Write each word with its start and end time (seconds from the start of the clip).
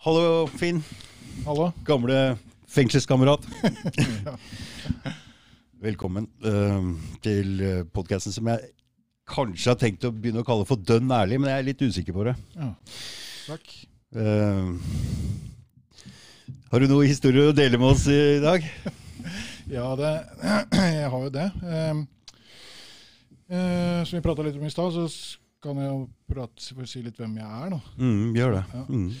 Hallo, 0.00 0.46
Finn. 0.46 0.78
Hallo. 1.44 1.66
Gamle 1.84 2.38
fengselskamerat. 2.72 3.42
Velkommen 5.84 6.24
uh, 6.40 6.86
til 7.20 7.60
podkasten 7.92 8.32
som 8.32 8.48
jeg 8.48 8.70
kanskje 9.28 9.74
har 9.74 9.76
tenkt 9.82 10.06
å 10.08 10.12
begynne 10.14 10.40
å 10.40 10.46
kalle 10.48 10.64
for 10.64 10.80
dønn 10.80 11.12
ærlig, 11.12 11.36
men 11.42 11.52
jeg 11.52 11.60
er 11.60 11.66
litt 11.66 11.84
usikker 11.84 12.16
på 12.16 12.24
det. 12.30 12.34
Ja. 12.54 12.70
Takk. 13.50 13.74
Uh, 14.16 14.72
har 16.72 16.80
du 16.80 16.88
noen 16.88 17.10
historier 17.12 17.50
å 17.50 17.58
dele 17.60 17.76
med 17.76 17.92
oss 17.92 18.06
i 18.08 18.40
dag? 18.40 18.64
Ja, 19.70 19.84
det, 20.00 20.14
jeg 20.96 21.12
har 21.12 21.26
jo 21.28 21.28
det. 21.30 21.44
Uh, 21.60 22.00
eh, 23.52 24.00
som 24.08 24.16
vi 24.16 24.24
prata 24.24 24.42
litt 24.42 24.56
om 24.58 24.64
i 24.66 24.72
stad, 24.72 24.96
så 24.96 25.04
kan 25.62 25.78
jeg 25.78 25.92
jo 25.92 26.00
prate, 26.32 26.88
si 26.88 27.04
litt 27.04 27.20
hvem 27.20 27.36
jeg 27.38 27.46
er, 27.46 27.76
da. 27.76 27.78
Mm, 28.00 28.32
gjør 28.34 28.56
det. 28.56 28.64
Ja. 28.72 28.82
Mm. 28.88 29.12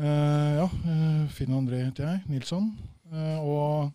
Eh, 0.00 0.52
ja, 0.56 0.64
eh, 0.64 1.24
Finn 1.34 1.52
André 1.56 1.82
heter 1.84 2.06
jeg. 2.08 2.22
Nilsson. 2.32 2.70
Eh, 3.12 3.38
og 3.44 3.90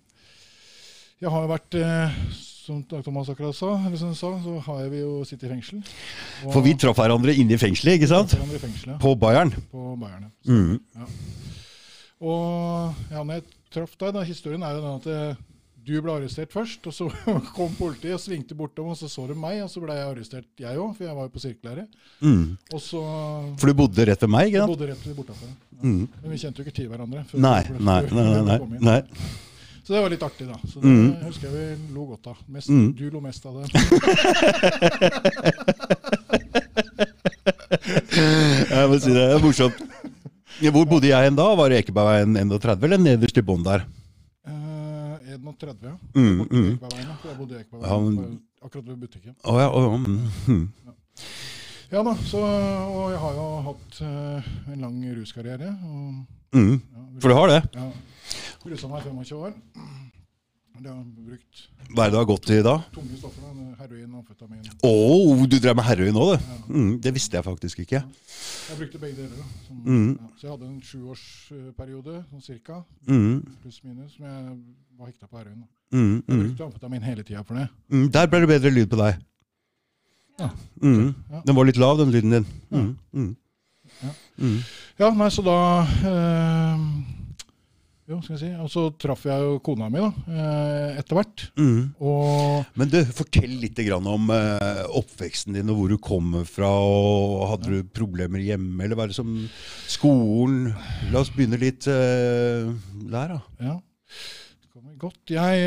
jeg 1.21 1.31
har 1.31 1.45
jo 1.45 1.53
vært 1.53 1.77
Som 2.65 2.81
Thomas 2.89 3.29
akkurat 3.29 3.53
sa, 3.53 3.75
sa, 3.93 4.29
så 4.41 4.53
har 4.65 4.87
vi 4.89 5.03
jo 5.03 5.19
sittet 5.21 5.45
i 5.45 5.51
fengsel. 5.51 5.83
For 6.49 6.65
vi 6.65 6.73
traff 6.73 6.97
hverandre 6.97 7.35
inne 7.37 7.53
i 7.53 7.59
fengselet, 7.61 7.99
ikke 7.99 8.09
sant? 8.09 8.33
I 8.33 8.57
fengselet. 8.57 8.95
ja. 8.95 8.97
På 9.03 9.11
Bayern. 9.13 9.53
På 9.69 9.93
Bayern. 10.01 10.31
ja. 10.49 10.49
Mm. 10.49 10.79
Og 12.25 12.95
ja, 13.11 13.21
når 13.21 13.37
jeg 13.37 13.45
traff 13.75 13.93
deg, 14.01 14.15
da, 14.15 14.23
historien 14.25 14.65
er 14.65 14.73
jo 14.73 14.81
den 14.81 14.97
at 14.97 15.37
du 15.85 15.93
ble 16.01 16.11
arrestert 16.17 16.51
først, 16.53 16.87
og 16.89 16.93
så 16.95 17.07
kom 17.57 17.71
politiet 17.77 18.15
og 18.17 18.21
svingte 18.23 18.55
bortom, 18.57 18.87
og 18.93 18.97
så 18.97 19.07
så 19.11 19.27
de 19.29 19.35
meg, 19.37 19.61
og 19.63 19.69
så 19.69 19.81
ble 19.83 19.93
jeg 19.97 20.07
arrestert, 20.09 20.47
jeg 20.59 20.77
òg, 20.81 20.91
for 20.97 21.05
jeg 21.05 21.15
var 21.15 21.23
jo 21.29 21.33
på 21.35 21.43
sirkellære. 21.43 21.85
Mm. 22.25 22.45
Og 22.73 22.81
så 22.81 23.01
For 23.61 23.69
du 23.69 23.73
bodde 23.83 24.05
rett 24.09 24.21
ved 24.25 24.31
meg, 24.33 24.49
ikke 24.49 24.63
sant? 24.65 24.73
bodde 24.75 24.89
rett 24.91 25.05
bortafor. 25.19 25.49
Ja. 25.75 25.81
Mm. 25.85 26.05
Men 26.23 26.31
vi 26.31 26.37
kjente 26.41 26.57
jo 26.61 26.65
ikke 26.65 26.75
til 26.81 26.87
hverandre. 26.89 27.25
Nei, 27.35 27.61
vi 27.69 27.83
nei, 27.85 28.01
nei, 28.09 28.41
nei, 28.49 28.59
nei. 28.89 28.99
Så 29.85 29.93
det 29.93 29.99
var 30.01 30.09
litt 30.15 30.23
artig, 30.25 30.47
da. 30.49 30.55
Så 30.65 30.79
det 30.81 30.89
Mm. 30.89 31.09
husker 31.27 31.45
jeg 31.45 31.53
vi 31.53 31.93
lo 31.93 32.05
godt 32.09 32.27
av. 32.31 32.37
Mest, 32.49 32.69
Mm. 32.73 32.87
Du 32.97 33.05
lo 33.13 33.19
mest 33.21 33.45
av 33.45 33.53
det. 33.61 33.69
Jeg 37.75 38.87
må 38.89 38.97
si 38.99 39.11
det, 39.13 39.19
det 39.21 39.35
er 39.35 39.43
morsomt. 39.43 39.81
Hvor 40.71 40.85
bodde 40.87 41.09
jeg 41.09 41.27
hen 41.27 41.35
da? 41.37 41.45
Var 41.59 41.69
det 41.71 41.81
Ekebergveien 41.83 42.37
31, 42.39 42.85
eller 42.87 43.01
nederst 43.01 43.37
i 43.37 43.43
bånn 43.45 43.63
der? 43.65 43.83
31, 45.53 45.83
ja. 45.83 45.95
Mm, 46.15 46.47
mm. 46.49 46.69
Jeg 46.71 47.37
bodde 47.37 47.53
i 47.53 47.57
Ja, 47.57 47.63
Ekebergveien, 47.63 48.15
men- 48.15 48.39
akkurat 48.63 48.85
ved 48.87 48.97
butikken. 49.05 49.35
Å 49.43 49.59
ja, 49.59 49.69
å, 49.69 49.97
mm, 49.97 50.71
ja. 50.85 50.93
Ja 51.91 52.01
da, 52.03 52.15
så, 52.25 52.39
og 52.41 53.11
jeg 53.13 53.19
har 53.21 53.33
jo 53.37 53.43
hatt 53.69 53.99
uh, 54.01 54.47
en 54.73 54.81
lang 54.81 55.03
ruskarriere. 55.15 55.69
Og, 55.85 56.25
Mm. 56.55 56.79
ja, 56.81 57.19
For 57.19 57.27
du 57.29 57.35
har 57.35 57.47
det? 57.51 57.61
Ja. 57.75 57.91
Rusa 58.65 58.87
meg 58.87 59.05
i 59.05 59.09
25 59.09 59.37
år. 59.43 59.53
Det 60.75 60.91
har 60.91 61.03
brukt 61.03 61.61
Hva 61.95 62.03
er 62.05 62.09
det 62.09 62.11
du 62.11 62.17
har 62.17 62.25
gått 62.27 62.49
i 62.51 62.61
da? 62.63 62.73
tunge 62.93 63.17
stoffer. 63.17 63.41
Heroin 63.79 64.13
og 64.15 64.23
amfetamin. 64.23 64.63
Å, 64.83 65.47
du 65.47 65.55
drev 65.59 65.75
med 65.75 65.85
heroin 65.85 66.15
òg, 66.19 66.31
du? 66.35 66.43
Ja. 66.43 66.57
Mm, 66.67 66.93
det 67.03 67.13
visste 67.13 67.37
jeg 67.37 67.43
faktisk 67.45 67.79
ikke. 67.83 68.01
Jeg 68.01 68.77
brukte 68.79 68.99
begge 68.99 69.15
deler. 69.15 69.45
Som, 69.67 69.77
Mm. 69.85 70.17
ja. 70.19 70.27
Så 70.37 70.47
jeg 70.47 70.51
hadde 70.51 70.67
en 70.67 70.81
sjuårsperiode, 70.81 72.25
sånn 72.31 72.41
cirka, 72.43 72.83
Mm, 73.07 73.43
pluss 73.61 73.81
minus, 73.83 74.15
som 74.15 74.25
jeg 74.25 74.57
var 74.97 75.09
hekta 75.09 75.27
på 75.27 75.37
heroin. 75.39 75.61
da. 75.61 75.67
mm, 75.97 76.11
Jeg 76.27 76.35
mm. 76.35 76.43
brukte 76.43 76.67
amfetamin 76.69 77.03
hele 77.03 77.23
tida 77.23 77.43
for 77.43 77.59
det. 77.59 77.67
Mm, 77.91 78.05
der 78.11 78.27
ble 78.31 78.43
det 78.45 78.51
bedre 78.53 78.71
lyd 78.75 78.91
på 78.91 78.99
deg. 79.01 79.17
Ja. 80.39 80.49
Mm. 80.83 81.09
Ja. 81.31 81.41
Den 81.47 81.55
var 81.55 81.67
litt 81.67 81.79
lav, 81.79 81.97
den 81.99 82.11
lyden 82.13 82.31
din. 82.37 82.47
Mm. 82.71 82.87
Mm. 83.13 83.35
Ja. 84.01 84.13
Mm. 84.39 84.57
Ja, 84.99 85.09
nei, 85.15 85.27
så 85.31 85.43
da 85.45 85.57
øh, 86.09 86.81
Jo, 88.05 88.19
skal 88.21 88.35
jeg 88.35 88.41
si. 88.43 88.49
Og 88.61 88.69
så 88.69 88.83
traff 89.01 89.23
jeg 89.25 89.41
jo 89.41 89.55
kona 89.65 89.87
mi, 89.89 89.97
da, 90.03 90.11
eh, 90.29 90.97
etter 90.99 91.17
hvert. 91.17 91.45
Mm. 91.57 91.79
Og 92.05 92.67
Men 92.77 92.91
du, 92.91 92.99
fortell 93.17 93.55
litt 93.63 93.79
grann 93.87 94.05
om 94.11 94.29
øh, 94.29 94.83
oppveksten 94.99 95.57
din 95.57 95.71
og 95.73 95.79
hvor 95.79 95.89
du 95.95 95.97
kommer 95.97 96.45
fra. 96.45 96.69
og 96.69 97.47
Hadde 97.55 97.71
du 97.79 97.89
problemer 97.97 98.43
hjemme, 98.45 98.77
eller 98.83 98.99
var 98.99 99.09
det 99.09 99.17
som 99.17 99.33
skolen? 99.89 100.69
La 101.11 101.23
oss 101.23 101.33
begynne 101.33 101.57
litt 101.61 101.87
øh, 101.89 102.75
der, 103.09 103.35
da. 103.37 103.41
Ja, 103.71 103.79
godt. 105.01 105.33
Jeg 105.33 105.65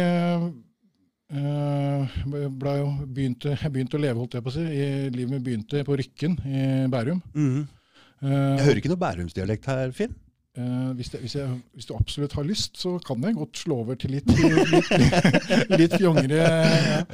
eh, 1.28 2.20
ble 2.28 2.76
jo 2.78 2.86
begynte, 3.06 3.56
begynte 3.68 3.98
å 3.98 4.02
leve, 4.02 4.18
holdt 4.20 4.38
jeg 4.38 4.46
på 4.46 4.52
å 4.52 4.56
si. 4.56 4.64
I, 4.64 5.10
livet 5.14 5.34
mitt 5.34 5.44
begynte 5.46 5.84
på 5.86 5.98
Rykken 6.00 6.38
i 6.46 6.62
Bærum. 6.92 7.20
Mm. 7.34 7.66
Uh, 8.18 8.56
Jeg 8.58 8.64
hører 8.66 8.80
ikke 8.80 8.90
noe 8.90 9.02
bærumsdialekt 9.04 9.68
her, 9.70 9.92
Finn. 9.94 10.16
Eh, 10.58 10.90
hvis, 10.98 11.12
det, 11.14 11.22
hvis, 11.24 11.36
jeg, 11.38 11.58
hvis 11.78 11.88
du 11.88 11.94
absolutt 11.96 12.34
har 12.38 12.46
lyst, 12.48 12.76
så 12.82 12.96
kan 13.06 13.22
jeg 13.24 13.38
godt 13.38 13.62
slå 13.62 13.80
over 13.84 13.98
til 14.00 14.16
litt, 14.16 14.28
litt, 14.28 14.72
litt, 14.74 15.74
litt 15.78 15.96
fjongere. 15.96 16.42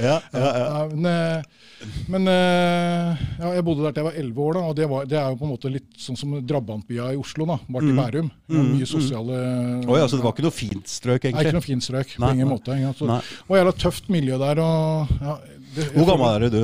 Ja. 0.00 0.18
Ja, 0.32 0.50
ja, 0.64 0.84
men 0.94 1.10
eh, 1.12 1.64
men 2.08 2.28
eh, 2.30 3.22
jeg 3.40 3.64
bodde 3.66 3.84
der 3.84 3.94
til 3.94 4.02
jeg 4.02 4.08
var 4.08 4.18
elleve 4.20 4.44
år, 4.44 4.56
da, 4.56 4.62
og 4.70 4.76
det, 4.78 4.86
var, 4.90 5.08
det 5.08 5.18
er 5.20 5.32
jo 5.32 5.38
på 5.40 5.46
en 5.46 5.52
måte 5.54 5.72
litt 5.72 5.88
sånn 6.00 6.18
som 6.18 6.36
drabantbya 6.46 7.10
i 7.14 7.18
Oslo. 7.20 7.46
da, 7.48 7.58
Bare 7.68 7.84
til 7.84 7.92
Mm. 7.94 8.00
Bærum. 8.00 8.30
Det 8.48 8.56
var 8.56 8.64
Mm, 8.64 8.70
Mye 8.74 8.84
mm. 8.84 8.86
sosiale 8.86 9.36
mm. 9.84 9.90
ja, 9.94 10.06
så 10.08 10.16
det 10.16 10.24
var 10.24 10.32
ikke 10.34 10.44
noe 10.46 10.54
fint 10.54 10.88
strøk, 10.88 11.24
egentlig? 11.24 11.36
Nei, 11.36 11.44
ikke 11.44 11.58
noe 11.58 11.64
fint 11.64 11.84
strøk. 11.84 12.14
Nei, 12.18 12.28
på 12.28 12.34
ingen 12.34 12.48
nei. 12.48 12.54
måte. 12.54 12.76
ikke 12.78 12.94
sant? 12.98 13.28
Så, 13.28 13.44
og 13.48 13.58
jævla 13.58 13.74
tøft 13.84 14.08
miljø 14.12 14.38
der. 14.40 14.60
og... 14.64 15.14
Ja, 15.20 15.36
det, 15.76 15.86
Hvor 15.94 16.08
gammel 16.10 16.28
er 16.46 16.54
du? 16.54 16.60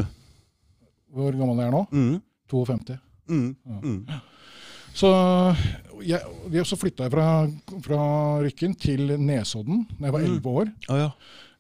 Hvor 1.15 1.39
gammel 1.41 1.61
er 1.61 1.69
jeg 1.69 1.75
nå? 1.77 1.85
Mm. 1.93 2.17
52. 2.51 2.99
Mm. 3.31 4.05
Mm. 4.91 4.97
Så, 5.01 5.11
jeg, 6.05 6.21
jeg- 6.53 6.67
så 6.67 6.77
flytta 6.77 7.07
jeg 7.07 7.13
fra, 7.15 7.27
fra 7.85 8.01
Rykken 8.43 8.75
til 8.81 9.13
Nesodden 9.21 9.87
da 9.99 10.07
jeg 10.09 10.13
var 10.13 10.21
elleve 10.21 10.41
11 10.41 10.49
år. 10.63 10.67
Oh, 10.91 10.99
ja. 10.99 11.11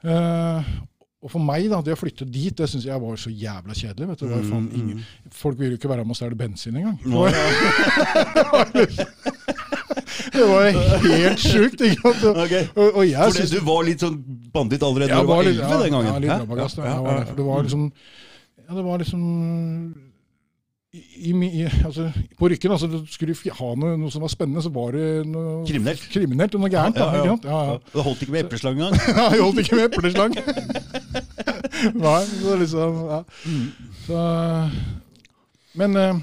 Eh, 0.03 0.65
og 1.21 1.29
for 1.35 1.39
meg, 1.45 1.67
da, 1.69 1.83
det 1.85 1.93
å 1.93 1.99
flytte 2.01 2.25
dit, 2.25 2.55
det 2.57 2.65
syns 2.73 2.87
jeg 2.89 2.97
var 3.03 3.17
så 3.21 3.29
jævla 3.29 3.75
kjedelig. 3.77 4.07
vet 4.09 4.19
du. 4.23 4.27
Var 4.31 4.41
faen 4.49 4.69
Mm, 4.71 4.77
ingen, 4.81 5.03
folk 5.37 5.59
ville 5.61 5.75
jo 5.75 5.79
ikke 5.79 5.91
være 5.91 6.05
med 6.05 6.15
og 6.15 6.17
stjele 6.17 6.35
bensin 6.41 6.77
engang. 6.81 6.97
Det 7.05 7.11
ja. 7.13 8.91
det 10.33 10.45
var 10.49 10.71
helt 11.13 11.39
sjukt. 11.45 11.81
ikke 11.85 12.01
sant? 12.15 12.25
Okay. 12.47 12.65
Og, 12.75 12.95
og 12.97 13.05
jeg 13.09 13.21
Fordi 13.35 13.45
det, 13.47 13.61
du 13.61 13.67
var 13.69 13.85
litt 13.87 14.01
sånn 14.05 14.17
banditt 14.55 14.83
allerede 14.87 15.13
da 15.13 15.21
du 15.21 15.29
var 15.31 15.45
elleve 15.45 15.61
ja, 15.61 15.69
11 15.77 15.85
den 15.85 15.93
gangen? 15.99 16.11
Ja, 16.11 16.19
litt 16.25 16.35
rabagast, 16.45 16.81
Ja, 16.81 16.85
ja, 16.85 16.95
ja, 17.05 17.19
ja. 17.21 17.35
Det 17.37 17.47
var 17.51 17.63
liksom 17.69 17.85
Ja, 18.65 18.75
det 18.79 18.85
var 18.87 18.99
liksom 19.05 19.23
i, 20.93 21.31
i, 21.31 21.63
altså, 21.87 22.09
På 22.39 22.49
Rykken, 22.51 22.73
altså, 22.75 22.89
skulle 23.07 23.35
du 23.35 23.51
ha 23.55 23.69
noe, 23.79 23.97
noe 24.01 24.11
som 24.11 24.25
var 24.25 24.33
spennende, 24.33 24.63
så 24.65 24.73
var 24.75 24.97
det 24.97 25.05
noe 25.31 25.61
Kriminelt. 25.69 26.03
kriminelt 26.11 26.57
og 26.59 26.65
noe 26.65 26.71
gærent. 26.73 26.99
Ja, 26.99 27.11
ja, 27.15 27.37
ja. 27.47 27.77
Det 27.93 28.03
holdt 28.07 28.25
ikke 28.25 28.35
med 28.35 28.49
epleslang 28.49 28.75
engang? 28.81 28.99
Ja, 29.07 29.29
det 29.31 29.43
holdt 29.45 29.63
ikke 29.63 29.79
med 29.79 29.87
epleslang. 29.87 30.35
Nei, 32.05 32.19
så 32.43 32.57
liksom 32.61 32.99
så, 34.05 34.25
Men 35.79 35.97
eh, 35.97 36.19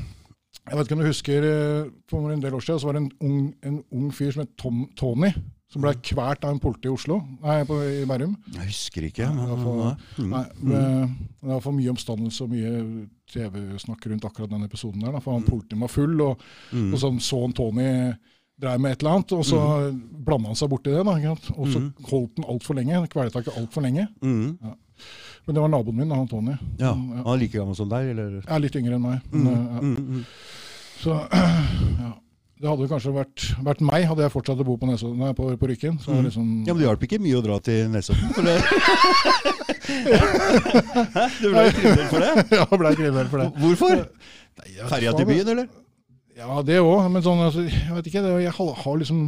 jeg 0.67 0.77
vet 0.77 0.85
ikke 0.89 0.97
om 0.97 1.01
du 1.01 1.07
husker 1.07 1.47
eh, 1.47 1.87
For 2.11 2.29
en 2.33 2.43
del 2.43 2.53
år 2.53 2.65
siden 2.65 2.81
så 2.83 2.89
var 2.89 2.97
det 2.99 3.05
en 3.05 3.11
ung, 3.23 3.39
en 3.65 3.79
ung 3.95 4.11
fyr 4.13 4.35
som 4.35 4.43
het 4.43 4.51
Tom, 4.59 4.83
Tony, 4.99 5.31
som 5.69 5.81
ble 5.83 5.91
kvalt 5.99 6.43
av 6.47 6.53
en 6.53 6.59
politi 6.63 6.87
i 6.87 6.93
Oslo, 6.93 7.17
nei, 7.43 7.57
på, 7.67 7.75
i 7.83 8.05
Bærum. 8.07 8.35
Jeg 8.55 8.69
husker 8.69 9.03
ikke. 9.09 9.27
Men- 9.35 9.97
Mm. 10.17 10.29
Nei, 10.31 10.45
med, 10.61 11.09
det 11.41 11.49
var 11.49 11.59
for 11.61 11.71
mye 11.75 11.89
omstandelse 11.91 12.41
og 12.43 12.49
mye 12.49 13.07
TV-snakk 13.33 14.05
rundt 14.07 14.25
akkurat 14.25 14.49
den 14.49 14.63
episoden 14.63 15.01
der. 15.03 15.11
Da, 15.11 15.19
for 15.19 15.33
han 15.33 15.43
politien 15.43 15.79
var 15.79 15.87
full, 15.91 16.21
og, 16.21 16.39
Mm. 16.71 16.93
og 16.93 16.99
så 16.99 17.11
så 17.19 17.41
han 17.41 17.53
Tony 17.53 18.13
drev 18.59 18.79
med 18.79 18.91
et 18.91 18.99
eller 19.03 19.11
annet, 19.11 19.31
og 19.33 19.43
så 19.45 19.59
mm. 19.91 20.23
blanda 20.25 20.47
han 20.47 20.55
seg 20.55 20.69
borti 20.69 20.89
det. 20.89 21.03
da? 21.05 21.35
Og 21.57 21.67
så 21.67 21.79
holdt 22.09 22.31
han 22.39 22.45
altfor 22.49 22.73
lenge. 22.75 23.07
Kvelertaket 23.09 23.57
altfor 23.57 23.81
lenge. 23.81 24.07
Mm. 24.21 24.57
Men 25.45 25.55
det 25.55 25.61
var 25.61 25.67
naboen 25.69 25.95
min, 25.95 26.09
da, 26.09 26.15
han 26.15 26.27
Tony. 26.27 26.55
Ja, 26.79 26.93
Mm, 26.95 27.11
Han 27.23 27.27
er 27.27 27.37
like 27.37 27.51
gammel 27.57 27.75
som 27.75 27.89
deg, 27.89 28.09
eller? 28.09 28.41
Er 28.47 28.59
litt 28.59 28.75
yngre 28.75 28.95
enn 28.95 29.01
meg. 29.01 29.21
Men, 29.31 29.43
Mm. 29.43 29.67
ja. 29.75 29.79
Mm. 29.81 29.97
Mm. 30.07 30.25
Så 31.03 31.27
ja. 32.01 32.13
Det 32.57 32.65
hadde 32.65 32.87
kanskje 32.89 33.11
vært, 33.13 33.43
vært 33.61 33.81
meg, 33.85 34.05
hadde 34.09 34.23
jeg 34.25 34.33
fortsatt 34.33 34.61
å 34.63 34.65
bo 34.65 34.73
på, 34.81 34.87
Nesodden, 34.89 35.19
nei, 35.21 35.33
på, 35.37 35.49
på 35.61 35.67
Rykken. 35.69 35.99
Så 36.01 36.09
Mm. 36.15 36.23
liksom, 36.25 36.45
Ja, 36.65 36.73
men 36.73 36.81
det 36.81 36.87
hjalp 36.87 37.03
ikke 37.05 37.19
mye 37.21 37.37
å 37.37 37.43
dra 37.45 37.59
til 37.61 37.89
Nesodden, 37.93 38.31
for 38.33 38.41
det 38.47 38.55
Hæ? 39.97 41.25
Du 41.41 41.49
ble 41.53 41.65
kriminell 41.75 42.07
for 42.11 42.23
det? 42.23 42.31
ja, 42.57 42.65
ble 42.71 42.93
kriminell 42.97 43.29
for 43.31 43.43
det. 43.43 43.49
Hvorfor? 43.61 44.01
Ferja 44.89 45.13
til 45.17 45.29
byen, 45.29 45.51
eller? 45.53 45.67
Ja, 46.37 46.61
det 46.65 46.79
òg. 46.83 47.05
Men 47.13 47.23
sånn, 47.25 47.41
altså, 47.45 47.63
jeg 47.69 47.93
vet 47.97 48.09
ikke. 48.11 48.23
Det, 48.25 48.33
jeg 48.45 48.53
har, 48.57 48.73
har 48.83 48.99
liksom 49.01 49.21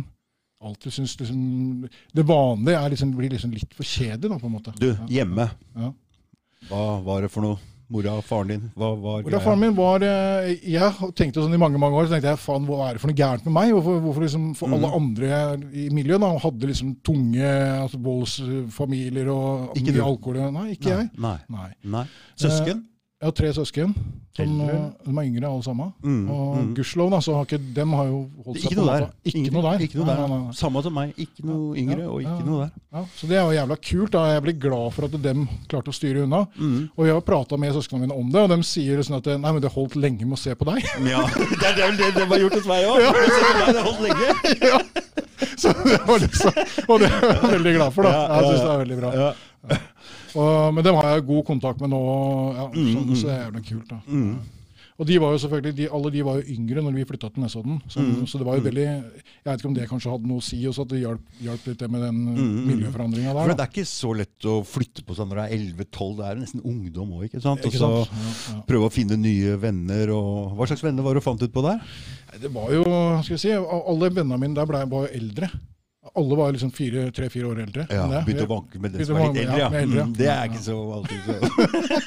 alltid 0.60 0.92
syntes 0.92 1.14
liksom 1.22 1.88
Det 2.18 2.26
vanlige 2.28 2.76
er 2.82 2.92
liksom, 2.92 3.14
blir 3.16 3.32
liksom 3.32 3.54
litt 3.56 3.74
for 3.78 3.88
kjedelig, 3.88 4.30
da, 4.34 4.38
på 4.42 4.50
en 4.50 4.56
måte. 4.58 4.74
Du, 4.82 4.90
hjemme. 5.12 5.46
Ja. 5.78 5.94
Hva 6.70 6.84
var 7.06 7.24
det 7.24 7.32
for 7.34 7.46
noe? 7.46 7.62
Mora 7.90 8.12
og 8.20 8.24
faren 8.24 8.52
din? 8.52 8.66
Hva 8.78 8.92
var 9.02 9.24
da 9.34 9.40
faren 9.42 9.60
min 9.64 9.74
var 9.74 10.04
eh, 10.06 10.52
Jeg 10.70 11.10
tenkte 11.18 11.42
sånn 11.42 11.56
i 11.58 11.62
mange 11.62 11.80
mange 11.82 11.98
år 11.98 12.06
så 12.06 12.14
tenkte 12.14 12.30
jeg, 12.36 12.38
faen, 12.44 12.68
hva 12.70 12.90
er 12.90 12.94
det 12.94 13.02
for 13.02 13.10
noe 13.10 13.18
gærent 13.18 13.48
med 13.48 13.56
meg? 13.56 13.72
Hvorfor, 13.74 13.98
hvorfor 14.04 14.26
liksom, 14.28 14.44
For 14.60 14.70
alle 14.70 14.92
Mm. 14.92 14.98
andre 15.00 15.40
i 15.74 15.88
miljøet 15.90 16.22
da, 16.22 16.30
hadde 16.44 16.70
liksom 16.70 16.92
tunge 17.04 17.50
altså, 17.82 17.98
voldsfamilier 18.06 19.28
og 19.34 19.74
Ikke 19.80 19.96
mye 19.96 20.06
alkohol. 20.06 20.40
Nei, 20.54 20.68
ikke 20.76 20.90
Nei. 20.94 20.98
jeg. 21.00 21.10
Nei. 21.18 21.38
Nei. 21.50 21.70
Nei. 21.98 22.06
Søsken? 22.38 22.86
Jeg 23.20 23.28
har 23.28 23.34
tre 23.36 23.50
søsken. 23.52 23.94
Som, 24.38 24.52
eh, 24.64 24.84
de 25.04 25.12
er 25.12 25.26
yngre 25.28 25.48
alle 25.50 25.64
sammen. 25.66 25.90
Mm, 26.00 26.30
Og 26.32 26.52
mm. 26.56 26.68
gudskjelov, 26.78 27.10
da, 27.12 27.18
så 27.20 27.34
har 27.36 27.44
ikke 27.44 27.58
dem 27.76 27.92
har 27.98 28.06
jo 28.08 28.20
holdt 28.46 28.62
seg 28.62 28.70
Ikke 28.70 28.78
på 28.78 28.86
noe 28.86 28.94
der. 28.94 29.08
Ikke, 29.28 29.40
Ikke 29.42 29.52
noe 29.58 29.64
der. 29.66 29.82
Ikke 29.84 29.98
noe 30.00 30.06
der. 30.08 30.22
nei, 30.22 30.38
nei. 30.46 30.54
Samme 30.56 30.84
som 30.86 30.96
meg. 30.96 31.12
Ikke 31.20 31.44
noe 31.50 31.74
yngre, 31.82 31.98
Ja, 32.06 32.14
og 32.14 32.22
ja, 32.24 32.30
ikke 32.38 32.46
noe 32.48 32.60
der. 32.62 32.72
Ja, 32.96 33.02
så 33.18 33.28
det 33.28 33.36
er 33.36 33.44
jo 33.44 33.58
jævla 33.58 33.78
kult. 33.90 34.12
da. 34.16 34.22
Jeg 34.32 34.46
blir 34.46 34.56
glad 34.64 34.96
for 34.96 35.10
at 35.10 35.18
dem 35.28 35.44
klarte 35.68 35.92
å 35.92 35.98
styre 36.00 36.24
unna. 36.24 36.46
Mm. 36.56 36.78
Og 36.96 37.10
jeg 37.10 37.18
har 37.18 37.28
prata 37.28 37.60
med 37.60 37.76
søsknene 37.76 38.06
mine 38.08 38.16
om 38.16 38.32
det, 38.32 38.46
og 38.46 38.54
de 38.56 38.60
sier 38.72 39.04
sånn 39.04 39.20
at 39.20 39.28
nei, 39.36 39.52
men 39.52 39.60
det 39.68 39.74
holdt 39.76 40.00
lenge 40.00 40.24
med 40.24 40.40
å 40.40 40.42
se 40.46 40.56
på 40.56 40.70
deg. 40.72 40.88
Ja, 41.12 41.26
det 41.28 41.74
er 41.74 41.78
vel 41.84 42.00
det 42.00 42.14
de 42.16 42.26
har 42.32 42.40
gjort 42.46 42.56
hos 42.62 42.72
meg 42.72 42.88
òg. 42.88 43.04
Det 43.76 43.76
har 43.76 43.84
holdt 43.84 44.02
lenge. 44.08 44.80
Så 45.60 45.72
det 45.84 46.00
var 46.08 46.20
liksom, 46.20 46.56
og 46.88 47.00
det 47.00 47.08
er 47.12 47.24
jeg 47.28 47.52
veldig 47.52 47.72
glad 47.76 47.94
for. 47.96 48.04
da. 48.08 48.12
Ja, 48.16 48.24
ja, 48.24 48.36
Jeg 48.40 48.48
syns 48.48 48.60
det 48.60 48.68
ja. 48.68 48.74
er 48.74 48.84
veldig 48.86 48.98
bra. 49.00 49.12
Ja. 49.20 49.80
Og, 50.36 50.74
men 50.74 50.84
dem 50.84 50.96
har 50.96 51.16
jeg 51.16 51.26
god 51.28 51.44
kontakt 51.46 51.82
med 51.82 51.90
nå, 51.90 52.00
ja, 52.56 52.70
så, 52.70 52.80
Mm, 52.80 53.16
så 53.16 53.28
det 53.28 53.36
er 53.36 53.44
jævla 53.52 53.62
kult. 53.70 53.88
da. 53.90 54.02
Mm. 54.08 54.40
Og 55.00 55.08
de 55.08 55.16
var 55.18 55.32
jo 55.32 55.38
selvfølgelig, 55.40 55.76
de, 55.78 55.86
alle 55.96 56.10
de 56.12 56.22
var 56.28 56.36
jo 56.42 56.44
yngre 56.52 56.82
når 56.84 56.92
vi 56.94 57.04
flytta 57.08 57.30
til 57.32 57.40
Nesodden. 57.42 57.78
Så, 57.88 58.02
Mm. 58.04 58.26
så 58.28 58.38
det 58.38 58.46
var 58.46 58.58
jo 58.58 58.64
veldig 58.66 58.84
Jeg 58.84 59.46
vet 59.46 59.60
ikke 59.62 59.68
om 59.70 59.74
det 59.74 59.88
kanskje 59.90 60.12
hadde 60.12 60.28
noe 60.28 60.38
å 60.40 60.44
si 60.44 60.58
også, 60.68 60.82
at 60.84 60.90
det 60.90 61.00
hjalp, 61.00 61.22
hjalp 61.42 61.68
litt 61.68 61.78
det 61.80 61.90
med 61.90 62.02
den 62.04 62.18
Mm, 62.20 62.36
der. 62.36 62.76
miljøforandringa 62.76 63.32
For 63.34 63.48
det 63.56 63.60
er 63.64 63.72
ikke 63.72 63.88
så 63.88 64.12
lett 64.18 64.44
å 64.44 64.58
flytte 64.68 65.06
på 65.08 65.16
sånn 65.16 65.30
når 65.32 65.36
du 65.36 65.42
er 65.42 65.56
11-12. 65.56 66.18
Det 66.18 66.26
er 66.28 66.36
nesten 66.36 66.62
ungdom 66.66 67.14
òg, 67.16 67.24
ikke 67.32 67.42
sant? 67.42 67.64
Og 67.66 67.72
så? 67.72 67.90
Ja, 68.12 68.56
ja. 68.56 68.62
prøve 68.68 68.90
å 68.90 68.92
finne 68.92 69.16
nye 69.18 69.56
venner. 69.58 70.12
og 70.12 70.58
Hva 70.58 70.68
slags 70.68 70.84
venner 70.84 71.02
var 71.02 71.14
du 71.14 71.22
fant 71.22 71.42
ut 71.42 71.54
på 71.54 71.64
der? 71.64 71.80
Det 72.42 72.52
var 72.52 72.70
jo, 72.70 72.84
skal 73.24 73.36
vi 73.38 73.38
si, 73.40 73.52
Alle 73.56 74.10
vennene 74.12 74.38
mine 74.38 74.54
der 74.54 74.66
ble, 74.66 74.84
var 74.86 75.08
jo 75.08 75.16
eldre. 75.16 75.50
Alle 76.18 76.38
var 76.40 76.54
liksom 76.56 76.72
tre-fire 76.74 77.46
år 77.50 77.60
eldre. 77.66 77.86
Ja. 77.94 78.06
Begynte 78.26 78.46
å 78.48 78.50
vanke 78.50 78.80
med 78.82 78.96
den 78.96 79.06
som 79.06 79.18
er 79.20 79.28
litt 79.30 79.42
eldre, 79.44 79.60
ja, 79.60 79.68
eldre, 79.82 80.00
ja. 80.00 80.06
Mm, 80.08 80.14
Det 80.18 80.30
er 80.34 80.50
ikke 80.50 80.64
så 80.66 80.78
alltid 80.98 81.20
så 81.26 81.36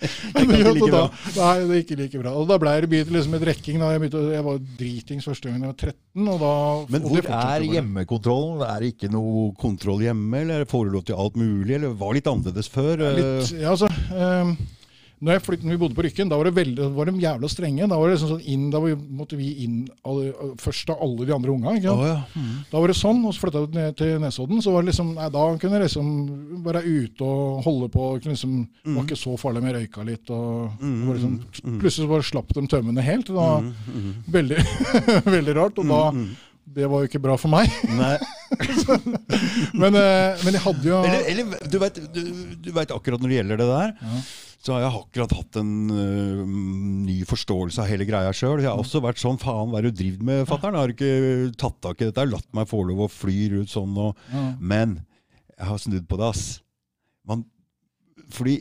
Det 0.00 0.44
gikk 0.46 0.54
ikke 0.60 0.72
like 0.76 0.90
bra. 0.90 1.02
nei, 1.36 1.54
det 1.68 1.80
gikk 1.82 1.92
like 2.00 2.22
bra. 2.22 2.32
Og 2.40 2.48
da 2.48 2.58
ble 2.62 2.74
det 2.84 2.90
begynt 2.92 3.12
liksom 3.14 3.34
med 3.36 3.44
drikking. 3.44 3.78
da. 3.82 3.90
Jeg, 3.94 4.02
begynte, 4.04 4.22
jeg 4.34 4.46
var 4.46 4.58
dritings 4.80 5.28
første 5.30 5.50
gangen 5.50 5.66
jeg 5.66 5.72
var 5.74 5.78
13. 5.90 6.32
og 6.34 6.40
da... 6.44 6.52
Men 6.96 7.06
hvor 7.06 7.30
er 7.40 7.66
hjemmekontrollen? 7.76 8.64
Er 8.70 8.84
det 8.84 8.92
ikke 8.94 9.12
noe 9.12 9.46
kontroll 9.60 10.04
hjemme, 10.06 10.42
eller 10.44 10.66
får 10.70 10.86
du 10.88 10.94
lov 10.96 11.06
til 11.10 11.20
alt 11.20 11.38
mulig? 11.40 11.76
Eller 11.78 11.94
var 12.00 12.12
det 12.14 12.20
litt 12.22 12.30
annerledes 12.32 12.70
før? 12.72 13.04
Litt, 13.18 13.52
ja, 13.60 13.74
altså, 13.74 13.90
ehm, 14.16 14.54
når, 15.20 15.34
jeg 15.34 15.42
flyttet, 15.44 15.64
når 15.68 15.74
vi 15.74 15.80
bodde 15.82 15.96
på 15.98 16.04
Rykken, 16.06 16.30
da 16.32 16.36
var 16.40 16.48
det 16.48 16.54
veldig, 16.56 16.84
var 16.96 17.08
de 17.10 17.20
jævla 17.20 17.48
strenge. 17.52 17.88
Da 17.90 17.98
var 18.00 18.08
det 18.08 18.14
liksom 18.14 18.30
sånn 18.30 18.46
inn, 18.48 18.62
da 18.72 18.80
var, 18.80 18.94
måtte 19.20 19.36
vi 19.36 19.50
inn 19.66 19.76
alle, 20.08 20.54
først 20.62 20.92
av 20.94 21.02
alle 21.04 21.26
de 21.28 21.34
andre 21.36 21.52
unga. 21.52 21.74
sant? 21.76 22.04
ja. 22.08 22.16
Mm. 22.32 22.54
Da 22.70 22.80
var 22.80 22.92
det 22.92 22.96
sånn, 22.96 23.20
og 23.28 23.36
så 23.36 23.44
flytta 23.44 23.64
vi 23.66 23.76
ned 23.76 23.98
til 24.00 24.14
Nesodden. 24.22 24.62
så 24.64 24.72
var 24.72 24.86
det 24.86 24.94
liksom, 24.94 25.12
nei, 25.18 25.28
Da 25.34 25.44
kunne 25.60 25.76
jeg 25.76 25.86
liksom 25.90 26.10
være 26.64 26.84
ute 26.88 27.28
og 27.28 27.62
holde 27.68 27.90
på. 27.92 28.08
Liksom, 28.24 28.58
det 28.80 28.96
var 28.96 29.08
ikke 29.08 29.20
så 29.20 29.36
farlig 29.44 29.64
med 29.66 29.76
røyka 29.76 30.08
litt. 30.08 30.32
og 30.32 30.80
mm. 30.80 30.98
og 31.04 31.14
liksom, 31.18 31.38
Plutselig 31.82 32.06
så 32.06 32.12
bare 32.16 32.30
slapp 32.32 32.56
de 32.56 32.66
tømmene 32.72 33.04
helt. 33.04 33.28
Det 33.28 33.36
var 33.36 33.66
veldig, 34.40 34.64
veldig 35.36 35.58
rart. 35.60 35.84
Og 35.84 35.92
da, 35.92 36.02
det 36.80 36.88
var 36.88 37.02
jo 37.02 37.10
ikke 37.12 37.22
bra 37.28 37.36
for 37.40 37.52
meg. 37.52 37.68
Nei. 37.92 38.14
Men, 39.80 39.94
eh, 39.94 40.40
men 40.42 40.56
jeg 40.56 40.62
hadde 40.64 40.88
jo 40.88 40.96
Eller, 41.06 41.20
eller 41.30 41.68
du 41.70 41.76
vet, 41.78 42.00
du, 42.10 42.20
du 42.58 42.70
vet 42.74 42.90
akkurat 42.90 43.22
når 43.22 43.30
det 43.30 43.36
gjelder 43.36 43.60
det 43.60 43.68
der, 43.68 43.92
Ja. 44.02 44.22
Så 44.60 44.74
har 44.74 44.82
jeg 44.84 44.96
akkurat 44.98 45.32
hatt 45.38 45.56
en 45.56 45.72
uh, 45.88 46.40
ny 46.44 47.22
forståelse 47.28 47.80
av 47.80 47.88
hele 47.88 48.04
greia 48.08 48.32
sjøl. 48.36 48.60
Jeg 48.60 48.68
har 48.68 48.80
også 48.80 49.00
vært 49.00 49.20
sånn 49.22 49.40
faen, 49.40 49.70
hva 49.72 49.80
er 49.80 49.88
det 49.88 49.94
du 49.94 50.02
driver 50.02 50.26
med, 50.28 50.42
fatter'n? 50.50 50.76
Har 50.76 50.90
du 50.90 50.96
ikke 50.98 51.54
tatt 51.60 51.78
tak 51.80 52.02
i 52.02 52.10
dette? 52.10 52.26
Latt 52.28 52.48
meg 52.56 52.68
få 52.68 52.82
lov 52.84 53.06
å 53.06 53.08
fly 53.12 53.38
rundt 53.54 53.72
sånn 53.72 53.96
og 53.96 54.20
ja. 54.28 54.44
Men 54.60 54.98
jeg 55.54 55.68
har 55.68 55.80
snudd 55.80 56.04
på 56.08 56.20
det, 56.20 56.28
ass. 56.28 56.44
Man, 57.28 57.44
fordi 58.32 58.60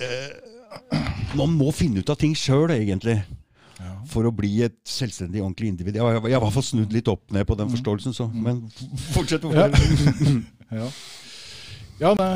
eh, 0.00 0.30
Man 1.36 1.52
må 1.56 1.68
finne 1.76 2.00
ut 2.00 2.12
av 2.12 2.16
ting 2.20 2.36
sjøl, 2.36 2.72
egentlig. 2.76 3.18
Ja. 3.78 3.94
For 4.10 4.26
å 4.28 4.32
bli 4.34 4.58
et 4.66 4.76
selvstendig, 4.88 5.40
ordentlig 5.40 5.72
individ. 5.72 5.96
Jeg 5.96 6.04
har 6.04 6.16
jeg 6.18 6.36
i 6.36 6.42
hvert 6.42 6.56
fall 6.56 6.66
snudd 6.66 6.92
litt 6.92 7.08
opp 7.12 7.28
ned 7.32 7.46
på 7.48 7.56
den 7.60 7.70
forståelsen, 7.72 8.16
så. 8.16 8.28
Men 8.32 8.66
fortsett. 9.14 9.44
Mm. 9.48 10.44
Ja. 10.68 10.84
Ja, 10.84 10.88
ja 12.02 12.10
det, 12.12 12.26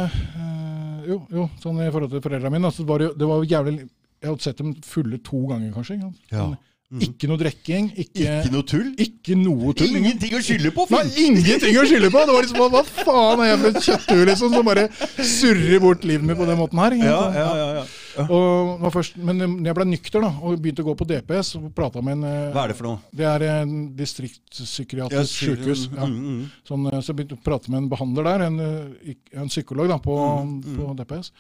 jo, 1.08 1.20
jo, 1.32 1.46
sånn 1.62 1.81
i 1.84 1.90
forhold 1.93 2.12
til 2.14 2.22
foreldrene 2.25 2.52
mine. 2.56 2.69
Altså, 2.70 2.82
det, 2.84 2.90
var 2.93 3.06
jo, 3.06 3.12
det 3.19 3.28
var 3.31 3.40
jo 3.43 3.49
jævlig 3.54 3.78
Jeg 4.22 4.28
hadde 4.31 4.44
sett 4.44 4.60
dem 4.62 4.75
fulle 4.87 5.19
to 5.26 5.40
ganger, 5.50 5.72
kanskje. 5.75 5.96
ikke? 5.99 6.12
Ja. 6.37 6.44
mm. 6.93 7.00
Ikke 7.08 7.28
noe 7.31 7.40
drikking. 7.40 7.87
Ikke, 7.96 8.22
Ikke 8.22 8.52
noe 8.52 8.66
tull? 8.69 8.90
ikke 9.00 9.37
noe 9.40 9.72
tull. 9.78 9.96
Ingenting 9.99 10.37
å 10.37 10.43
skylde 10.44 10.70
på! 10.76 10.84
Nei, 10.93 11.02
ingenting 11.25 11.78
å 11.81 11.84
skylde 11.88 12.10
på! 12.12 12.22
Det 12.28 12.37
var 12.37 12.46
liksom, 12.46 12.60
Hva, 12.76 12.82
faen 13.00 13.43
er 13.43 13.49
jeg 13.50 13.60
for 13.62 13.70
et 13.72 13.87
kjøtthue 13.88 14.26
liksom, 14.31 14.52
som 14.54 14.69
bare 14.69 14.84
surrer 15.32 15.81
bort 15.82 16.04
livet 16.06 16.28
mitt 16.28 16.38
på 16.38 16.46
den 16.50 16.60
måten 16.60 16.82
her? 16.84 16.94
ikke 16.99 17.08
ja, 17.08 17.22
ja, 17.34 17.49
ja. 17.56 17.72
Og 18.20 18.87
først, 18.93 19.17
men 19.17 19.38
når 19.41 19.70
jeg 19.70 19.76
ble 19.79 19.87
nykter 19.88 20.20
da, 20.25 20.31
og 20.43 20.59
begynte 20.61 20.82
å 20.85 20.88
gå 20.91 20.94
på 21.00 21.06
DPS 21.09 21.55
og 21.59 21.70
prata 21.76 22.03
med 22.05 22.19
en 22.19 22.25
eh, 22.29 22.53
Hva 22.53 22.64
er 22.67 22.73
det 22.73 22.76
for 22.79 22.88
noe? 22.91 22.99
Det 23.14 23.25
er 23.29 23.44
en 23.62 23.75
distriktspsykiatrisk 23.97 25.32
sy- 25.32 25.50
sykehus. 25.55 25.85
Ja. 25.93 26.06
Mm, 26.06 26.23
mm. 26.23 26.47
Sånn, 26.69 26.87
eh, 26.93 27.00
så 27.00 27.12
jeg 27.12 27.19
begynte 27.23 27.38
å 27.38 27.44
prate 27.44 27.70
med 27.73 27.82
en 27.85 27.91
behandler 27.93 28.25
der, 28.29 28.47
en, 28.49 28.61
eh, 28.61 29.14
en 29.41 29.49
psykolog 29.53 29.88
da, 29.88 29.99
på, 30.03 30.17
Mm, 30.43 30.59
på 30.76 30.94
DPS. 30.99 31.32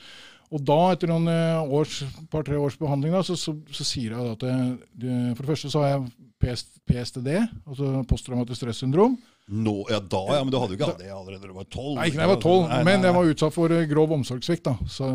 Og 0.52 0.60
da, 0.68 0.92
etter 0.92 1.08
noen 1.08 1.26
års, 1.72 2.02
par-tre 2.30 2.56
års 2.60 2.76
behandling, 2.76 3.12
da, 3.14 3.22
så, 3.24 3.34
så, 3.40 3.54
så 3.72 3.84
sier 3.88 4.12
jeg 4.12 4.32
at 4.34 4.42
det, 4.44 5.36
for 5.36 5.46
det 5.46 5.48
første 5.54 5.70
så 5.72 5.80
har 5.80 5.88
jeg 5.94 6.10
PS, 6.42 6.64
PSTD, 6.84 7.28
altså 7.66 8.02
posttraumatisk 8.10 8.60
stressyndrom. 8.60 9.14
Nå, 9.48 9.72
ja, 9.90 9.98
da, 9.98 10.20
ja, 10.28 10.42
men 10.44 10.52
du 10.52 10.58
hadde 10.60 10.76
jo 10.76 10.78
ikke 10.84 10.98
det 11.00 11.08
allerede 11.10 11.40
da 11.40 11.48
du 11.48 11.56
var 11.56 11.64
tolv. 11.72 11.96
Nei, 11.96 12.08
ikke 12.10 12.20
da 12.20 12.26
jeg 12.26 12.32
var 12.34 12.42
tolv, 12.44 12.68
men 12.84 13.02
jeg 13.08 13.14
var 13.16 13.30
utsatt 13.32 13.54
for 13.56 13.68
grov 13.94 14.12
omsorgssvikt. 14.18 14.64
da. 14.68 14.76
Så, 14.92 15.08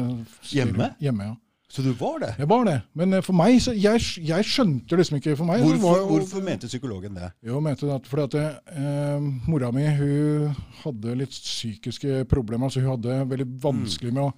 Hjemme? 0.50 0.90
Hjemme, 1.00 1.30
ja. 1.30 1.36
Så 1.68 1.84
du 1.84 1.90
var 2.00 2.20
det? 2.24 2.30
Jeg 2.40 2.48
var 2.48 2.64
det. 2.64 2.78
Men 2.96 3.14
eh, 3.18 3.24
for 3.26 3.36
meg, 3.36 3.58
så 3.64 3.74
jeg, 3.76 4.00
jeg 4.24 4.48
skjønte 4.48 5.00
liksom 5.00 5.18
ikke 5.20 5.36
for 5.36 5.50
meg. 5.50 5.64
Hvorfor, 5.66 5.98
var 5.98 6.06
hvorfor 6.14 6.44
mente 6.46 6.70
psykologen 6.72 7.18
det? 7.20 7.32
Jo, 7.44 7.60
mente 7.64 7.90
at 7.92 8.08
fordi 8.08 8.24
at 8.24 8.62
eh, 8.72 9.26
mora 9.50 9.72
mi 9.76 9.84
hun 10.00 10.54
hadde 10.86 11.18
litt 11.20 11.36
psykiske 11.36 12.24
problemer. 12.32 12.72
så 12.72 12.80
Hun 12.86 12.94
hadde 12.96 13.20
veldig 13.34 13.50
vanskelig 13.66 14.16
med 14.16 14.30
å, 14.30 14.32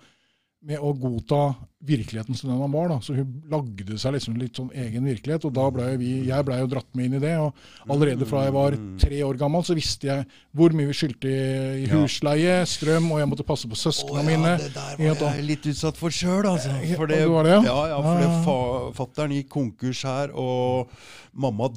med 0.60 0.82
å 0.84 0.90
godta 0.92 1.54
virkeligheten 1.88 2.36
som 2.36 2.50
den 2.50 2.60
han 2.60 2.72
var. 2.72 2.90
da, 2.92 2.98
Så 3.00 3.14
hun 3.16 3.44
lagde 3.50 3.96
seg 3.98 4.14
liksom 4.18 4.36
litt 4.38 4.58
sånn 4.60 4.72
egen 4.76 5.06
virkelighet. 5.08 5.46
og 5.48 5.54
da 5.56 5.70
ble 5.72 5.98
vi, 5.98 6.26
Jeg 6.28 6.46
blei 6.46 6.60
jo 6.60 6.68
dratt 6.68 6.90
med 6.94 7.06
inn 7.06 7.14
i 7.16 7.20
det. 7.24 7.38
og 7.40 7.54
Allerede 7.90 8.28
fra 8.28 8.44
jeg 8.44 8.54
var 8.54 8.76
tre 9.00 9.22
år 9.24 9.38
gammel, 9.40 9.64
så 9.64 9.74
visste 9.78 10.08
jeg 10.08 10.26
hvor 10.54 10.76
mye 10.76 10.88
vi 10.92 10.98
skyldte 11.00 11.32
i, 11.32 11.88
husleie, 11.88 12.66
strøm, 12.68 13.12
og 13.14 13.20
jeg 13.20 13.30
måtte 13.32 13.48
passe 13.48 13.70
på 13.72 13.80
søsknene 13.80 14.26
mine. 14.28 14.58
det 14.58 14.74
der 14.74 14.98
var 15.00 15.36
jeg 15.38 15.46
litt 15.48 15.66
utsatt 15.72 15.96
for 15.96 16.10
sjøl, 16.10 16.44
altså. 16.46 16.76
For 16.96 17.08
det, 17.08 17.22
ja? 17.24 17.62
ja, 17.64 17.80
ja, 17.94 18.02
for 18.04 18.20
det 18.20 18.30
fa 18.44 18.58
fattern 19.00 19.32
gikk 19.32 19.50
konkurs 19.50 20.04
her, 20.04 20.36
og 20.36 20.90
mamma 21.34 21.72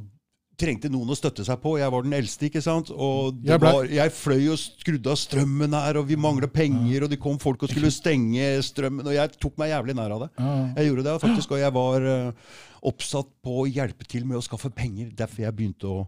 trengte 0.63 0.91
noen 0.93 1.11
å 1.11 1.17
støtte 1.19 1.45
seg 1.47 1.59
på. 1.63 1.75
Jeg 1.83 1.91
var 1.93 2.07
den 2.07 2.15
eldste, 2.17 2.47
ikke 2.49 2.63
sant. 2.65 2.93
Og 2.95 3.35
det 3.43 3.53
Jeg 3.57 3.63
var, 3.65 3.91
jeg 3.91 4.15
fløy 4.17 4.47
og 4.55 4.61
skrudde 4.63 5.13
av 5.13 5.19
strømmen 5.21 5.75
her, 5.77 5.99
og 6.01 6.07
vi 6.09 6.17
mangla 6.21 6.49
penger, 6.53 7.05
og 7.09 7.13
det 7.13 7.19
kom 7.23 7.37
folk 7.43 7.67
og 7.67 7.75
skulle 7.75 7.91
stenge 8.01 8.49
strømmen, 8.65 9.07
og 9.11 9.19
jeg 9.19 9.35
tok 9.43 9.59
meg 9.61 9.75
jævlig 9.75 9.99
nær 9.99 10.17
av 10.17 10.25
det. 10.27 10.31
Ja. 10.39 10.55
Jeg 10.81 10.91
gjorde 10.93 11.07
det 11.11 11.19
faktisk, 11.27 11.53
og 11.59 11.63
jeg 11.67 11.77
var 11.77 12.09
eh, 12.15 12.57
oppsatt 12.93 13.29
på 13.45 13.61
å 13.63 13.69
hjelpe 13.71 14.07
til 14.11 14.25
med 14.27 14.39
å 14.41 14.47
skaffe 14.47 14.71
penger. 14.75 15.11
Derfor 15.19 15.45
jeg 15.49 15.59
begynte 15.61 15.91
å 15.93 16.03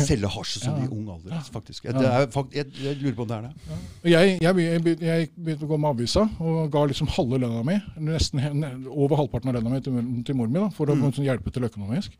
selge 0.00 0.28
hasj 0.32 0.62
som 0.62 0.76
Ja. 0.80 0.86
i 0.86 0.88
ung 0.96 1.08
alder. 1.12 1.34
faktisk. 1.52 1.84
Jeg, 1.84 1.94
det 1.98 2.08
er, 2.08 2.26
fakt- 2.32 2.54
jeg, 2.56 2.70
jeg 2.80 2.96
lurer 3.02 3.16
på 3.18 3.26
om 3.26 3.28
det 3.28 3.36
er 3.36 3.42
det. 3.50 3.80
Jeg, 4.08 4.30
jeg, 4.40 4.54
jeg, 4.64 4.82
begy- 4.86 5.04
jeg 5.10 5.28
begynte 5.36 5.66
å 5.66 5.72
gå 5.74 5.78
med 5.82 5.90
avisa 5.92 6.22
og 6.40 6.70
ga 6.72 6.86
liksom 6.88 7.10
halve 7.18 7.40
lønna 7.42 7.60
mi, 7.68 7.76
nesten 8.08 8.40
over 8.88 9.20
halvparten 9.20 9.52
av 9.52 9.58
lønna 9.58 9.74
mi 9.74 9.82
til, 9.84 9.98
til 10.24 10.38
mor 10.40 10.48
mi, 10.48 10.62
da, 10.62 10.70
for 10.72 10.88
å 10.88 10.96
liksom 10.96 11.26
hjelpe 11.28 11.52
til 11.52 11.68
økonomisk. 11.68 12.16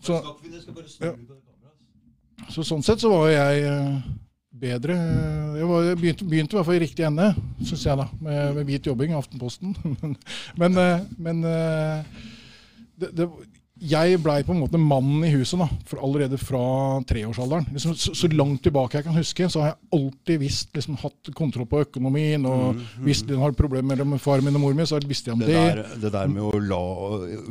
Så, 0.00 0.16
Ja. 1.00 1.12
så 2.48 2.64
sånn 2.64 2.82
sett 2.82 3.02
så 3.02 3.10
var 3.12 3.28
jeg 3.28 3.64
eh, 3.68 4.00
bedre. 4.60 4.96
Jeg, 5.58 5.66
var, 5.68 5.84
jeg 5.90 5.98
begynte, 6.00 6.28
begynte 6.28 6.56
i 6.56 6.58
hvert 6.58 6.68
fall 6.68 6.78
i 6.78 6.82
riktig 6.84 7.06
ende, 7.06 7.28
syns 7.68 7.84
jeg, 7.86 7.96
da, 8.00 8.06
med, 8.20 8.54
med 8.56 8.64
hvit 8.70 8.86
jobbing 8.88 9.12
i 9.12 9.18
Aftenposten. 9.18 9.74
men 10.60 10.80
eh, 10.80 11.04
men 11.18 11.44
eh, 11.44 12.04
det, 13.00 13.12
det, 13.16 13.28
jeg 13.80 14.18
blei 14.20 14.42
på 14.44 14.52
en 14.54 14.60
måte 14.60 14.78
mannen 14.80 15.24
i 15.24 15.32
huset 15.32 15.60
da, 15.62 15.66
for 15.88 16.02
allerede 16.04 16.36
fra 16.40 16.60
treårsalderen. 17.08 17.66
Liksom, 17.72 17.94
så, 17.96 18.12
så 18.16 18.28
langt 18.32 18.62
tilbake 18.66 18.98
jeg 18.98 19.06
kan 19.06 19.16
huske, 19.16 19.48
så 19.50 19.62
har 19.62 19.72
jeg 19.72 19.78
alltid 19.98 20.42
visst, 20.42 20.70
liksom, 20.76 20.98
hatt 21.00 21.32
kontroll 21.38 21.68
på 21.70 21.80
økonomien. 21.86 22.44
og 22.46 22.80
Hvis 23.04 23.22
den 23.28 23.40
har 23.40 23.56
problemer 23.56 23.94
mellom 23.94 24.18
far 24.20 24.44
min 24.44 24.58
og 24.58 24.64
mor 24.66 24.76
min, 24.76 24.88
så 24.88 25.00
visste 25.06 25.30
jeg 25.30 25.38
om 25.38 25.44
Det 25.44 25.48
det. 25.48 25.56
der, 25.56 25.82
det 26.04 26.12
der 26.12 26.28
med 26.28 26.44
å 26.44 26.52
la 26.60 26.82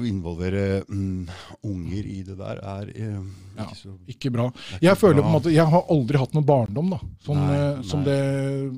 involvere 0.06 0.84
mm, 0.88 1.30
unger 1.66 2.04
i 2.14 2.22
det 2.28 2.38
der, 2.40 2.62
er 2.78 2.94
eh, 2.94 3.22
Ja. 3.60 3.66
ikke 3.68 3.78
så 3.82 3.92
Ikke 4.16 4.32
bra. 4.34 4.46
ikke 4.56 4.82
Jeg 4.88 4.98
føler 5.02 5.22
på 5.22 5.28
en 5.28 5.36
måte, 5.36 5.52
jeg 5.54 5.68
har 5.74 5.84
aldri 5.96 6.18
hatt 6.22 6.34
noen 6.38 6.48
barndom 6.48 6.90
da, 6.96 7.00
som, 7.26 7.36
Nei, 7.44 7.58
nei. 7.60 7.84
som 7.90 8.04
det 8.08 8.18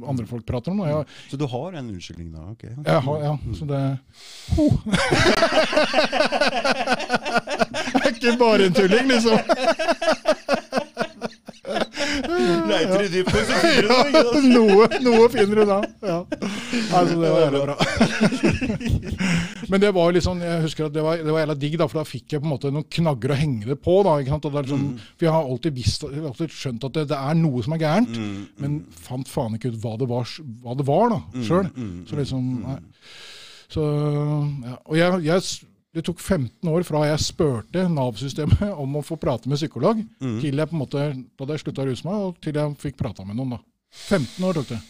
andre 0.09 0.25
folk 0.29 0.45
prater 0.50 0.73
om. 0.73 0.81
Jeg, 0.88 1.05
Så 1.31 1.38
du 1.38 1.45
har 1.47 1.77
en 1.79 1.89
unnskyldning 1.93 2.31
da? 2.33 2.41
ok. 2.55 2.63
jeg 2.85 3.01
har, 3.07 3.17
ja, 3.27 3.38
så 3.59 3.63
det 3.69 3.81
oh. 4.57 4.73
Det 7.91 8.01
er 8.01 8.11
ikke 8.15 8.38
bare 8.39 8.65
en 8.67 8.73
tulling, 8.75 9.07
liksom. 9.11 9.38
Leiter 12.71 13.03
i 13.03 13.07
dypet, 13.13 13.45
så 13.47 13.53
finner 13.61 13.83
du 13.88 13.88
Ja, 13.91 14.23
noe, 14.51 14.88
noe 15.05 15.27
finner 15.31 15.55
du 15.61 15.65
da. 15.69 15.77
Ja. 16.03 16.17
Altså, 16.97 17.15
det 17.21 17.29
var 17.31 17.39
jævlig 17.45 17.61
bra. 17.65 17.75
Men 19.71 19.79
det 19.79 19.91
var 19.95 20.11
liksom, 20.11 20.41
jeg 20.43 20.63
husker 20.65 20.89
at 20.89 20.93
det 20.95 21.03
var, 21.05 21.21
det 21.23 21.31
var 21.31 21.45
jævla 21.45 21.55
digg, 21.61 21.77
da, 21.79 21.87
for 21.87 22.01
da 22.01 22.07
fikk 22.07 22.35
jeg 22.35 22.43
på 22.43 22.47
en 22.49 22.51
måte 22.51 22.71
noen 22.75 22.87
knagger 22.91 23.31
å 23.31 23.37
henge 23.39 23.69
det 23.69 23.77
på. 23.79 23.93
da, 24.03 24.17
ikke 24.19 24.33
sant? 24.35 24.47
Liksom, 24.57 24.85
For 25.15 25.27
jeg 25.27 25.33
har 25.37 25.47
alltid 25.53 25.77
visst, 25.79 26.03
jeg 26.03 26.19
har 26.19 26.29
alltid 26.33 26.55
skjønt 26.57 26.87
at 26.89 26.97
det, 26.99 27.05
det 27.13 27.19
er 27.31 27.39
noe 27.39 27.63
som 27.63 27.75
er 27.77 27.83
gærent, 27.85 28.19
men 28.59 28.77
fant 29.07 29.31
faen 29.31 29.55
ikke 29.55 29.71
ut 29.71 29.79
hva 29.85 29.95
det 30.01 30.09
var, 30.11 30.35
hva 30.65 30.75
det 30.81 30.87
var 30.91 31.13
da, 31.15 31.21
sjøl. 31.47 31.71
Så 32.09 32.19
liksom, 32.19 32.51
nei. 32.67 32.77
Så, 33.71 33.83
ja. 34.67 34.77
Og 34.91 34.97
jeg, 34.99 35.23
jeg, 35.29 35.47
det 35.95 36.03
tok 36.07 36.19
15 36.19 36.67
år 36.71 36.83
fra 36.87 37.05
jeg 37.07 37.23
spurte 37.23 37.87
Nav-systemet 37.87 38.73
om 38.83 38.99
å 38.99 39.05
få 39.07 39.15
prate 39.19 39.47
med 39.51 39.59
psykolog, 39.61 40.03
til 40.43 40.59
jeg 40.59 40.67
på 40.71 40.75
en 40.75 40.83
måte, 40.83 41.07
da 41.39 41.55
jeg 41.55 41.63
slutta 41.63 41.85
å 41.85 41.89
ruse 41.89 42.07
meg, 42.07 42.27
og 42.27 42.43
til 42.43 42.59
jeg 42.59 42.75
fikk 42.83 42.99
prata 42.99 43.23
med 43.23 43.39
noen. 43.39 43.55
da. 43.55 43.63
15 44.11 44.47
år 44.47 44.59
tok 44.59 44.73
det. 44.75 44.81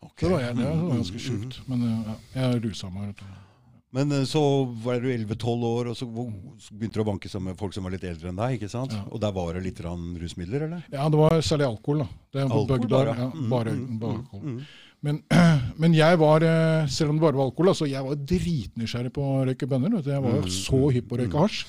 Okay. 0.00 0.24
Det 0.24 0.32
var, 0.32 0.40
jeg, 0.46 0.56
det 0.56 0.64
var 0.70 0.96
ganske 0.96 1.20
sjukt. 1.20 1.60
Men 1.68 1.86
ja, 1.90 2.14
jeg 2.38 2.62
rusa 2.64 2.88
meg. 2.94 3.10
Rett 3.10 3.24
og 3.26 3.30
du. 3.34 3.49
Men 3.92 4.12
eh, 4.14 4.22
så 4.28 4.40
var 4.84 5.00
du 5.02 5.08
11-12 5.10 5.64
år, 5.66 5.88
og 5.90 5.96
så, 5.98 6.06
begynte 6.06 6.94
du 6.94 7.00
å 7.02 7.06
banke 7.08 7.28
sammen 7.28 7.50
med 7.52 7.58
folk 7.58 7.74
som 7.74 7.82
var 7.86 7.90
litt 7.96 8.04
eldre 8.06 8.28
enn 8.30 8.36
deg. 8.38 8.54
ikke 8.60 8.68
sant? 8.70 8.92
Ja. 8.94 9.00
Og 9.10 9.18
der 9.22 9.32
var 9.34 9.54
det 9.56 9.62
litt 9.64 9.80
rusmidler, 9.82 10.60
eller? 10.68 10.82
Ja, 10.94 11.08
det 11.10 11.18
var 11.18 11.30
særlig 11.42 11.66
alkohol. 11.66 11.98
da. 12.04 12.08
Det 12.30 12.38
var 12.38 12.44
Alkohol 12.50 12.68
bøgg 12.70 12.84
bare, 12.92 13.14
ja. 13.18 13.26
Mm, 13.34 13.48
bare, 13.50 13.70
mm, 13.74 13.98
bare 13.98 14.14
mm, 14.14 14.20
alkohol. 14.22 14.44
mm. 14.46 14.60
Men, 15.02 15.22
men 15.80 15.94
jeg 15.96 16.18
var, 16.20 16.42
eh, 16.44 16.86
selv 16.92 17.08
om 17.10 17.16
det 17.18 17.22
bare 17.24 17.36
var 17.40 17.46
alkohol, 17.50 17.68
altså, 17.72 17.86
jeg 17.90 18.02
var 18.04 18.14
dritnysgjerrig 18.34 19.12
på 19.16 19.22
å 19.24 19.44
røyke 19.48 19.66
bønner. 19.66 19.90
Vet 19.96 20.04
du. 20.04 20.10
Jeg 20.12 20.22
var 20.26 20.32
jo 20.38 20.42
Mm, 20.44 20.50
så 20.60 20.80
hypp 20.94 21.08
på 21.08 21.14
å 21.16 21.18
røyke 21.24 21.38
hasj. 21.40 21.64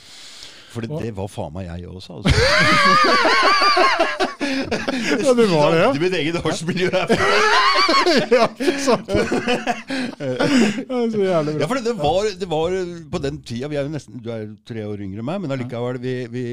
For 0.71 0.81
det, 0.85 0.89
Og- 0.91 1.01
det 1.03 1.11
var 1.15 1.27
faen 1.27 1.51
meg 1.53 1.65
jeg 1.67 1.87
også. 1.89 2.13
altså. 2.21 2.31
Ja, 4.51 5.33
det 5.37 5.45
var 5.51 5.71
det, 5.73 5.79
ja. 5.81 5.89
Mitt 6.01 6.15
eget 6.19 6.37
årsmiljø 6.45 6.89
her. 6.93 7.07
ja, 8.37 8.45
det 8.57 8.73
sant? 8.83 9.09
Så 11.11 11.17
jævlig 11.25 11.53
bra. 11.55 11.61
Ja, 11.61 11.67
for 11.69 11.75
det, 11.81 11.93
var, 11.99 12.29
det 12.39 12.47
var 12.51 12.69
på 13.11 13.17
den 13.23 13.35
tida 13.47 13.67
vi 13.71 13.77
er 13.79 13.83
jo 13.87 13.91
nesten, 13.93 14.19
Du 14.23 14.29
er 14.33 14.39
jo 14.45 14.49
tre 14.67 14.81
år 14.87 15.01
yngre 15.03 15.21
enn 15.23 15.27
meg, 15.27 15.37
men 15.43 15.53
allikevel 15.55 15.99
vi, 16.03 16.13
vi, 16.31 16.43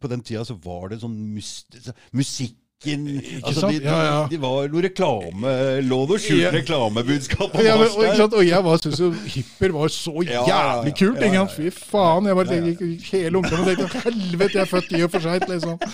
På 0.00 0.06
den 0.12 0.22
tida 0.26 0.44
så 0.48 0.54
var 0.64 0.84
det 0.94 1.00
sånn 1.04 1.16
musikk 1.34 2.54
musikken 2.84 3.06
altså, 3.46 3.68
de, 3.70 3.76
Ja, 3.84 3.98
ja. 4.04 4.16
de 4.28 4.36
var 4.42 4.66
noe 4.68 4.82
reklame 4.84 5.52
Lå 5.86 5.98
noe 6.10 6.18
skjult 6.20 6.42
Ja. 6.42 6.50
reklamebudskap 6.52 7.54
Ja, 7.64 7.78
men, 7.80 7.88
og, 7.88 8.34
og 8.36 8.42
jeg 8.44 8.60
var- 8.66 8.80
syntes 8.82 9.00
jo 9.00 9.08
hipper 9.36 9.72
var 9.72 9.88
så 9.94 10.12
jævlig 10.26 10.92
kult. 10.98 11.22
Ja. 11.32 11.46
Fy 11.48 11.70
faen. 11.72 12.26
Jeg 12.28 12.36
bare 12.36 12.50
tenkte, 12.50 12.90
hele 13.12 13.38
ungdommen 13.40 13.64
tenkte 13.70 14.02
helvete, 14.04 14.52
jeg 14.58 14.64
er 14.66 14.70
født 14.74 14.92
i 14.98 15.00
og 15.06 15.10
for 15.14 15.20
seint, 15.24 15.46
liksom. 15.48 15.78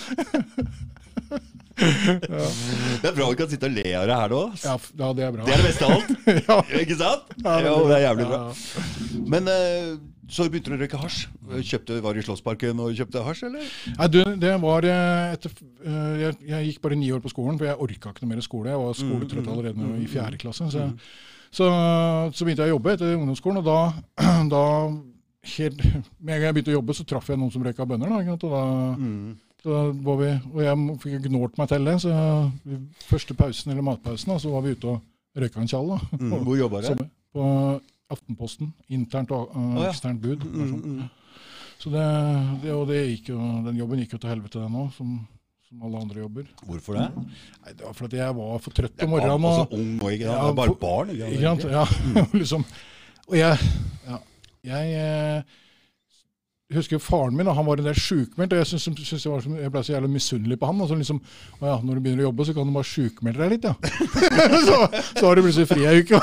Det 1.81 3.09
er 3.09 3.15
bra 3.17 3.27
vi 3.31 3.39
kan 3.41 3.51
sitte 3.51 3.69
og 3.71 3.75
le 3.77 3.85
av 3.97 4.07
det 4.11 4.17
her 4.21 4.33
nå. 4.35 4.41
Ja, 4.65 4.77
ja, 5.01 5.11
det 5.17 5.25
er 5.27 5.35
bra. 5.35 5.45
Det 5.49 5.55
er 5.55 5.61
det 5.63 5.67
beste 5.71 5.89
av 5.89 5.97
alt. 5.97 6.11
ja. 6.49 6.57
Ikke 6.83 6.97
sant? 7.01 7.35
Ja, 7.45 7.55
Jo, 7.65 7.75
det 7.89 7.97
er 7.99 8.05
jævlig 8.09 8.27
bra. 8.31 8.41
Ja. 8.47 9.23
Men 9.35 9.51
eh, 9.53 9.91
så 10.31 10.47
begynte 10.47 10.71
du 10.71 10.77
å 10.77 10.81
røyke 10.85 11.01
hasj. 11.03 11.25
Kjøpte, 11.67 11.97
var 12.05 12.15
du 12.15 12.21
i 12.23 12.27
Slottsparken 12.27 12.79
og 12.85 12.93
kjøpte 12.99 13.23
hasj, 13.27 13.45
eller? 13.49 13.73
Nei, 13.97 14.09
du, 14.15 14.21
det 14.45 14.53
var 14.63 14.87
eh, 14.87 15.33
etter, 15.35 15.57
eh, 15.83 16.13
jeg, 16.27 16.37
jeg 16.53 16.69
gikk 16.71 16.81
bare 16.85 16.99
ni 17.01 17.11
år 17.17 17.23
på 17.25 17.33
skolen, 17.33 17.59
for 17.59 17.67
jeg 17.71 17.81
orka 17.87 18.13
ikke 18.15 18.27
noe 18.27 18.35
mer 18.37 18.45
skole. 18.47 18.71
Jeg 18.75 18.83
var 18.85 18.95
Mm, 18.95 19.01
skoletrøtt 19.03 19.51
allerede 19.51 19.79
når 19.81 19.89
jeg 19.89 19.97
var 19.97 20.05
i 20.07 20.11
fjerde 20.15 20.41
klasse. 20.45 20.69
Så, 20.71 20.87
så, 21.51 21.67
så 22.37 22.47
begynte 22.47 22.63
jeg 22.67 22.71
å 22.71 22.77
jobbe 22.77 22.95
etter 22.95 23.17
ungdomsskolen, 23.17 23.63
og 23.63 23.67
da, 23.67 23.81
da 24.55 24.65
helt, 25.57 25.81
Med 26.21 26.35
en 26.37 26.41
gang 26.43 26.49
jeg 26.51 26.57
begynte 26.59 26.75
å 26.75 26.79
jobbe, 26.79 26.95
så 27.01 27.07
traff 27.09 27.31
jeg 27.33 27.41
noen 27.41 27.51
som 27.55 27.65
røyka 27.67 27.87
bønner. 27.89 28.13
Da, 28.13 28.35
og 28.37 28.45
da, 28.45 28.65
Mm. 29.01 29.39
Så 29.61 29.79
var 29.93 30.17
vi, 30.21 30.29
og 30.55 30.61
jeg 30.65 30.99
fikk 31.03 31.25
gnålt 31.29 31.59
meg 31.61 31.69
til 31.69 31.85
det. 31.89 31.97
Så 32.01 32.11
i 32.65 32.79
første 33.11 33.37
pausen, 33.37 33.73
eller 33.73 33.85
matpausen, 33.85 34.35
så 34.41 34.53
var 34.55 34.65
vi 34.65 34.73
ute 34.77 34.95
og 34.95 35.41
røyka 35.41 35.61
en 35.61 35.69
tjall. 35.71 35.95
Mm. 36.17 36.37
Hvor 36.47 36.57
jobba 36.59 36.81
du? 36.87 37.03
På 37.37 37.49
Aftenposten. 38.11 38.73
Internt 38.91 39.31
og 39.37 39.53
uh, 39.55 39.83
eksternt 39.87 40.23
bud. 40.23 40.43
Mm, 40.43 40.71
sånn. 40.73 40.81
mm. 40.81 41.19
Så 41.81 41.89
det, 41.93 42.07
det, 42.65 42.73
og 42.77 42.89
det 42.91 43.03
gikk 43.07 43.31
jo, 43.33 43.37
den 43.65 43.79
jobben 43.79 44.01
gikk 44.03 44.17
jo 44.17 44.19
til 44.21 44.29
helvete, 44.35 44.61
den 44.61 44.75
òg, 44.83 44.91
som, 44.93 45.15
som 45.69 45.85
alle 45.87 46.01
andre 46.03 46.25
jobber. 46.25 46.49
Hvorfor 46.67 46.99
det? 46.99 47.07
Nei, 47.17 47.73
Det 47.79 47.87
var 47.87 47.95
fordi 47.97 48.19
jeg 48.21 48.37
var 48.37 48.59
for 48.61 48.77
trøtt 48.77 49.05
om 49.07 49.15
morgenen. 49.15 49.47
også 49.49 49.63
Og, 49.63 49.73
ung 49.79 49.95
og 50.03 50.13
ikke 50.17 50.27
sant? 50.27 50.43
Ja, 50.43 50.51
bare 50.59 50.75
barn. 50.83 51.15
Ikke 51.15 51.41
sant? 51.47 51.65
sant? 51.65 51.73
Ja, 51.79 52.27
liksom. 52.43 52.67
Og 53.31 53.39
jeg, 53.39 53.71
ja, 54.11 54.19
jeg 54.67 55.45
eh, 56.71 56.77
husker 56.77 57.03
faren 57.03 57.37
min, 57.37 57.51
han 57.51 57.67
var 57.67 57.81
en 57.81 57.89
del 57.89 57.99
sjukmeldt, 57.99 58.55
og 58.55 58.63
jeg, 58.63 58.71
synes, 58.73 58.87
synes 59.09 59.25
jeg, 59.25 59.33
var 59.33 59.63
jeg 59.63 59.73
ble 59.75 59.83
så 59.87 59.95
jævlig 59.95 60.13
misunnelig 60.15 60.59
på 60.61 60.71
han. 60.71 60.83
Og 60.85 60.91
så 60.91 60.99
liksom, 60.99 61.21
å 61.59 61.67
ja, 61.67 61.79
når 61.83 61.99
du 61.99 62.05
begynner 62.05 62.25
å 62.25 62.29
jobbe, 62.29 62.47
så 62.47 62.55
kan 62.57 62.71
du 62.71 62.77
bare 62.77 62.91
sjukmelde 62.91 63.43
deg 63.43 63.55
litt, 63.57 63.69
ja. 63.69 63.75
så, 64.69 64.79
så 65.19 65.25
har 65.27 65.37
du 65.37 65.45
plutselig 65.47 65.71
fri 65.71 65.89
ei 65.91 66.05
uke. 66.05 66.23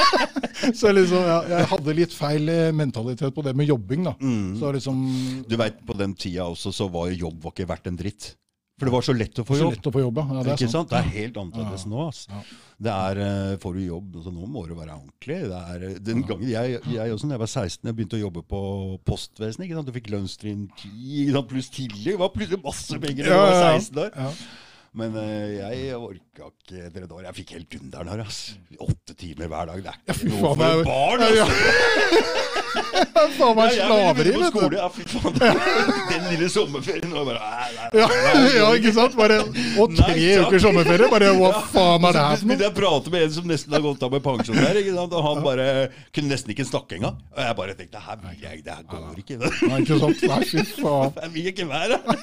så 0.80 0.94
liksom, 0.94 1.28
ja, 1.28 1.38
jeg 1.52 1.70
hadde 1.74 1.98
litt 2.00 2.16
feil 2.16 2.50
eh, 2.52 2.72
mentalitet 2.76 3.36
på 3.36 3.44
det 3.46 3.56
med 3.58 3.70
jobbing, 3.70 4.08
da. 4.08 4.16
Mm. 4.20 4.56
Så 4.60 4.72
liksom, 4.78 5.04
Du 5.48 5.56
vet, 5.60 5.78
På 5.86 5.96
den 5.98 6.16
tida 6.16 6.48
også 6.48 6.72
så 6.74 6.88
var 6.92 7.10
jo 7.12 7.26
jobb 7.26 7.44
var 7.44 7.54
ikke 7.54 7.70
verdt 7.70 7.92
en 7.92 8.00
dritt. 8.00 8.32
For 8.76 8.84
det 8.84 8.92
var 8.92 9.04
så 9.06 9.14
lett 9.16 9.38
å 9.40 9.44
få 9.48 9.56
så 9.56 9.62
jobb. 9.64 9.72
lett 9.72 9.86
å 9.88 9.90
få 9.94 10.00
jobb, 10.02 10.18
ja. 10.20 10.24
ja. 10.36 10.40
Det 10.44 10.50
er 10.52 10.58
ikke 10.58 10.68
sant? 10.68 10.90
sant. 10.90 10.90
Det 10.90 10.98
er 10.98 11.14
helt 11.14 11.38
annerledes 11.40 11.84
Ja. 11.86 11.90
nå. 11.94 12.00
ass. 12.10 12.18
Ja. 12.28 12.40
Det 12.86 12.92
er, 12.92 13.20
uh, 13.24 13.56
Får 13.62 13.72
du 13.72 13.80
jobb, 13.86 14.18
så 14.20 14.32
nå 14.34 14.48
må 14.52 14.66
du 14.68 14.74
være 14.76 14.92
ordentlig. 14.98 15.38
Det 15.48 15.60
er, 15.62 15.86
eh, 15.88 15.98
den 16.10 16.20
gangen 16.28 16.44
jeg, 16.50 16.82
jeg 16.92 17.14
også, 17.14 17.24
når 17.30 17.38
jeg 17.38 17.44
var 17.46 17.52
16, 17.54 17.88
jeg 17.88 17.96
begynte 17.96 18.18
å 18.18 18.22
jobbe 18.26 18.42
på 18.44 18.60
postvesenet. 19.08 19.64
ikke 19.64 19.78
sant? 19.78 19.88
Du 19.88 19.96
fikk 19.96 20.10
lønnstrinn 20.12 20.66
10 20.76 20.92
ikke 21.22 21.36
sant? 21.38 21.48
pluss 21.54 21.72
tillegg. 21.72 22.04
Det 22.12 22.20
var 22.20 22.34
plutselig 22.36 22.60
masse 22.66 23.00
penger 23.00 23.24
da 23.24 23.32
Ja, 23.32 23.40
jeg 23.48 23.56
var 23.56 23.80
16 23.80 24.02
år. 24.04 24.10
Ja. 24.20 24.30
Men 24.96 25.16
uh, 25.16 25.48
jeg 25.56 25.96
orka 25.96 26.25
ikke 26.36 26.50
etter 26.86 27.06
et. 27.06 27.14
Jeg 27.26 27.36
fikk 27.40 27.54
helt 27.56 27.70
dunderen 27.72 28.12
her. 28.12 28.22
ass. 28.26 28.40
Åtte 28.80 29.16
timer 29.16 29.48
hver 29.50 29.70
dag. 29.72 29.82
Det 29.82 29.92
er 29.92 30.00
ikke 30.04 30.18
fy 30.20 30.28
noe 30.30 30.40
for 30.42 30.56
det 30.60 30.68
er 30.68 30.84
barn! 30.86 31.20
Ja, 31.20 31.46
ass. 31.46 31.56
ja. 31.56 32.34
Faen 33.36 33.56
meg 33.56 33.72
Ja, 33.76 33.86
slaveri, 33.88 34.32
vet 34.36 34.56
du. 34.56 34.76
Ja, 34.76 34.86
fy 34.92 35.04
faen. 35.08 35.36
Den 36.10 36.26
lille 36.30 36.48
sommerferien 36.52 37.12
og 37.16 37.28
bare 37.28 37.40
nei, 37.40 37.68
nei, 37.76 37.86
nei, 37.92 38.00
Ja, 38.02 38.08
nei, 38.36 38.50
ja, 38.56 38.66
ikke 38.78 38.92
sant? 38.96 39.16
Bare, 39.18 39.38
og 39.80 39.94
tre 39.96 40.26
uker 40.44 40.62
sommerferie. 40.62 41.08
Bare 41.12 41.30
hva 41.38 41.50
faen 41.72 42.06
er 42.10 42.16
det 42.18 42.24
her 42.26 42.40
for 42.42 42.50
noe? 42.50 42.58
jeg 42.66 42.74
prater 42.76 43.14
med 43.14 43.26
en 43.26 43.34
som 43.36 43.48
nesten 43.50 43.76
har 43.76 43.84
gått 43.84 44.04
av 44.06 44.12
med 44.16 44.24
pensjon 44.26 44.60
der. 44.60 44.80
Ikke 44.82 44.94
sant? 44.96 45.16
Og 45.16 45.26
han 45.26 45.42
bare 45.44 45.66
kunne 46.16 46.32
nesten 46.32 46.52
ikke 46.54 46.68
snakke 46.68 46.98
engang. 46.98 47.18
Og 47.36 47.42
jeg 47.46 47.58
bare 47.62 47.76
tenkte 47.80 48.04
her 48.06 48.20
vil 48.22 48.44
jeg, 48.44 48.62
det 48.66 48.76
her 48.76 48.86
går 48.92 49.22
ikke. 49.24 49.38
Nei, 49.42 49.80
ikke 49.82 50.00
sant? 50.04 50.24
Nei, 50.32 50.40
fy 50.52 50.66
faen. 50.82 51.16
Jeg 51.24 51.34
vil 51.36 51.50
ikke 51.52 51.68
være 51.72 52.00
her. 52.06 52.22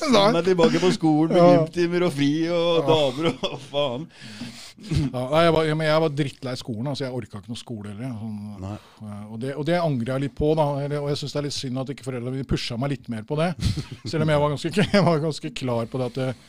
Send 0.00 0.18
meg 0.38 0.42
tilbake 0.46 0.82
på 0.82 0.92
skolen 0.96 1.34
med 1.36 1.50
gymtimer 1.58 2.06
og 2.08 2.14
fri 2.16 2.32
og 2.54 2.90
damer 2.90 3.30
og 3.32 3.39
faen. 3.70 4.06
Ja, 4.80 5.22
nei, 5.30 5.42
jeg, 5.44 5.52
var, 5.56 5.64
jeg, 5.68 5.76
jeg 5.86 6.02
var 6.04 6.14
drittlei 6.20 6.54
skolen. 6.60 6.90
altså 6.92 7.04
Jeg 7.06 7.16
orka 7.16 7.40
ikke 7.42 7.52
noe 7.52 7.60
skole 7.60 7.92
heller. 7.92 8.14
Sånn, 8.20 8.68
og, 9.30 9.36
det, 9.42 9.54
og 9.60 9.66
det 9.68 9.78
angrer 9.80 10.14
jeg 10.16 10.26
litt 10.28 10.36
på. 10.38 10.52
da, 10.58 10.68
Og 11.00 11.08
jeg 11.12 11.20
syns 11.20 11.34
det 11.36 11.42
er 11.42 11.48
litt 11.48 11.56
synd 11.58 11.82
at 11.84 11.92
ikke 11.94 12.06
foreldrene 12.08 12.36
mine 12.38 12.48
pusha 12.48 12.78
meg 12.80 12.94
litt 12.96 13.10
mer 13.12 13.26
på 13.28 13.38
det. 13.40 13.50
Selv 14.10 14.24
om 14.26 14.32
jeg 14.34 14.44
var 14.44 14.54
ganske, 14.56 14.74
jeg 14.96 15.06
var 15.10 15.24
ganske 15.26 15.52
klar 15.62 15.90
på 15.92 16.00
det 16.02 16.10
at 16.12 16.22
eh, 16.28 16.46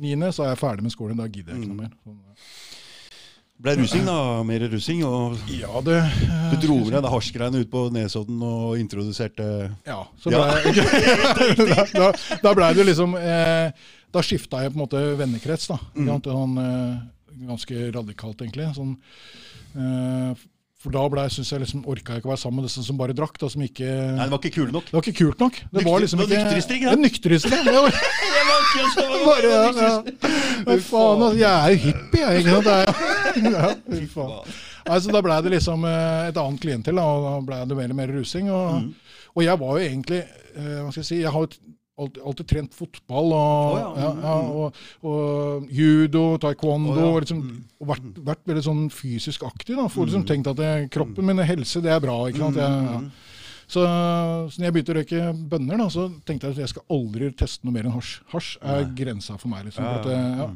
niende 0.00 0.32
så 0.34 0.44
er 0.48 0.52
jeg 0.54 0.62
ferdig 0.64 0.86
med 0.88 0.96
skolen. 0.96 1.20
Da 1.20 1.28
gidder 1.30 1.54
jeg 1.56 1.62
ikke 1.64 1.72
noe 1.72 1.82
mer. 1.86 1.94
Sånn, 2.04 2.18
Ble 3.60 3.74
rusing, 3.76 4.06
da. 4.08 4.14
Mer 4.48 4.62
rusing. 4.72 5.02
Og 5.04 5.34
ja, 5.52 5.68
det 5.84 5.98
du 6.54 6.54
dro 6.62 6.78
med 6.86 6.94
deg 7.04 7.10
hasjgreiene 7.12 7.60
ut 7.60 7.68
på 7.68 7.82
Nesodden 7.92 8.38
og 8.46 8.78
introduserte 8.80 9.44
Ja, 9.84 9.98
så 10.16 10.32
Ja. 10.32 10.46
ble 10.64 10.72
jeg, 10.78 11.58
da, 11.68 11.84
da, 11.92 12.06
da 12.40 12.54
ble 12.56 12.70
det 12.78 12.86
liksom 12.88 13.12
eh, 13.20 13.68
Da 14.12 14.22
skifta 14.26 14.62
jeg 14.64 14.72
på 14.74 14.78
en 14.80 14.84
måte 14.86 15.02
vennekrets. 15.20 15.68
da. 15.70 15.78
Mm. 15.94 16.08
Sånn, 16.24 16.56
ganske 17.46 17.82
radikalt, 17.94 18.40
egentlig. 18.42 18.66
Sånn, 18.74 18.96
uh, 19.76 20.32
for 20.80 20.94
da 20.94 21.02
ble, 21.12 21.26
synes 21.28 21.50
jeg 21.52 21.60
liksom, 21.60 21.82
orka 21.92 22.14
jeg 22.14 22.22
ikke 22.22 22.30
å 22.30 22.32
være 22.32 22.40
sammen 22.40 22.62
med 22.62 22.70
disse 22.70 22.82
som 22.86 22.96
bare 22.96 23.12
drakk. 23.12 23.36
da, 23.38 23.50
som 23.52 23.60
ikke... 23.62 23.84
Nei, 24.16 24.24
det 24.24 24.32
var 24.32 24.40
ikke 24.40 24.54
kule 24.54 24.72
nok. 24.72 24.86
Det 24.88 24.96
var 24.96 25.04
ikke 25.04 25.18
kult 25.18 25.42
nok. 25.44 25.58
Det 25.60 25.76
Nykter- 25.76 25.90
var 25.90 26.00
liksom 26.00 26.22
det 26.22 26.26
ikke 26.30 26.40
nyktriste, 26.40 26.78
ikke 26.78 26.86
Ja. 26.88 26.94
Det 27.68 27.74
var, 27.76 27.90
Jeg 28.00 28.46
var 28.50 28.60
ikke 28.64 29.04
var 29.10 29.24
bare, 29.28 29.50
ja, 29.52 29.60
ja. 29.76 29.92
Hva 30.64 30.78
faen, 30.86 31.22
altså, 31.26 31.38
jeg 31.42 31.52
er 31.52 31.70
jo 31.74 31.82
hippie, 31.84 32.24
jeg. 32.24 32.40
ikke 32.40 32.54
sant? 32.56 32.64
Det 33.36 33.52
ja, 33.58 33.70
fy 33.92 34.06
faen. 34.16 34.56
Altså, 34.90 35.12
da 35.12 35.20
ble 35.28 35.36
det 35.44 35.52
liksom 35.58 35.84
eh, 35.84 36.28
et 36.32 36.40
annet 36.40 36.64
klientell, 36.64 36.96
da, 36.96 37.04
og 37.04 37.28
da 37.28 37.34
ble 37.50 37.60
det 37.70 37.76
mer 37.82 37.92
og 37.94 38.00
mer 38.00 38.14
rusing. 38.16 38.48
Og, 38.50 38.80
Mm. 38.80 38.94
og 39.36 39.44
jeg 39.44 39.58
var 39.60 39.76
jo 39.78 39.84
egentlig 39.86 40.22
Hva 40.56 40.88
skal 40.90 41.02
jeg 41.04 41.06
si 41.06 41.18
Jeg 41.20 41.30
har 41.30 41.44
alltid, 42.04 42.20
alltid 42.30 42.48
trent 42.50 42.76
fotball 42.76 43.32
og, 43.36 43.74
oh, 43.76 43.80
ja. 43.80 44.10
mm, 44.10 44.22
ja, 44.24 44.36
og, 44.60 44.84
og 45.10 45.72
judo, 45.80 46.24
taekwondo, 46.42 46.94
Oh, 46.96 47.00
ja. 47.14 47.24
liksom, 47.24 47.42
og 47.80 47.90
vært, 47.92 48.08
vært 48.30 48.42
veldig 48.50 48.64
sånn 48.66 48.82
fysisk 48.94 49.44
aktiv. 49.48 49.76
da, 49.78 49.86
For 49.92 50.08
liksom 50.08 50.24
tenkt 50.28 50.50
at 50.52 50.58
det, 50.60 50.70
kroppen 50.94 51.28
min 51.30 51.42
helse, 51.44 51.82
det 51.84 51.92
er 51.94 52.02
bra. 52.04 52.16
ikke 52.30 52.42
sant? 52.46 52.60
Jeg. 52.60 53.10
Så, 53.70 53.84
så 53.86 54.58
når 54.58 54.66
jeg 54.66 54.74
begynte 54.74 54.90
å 54.90 54.98
røyke 54.98 55.26
bønner, 55.52 55.78
da, 55.78 55.84
så 55.94 56.08
tenkte 56.26 56.48
jeg 56.48 56.56
at 56.56 56.62
jeg 56.64 56.72
skal 56.72 56.86
aldri 56.96 57.28
teste 57.38 57.62
noe 57.68 57.76
mer 57.76 57.86
enn 57.86 57.94
hasj. 57.94 58.16
Hasj 58.32 58.48
er 58.66 58.88
grensa 58.98 59.36
for 59.38 59.52
meg. 59.52 59.68
liksom. 59.68 59.86
For 59.86 60.00
at, 60.00 60.40
ja. 60.42 60.48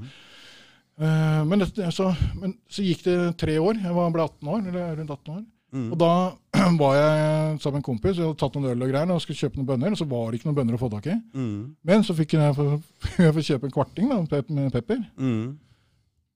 Eh, 1.04 1.42
men, 1.50 1.62
det, 1.62 1.88
så, 1.94 2.08
men 2.38 2.56
så 2.70 2.82
gikk 2.86 3.04
det 3.06 3.16
tre 3.38 3.54
år. 3.62 3.78
Jeg 3.82 3.94
var, 3.94 4.10
ble 4.14 4.26
18 4.26 4.50
år, 4.56 4.64
eller 4.72 4.96
rundt 4.98 5.14
18 5.14 5.36
år. 5.36 5.44
Og 5.74 5.98
da 5.98 6.12
var 6.80 6.94
jeg 6.98 7.58
sammen 7.62 7.78
med 7.78 7.82
en 7.82 7.88
kompis, 7.88 8.16
jeg 8.16 8.28
hadde 8.28 8.38
tatt 8.40 8.56
noen 8.58 8.70
øl 8.70 8.86
og 8.86 8.92
greier, 8.92 9.10
og 9.14 9.22
skulle 9.24 9.40
kjøpe 9.40 9.58
noen 9.58 9.68
bønner, 9.72 9.96
og 9.96 10.00
så 10.00 10.06
var 10.10 10.30
det 10.30 10.40
ikke 10.40 10.50
noen 10.50 10.58
bønner 10.60 10.78
å 10.78 10.82
få 10.84 10.90
tak 10.92 11.10
i. 11.10 11.18
Mm. 11.34 11.58
Men 11.90 12.06
så 12.06 12.16
fikk 12.16 12.34
jeg 12.38 12.56
få, 12.58 12.70
jeg 13.18 13.36
få 13.36 13.46
kjøpe 13.50 13.70
en 13.70 13.76
kvarting 13.76 14.10
da, 14.12 14.42
med 14.54 14.72
pepper. 14.74 15.04
Mm. 15.18 15.44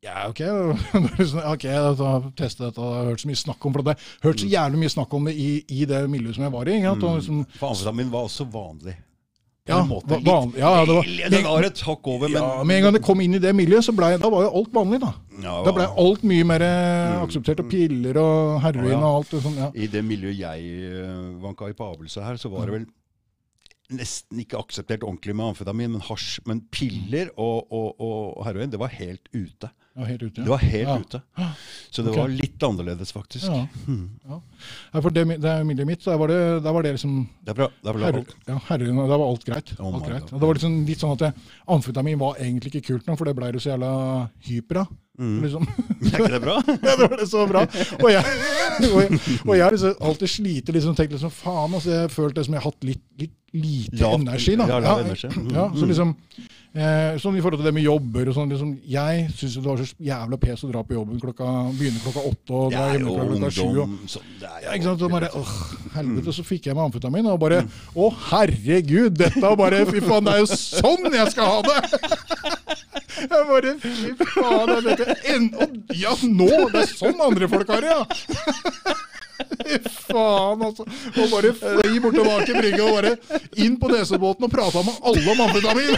Ja, 0.04 0.28
ok. 0.30 0.40
Ok, 0.98 1.24
sånn, 1.26 1.42
ok, 1.42 1.66
da 1.98 2.12
teste 2.38 2.68
dette. 2.68 2.82
Jeg 2.82 3.00
har 3.00 3.10
hørt 3.10 3.22
så 3.22 3.30
mye 3.30 3.40
snakk 3.40 3.66
om 3.66 3.74
for 3.74 3.88
det. 3.88 3.96
Hørt 4.22 4.42
så 4.42 4.50
jævlig 4.50 4.82
mye 4.84 4.94
snakk 4.94 5.14
om 5.18 5.26
det 5.26 5.34
i, 5.34 5.50
i 5.74 5.84
det 5.90 6.04
miljøet 6.10 6.38
som 6.38 6.46
jeg 6.46 6.54
var 6.54 6.70
i. 6.70 6.78
Sant? 6.84 7.06
Og 7.08 7.18
liksom, 7.18 7.44
For 7.58 7.74
amfetamin 7.74 8.12
var 8.14 8.28
også 8.28 8.46
vanlig. 8.52 8.94
Ja, 9.68 9.82
måte. 9.84 10.08
va- 10.08 10.20
van, 10.24 10.52
ja, 10.56 10.70
det 10.84 10.94
var, 10.96 11.04
Det 11.30 11.42
var 11.44 11.62
et 11.68 11.80
hakk 11.86 12.06
over, 12.08 12.28
men 12.28 12.40
ja, 12.42 12.64
med 12.64 12.76
en 12.78 12.82
gang 12.88 12.92
det 12.96 13.02
kom 13.04 13.20
inn 13.20 13.34
i 13.34 13.38
det 13.42 13.54
miljøet, 13.54 13.84
så 13.84 13.92
ble, 13.94 14.14
da 14.18 14.28
var 14.32 14.46
jo 14.46 14.52
alt 14.62 14.72
vanlig. 14.72 15.00
Da 15.04 15.12
Ja, 15.42 15.62
Da 15.64 15.72
ble 15.76 15.86
alt 15.86 16.22
mye 16.26 16.44
mer 16.44 16.62
eh, 16.62 17.18
Mm. 17.18 17.22
akseptert. 17.28 17.60
Og 17.60 17.68
piller 17.70 18.16
og 18.18 18.60
heroin 18.64 18.90
Ja, 18.90 18.98
og 18.98 19.18
alt. 19.20 19.34
Og 19.34 19.42
sånt, 19.42 19.56
ja. 19.60 19.70
I 19.74 19.86
det 19.86 20.02
miljøet 20.04 20.38
jeg 20.38 20.62
uh, 21.04 21.42
vanka 21.42 21.68
i 21.68 21.72
på 21.78 21.84
avelse 21.94 22.22
her, 22.24 22.34
så 22.40 22.50
var 22.50 22.66
det 22.66 22.72
vel 22.80 22.86
nesten 23.90 24.40
ikke 24.42 24.58
akseptert 24.60 25.00
ordentlig 25.06 25.34
med 25.36 25.46
amfetamin, 25.54 25.92
men 25.92 26.00
hasj. 26.04 26.40
Men 26.46 26.60
piller 26.70 27.30
og, 27.38 27.68
og, 27.72 27.94
og 28.00 28.44
heroin, 28.44 28.70
det 28.70 28.78
var 28.80 28.88
helt 28.92 29.28
ute. 29.32 29.70
Ja, 29.98 30.04
helt 30.06 30.22
ute. 30.22 30.42
Det 30.44 30.50
var 30.52 30.62
helt 30.62 30.88
Ja. 30.88 30.98
ute. 31.02 31.20
Så 31.90 32.02
det 32.04 32.10
okay. 32.12 32.20
var 32.22 32.28
litt 32.30 32.62
annerledes, 32.62 33.10
faktisk. 33.12 33.48
Ja. 33.50 33.64
Mm. 33.88 34.04
Ja. 34.28 34.36
Ja, 34.92 35.00
for 35.00 35.10
det, 35.10 35.24
det 35.42 35.54
miljøet 35.66 35.88
mitt, 35.88 36.04
der 36.04 36.18
var 36.20 36.30
det, 36.30 36.38
der 36.62 36.72
var 36.76 36.82
det 36.86 36.92
liksom 36.94 37.16
Det 37.42 37.50
er 37.50 37.58
bra. 37.58 37.68
Det 37.82 37.90
er 37.90 37.98
bra. 37.98 38.58
Herre, 38.68 38.86
ja, 38.86 38.94
og 38.94 39.10
da 39.10 39.18
var 39.18 39.26
alt 39.32 39.44
greit. 39.48 39.72
Oh 39.80 39.90
alt 39.94 40.06
greit. 40.06 40.30
Og 40.32 40.38
det 40.38 40.46
var 40.46 40.58
liksom 40.60 40.76
litt 40.86 41.02
sånn 41.02 41.16
at 41.16 41.24
det, 41.26 41.32
Amfetamin 41.74 42.18
var 42.20 42.38
egentlig 42.38 42.74
ikke 42.76 42.86
kult 42.92 43.08
nå, 43.10 43.16
for 43.18 43.26
det 43.28 43.34
ble 43.38 43.50
du 43.56 43.58
så 43.58 43.72
jævla 43.74 43.90
hyper 44.46 44.82
av. 44.84 44.92
Mm. 45.18 45.38
Liksom. 45.42 45.66
Er 46.12 46.20
ikke 46.22 46.30
det 46.36 46.42
bra? 46.44 46.56
ja, 46.86 46.94
det 47.00 47.08
var 47.10 47.16
det 47.18 47.26
så 47.32 47.46
bra. 47.50 47.64
Og 47.98 48.10
jeg, 48.12 48.36
og 48.92 49.00
jeg, 49.02 49.18
og 49.42 49.54
jeg 49.58 49.74
liksom 49.74 50.04
alltid 50.12 50.30
sliter 50.36 50.76
liksom, 50.78 50.94
tenkt 50.94 51.16
liksom, 51.16 51.32
faen, 51.34 51.74
altså, 51.74 51.90
jeg 52.04 52.12
følte 52.14 52.38
liksom, 52.44 52.54
jeg 52.54 52.62
har 52.62 52.70
hatt 52.70 52.86
litt, 52.86 53.02
litt 53.18 53.34
lite 53.56 53.96
Lavt- 54.04 54.20
energi. 54.22 54.54
da. 54.60 54.68
ja, 54.68 54.78
lav 54.84 55.02
energi. 55.02 55.32
Mm, 55.34 55.50
Ja, 55.56 55.66
så 55.74 55.82
mm. 55.82 55.88
liksom, 55.90 56.14
eh, 56.78 57.16
sånn 57.20 57.36
I 57.38 57.42
forhold 57.42 57.58
til 57.60 57.66
det 57.68 57.74
med 57.74 57.84
jobber 57.84 58.28
og 58.30 58.34
sånn, 58.36 58.50
liksom, 58.52 58.70
Jeg 58.88 59.26
syns 59.36 59.54
det 59.58 59.64
var 59.66 59.76
så 59.82 59.88
jævla 60.08 60.38
pes 60.40 60.62
å 60.64 60.70
dra 60.70 60.82
på 60.86 60.94
jobben 60.96 61.20
klokka, 61.22 61.48
begynne 61.78 62.00
klokka 62.04 62.24
åtte 62.30 62.54
og 62.60 62.72
dra 62.72 62.86
hjemme 62.94 63.14
klokka 63.18 63.50
sju. 63.50 63.66
og 63.82 64.08
som 64.08 64.22
det 64.40 64.48
er 64.48 64.62
jo- 64.64 64.72
ikke 64.78 64.88
sant? 64.88 65.00
Så 65.00 65.10
bare, 65.10 65.30
åh, 65.34 65.52
helvete, 65.96 66.32
så 66.38 66.44
fikk 66.46 66.66
jeg 66.70 66.74
meg 66.78 66.84
amfetamin, 66.88 67.26
og 67.32 67.40
bare 67.40 67.62
Mm. 67.62 67.70
Å, 67.96 68.12
herregud, 68.30 69.16
dette 69.18 69.42
er 69.44 69.56
bare 69.56 69.84
Fy 69.86 70.00
faen, 70.00 70.24
det 70.24 70.34
er 70.34 70.38
jo 70.38 70.46
sånn 70.54 71.12
jeg 71.12 71.30
skal 71.32 71.46
ha 71.46 71.62
det! 71.62 71.80
Jeg 73.18 73.28
bare 73.48 73.72
Fy 73.82 74.12
faen, 74.14 74.68
jeg 74.84 74.96
tenkte 74.96 75.16
en, 75.34 75.48
og, 75.58 75.94
Ja, 75.98 76.12
nå! 76.22 76.48
Det 76.70 76.84
er 76.84 76.92
sånn 76.94 77.20
andre 77.20 77.48
folk 77.50 77.66
har 77.68 77.80
det, 77.82 77.90
ja! 77.90 78.04
Faen, 80.08 80.62
altså. 80.62 80.86
Og 80.88 81.30
bare 81.32 81.52
fly 81.54 81.98
bortover 82.02 82.42
Aker 82.42 82.60
Brygge 82.60 82.82
og 82.84 82.96
bare 82.98 83.14
inn 83.64 83.78
på 83.80 83.90
nesebåten 83.92 84.48
og 84.48 84.52
prata 84.52 84.82
med 84.86 84.94
alle 85.10 85.32
om 85.34 85.44
amfetamin! 85.46 85.94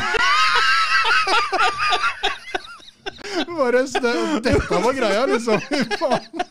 Bare, 3.51 3.83
det, 3.83 4.15
dette 4.45 4.81
var 4.85 4.93
greia, 4.97 5.27
liksom. 5.27 5.61
Fy 5.69 5.85
faen. 5.97 6.47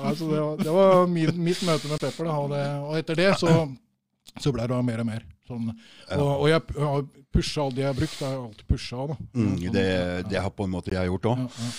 Altså, 0.00 0.28
det 0.30 0.40
var, 0.40 0.56
det 0.62 0.72
var 0.74 1.06
min, 1.06 1.44
mitt 1.44 1.62
møte 1.66 1.90
med 1.90 2.00
Pepper. 2.00 2.28
Da, 2.28 2.38
og, 2.38 2.50
det, 2.54 2.64
og 2.84 2.98
etter 2.98 3.18
det 3.18 3.30
så, 3.40 3.54
så 4.40 4.54
ble 4.54 4.66
det 4.70 4.80
mer 4.86 5.04
og 5.04 5.08
mer. 5.10 5.22
Sånn, 5.44 5.68
og, 6.16 6.24
og 6.24 6.48
jeg, 6.48 6.62
har 6.78 7.04
pusha 7.34 7.66
alt 7.66 7.76
det 7.76 7.84
jeg 7.84 7.90
har 7.90 7.98
brukt. 7.98 8.18
Jeg 8.20 8.30
har 8.30 8.40
alltid 8.40 8.66
pusha. 8.70 9.06
Da. 9.10 9.18
Mm, 9.36 9.54
det, 9.74 9.86
det 10.30 10.42
har 10.46 10.52
på 10.54 10.66
en 10.66 10.74
måte 10.74 10.94
jeg 10.94 11.12
gjort 11.12 11.30
òg. 11.34 11.44
Ja, 11.44 11.68
ja. 11.68 11.72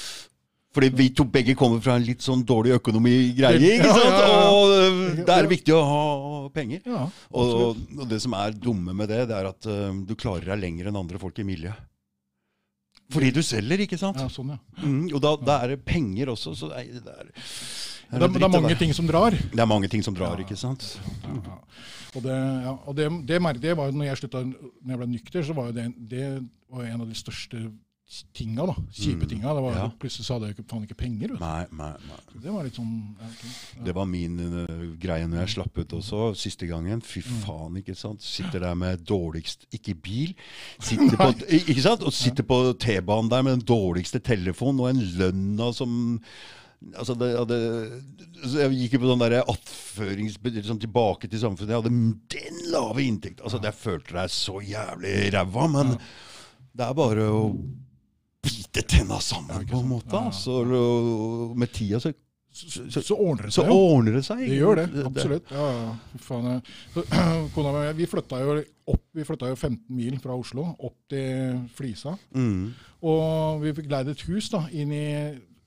Fordi 0.76 0.90
vi 0.92 1.08
to 1.16 1.24
begge 1.32 1.56
kommer 1.56 1.80
fra 1.84 1.96
en 1.96 2.04
litt 2.04 2.24
sånn 2.26 2.42
dårlig 2.48 2.74
økonomigreie. 2.76 3.78
ikke 3.78 3.92
sant? 3.96 4.12
ja, 4.12 4.28
ja. 4.28 4.46
Og 4.52 4.74
øh, 4.76 5.02
det 5.24 5.36
er 5.38 5.48
viktig 5.48 5.76
å 5.76 5.82
ha 5.88 6.02
penger. 6.56 6.82
Ja, 6.92 7.06
Og, 7.32 7.80
og 7.96 8.08
det 8.12 8.20
som 8.24 8.36
er 8.36 8.52
dumme 8.60 8.92
med 8.98 9.08
det, 9.14 9.22
det 9.32 9.38
er 9.40 9.48
at 9.54 9.68
uh, 9.72 9.90
du 10.06 10.12
klarer 10.20 10.52
deg 10.52 10.60
lenger 10.66 10.92
enn 10.92 11.00
andre 11.00 11.22
folk 11.22 11.40
i 11.40 11.48
miljøet. 11.48 11.80
Fordi 13.14 13.30
du 13.36 13.42
selger, 13.46 13.84
ikke 13.86 14.00
sant? 14.02 14.18
ja, 14.18 14.28
sånn, 14.34 14.56
ja. 14.56 14.60
Mm, 14.82 15.04
og 15.14 15.20
da, 15.22 15.36
da 15.46 15.60
er 15.64 15.76
det 15.76 15.84
penger 15.86 16.32
også. 16.34 16.56
Så 16.58 16.72
det 16.72 16.80
er, 16.82 17.04
det 17.06 17.14
er, 17.14 17.28
Det, 17.30 18.22
er- 18.22 18.34
det 18.34 18.44
er 18.46 18.54
mange 18.54 18.76
ting 18.80 18.92
som 18.98 19.08
drar. 19.10 19.32
Det 19.54 19.62
er 19.62 19.70
mange 19.70 19.90
ting 19.92 20.04
som 20.06 20.16
drar, 20.18 20.42
ikke 20.42 20.58
sant? 20.58 20.88
Ja, 21.24 21.36
ja. 21.52 21.60
Og 22.16 22.24
det, 22.24 22.36
ja, 22.66 22.74
og 22.88 22.96
det, 22.96 23.08
det, 23.28 23.40
det 23.62 23.74
var 23.78 23.90
jo 23.90 23.98
når 24.00 24.08
jeg 24.08 24.20
slutta, 24.22 24.42
når 24.48 24.94
jeg 24.94 25.00
ble 25.02 25.08
nykter, 25.12 25.44
så 25.44 25.56
var 25.58 25.68
jo 25.70 25.74
det, 25.76 25.86
det 26.12 26.28
var 26.72 26.86
en 26.88 27.02
av 27.04 27.10
de 27.12 27.18
største 27.20 27.64
tinga, 28.34 28.66
da. 28.70 28.76
Kjipe 28.94 29.26
Mm, 29.26 29.30
tinga. 29.30 29.54
Det 29.54 29.62
var, 29.62 29.76
ja. 29.76 29.86
Plutselig 30.00 30.26
så 30.28 30.36
hadde 30.36 30.52
jeg 30.52 30.66
faen 30.70 30.84
ikke 30.86 30.98
penger. 30.98 31.32
Vet. 31.34 31.40
Nei, 31.42 31.66
nei, 31.72 31.92
nei. 32.06 32.20
Så 32.32 32.42
Det 32.44 32.52
var 32.54 32.64
litt 32.68 32.76
sånn 32.78 32.92
ja, 33.20 33.30
okay, 33.32 33.54
ja. 33.78 33.84
Det 33.88 33.96
var 33.98 34.06
min 34.06 34.36
uh, 34.40 34.84
greie 35.02 35.28
når 35.28 35.42
jeg 35.42 35.54
slapp 35.56 35.80
ut 35.82 35.96
også, 36.00 36.20
siste 36.38 36.68
gangen. 36.70 37.02
Fy 37.02 37.24
Mm. 37.26 37.40
faen, 37.46 37.80
ikke 37.82 37.96
sant. 37.98 38.22
Sitter 38.22 38.60
der 38.60 38.76
med 38.76 39.02
dårligst 39.06 39.66
Ikke 39.74 39.96
bil. 39.96 40.36
Sitter 40.80 41.18
på, 41.18 41.32
ikke 41.50 41.82
sant? 41.82 42.04
Og 42.06 42.14
sitter 42.14 42.44
på 42.44 42.60
T-banen 42.78 43.30
der 43.30 43.42
med 43.42 43.58
den 43.58 43.66
dårligste 43.66 44.22
telefonen 44.22 44.80
og 44.86 44.90
en 44.94 45.02
lønna 45.18 45.74
som 45.74 46.20
Altså 46.94 47.16
det, 47.18 47.32
det, 47.50 47.58
så 48.44 48.60
jeg 48.60 48.76
gikk 48.78 48.94
jo 48.94 49.00
på 49.00 49.08
sånn 49.10 49.24
attførings... 49.40 50.36
Liksom 50.44 50.78
tilbake 50.84 51.26
til 51.32 51.40
samfunnet. 51.42 51.72
Jeg 51.72 51.82
hadde 51.82 51.94
den 52.36 52.60
lave 52.70 53.02
inntekt. 53.02 53.42
Altså, 53.42 53.58
jeg 53.64 53.74
følte 53.74 54.14
deg 54.14 54.30
så 54.30 54.60
jævlig 54.62 55.16
ræva, 55.34 55.66
men 55.72 55.96
det 56.76 56.86
er 56.86 56.94
bare 56.94 57.26
å 57.32 57.40
bite 58.46 58.86
tenna 58.86 59.18
sammen, 59.24 59.66
på 59.70 59.82
en 59.82 59.90
måte. 59.90 60.14
Ja, 60.14 60.28
ja. 60.28 60.32
Altså, 60.32 60.62
og 60.62 61.58
med 61.60 61.74
tida 61.74 62.00
så, 62.04 62.14
så, 62.56 62.86
så, 62.92 63.02
så 63.02 63.18
ordner 63.18 63.50
det 63.50 63.56
så 63.56 63.66
seg 63.66 63.72
jo. 63.74 63.80
ordner 63.96 64.18
det 64.20 64.24
seg. 64.28 64.44
Det 64.46 64.60
gjør 64.60 64.82
det, 64.82 64.86
absolutt. 65.10 65.52
Ja, 65.52 65.66
ja. 65.80 66.22
Faen. 66.28 66.62
Kona 67.56 67.74
mi 67.76 67.90
vi 68.00 68.08
flytta 68.10 68.40
jo 68.44 68.56
opp, 68.94 69.04
vi 69.18 69.26
flytta 69.28 69.50
jo 69.52 69.58
15 69.58 69.82
mil 69.98 70.22
fra 70.24 70.38
Oslo 70.38 70.70
opp 70.76 70.96
til 71.12 71.60
Flisa. 71.76 72.16
Mm. 72.38 72.72
Og 73.12 73.60
vi 73.66 73.76
fikk 73.82 73.92
leid 73.92 74.14
et 74.14 74.26
hus 74.30 74.50
da, 74.54 74.64
inn 74.72 74.96
i 74.96 75.06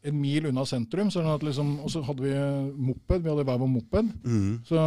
en 0.09 0.19
mil 0.19 0.49
unna 0.49 0.65
sentrum. 0.69 1.11
Sånn 1.13 1.29
liksom, 1.45 1.77
og 1.85 1.93
så 1.93 2.03
hadde 2.07 2.25
vi 2.25 2.35
moped. 2.89 3.25
Vi 3.25 3.33
hadde 3.33 3.47
hver 3.47 3.63
vår 3.63 3.73
moped. 3.73 4.13
Mm. 4.25 4.53
Så, 4.69 4.83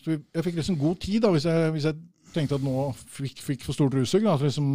så 0.00 0.12
vi, 0.12 0.20
jeg 0.36 0.46
fikk 0.46 0.60
liksom 0.60 0.78
god 0.80 1.00
tid 1.02 1.24
da, 1.26 1.32
hvis 1.34 1.48
jeg, 1.48 1.72
hvis 1.74 1.88
jeg 1.90 1.98
tenkte 2.34 2.56
at 2.58 2.62
nå 2.64 2.88
fikk, 3.16 3.38
fikk 3.44 3.62
for 3.66 3.72
stort 3.76 3.94
rusug. 3.96 4.22
Liksom, 4.26 4.66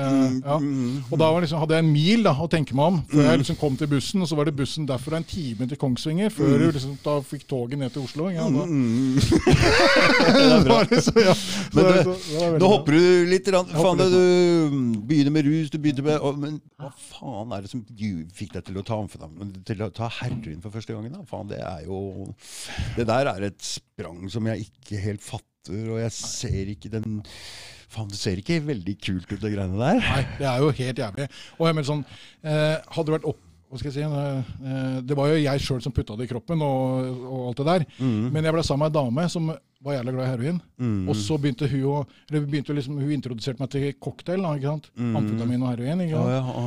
jeg, 0.00 0.42
ja. 0.44 0.56
Mm. 0.58 1.02
Og 1.10 1.18
da 1.20 1.28
var 1.32 1.40
liksom, 1.44 1.60
hadde 1.62 1.76
jeg 1.78 1.84
en 1.86 1.92
mil 1.92 2.22
da, 2.26 2.32
å 2.42 2.48
tenke 2.50 2.74
meg 2.76 2.86
om, 2.92 2.98
før 3.12 3.28
jeg 3.30 3.42
liksom 3.42 3.58
kom 3.60 3.76
til 3.80 3.90
bussen. 3.92 4.22
Og 4.24 4.28
så 4.30 4.36
var 4.38 4.48
det 4.50 4.56
bussen 4.58 4.86
derfra 4.88 5.16
en 5.20 5.24
time 5.28 5.68
til 5.70 5.80
Kongsvinger, 5.80 6.30
før 6.34 6.58
du 6.58 6.66
liksom, 6.76 6.96
da 7.04 7.18
fikk 7.26 7.46
toget 7.50 7.78
ned 7.80 7.92
til 7.94 8.02
Oslo. 8.06 8.28
Ja, 8.32 8.48
da, 8.50 8.66
Mm. 8.72 9.16
det 10.62 10.68
var 10.68 10.86
liksom, 10.90 11.18
ja. 11.22 11.34
Men 11.72 11.84
det- 11.84 12.04
veldig 12.06 12.58
Nå 12.62 12.68
hopper 12.72 12.92
du 12.96 13.26
litt. 13.30 13.48
Faen, 13.52 13.98
du 13.98 15.02
begynner 15.08 15.32
med 15.34 15.44
rus, 15.48 15.70
du 15.70 15.78
begynner 15.78 16.02
med 16.06 16.20
å- 16.20 16.36
Men 16.38 16.60
hva 16.80 16.90
faen 16.96 17.52
er 17.56 17.62
det 17.62 17.70
som 17.70 17.84
fikk 18.34 18.52
deg 18.54 18.64
til 18.64 18.78
å 18.80 18.84
ta 18.84 18.98
til 19.66 19.82
å 19.82 19.90
ta 19.92 20.08
heroin 20.08 20.60
for 20.62 20.70
første 20.70 20.94
gangen? 20.94 21.12
da? 21.12 21.22
Faen, 21.28 21.48
det 21.48 21.58
er 21.60 21.84
jo 21.86 22.32
Det 22.96 23.06
der 23.06 23.26
er 23.26 23.42
et 23.48 23.60
sprang 23.60 24.28
som 24.30 24.44
jeg 24.46 24.66
ikke 24.68 25.00
helt 25.02 25.20
fatter, 25.22 25.46
og 25.70 26.00
jeg 26.02 26.12
ser 26.16 26.74
ikke 26.74 26.92
den 26.92 27.22
Faen, 27.92 28.08
det 28.08 28.16
ser 28.16 28.38
ikke 28.40 28.62
veldig 28.64 28.92
kult 29.04 29.26
ut, 29.28 29.40
det 29.42 29.50
greiene 29.52 29.76
der. 29.76 29.98
Nei, 30.00 30.20
det 30.38 30.46
er 30.48 30.62
jo 30.64 30.70
helt 30.78 31.00
jævlig. 31.02 31.26
Og 31.58 31.66
jeg 31.68 31.76
mener 31.76 31.84
sånn, 31.90 32.06
eh, 32.40 32.78
hadde 32.88 33.10
det 33.10 33.16
vært 33.18 33.26
opp 33.28 33.42
hva 33.72 33.78
skal 33.80 33.88
jeg 33.88 33.94
si, 33.94 34.04
eh, 34.04 35.00
Det 35.00 35.16
var 35.16 35.30
jo 35.30 35.36
jeg 35.40 35.60
sjøl 35.64 35.80
som 35.80 35.92
putta 35.96 36.16
det 36.16 36.26
i 36.26 36.32
kroppen, 36.32 36.60
og, 36.60 37.20
og 37.24 37.44
alt 37.48 37.60
det 37.62 37.68
der. 37.70 37.84
Mm. 38.04 38.26
Men 38.34 38.44
jeg 38.44 38.52
ble 38.52 38.64
sammen 38.68 38.84
med 38.84 38.92
ei 38.92 38.98
dame 38.98 39.28
som 39.32 39.46
var 39.82 39.96
jævlig 39.96 40.12
glad 40.12 40.26
i 40.26 40.30
heroin. 40.30 40.58
Mm. 40.76 41.08
Og 41.08 41.16
så 41.16 41.38
begynte 41.40 41.68
hun 41.70 41.86
å 41.88 41.94
eller 42.28 42.44
begynte 42.44 42.76
liksom, 42.76 42.98
Hun 43.00 43.14
introduserte 43.16 43.62
meg 43.62 43.70
til 43.72 43.86
cocktail. 43.96 44.44
Ikke 44.44 44.74
sant? 44.74 44.90
Mm. 44.92 45.16
Amfetamin 45.22 45.64
og 45.64 45.72
heroin. 45.72 46.04
ikke 46.04 46.20
sant? 46.20 46.34
ja, 46.36 46.66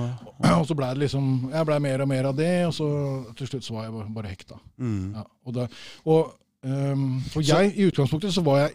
ja. 0.50 0.56
Og 0.58 0.66
så 0.66 0.78
ble 0.80 0.90
det 0.96 1.04
liksom 1.06 1.30
Jeg 1.54 1.70
ble 1.70 1.78
mer 1.86 2.04
og 2.04 2.10
mer 2.10 2.32
av 2.32 2.40
det, 2.42 2.56
og 2.66 2.74
så 2.76 2.90
til 3.38 3.52
slutt 3.52 3.70
så 3.70 3.78
var 3.78 3.86
jeg 3.86 4.10
bare, 4.18 4.34
hekta. 4.34 4.60
Mm. 4.82 5.06
Ja, 5.14 5.28
og, 5.46 5.56
da, 5.60 5.70
og, 6.10 6.34
ehm, 6.66 7.22
og 7.36 7.48
jeg, 7.48 7.74
i 7.76 7.86
utgangspunktet 7.86 8.34
så 8.34 8.42
var 8.42 8.58
jeg 8.58 8.70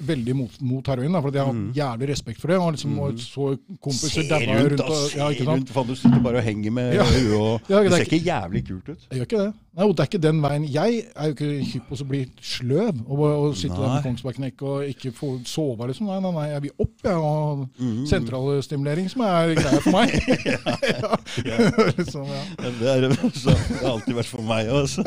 veldig 0.00 0.34
mot, 0.36 0.50
mot 0.62 0.86
heroin, 0.86 1.12
da, 1.12 1.20
for 1.20 1.30
jeg 1.30 1.44
har 1.44 1.52
Mm. 1.54 1.72
jævlig 1.74 2.08
respekt 2.08 2.40
for 2.40 2.48
det. 2.48 2.56
Og 2.58 2.72
liksom, 2.72 2.98
og 2.98 3.12
så 3.18 3.58
kompiser 3.80 4.22
Se 4.22 4.28
daua 4.28 4.40
rundt, 4.40 4.72
rundt. 4.72 4.80
Og, 4.80 5.16
ja, 5.16 5.28
ikke 5.30 5.44
sant? 5.44 5.70
rundt. 5.74 5.88
Du 5.88 5.94
sitter 5.94 6.20
bare 6.20 6.36
og 6.36 6.42
henger 6.42 6.70
med 6.72 6.94
Ja. 6.94 7.04
huet 7.04 7.34
og 7.40 7.60
Ja, 7.70 7.82
Det 7.82 7.92
er 7.92 7.96
ser 7.96 8.04
ikke 8.04 8.24
jævlig 8.24 8.66
kult 8.66 8.88
ut. 8.88 8.98
Jeg 9.10 9.18
gjør 9.20 9.22
ikke 9.28 9.38
det. 9.44 9.52
Nei, 9.74 9.84
og 9.88 9.96
det 9.96 10.00
er 10.04 10.06
ikke 10.06 10.22
den 10.22 10.40
veien. 10.42 10.64
Jeg 10.72 11.04
er 11.16 11.24
jo 11.26 11.34
ikke 11.34 11.64
hypp 11.72 11.88
på 11.88 11.96
å 11.98 12.06
bli 12.06 12.26
sløv 12.40 13.00
og, 13.10 13.18
og 13.20 13.56
sitte 13.56 13.74
der 13.74 13.86
Nei. 13.88 13.94
med 13.94 14.04
Kongsbergknekk 14.04 14.62
og 14.62 14.84
ikke 14.86 15.10
få 15.12 15.40
sove. 15.44 15.86
liksom. 15.88 16.06
Nei, 16.06 16.20
nei, 16.20 16.30
nei, 16.30 16.44
jeg 16.52 16.62
vil 16.62 16.70
opp, 16.78 16.94
jeg. 17.02 17.14
Og 17.16 17.68
Mm. 17.80 18.06
sentralstimulering 18.06 19.10
som 19.10 19.22
er 19.22 19.54
greia 19.54 19.80
for 19.80 19.90
meg. 19.90 20.10
ja. 21.50 21.70
liksom, 21.98 22.24
ja. 22.24 22.42
Ja, 22.62 22.70
Det, 22.70 22.88
er, 23.10 23.30
så, 23.34 23.50
det 23.50 23.80
har 23.82 23.90
alltid 23.96 24.14
vært 24.14 24.26
for 24.30 24.42
meg 24.42 24.68
også. 24.68 25.02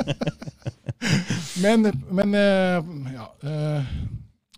Men, 1.61 1.87
men 2.11 2.35
eh, 2.35 2.81
ja. 3.13 3.27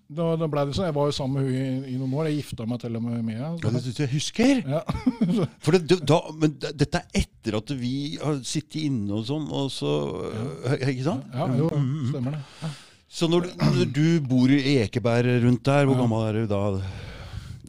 Eh, 0.09 0.15
Da, 0.15 0.25
da 0.41 0.47
ble 0.49 0.63
det 0.65 0.73
sånn. 0.75 0.87
Jeg 0.89 0.95
var 0.97 1.05
jo 1.09 1.13
sammen 1.13 1.37
med 1.37 1.49
hun 1.49 1.55
i, 1.85 1.93
i 1.93 1.97
noen 1.99 2.13
år. 2.17 2.27
Jeg 2.31 2.39
gifta 2.41 2.65
meg 2.65 2.79
til 2.81 2.95
og 2.97 3.03
med 3.05 3.23
med 3.27 3.35
Ja, 3.37 3.49
henne. 3.53 3.81
det, 3.85 3.93
jeg 3.99 4.09
husker. 4.09 4.61
Ja. 4.65 4.81
For 5.63 5.77
det, 5.77 5.99
da, 6.09 6.19
men 6.41 6.55
dette 6.59 6.97
er 7.03 7.21
etter 7.21 7.57
at 7.59 7.69
vi 7.77 7.93
har 8.21 8.39
sittet 8.43 8.81
inne 8.87 9.19
og 9.19 9.27
sånn, 9.29 9.45
og 9.53 9.69
så 9.73 9.91
ja. 10.33 10.79
Ikke 10.89 11.05
sant? 11.05 11.29
ja, 11.33 11.45
jo, 11.61 11.69
stemmer 12.09 12.39
det. 12.39 12.41
Ja. 12.63 12.71
Så 13.09 13.25
når, 13.29 13.45
du- 13.47 13.53
når 13.77 13.93
du 13.93 14.03
bor 14.29 14.49
i 14.53 14.59
Ekeberg 14.83 15.39
rundt 15.45 15.63
der, 15.65 15.85
hvor 15.85 15.95
Ja. 15.95 16.01
gammel 16.03 16.25
er 16.27 16.33
du 16.41 16.47
da? 16.51 16.59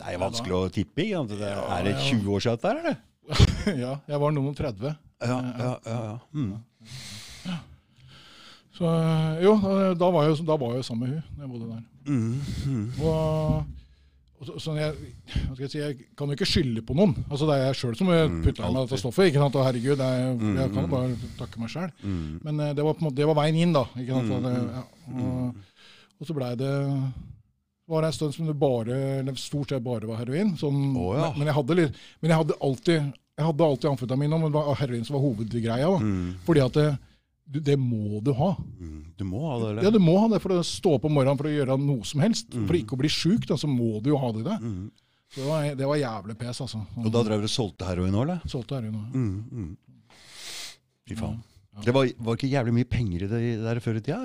Det 0.00 0.07
er 0.09 0.12
jo 0.16 0.24
vanskelig 0.24 0.57
å 0.57 0.64
tippe. 0.72 1.05
Ikke? 1.05 1.16
sant? 1.20 1.37
Det 1.37 1.48
er, 1.53 1.85
det 1.85 1.94
20 2.09 2.35
år 2.35 2.40
siden 2.40 2.66
her, 2.68 2.81
eller? 2.81 2.98
ja, 3.85 3.92
jeg 4.09 4.20
var 4.20 4.33
noen 4.35 4.50
og 4.50 4.57
30. 4.59 4.96
Ja, 5.20 5.29
ja, 5.29 5.70
ja. 5.85 5.96
ja. 6.09 6.18
Mm. 6.33 6.57
Så 8.81 8.88
eh, 8.88 9.40
jo, 9.44 9.55
eh, 9.61 9.90
da 10.00 10.09
var 10.12 10.29
jeg, 10.29 10.40
da 10.48 10.57
var 10.57 10.76
jeg 10.79 10.87
sammen 10.88 11.05
med 11.05 11.16
hun 11.18 11.24
når 11.37 11.44
jeg 11.44 11.50
bodde 11.53 11.70
der. 11.74 11.83
Mm. 12.11 12.35
Mm. 12.66 12.85
Og, 13.07 13.87
og 14.40 14.49
så, 14.49 14.57
sånn 14.64 14.81
jeg, 14.81 15.11
jeg, 15.31 15.70
si, 15.70 15.81
jeg 15.81 15.96
kan 16.18 16.31
jo 16.31 16.37
ikke 16.38 16.49
skylde 16.49 16.85
på 16.87 16.96
noen. 16.99 17.14
Altså 17.29 17.49
Det 17.49 17.57
er 17.57 17.66
jeg 17.68 17.81
sjøl 17.81 17.96
som 17.99 18.11
putter 18.11 18.66
i 18.66 18.70
meg 18.75 18.79
dette 18.83 19.01
stoffet. 19.03 19.31
ikke 19.31 19.42
sant? 19.44 19.59
Og 19.61 19.66
herregud, 19.68 19.96
det 20.01 20.11
er, 20.11 20.31
jeg 20.61 20.75
kan 20.75 20.87
jo 20.87 20.92
bare 20.92 21.33
takke 21.40 21.62
meg 21.62 21.73
sjøl. 21.73 21.90
Mm. 22.03 22.31
Men 22.46 22.62
eh, 22.66 22.77
det 22.79 22.87
var, 22.87 22.99
på 22.99 23.07
måte, 23.07 23.20
det 23.20 23.29
var 23.31 23.40
veien 23.42 23.61
inn, 23.62 23.77
da. 23.77 23.87
ikke 23.94 24.18
sant? 24.18 24.37
Og, 24.37 24.46
det, 24.49 24.55
ja, 24.61 24.87
og, 25.16 25.83
og 26.20 26.29
så 26.29 26.37
blei 26.37 26.55
det 26.61 26.75
var 27.90 28.05
det 28.05 28.12
en 28.12 28.14
stund 28.14 28.35
som 28.37 28.46
det 28.46 28.55
bare, 28.55 28.96
stort 29.40 29.73
sett 29.73 29.83
bare 29.83 30.07
var 30.07 30.20
heroin. 30.20 30.53
Sånn, 30.59 30.92
oh, 30.94 31.11
ja. 31.18 31.33
men, 31.35 31.49
jeg 31.51 31.57
hadde 31.57 31.88
men 32.23 32.31
jeg 32.31 32.38
hadde 32.38 32.59
alltid 32.62 33.11
jeg 33.40 33.49
hadde 33.49 33.66
alltid 33.66 33.88
amfetamin, 33.88 34.35
men 34.37 34.51
det 34.53 34.59
var 34.59 34.77
heroin 34.77 35.07
som 35.07 35.16
var 35.16 35.23
hovedgreia. 35.25 35.88
Mm. 35.96 36.27
Fordi 36.44 36.62
at 36.62 36.77
det, 36.77 36.88
du, 37.50 37.58
det 37.66 37.76
må 37.80 38.20
du 38.24 38.30
ha. 38.38 38.52
Mm. 38.78 39.02
Du 39.18 39.24
må 39.26 39.42
ha 39.48 39.58
det, 39.58 39.70
eller? 39.72 39.86
Ja. 39.88 39.90
Du 39.94 40.00
må 40.02 40.16
ha 40.22 40.28
det 40.30 40.40
for 40.42 40.54
å 40.54 40.62
stå 40.66 40.96
opp 40.96 41.06
om 41.08 41.16
morgenen 41.18 41.40
for 41.40 41.50
å 41.50 41.54
gjøre 41.54 41.76
noe 41.82 42.06
som 42.06 42.22
helst. 42.22 42.52
Mm. 42.54 42.66
For 42.68 42.78
ikke 42.78 42.96
å 42.96 43.00
bli 43.02 43.10
sjuk, 43.12 43.48
så 43.50 43.70
må 43.70 43.98
du 44.04 44.12
jo 44.12 44.20
ha 44.22 44.32
det 44.36 44.44
i 44.44 44.48
det. 44.48 44.58
Mm. 44.62 44.84
Det 45.34 45.46
var, 45.46 45.66
det 45.78 45.86
var 45.86 45.98
jævlig 46.00 46.34
pes, 46.38 46.60
altså. 46.64 46.80
Og 46.98 47.10
da 47.14 47.22
drev 47.26 47.42
du 47.42 47.46
og 47.46 47.52
solgte 47.52 47.86
heroin 47.86 48.14
òg, 48.14 48.24
eller? 48.24 48.46
Solgte 48.50 48.78
heroin. 48.78 48.96
også. 48.98 49.18
Mm. 49.18 49.36
Mm. 49.50 50.16
Fy 51.10 51.18
faen. 51.18 51.38
Det 51.85 51.93
var, 51.95 52.09
var 52.27 52.37
ikke 52.38 52.51
jævlig 52.53 52.73
mye 52.77 52.88
penger 52.90 53.25
i 53.25 53.29
det 53.31 53.40
der 53.64 53.81
før 53.85 53.99
i 53.99 54.03
tida? 54.05 54.19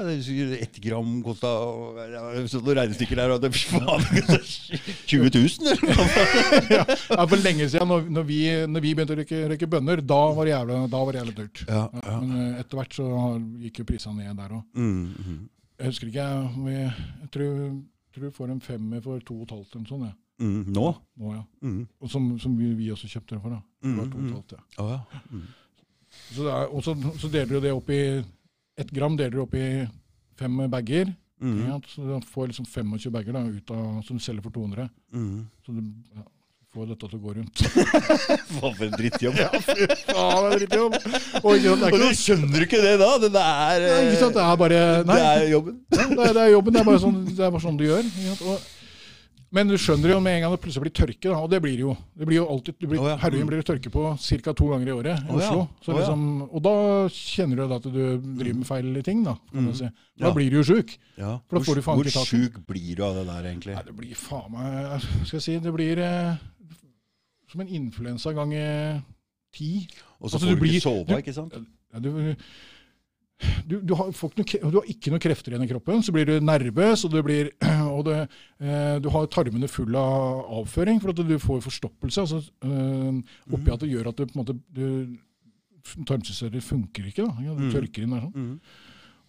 Ett 0.60 0.80
gram 0.84 1.16
kosta 1.26 1.52
Noen 1.56 2.78
regnestykker 2.80 3.20
der, 3.22 3.34
og 3.36 3.42
det 3.44 3.52
faen 3.56 4.06
20 5.08 5.30
000, 5.34 5.72
eller? 5.72 5.96
ja, 6.76 6.84
For 7.26 7.40
lenge 7.42 7.70
siden, 7.72 7.88
når, 7.90 8.06
når, 8.18 8.28
vi, 8.28 8.40
når 8.70 8.84
vi 8.86 8.94
begynte 8.98 9.16
å 9.16 9.20
røyke, 9.22 9.42
røyke 9.54 9.70
bønner, 9.72 10.02
da 10.06 10.20
var 10.38 10.48
det 10.48 10.54
jævlig, 10.56 10.80
var 10.94 11.12
det 11.16 11.22
jævlig 11.22 11.36
dyrt. 11.42 11.64
Ja, 11.70 11.84
Ja. 12.06 12.20
Men 12.22 12.36
eh, 12.42 12.60
etter 12.62 12.80
hvert 12.80 12.96
så 12.98 13.08
gikk 13.64 13.82
jo 13.82 13.88
prisene 13.90 14.24
ned 14.26 14.38
der 14.40 14.56
òg. 14.60 14.64
Mm, 14.78 15.02
mm, 15.16 15.42
Jeg 15.82 15.92
husker 15.92 16.12
ikke, 16.12 16.28
jeg, 16.72 16.94
jeg 17.24 17.32
tror, 17.36 17.50
tror 18.16 18.28
vi 18.28 18.32
får 18.38 18.54
en 18.54 18.62
femmer 18.64 19.04
for 19.04 19.20
to 19.26 19.40
og 19.42 19.48
et 19.48 19.56
halvt 19.56 19.76
eller 19.76 19.84
noe 19.86 19.92
sånt. 19.94 20.08
Ja. 20.10 20.16
mm. 20.46 20.64
Nå? 20.76 20.88
Nå, 21.22 21.34
ja. 21.36 21.44
Mm. 21.66 21.82
Og 22.02 22.12
som, 22.12 22.30
som 22.42 22.56
vi, 22.60 22.72
vi 22.80 22.92
også 22.94 23.10
kjøpte 23.12 23.36
det 23.38 23.44
for. 23.44 23.56
da. 23.56 23.62
Det 23.86 23.96
var 24.00 24.06
Mm, 24.06 24.12
to 24.12 24.18
og 24.18 24.24
et 24.24 24.30
mm. 24.30 24.36
halvt, 24.36 24.56
ja. 24.56 24.84
Oh, 24.84 24.92
ja. 24.92 25.46
Så, 26.32 26.48
er, 26.50 26.72
og 26.72 26.84
så, 26.86 26.96
så 27.22 27.30
deler 27.32 27.56
du 27.56 27.60
det 27.64 27.76
opp 27.76 27.92
i 27.94 28.02
Ett 28.76 28.90
gram 28.92 29.14
deler 29.16 29.38
du 29.38 29.44
opp 29.46 29.54
i 29.56 29.86
fem 30.36 30.58
bager. 30.68 31.14
Mm. 31.40 31.60
Ja, 31.70 31.82
så 31.88 32.02
du 32.02 32.28
får 32.28 32.50
liksom 32.52 32.66
25 32.66 33.12
bager 33.14 33.36
da, 33.36 33.44
ut 33.48 33.72
av, 33.72 34.02
som 34.04 34.18
du 34.18 34.24
selger 34.24 34.44
for 34.44 34.52
200. 34.52 34.90
Mm. 35.16 35.46
Så 35.64 35.72
du 35.72 35.80
ja, 36.12 36.24
får 36.76 36.90
dette 36.92 37.08
til 37.08 37.16
å 37.16 37.22
gå 37.24 37.36
rundt. 37.38 37.64
Faen, 38.58 38.76
for 38.76 38.84
en 38.88 38.96
drittjobb. 39.00 39.40
ja, 39.44 39.50
fy 39.64 39.88
faen, 40.10 40.44
det 40.44 40.50
er 40.50 40.58
drittjobb! 40.60 40.98
Og 41.40 41.50
ikke 41.56 41.76
det 41.80 41.88
er 41.88 41.96
Og 41.96 42.04
du 42.04 42.20
skjønner 42.20 42.68
ikke 42.68 42.82
det 42.84 42.96
da? 43.00 43.12
Det 43.24 43.32
er, 43.32 43.86
Nei, 43.88 44.02
ikke 44.10 44.22
sant, 44.26 44.36
det 44.36 44.44
er 44.46 44.60
bare 44.66 44.82
Nei, 45.08 45.20
det 45.22 45.30
er 45.32 45.52
jobben. 45.54 45.78
ja, 45.96 46.08
det, 46.10 46.18
er, 46.18 46.34
det 46.36 46.44
er 46.44 46.52
jobben. 46.58 46.76
Det 46.76 46.82
er 46.82 46.90
bare 46.92 47.04
sånn, 47.06 47.22
det 47.30 47.48
er 47.48 47.56
bare 47.56 47.66
sånn 47.70 47.80
du 47.80 47.86
gjør. 47.88 48.10
ikke 48.12 48.52
Og, 48.52 48.72
men 49.56 49.70
du 49.72 49.76
skjønner 49.80 50.12
jo 50.12 50.18
med 50.24 50.36
en 50.38 50.44
gang 50.46 50.54
det 50.54 50.60
plutselig 50.64 50.84
blir 50.86 50.94
tørke, 51.00 51.30
da, 51.32 51.38
og 51.40 51.50
det 51.54 51.62
blir 51.64 51.80
jo. 51.86 51.94
Det 52.14 52.28
blir 52.28 52.38
jo 52.42 52.46
alltid, 52.52 52.76
det 52.82 52.90
blir, 52.92 53.00
oh, 53.02 53.08
ja. 53.14 53.16
Heroin 53.24 53.48
blir 53.50 53.62
det 53.62 53.68
tørke 53.70 53.92
på 53.94 54.04
ca. 54.20 54.54
to 54.60 54.68
ganger 54.74 54.92
i 54.92 54.96
året 54.96 55.14
i 55.24 55.26
ja. 55.30 55.38
Oslo. 55.40 55.64
Så 55.86 55.94
Å, 55.94 55.98
liksom, 56.02 56.26
og 56.50 56.64
da 56.68 56.74
kjenner 57.16 57.62
du 57.64 57.76
at 57.78 57.88
du 57.88 58.00
driver 58.42 58.60
med 58.60 58.68
feil 58.70 59.02
ting. 59.08 59.24
Da 59.26 59.38
kan 59.54 59.70
du 59.72 59.74
si. 59.80 59.90
Da 60.20 60.28
Ja. 60.30 60.34
blir 60.36 60.52
du 60.52 60.60
jo 60.60 60.66
sjuk. 60.68 60.98
Ja. 61.18 61.40
Hvor, 61.50 61.82
hvor 61.82 62.12
sjuk 62.28 62.60
blir 62.68 62.96
du 63.00 63.04
av 63.08 63.16
det 63.16 63.26
der, 63.32 63.50
egentlig? 63.52 63.76
Nei, 63.80 63.84
det 63.88 63.96
blir 63.96 64.16
faen 64.20 64.52
meg 64.52 65.02
Skal 65.26 65.40
jeg 65.40 65.46
si 65.48 65.58
Det 65.64 65.74
blir 65.76 66.00
eh, 66.04 66.36
som 67.52 67.62
en 67.64 67.68
influensa 67.82 68.34
ganger 68.36 69.02
ti. 69.56 69.88
Og 70.20 70.30
så 70.30 70.36
Altså, 70.36 70.40
får 70.40 70.50
du 70.50 70.56
du 70.56 70.62
blir- 70.66 70.80
ikke 70.80 70.90
sove, 70.90 71.20
ikke 71.24 71.34
sant? 71.34 71.54
Ja, 71.94 72.00
du, 72.00 72.36
du, 73.68 73.82
du, 73.82 73.94
har, 73.96 74.12
folk, 74.16 74.36
du 74.36 74.78
har 74.80 74.88
ikke 74.92 75.12
noe 75.12 75.20
krefter 75.24 75.52
igjen 75.54 75.64
i 75.66 75.70
kroppen, 75.70 76.02
så 76.04 76.14
blir 76.16 76.26
du 76.28 76.40
nervøs, 76.44 77.04
og, 77.06 77.12
du, 77.12 77.22
blir, 77.24 77.50
og 77.96 78.06
det, 78.08 78.18
eh, 78.62 78.98
du 79.00 79.10
har 79.14 79.28
tarmene 79.34 79.68
fulle 79.72 79.98
av 79.98 80.46
avføring, 80.62 81.00
for 81.02 81.10
at 81.14 81.22
du 81.22 81.36
får 81.40 81.62
forstoppelse. 81.66 82.26
Altså, 82.26 82.42
eh, 82.66 83.22
oppi 83.56 83.72
at 83.74 83.80
det 83.86 83.92
gjør 83.94 84.10
at 84.12 84.18
du, 84.20 84.26
på 84.26 84.36
en 84.36 84.44
måte, 84.44 84.58
du, 84.76 85.18
tarmsystemet 86.08 86.64
funker 86.66 87.08
ikke. 87.12 87.26
Da, 87.28 87.56
du 87.56 87.64
Mm. 87.66 87.72
tørker 87.74 88.04
inn 88.04 88.10
der 88.16 88.22
sånn. 88.26 88.36
Mm. 88.36 88.60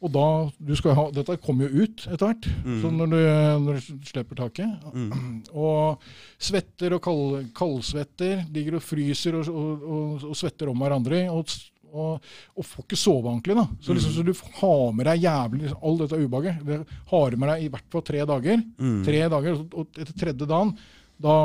Og 0.02 0.12
da, 0.12 0.92
ha, 0.94 1.04
dette 1.10 1.36
kommer 1.40 1.68
jo 1.70 1.82
ut 1.84 2.06
etter 2.06 2.26
hvert, 2.28 2.46
Mm. 2.64 2.96
når 2.98 3.06
du, 3.10 3.16
når 3.64 3.74
du 3.80 4.04
slipper 4.04 4.36
taket. 4.36 4.84
Mm. 4.92 5.42
Og 5.54 5.98
svetter 6.38 6.92
og 6.92 7.00
kald, 7.02 7.52
kaldsvetter, 7.56 8.44
ligger 8.52 8.76
og 8.76 8.82
fryser 8.84 9.34
og, 9.40 9.48
og, 9.48 9.82
og, 9.82 10.24
og 10.30 10.36
svetter 10.36 10.68
om 10.68 10.76
hverandre. 10.78 11.22
Og, 11.32 11.46
og, 11.92 12.20
og 12.56 12.64
får 12.66 12.84
ikke 12.84 12.98
sove 12.98 13.24
ordentlig. 13.30 13.54
da. 13.56 13.66
Så, 13.80 13.94
liksom, 13.94 14.12
så 14.12 14.24
du 14.26 14.32
har 14.60 14.92
med 14.92 15.06
deg 15.06 15.22
jævlig 15.22 15.72
all 15.82 15.98
dette 15.98 16.18
ubehaget. 16.20 16.64
Det 16.66 16.80
har 17.10 17.36
med 17.36 17.48
deg 17.52 17.64
i 17.64 17.68
hvert 17.74 17.90
fall 17.92 18.02
tre 18.02 18.24
dager. 18.26 18.62
Mm. 18.78 19.04
Tre 19.04 19.20
dager, 19.28 19.60
og- 19.72 19.86
etter 19.98 20.12
tredje 20.18 20.46
dagen, 20.46 20.76
da 21.20 21.36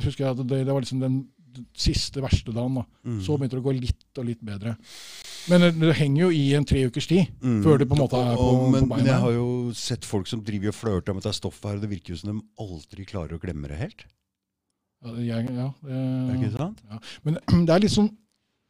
husker 0.00 0.24
jeg 0.24 0.30
at 0.30 0.46
det, 0.46 0.64
det 0.64 0.72
var 0.72 0.80
liksom 0.80 1.00
den 1.00 1.26
siste, 1.76 2.20
verste 2.20 2.52
dagen. 2.52 2.74
da. 2.74 2.84
Mm. 3.04 3.20
Så 3.24 3.36
begynte 3.38 3.56
det 3.56 3.62
å 3.64 3.68
gå 3.68 3.72
litt 3.80 4.18
og 4.20 4.24
litt 4.28 4.42
bedre. 4.44 4.76
Men 5.48 5.60
det, 5.62 5.70
det 5.78 5.94
henger 5.96 6.26
jo 6.26 6.30
i 6.34 6.54
en 6.58 6.64
tre 6.66 6.82
ukers 6.88 7.06
tid 7.06 7.28
Mm. 7.40 7.62
før 7.64 7.78
det 7.78 7.86
på 7.88 7.94
en 7.96 8.02
måte 8.02 8.18
er 8.18 8.34
på, 8.36 8.42
Og- 8.50 8.72
men, 8.72 8.88
på 8.88 8.96
men 8.96 9.06
jeg 9.06 9.20
har 9.20 9.32
jo 9.32 9.72
sett 9.72 10.04
folk 10.04 10.26
som 10.26 10.42
driver 10.42 10.68
og 10.68 10.74
flørter 10.74 11.14
med 11.14 11.22
dette 11.22 11.36
stoffet 11.38 11.64
her, 11.70 11.74
og 11.76 11.80
det 11.80 11.90
virker 11.90 12.12
jo 12.12 12.16
som 12.16 12.32
de 12.38 12.44
aldri 12.60 13.06
klarer 13.06 13.38
å 13.38 13.40
glemme 13.40 13.68
det 13.68 13.78
helt. 13.78 14.04
Ja, 15.04 15.12
jeg, 15.14 15.48
ja, 15.54 15.70
det 15.84 15.92
er 15.92 16.36
ikke 16.40 16.56
sant? 16.56 16.82
men 17.22 17.38
det 17.66 17.70
er 17.74 17.80
litt 17.84 17.92
sånn 17.94 18.10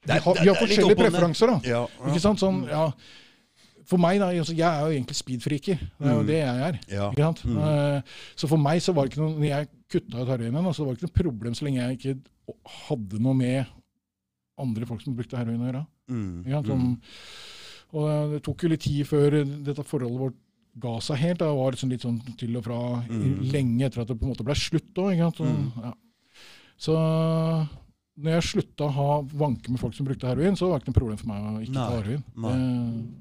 Vi 0.06 0.18
har, 0.24 0.34
vi 0.42 0.48
har 0.48 0.58
forskjellige 0.60 0.96
preferanser, 0.98 1.46
da. 1.46 1.60
Ja. 1.68 1.86
Ikke 2.08 2.20
sant? 2.22 2.38
Sånn, 2.42 2.62
ja. 2.70 2.90
For 3.86 3.98
meg, 4.02 4.18
da, 4.18 4.32
altså, 4.34 4.54
jeg 4.56 4.66
er 4.66 4.80
jo 4.82 4.94
egentlig 4.96 5.14
speedfreaker. 5.16 5.78
Det 5.78 6.06
er 6.08 6.14
jo 6.16 6.22
Mm. 6.22 6.26
det 6.26 6.38
jeg 6.40 6.62
er. 6.68 6.78
Ja. 6.90 7.10
Ikke 7.10 7.22
sant? 7.22 7.42
Mm. 7.46 7.58
Eh, 7.58 8.02
Så 8.36 8.48
for 8.48 8.56
meg 8.58 8.80
så 8.82 8.92
var 8.94 9.04
det 9.06 9.12
ikke 9.14 9.22
noe 9.22 9.38
Når 9.38 9.46
jeg 9.48 9.68
kutta 9.88 10.22
ut 10.22 10.28
heroinen, 10.28 10.72
så 10.74 10.84
var 10.84 10.94
det 10.94 10.98
ikke 11.02 11.06
noe 11.10 11.22
problem 11.22 11.54
så 11.54 11.64
lenge 11.64 11.82
jeg 11.82 11.98
ikke 11.98 12.18
hadde 12.88 13.20
noe 13.22 13.34
med 13.34 13.66
andre 14.58 14.86
folk 14.86 15.02
som 15.02 15.14
brukte 15.14 15.36
heroin 15.36 15.60
å 15.60 15.68
gjøre. 15.70 15.86
Mm. 16.10 16.44
Ikke 16.46 16.50
sant? 16.50 16.66
Mm. 16.66 16.72
Sånn, 16.72 16.98
og 17.94 18.30
det 18.32 18.42
tok 18.42 18.62
jo 18.62 18.68
litt 18.68 18.80
tid 18.80 19.06
før 19.06 19.30
dette 19.64 19.84
forholdet 19.86 20.18
vårt 20.18 20.34
ga 20.78 20.98
seg 21.00 21.16
helt. 21.16 21.38
Det 21.38 21.46
var 21.46 21.70
liksom 21.72 21.90
litt 21.90 22.02
sånn 22.02 22.36
til 22.36 22.56
og 22.56 22.64
fra 22.64 22.80
Mm. 23.08 23.50
lenge 23.52 23.82
etter 23.86 24.00
at 24.02 24.08
det 24.08 24.18
på 24.18 24.24
en 24.26 24.34
måte 24.34 24.44
ble 24.44 24.54
slutt 24.54 24.94
òg. 24.98 25.16
Så, 25.36 25.44
Mm. 25.46 25.72
ja. 25.84 25.92
så 26.78 27.68
når 28.16 28.37
jeg 28.38 28.44
slutta 28.48 28.87
å 28.87 28.94
ha 28.96 29.09
vanke 29.37 29.72
med 29.72 29.81
folk 29.81 29.96
som 29.96 30.07
brukte 30.09 30.29
heroin, 30.29 30.57
så 30.57 30.70
var 30.70 30.79
det 30.79 30.87
ikke 30.87 30.92
noe 30.92 30.98
problem 31.00 31.18
for 31.20 31.29
meg 31.31 31.42
å 31.44 31.64
ikke 31.64 31.74
ta 31.76 31.88
heroin. 31.98 32.22
Det, 32.46 32.55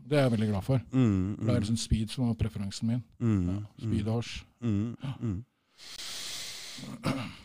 det 0.08 0.18
er 0.18 0.24
jeg 0.24 0.34
veldig 0.36 0.50
glad 0.54 0.68
for. 0.68 0.86
Mm. 0.94 1.10
mm. 1.10 1.34
Det 1.42 1.52
er 1.52 1.66
liksom 1.66 1.80
speed 1.82 2.14
som 2.14 2.30
var 2.30 2.38
preferansen 2.40 2.92
min. 2.94 3.02
Mm. 3.20 3.42
Ja, 3.50 3.58
speed 3.84 4.08
og 4.08 4.22
hasj. 4.22 4.38
Mm. 4.64 4.96
Mm. 5.20 5.36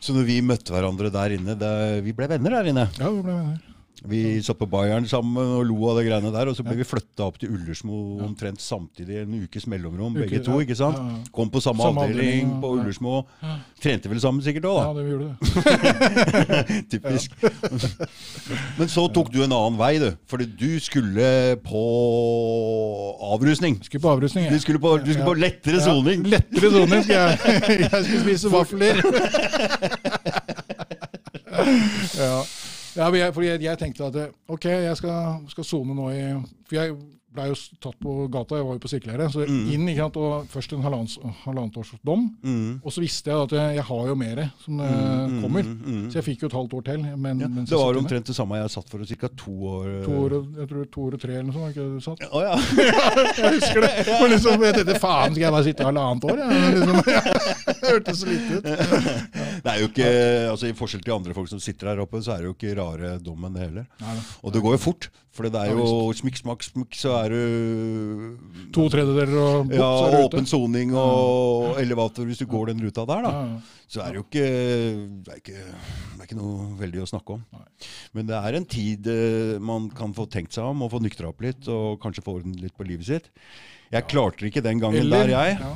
Så 0.03 0.15
når 0.15 0.29
vi 0.31 0.39
møtte 0.47 0.75
hverandre 0.75 1.11
der 1.15 1.35
inne 1.37 1.55
det, 1.59 1.75
Vi 2.07 2.15
ble 2.17 2.27
venner 2.31 2.57
der 2.59 2.71
inne. 2.71 2.87
Ja, 2.99 3.11
vi 3.11 3.23
ble 3.27 3.35
venner. 3.35 3.61
Vi 4.09 4.40
satt 4.40 4.57
på 4.57 4.64
Bayern 4.70 5.05
sammen 5.05 5.37
og 5.59 5.66
lo 5.68 5.76
av 5.90 5.98
det 5.98 6.07
greiene 6.07 6.31
der. 6.33 6.48
Og 6.48 6.55
så 6.57 6.62
ble 6.64 6.72
Ja. 6.72 6.79
vi 6.81 6.85
flytta 6.88 7.20
opp 7.26 7.37
til 7.38 7.50
Ullersmo 7.53 8.18
omtrent 8.24 8.61
samtidig. 8.64 9.18
En 9.26 9.35
ukes 9.44 9.66
mellomrom, 9.68 10.14
Uke- 10.16 10.24
begge 10.24 10.40
to. 10.46 10.57
ikke 10.64 10.74
sant? 10.79 10.96
ja, 10.96 11.03
ja. 11.05 11.24
Kom 11.37 11.50
på 11.50 11.61
samme, 11.61 11.83
Samme 11.85 12.00
avdeling 12.07 12.55
på. 12.62 12.70
Ullersmo. 12.79 13.26
Trente 13.83 14.09
vel 14.09 14.20
sammen 14.20 14.40
sikkert 14.42 14.62
da? 14.62 14.72
Ja, 14.72 14.88
òg, 14.88 14.96
det 14.96 15.05
vi 15.05 15.11
gjorde 15.12 15.29
det. 15.29 15.37
Typisk. 16.94 17.31
Men 18.79 18.88
så 18.88 19.05
tok 19.12 19.29
du 19.35 19.42
en 19.44 19.53
annen 19.53 19.76
vei, 19.79 19.98
du. 20.00 20.09
Fordi 20.33 20.46
du 20.48 20.81
skulle 20.81 21.57
på 21.61 21.85
avrusning. 23.20 23.83
Skulle 23.85 24.00
på 24.00 24.14
avrusning. 24.16 24.44
ja. 24.46 24.50
Du 24.50 24.59
skulle 24.64 24.79
på, 24.81 24.96
du 25.05 25.12
skulle 25.12 25.29
på 25.29 25.35
lettere 25.37 25.81
soning. 25.85 26.24
lettere 26.24 26.70
soning 26.72 27.05
skal 27.05 27.14
jeg. 27.14 27.38
Jeg 27.85 28.05
skulle 28.05 28.24
spise 28.24 28.48
vafler. 28.50 28.96
ja. 32.16 32.42
Ja, 32.96 33.07
for 33.09 33.16
jeg, 33.20 33.35
fordi 33.35 33.46
jeg, 33.53 33.62
jeg 33.68 33.79
tenkte 33.79 34.07
at 34.11 34.16
eh, 34.16 34.35
ok, 34.48 34.64
jeg 34.88 34.96
skal 34.96 35.64
sone 35.64 35.94
nå 35.94 36.11
i 36.11 36.20
For 36.68 36.76
jeg 36.81 36.94
ble 37.31 37.44
jo 37.46 37.55
tatt 37.79 37.94
på 38.03 38.12
gata, 38.26 38.57
jeg 38.59 38.64
var 38.66 38.74
jo 38.74 38.81
på 38.83 38.88
sirkulæret. 38.90 39.31
Så 39.31 39.44
Mm. 39.46 39.66
inn, 39.70 39.85
ikke 39.92 40.03
sant, 40.03 40.16
og 40.18 40.48
først 40.50 40.72
en 40.74 40.81
halvannet, 40.83 41.76
års 41.79 41.92
dom. 42.03 42.24
Mm. 42.42 42.81
Og 42.83 42.90
så 42.90 42.98
visste 43.05 43.31
jeg 43.31 43.38
at 43.44 43.53
jeg, 43.55 43.76
jeg 43.76 43.85
har 43.87 44.09
jo 44.09 44.14
mer 44.18 44.40
som 44.64 44.81
eh, 44.83 44.88
Mm, 44.90 45.37
mm, 45.37 45.42
kommer. 45.44 45.62
mm, 45.62 45.76
mm. 45.87 46.09
Så 46.11 46.18
jeg 46.18 46.24
fikk 46.26 46.42
jo 46.42 46.48
et 46.50 46.57
halvt 46.59 46.74
år 46.74 46.83
til. 46.88 47.05
Men, 47.22 47.38
Ja, 47.44 47.46
det 47.46 47.79
var 47.79 48.00
omtrent 48.00 48.26
det 48.26 48.35
samme 48.35 48.59
jeg 48.59 48.70
satt 48.74 48.90
for 48.90 48.98
ca. 49.07 49.29
to 49.44 49.53
år. 49.62 49.87
to 50.09 50.11
år, 50.24 50.35
jeg 50.59 50.68
tror 50.72 50.85
to 50.90 51.00
år 51.07 51.14
og 51.14 51.20
tre 51.22 51.33
eller 51.38 51.46
noe 51.46 51.55
sånt. 51.55 51.62
var 51.62 51.70
ikke 51.70 51.87
det 51.87 51.94
du 51.94 52.00
satt? 52.03 52.18
Å 52.35 52.42
ja. 52.42 52.57
Jeg 53.44 53.55
husker 53.61 53.81
det. 53.87 53.92
Men 54.11 54.31
liksom, 54.35 54.62
jeg 54.66 54.74
tenkte 54.81 54.98
faen, 55.07 55.31
skal 55.31 55.42
jeg 55.46 55.53
bare 55.55 55.68
sitte 55.70 55.87
halvannet 55.87 56.24
år? 56.24 56.37
Ja? 56.42 56.50
liksom, 56.74 56.98
det 57.70 57.79
hørtes 57.87 58.18
så 58.18 58.26
lite 58.26 58.59
ut. 58.59 58.64
Det 59.64 59.73
er 59.73 59.81
jo 59.83 59.88
ikke, 59.90 60.11
altså 60.51 60.68
I 60.70 60.77
forskjell 60.79 61.03
til 61.05 61.14
andre 61.14 61.35
folk 61.37 61.49
som 61.53 61.61
sitter 61.62 61.90
her 61.92 62.01
oppe, 62.05 62.20
så 62.25 62.33
er 62.35 62.42
det 62.44 62.49
jo 62.51 62.55
ikke 62.57 62.77
rare 62.79 63.11
dommen, 63.23 63.53
det 63.57 63.66
heller. 63.66 63.88
Nei, 64.01 64.14
da. 64.16 64.23
Og 64.44 64.55
det 64.55 64.62
går 64.64 64.77
jo 64.79 64.81
fort. 64.88 65.11
For 65.31 65.46
det 65.46 65.61
er 65.61 65.70
jo 65.79 65.85
smikk, 66.18 66.40
smakk, 66.40 66.64
smikk, 66.66 66.96
så 66.99 67.12
er 67.20 67.31
du 67.31 68.70
To 68.75 68.88
tredjedeler 68.90 69.31
og 69.38 69.68
bort, 69.68 69.77
Ja, 69.79 69.90
så 70.11 70.23
åpen 70.27 70.49
soning 70.51 70.90
og 70.99 71.79
elevator 71.79 72.27
hvis 72.27 72.40
du 72.42 72.49
går 72.51 72.73
den 72.73 72.83
ruta 72.83 73.05
der, 73.07 73.23
da. 73.29 73.35
Så 73.90 74.03
er 74.03 74.11
det 74.14 74.20
jo 74.20 74.25
ikke 74.27 74.49
det 75.27 75.33
er 75.35 75.38
ikke, 75.38 75.62
det 75.62 76.18
er 76.18 76.27
ikke 76.27 76.38
noe 76.40 76.66
veldig 76.81 77.05
å 77.05 77.09
snakke 77.12 77.37
om. 77.38 77.44
Men 78.16 78.27
det 78.31 78.38
er 78.40 78.59
en 78.59 78.66
tid 78.75 79.07
eh, 79.11 79.55
man 79.62 79.87
kan 79.94 80.14
få 80.16 80.27
tenkt 80.31 80.55
seg 80.59 80.66
om 80.66 80.83
og 80.87 80.92
få 80.96 81.01
nyktra 81.05 81.31
opp 81.31 81.42
litt, 81.46 81.66
og 81.70 82.01
kanskje 82.03 82.27
få 82.27 82.40
orden 82.40 82.59
litt 82.59 82.75
på 82.79 82.87
livet 82.88 83.07
sitt. 83.07 83.31
Jeg 83.90 84.07
klarte 84.11 84.42
det 84.44 84.51
ikke 84.53 84.66
den 84.66 84.83
gangen 84.83 85.03
Eller- 85.05 85.27
der, 85.31 85.37
jeg. 85.37 85.59
ja. 85.62 85.75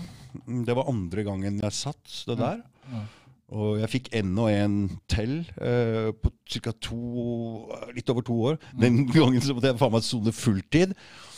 Det 0.67 0.75
var 0.75 0.89
andre 0.91 1.23
gangen 1.23 1.61
jeg 1.63 1.75
satt 1.79 2.23
det 2.27 2.39
der. 2.43 2.65
Ja. 3.55 3.61
Og 3.61 3.79
jeg 3.79 3.91
fikk 3.93 4.09
enda 4.19 4.49
en 4.51 4.77
til 5.11 5.37
eh, 5.63 6.11
på 6.19 6.33
cirka 6.51 6.73
to 6.83 6.99
Litt 7.95 8.11
over 8.11 8.27
to 8.27 8.35
år. 8.51 8.59
Mm. 8.75 8.81
Den 8.83 8.99
gangen 9.15 9.41
så 9.45 9.55
måtte 9.55 9.71
jeg 9.71 9.79
faen 9.79 9.95
meg 9.95 10.03
sone 10.07 10.35
fulltid. 10.35 10.95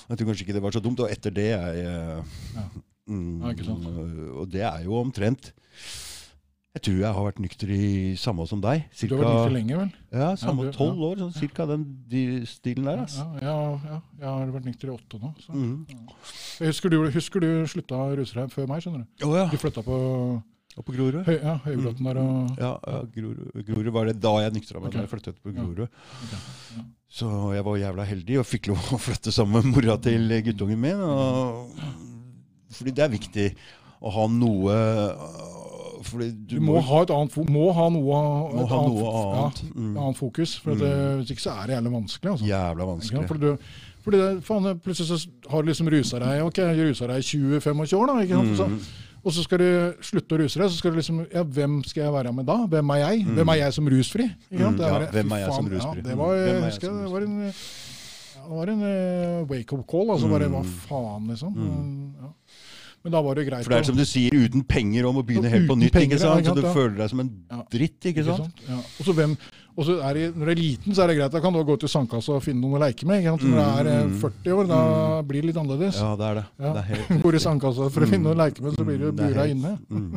Jeg 0.06 0.18
tror 0.18 0.28
kanskje 0.30 0.46
ikke 0.46 0.56
det 0.56 0.62
var 0.64 0.72
så 0.76 0.80
dumt. 0.80 1.00
Og 1.04 1.10
etter 1.12 1.34
det 1.34 1.50
jeg 1.52 1.84
Ja. 1.84 2.66
mm, 3.10 3.44
Ja, 3.44 3.54
sant. 3.68 3.86
Og 4.40 4.48
det 4.50 4.62
er 4.64 4.84
jo 4.86 4.96
omtrent 5.00 5.52
Jeg 6.76 6.82
tror 6.84 6.96
jeg 7.00 7.12
har 7.16 7.24
vært 7.24 7.38
nykter 7.40 7.70
i 7.72 8.16
samme 8.20 8.44
som 8.48 8.60
deg. 8.60 8.82
Du 9.00 9.14
har 9.16 9.22
vært 9.22 9.30
nykter 9.32 9.54
lenge, 9.54 9.76
vel? 9.78 9.92
ja, 10.12 10.26
samme 10.36 10.66
tolv 10.76 10.98
år. 11.06 11.22
Sånn 11.22 11.32
cirka 11.32 11.64
den 11.70 11.86
de, 12.08 12.24
stilen 12.44 12.84
der. 12.84 12.98
Altså. 13.06 13.24
Ja, 13.40 13.54
ja, 13.54 13.78
ja, 13.94 14.00
jeg 14.20 14.28
har 14.28 14.52
vært 14.52 14.68
nykter 14.68 14.90
i 14.90 14.92
åtte 14.92 15.20
nå. 15.22 15.30
Så. 15.40 15.52
Mm. 15.56 15.86
Husker, 16.66 16.92
du, 16.92 16.98
husker 17.14 17.40
du 17.40 17.48
slutta 17.66 18.02
deg 18.16 18.52
før 18.52 18.68
meg, 18.68 18.84
skjønner 18.84 19.06
du? 19.06 19.24
Oh, 19.24 19.32
ja. 19.36 19.46
Du 19.48 19.56
flytta 19.56 19.80
på 19.86 19.96
Og 20.76 20.84
på 20.84 20.92
Grorud? 20.92 21.22
høy, 21.24 21.38
ja, 21.40 21.54
Høybråten 21.64 22.04
der 22.04 22.18
og 22.20 22.58
Ja, 22.60 22.72
ja 22.86 22.98
Grorud, 23.14 23.64
Grorud 23.64 23.92
var 23.94 24.04
det 24.10 24.18
da 24.20 24.32
jeg 24.44 24.52
nyktra 24.58 24.80
meg. 24.82 24.90
Okay. 24.90 24.98
Da 24.98 25.06
jeg 25.06 25.12
flyttet 25.14 25.38
på 25.42 25.54
Ja. 25.54 25.62
Grorud. 25.62 25.88
Ok, 25.88 26.32
ja. 26.76 26.84
Så 27.16 27.30
jeg 27.54 27.64
var 27.64 27.76
jævla 27.80 28.04
heldig 28.04 28.38
og 28.42 28.44
fikk 28.46 28.68
lov 28.68 28.76
å 28.92 28.98
flytte 29.00 29.32
sammen 29.32 29.62
med 29.64 29.72
mora 29.72 29.96
til 30.02 30.28
guttungen 30.44 30.78
min. 30.82 31.00
Og, 31.00 31.70
fordi 32.76 32.92
det 32.92 33.04
er 33.06 33.12
viktig 33.14 33.46
å 34.02 34.10
ha 34.12 34.26
noe 34.28 34.76
Fordi 36.06 36.28
du, 36.46 36.58
Du 36.58 36.60
må 36.62 36.76
ha 36.84 36.98
et 37.02 37.10
annet 37.10 37.34
må 37.50 37.70
ha 37.74 37.86
noe, 37.90 38.02
må 38.52 38.66
ha 38.68 38.76
annet, 38.78 38.92
noe 38.92 39.06
ja, 39.06 39.22
annet. 39.40 39.62
et 39.64 39.74
Mm. 39.74 39.96
annet 39.96 40.16
fokus. 40.20 40.54
For 40.60 40.74
det- 40.76 41.18
Hvis 41.24 41.30
ikke 41.32 41.40
så 41.46 41.54
er 41.56 41.66
det 41.66 41.74
jævlig 41.78 41.92
vanskelig. 41.96 42.30
Altså. 42.30 42.46
Jævla 42.46 42.82
Ikke 42.84 42.92
vanskelig. 42.92 43.26
Fordi, 43.26 43.40
du, 43.40 43.58
fordi 44.04 44.16
det, 44.20 44.44
faen, 44.44 44.78
plutselig 44.84 45.08
så 45.08 45.50
har 45.50 45.62
du 45.62 45.68
liksom 45.72 45.88
rusa 45.90 46.18
deg 46.20 46.42
ok, 46.44 46.58
rusa 46.84 47.06
deg 47.08 47.16
i 47.16 47.26
20-25 47.26 47.96
år, 47.96 48.06
da, 48.06 48.14
ikke 48.22 48.36
sant? 48.36 48.52
Mm. 48.52 48.56
Så, 48.56 49.05
og 49.26 49.32
så 49.34 49.42
skal 49.42 49.58
du 49.58 49.68
slutte 50.06 50.36
å 50.36 50.38
ruse 50.38 50.60
deg. 50.60 50.70
Så 50.70 50.78
skal 50.78 50.92
du 50.94 51.00
liksom, 51.00 51.16
ja, 51.34 51.42
Hvem 51.42 51.80
skal 51.84 52.04
jeg 52.06 52.12
være 52.14 52.32
med 52.36 52.46
da? 52.46 52.56
Hvem 52.70 52.92
er 52.94 53.00
jeg? 53.02 53.24
Hvem 53.26 53.48
er 53.52 53.58
jeg 53.64 53.74
som 53.74 53.88
rusfri? 53.90 54.28
Ikke? 54.52 54.62
Mm, 54.70 54.76
Det 54.78 54.86
ja, 54.86 54.98
hvem 55.16 55.32
er 55.34 55.42
jeg 55.42 55.52
som 55.58 55.66
rusfri? 55.72 55.98
Ja, 55.98 56.06
det 56.06 56.16
var, 56.20 56.30
Mm, 56.36 56.44
hvem 56.46 56.62
jeg 56.62 56.70
husker 56.70 56.94
det 57.02 57.10
var 57.10 57.26
en, 57.26 57.36
det 58.46 58.54
var 58.54 58.70
en 58.70 58.82
eh, 58.86 59.44
wake-up 59.50 59.82
call. 59.90 60.10
altså 60.14 60.28
bare, 60.30 60.48
Hva 60.48 60.62
Mm. 60.62 60.72
faen, 60.86 61.26
liksom. 61.28 61.52
Ja. 62.22 62.30
Men 63.04 63.12
da 63.12 63.20
var 63.22 63.34
det 63.34 63.46
greit. 63.46 63.62
For 63.64 63.70
det 63.70 63.78
er 63.78 63.82
som 63.86 63.96
du 63.96 64.04
sier, 64.04 64.30
uten 64.34 64.64
penger 64.66 65.06
om 65.06 65.16
å 65.16 65.22
begynne 65.26 65.50
helt 65.50 65.68
på 65.68 65.76
nytt. 65.78 65.92
penger, 65.92 66.16
ikke 66.16 66.22
sant? 66.22 66.46
Så 66.46 66.54
du 66.54 66.62
føler 66.74 66.96
deg 66.96 67.10
som 67.10 67.20
en 67.20 67.30
dritt, 67.70 68.00
ikke 68.02 68.22
Ikke 68.22 68.24
sant? 68.24 68.50
sant? 68.50 68.62
Ja. 68.68 68.78
Og 68.78 69.06
så 69.06 69.12
hvem, 69.14 69.36
og 69.76 69.84
så 69.84 69.92
er 70.08 70.14
det, 70.16 70.24
når 70.36 70.44
du 70.48 70.50
er 70.54 70.56
liten, 70.60 70.94
så 70.96 71.02
er 71.04 71.06
det 71.12 71.16
greit. 71.18 71.32
Da 71.34 71.40
kan 71.44 71.52
du 71.52 71.60
gå 71.68 71.74
til 71.82 71.88
sandkassa 71.92 72.32
og 72.38 72.42
finne 72.44 72.60
noen 72.64 72.78
å 72.78 72.82
leke 72.86 73.04
med. 73.08 73.24
Når 73.26 73.38
du 73.44 73.58
er 73.60 73.90
eh, 73.92 74.04
Mm. 74.06 74.14
40 74.22 74.52
år, 74.56 74.64
da 74.70 74.78
blir 75.28 75.42
det 75.42 75.48
litt 75.50 75.60
annerledes. 75.60 75.98
Ja, 76.00 76.14
det 76.16 76.26
er 76.30 76.34
det. 76.40 76.44
Ja. 76.64 76.72
det 76.72 76.80
er 76.80 76.88
helt, 76.94 77.06
Går 77.26 77.34
i 77.36 77.42
sandkassa 77.44 77.90
for 77.92 78.00
å 78.06 78.08
finne 78.08 78.24
noe 78.24 78.34
å 78.36 78.40
leke 78.40 78.64
med, 78.64 78.72
så 78.78 78.84
blir 78.88 78.98
du 78.98 79.08
Mm, 79.12 79.16
bura 79.20 79.44
inne. 79.52 79.76
mm. 79.90 80.10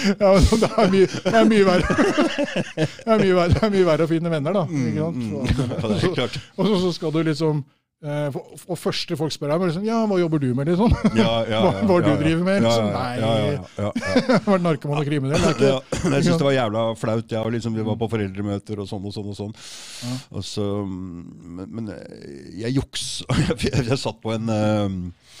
Ja, 0.00 0.30
det 0.32 0.68
er 0.80 0.88
mye, 0.90 1.06
det 1.06 1.34
er 1.36 1.44
mye 1.50 1.64
verre. 1.66 1.84
Det 2.80 3.10
er 3.12 3.20
mye 3.20 3.34
verre, 3.36 3.52
det 3.52 3.62
er 3.66 3.72
mye 3.74 3.86
verre 3.86 4.06
å 4.06 4.08
finne 4.10 4.30
venner, 4.32 4.54
da. 4.56 4.62
Ikke 4.64 5.02
sant? 5.04 5.18
Mm, 5.20 5.30
ja, 5.34 5.40
det 5.90 5.98
er 6.08 6.14
klart. 6.16 6.38
Og 6.56 6.66
så, 6.70 6.78
så 6.86 6.92
skal 6.96 7.12
du 7.14 7.20
liksom 7.26 7.60
Og 8.00 8.78
første 8.80 9.16
folk 9.18 9.32
spør 9.34 9.50
deg, 9.50 9.60
er 9.60 9.68
liksom, 9.68 9.82
ja, 9.84 9.98
hva 10.08 10.16
jobber 10.16 10.40
du 10.40 10.46
med, 10.56 10.70
liksom? 10.70 10.94
Ja, 11.18 11.32
ja, 11.44 11.58
ja, 11.66 11.72
hva 11.88 11.98
du 12.00 12.06
ja, 12.08 12.14
ja. 12.14 12.20
driver 12.22 12.46
med, 12.46 12.62
liksom? 12.64 12.86
Nei. 12.94 13.10
ja, 13.20 13.32
ja, 13.36 13.50
ja, 13.52 13.90
ja. 13.90 14.38
Vært 14.54 14.64
narkoman 14.64 15.02
og 15.02 15.10
kriminell? 15.10 15.44
Er 15.44 15.52
ikke, 15.52 15.98
jeg 16.14 16.24
syns 16.24 16.40
det 16.40 16.46
var 16.46 16.54
jævla 16.56 16.84
flaut. 16.96 17.26
Jeg, 17.28 17.42
og 17.44 17.52
liksom, 17.52 17.76
vi 17.76 17.84
var 17.84 17.98
på 18.00 18.08
foreldremøter 18.14 18.80
og 18.80 18.88
sånn 18.88 19.04
og 19.04 19.12
sånn. 19.12 19.28
Og 19.28 19.36
sånn. 19.36 19.52
Ja. 20.06 20.16
Og 20.32 20.46
så, 20.48 20.64
men, 20.86 21.68
men 21.68 21.92
eh, 21.92 22.48
jeg 22.62 22.78
juks. 22.78 23.04
Jeg, 23.60 23.84
jeg, 23.84 23.98
satt 24.00 24.20
på 24.22 24.32
en 24.32 24.48
uh, 24.48 25.36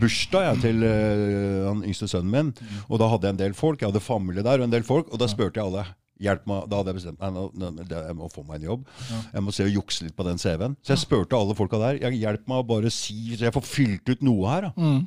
bursdag 0.00 0.44
jeg, 0.50 0.60
til 0.66 0.84
uh, 0.84 1.68
han 1.70 1.82
yngste 1.86 2.08
sønnen 2.10 2.32
min, 2.32 2.78
og 2.88 3.00
da 3.00 3.08
hadde 3.12 3.28
jeg 3.28 3.36
en 3.36 3.40
del 3.40 3.56
folk. 3.56 3.80
Jeg 3.80 3.92
hadde 3.92 4.04
familie 4.04 4.44
der 4.44 4.60
og 4.60 4.68
en 4.68 4.74
del 4.74 4.84
folk, 4.86 5.08
og 5.08 5.20
da 5.22 5.28
spurte 5.30 5.60
jeg 5.60 5.70
alle. 5.70 5.86
Hjelp 6.22 6.44
meg, 6.46 6.66
Da 6.70 6.78
hadde 6.80 6.92
jeg 6.92 6.98
bestemt 7.00 7.18
meg, 7.20 7.32
nå- 7.34 7.50
nå- 7.58 7.86
jeg 7.90 8.16
må 8.18 8.28
få 8.32 8.44
meg 8.46 8.60
en 8.60 8.66
jobb. 8.70 8.84
Jeg 9.32 9.42
må 9.42 9.52
se 9.56 9.64
og 9.66 9.72
jukse 9.74 10.04
litt 10.06 10.14
på 10.16 10.26
den 10.28 10.38
CV-en. 10.38 10.76
Så 10.82 10.94
jeg 10.94 11.02
spurte 11.02 11.34
alle 11.38 11.56
folka 11.58 11.80
der. 11.82 11.98
Jeg, 12.04 12.20
hjelp 12.22 12.46
meg 12.46 12.62
å 12.62 12.66
bare 12.68 12.90
si, 12.94 13.16
så 13.36 13.48
jeg 13.48 13.54
får 13.56 13.66
fylt 13.66 14.12
ut 14.14 14.22
noe 14.22 14.46
her. 14.52 14.68
da. 14.68 14.72
mm. 14.76 15.00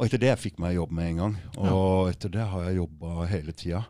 Og 0.00 0.06
etter 0.06 0.20
det 0.22 0.30
fikk 0.40 0.58
meg 0.62 0.76
jobb 0.78 0.92
med 0.96 1.10
en 1.10 1.16
gang. 1.18 1.34
Og 1.60 2.08
etter 2.08 2.30
det 2.32 2.44
har 2.48 2.62
jeg 2.70 2.78
jobba 2.78 3.26
hele 3.28 3.52
tida. 3.52 3.82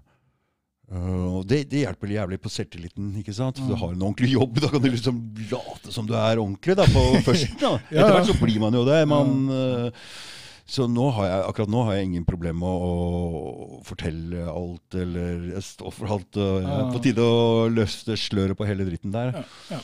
Uh, 0.90 1.38
og 1.38 1.44
det, 1.46 1.60
det 1.70 1.84
hjelper 1.84 2.10
jævlig 2.10 2.40
på 2.42 2.50
selvtilliten. 2.50 3.12
ikke 3.20 3.34
sant? 3.36 3.60
Du 3.62 3.76
har 3.78 3.92
en 3.94 4.00
ordentlig 4.02 4.32
jobb, 4.32 4.56
da 4.58 4.66
kan 4.72 4.82
du 4.82 4.88
liksom 4.90 5.20
late 5.52 5.92
som 5.94 6.08
du 6.08 6.16
er 6.18 6.40
ordentlig 6.42 6.74
da, 6.80 6.86
på 6.90 7.04
førsten. 7.28 7.54
da. 7.62 7.76
Ja, 7.94 8.00
Etter 8.08 8.16
hvert 8.16 8.26
så 8.32 8.38
blir 8.40 8.58
man 8.58 8.74
jo 8.74 8.82
det. 8.88 8.96
Man, 9.06 9.36
uh, 9.54 10.08
så 10.70 10.86
nå 10.86 11.08
har 11.16 11.26
jeg, 11.26 11.46
akkurat 11.50 11.72
nå 11.74 11.84
har 11.86 11.96
jeg 11.98 12.10
ingen 12.10 12.26
problem 12.28 12.60
med 12.62 12.70
å, 12.70 12.90
å 13.80 13.80
fortelle 13.86 14.44
alt, 14.50 14.98
eller 14.98 15.48
står 15.66 15.96
for 15.96 16.14
alt. 16.16 16.38
Og 16.38 16.60
ja, 16.62 16.76
er 16.76 16.92
på 16.94 17.02
tide 17.04 17.24
å 17.26 17.64
løfte 17.72 18.18
sløret 18.20 18.58
på 18.58 18.68
hele 18.68 18.86
dritten 18.86 19.14
der. 19.14 19.34
Ja, 19.40 19.46
ja. 19.74 19.80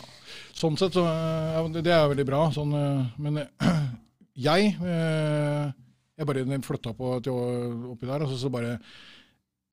Sånn 0.57 0.79
sett, 0.81 0.94
så, 0.96 1.03
eh, 1.05 1.57
ja, 1.57 1.64
det 1.75 1.92
er 1.92 2.07
veldig 2.12 2.29
bra. 2.29 2.46
Sånn, 2.55 2.70
eh, 2.79 3.03
men 3.20 3.42
eh, 3.42 3.75
jeg 4.46 4.72
eh, 4.79 5.75
jeg 6.16 6.29
bare 6.29 6.62
flytta 6.64 6.94
på 6.96 7.12
oppi 7.20 8.09
der, 8.09 8.25
og 8.25 8.33
så, 8.33 8.38
så 8.46 8.53
bare 8.53 8.79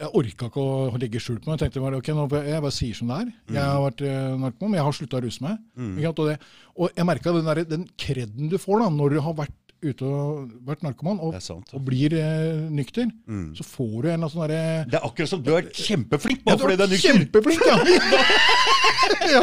Jeg 0.01 0.09
orka 0.17 0.49
ikke 0.49 0.59
å 0.59 0.97
legge 0.99 1.21
skjul 1.21 1.37
på 1.39 1.47
meg. 1.47 1.55
Jeg 1.55 1.69
tenkte 1.69 1.83
bare, 1.83 1.99
ok, 2.01 2.09
nå, 2.17 2.25
jeg 2.43 2.63
bare 2.65 2.75
sier 2.75 2.97
som 2.97 3.11
det 3.11 3.19
er. 3.21 3.27
Jeg 3.53 3.63
har 3.63 3.83
vært 3.85 4.01
eh, 4.03 4.31
narkoman, 4.41 4.71
men 4.71 4.79
jeg 4.79 4.87
har 4.87 4.95
slutta 4.97 5.19
å 5.19 5.23
ruse 5.23 5.45
meg. 5.45 5.59
Mm. 5.77 5.93
Og, 6.09 6.23
det, 6.27 6.35
og 6.73 6.97
jeg 6.97 7.07
merka 7.07 7.35
den, 7.37 7.51
den 7.69 7.85
kreden 8.01 8.49
du 8.51 8.57
får 8.59 8.81
da, 8.81 8.89
når 8.91 9.15
du 9.15 9.19
har 9.23 9.37
vært 9.37 9.62
ute 9.83 10.05
og 10.07 10.49
vært 10.67 10.83
narkoman 10.85 11.19
og, 11.23 11.29
sant. 11.43 11.73
og 11.75 11.81
blir 11.85 12.13
eh, 12.17 12.69
nykter. 12.71 13.07
Mm. 13.27 13.55
Så 13.57 13.63
får 13.67 13.95
du 14.03 14.07
en 14.13 14.29
sånn 14.29 14.43
derre 14.45 14.61
Det 14.89 14.97
er 14.99 15.03
akkurat 15.07 15.29
som 15.31 15.41
du 15.43 15.51
er 15.57 15.63
kjempeflink 15.69 16.39
ja, 16.43 16.45
bare 16.53 16.61
fordi 16.63 16.75
du 16.79 16.83
er 16.85 16.91
nykter. 16.93 17.11
Kjempeflink, 17.11 17.61
ja! 17.67 17.75
ja? 19.33 19.41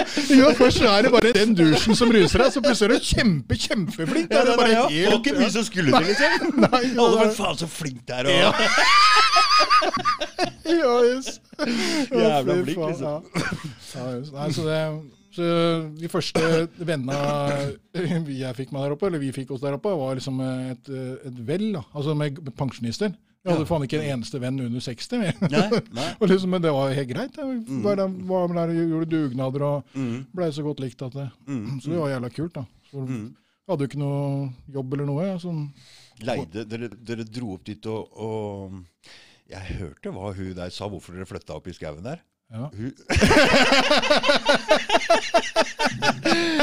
Først 0.59 0.79
er 0.83 0.87
det 1.07 1.13
bare 1.15 1.31
den 1.37 1.51
dusjen 1.59 1.95
som 1.99 2.09
ruser 2.15 2.39
deg, 2.45 2.51
så 2.55 2.61
plutselig 2.65 2.89
er 2.89 2.93
du 2.97 3.01
kjempe, 3.11 3.53
kjempeflink. 3.67 4.29
Ja, 4.33 4.37
det, 4.47 4.53
er 4.55 4.59
bare 4.63 4.75
ja. 4.75 4.85
helt- 4.89 5.15
ikke 5.21 5.33
mye 5.39 5.53
som 5.55 5.65
skulle 5.69 5.91
til, 5.95 6.05
liksom. 6.11 6.31
Nei, 6.65 6.83
ja, 6.89 6.95
Alle 7.05 7.17
bare 7.23 7.35
faen 7.37 7.57
så 7.61 7.69
flink 7.71 8.01
det 8.09 8.15
er. 8.21 8.25
Ja. 8.41 8.51
ja, 10.81 10.95
yes. 11.13 11.27
Jævla 11.61 12.53
fy 12.61 12.65
flink, 12.69 12.81
liksom. 12.89 13.07
Ja. 13.07 13.11
Ja, 13.95 14.03
yes. 14.19 14.29
Nei, 14.35 14.49
så, 14.55 14.61
det, 14.69 14.81
så 15.33 15.47
de 16.01 16.09
første 16.11 16.41
vennene 16.79 17.17
jeg 17.95 18.55
fikk 18.59 18.73
med 18.75 18.83
der 18.85 18.95
oppe, 18.97 19.07
eller 19.09 19.23
vi 19.23 19.33
fikk 19.35 19.51
oss 19.55 19.63
der 19.65 19.77
oppe, 19.77 19.93
var 19.97 20.15
liksom 20.19 20.41
et, 20.45 20.89
et 20.91 21.41
vel, 21.47 21.73
da. 21.77 21.83
altså 21.95 22.15
med 22.19 22.41
pensjonister. 22.59 23.13
Jeg 23.41 23.55
hadde 23.55 23.65
faen 23.71 23.85
ikke 23.87 23.97
en 24.03 24.19
eneste 24.19 24.37
venn 24.43 24.59
under 24.61 24.83
60. 24.85 25.15
mer. 25.17 25.37
Nei, 25.49 25.69
nei. 25.97 26.09
Og 26.21 26.29
liksom, 26.29 26.51
men 26.53 26.61
det 26.61 26.73
var 26.77 26.91
helt 26.93 27.09
greit. 27.09 27.39
Jeg 27.41 27.79
bare 27.87 28.05
var 28.29 28.53
der, 28.53 28.75
gjorde 28.77 29.09
dugnader 29.15 29.65
og 29.65 29.95
Mm. 29.97 30.27
blei 30.37 30.51
så 30.53 30.63
godt 30.67 30.83
likt 30.85 31.01
at 31.07 31.13
det 31.17 31.31
Mm. 31.49 31.79
Så 31.81 31.89
det 31.89 31.99
var 32.03 32.11
jævla 32.13 32.31
kult, 32.37 32.53
da. 32.59 32.67
Så 32.91 33.07
Mm. 33.07 33.31
hadde 33.71 33.81
jo 33.87 33.89
ikke 33.89 34.03
noe 34.03 34.53
jobb 34.77 34.93
eller 34.93 35.07
noe. 35.09 35.39
Sånn. 35.41 35.71
Leide, 36.21 36.67
dere, 36.69 36.91
dere 36.93 37.25
dro 37.25 37.55
opp 37.55 37.65
dit 37.65 37.87
og, 37.87 38.13
og 38.13 38.85
Jeg 39.49 39.79
hørte 39.81 40.13
hva 40.13 40.35
hun 40.37 40.53
der 40.55 40.69
sa, 40.71 40.87
hvorfor 40.87 41.17
dere 41.17 41.25
flytta 41.27 41.57
opp 41.57 41.67
i 41.67 41.73
skauen 41.73 42.05
der. 42.05 42.21
Ja. 42.51 42.67
Hun 42.75 42.91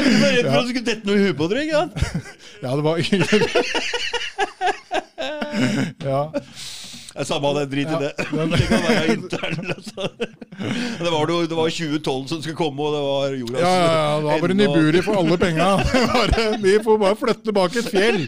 Du 0.04 0.12
var 0.20 0.28
redd 0.32 0.44
for 0.44 0.58
at 0.58 0.60
det 0.60 0.68
skulle 0.68 0.84
dette 0.84 1.06
noe 1.08 1.16
i 1.16 1.22
huet 1.24 1.36
på 1.38 1.44
ikke 1.48 1.78
sant? 1.78 1.94
ja, 2.64 2.70
det 2.76 2.82
var 2.84 2.96
Ja. 6.08 6.20
Det 6.28 6.42
er 7.24 7.26
Samme 7.26 7.50
det, 7.56 7.64
drit 7.72 7.88
i 7.88 7.90
Ja, 7.90 7.98
det. 7.98 8.12
Det 8.20 8.26
kan 8.68 8.82
være 8.84 9.08
intern. 9.16 9.56
Altså. 9.74 10.02
Det 11.00 11.10
var, 11.10 11.26
det 11.26 11.56
var 11.56 11.68
2012 11.72 12.28
som 12.28 12.42
skulle 12.42 12.56
komme, 12.60 12.82
og 12.84 12.90
det 12.94 13.00
var 13.08 13.24
jordas 13.40 13.60
Ja, 13.64 13.72
ja, 13.72 13.76
ja, 13.88 14.20
da 14.22 14.28
var 14.38 14.46
det 14.52 14.56
Niburi 14.60 15.00
for 15.02 15.14
alle 15.18 15.36
penga. 15.40 15.68
Vi 16.62 16.78
får 16.84 16.94
bare 17.02 17.16
flytte 17.18 17.42
tilbake 17.48 17.78
et 17.82 17.90
fjell. 17.90 18.20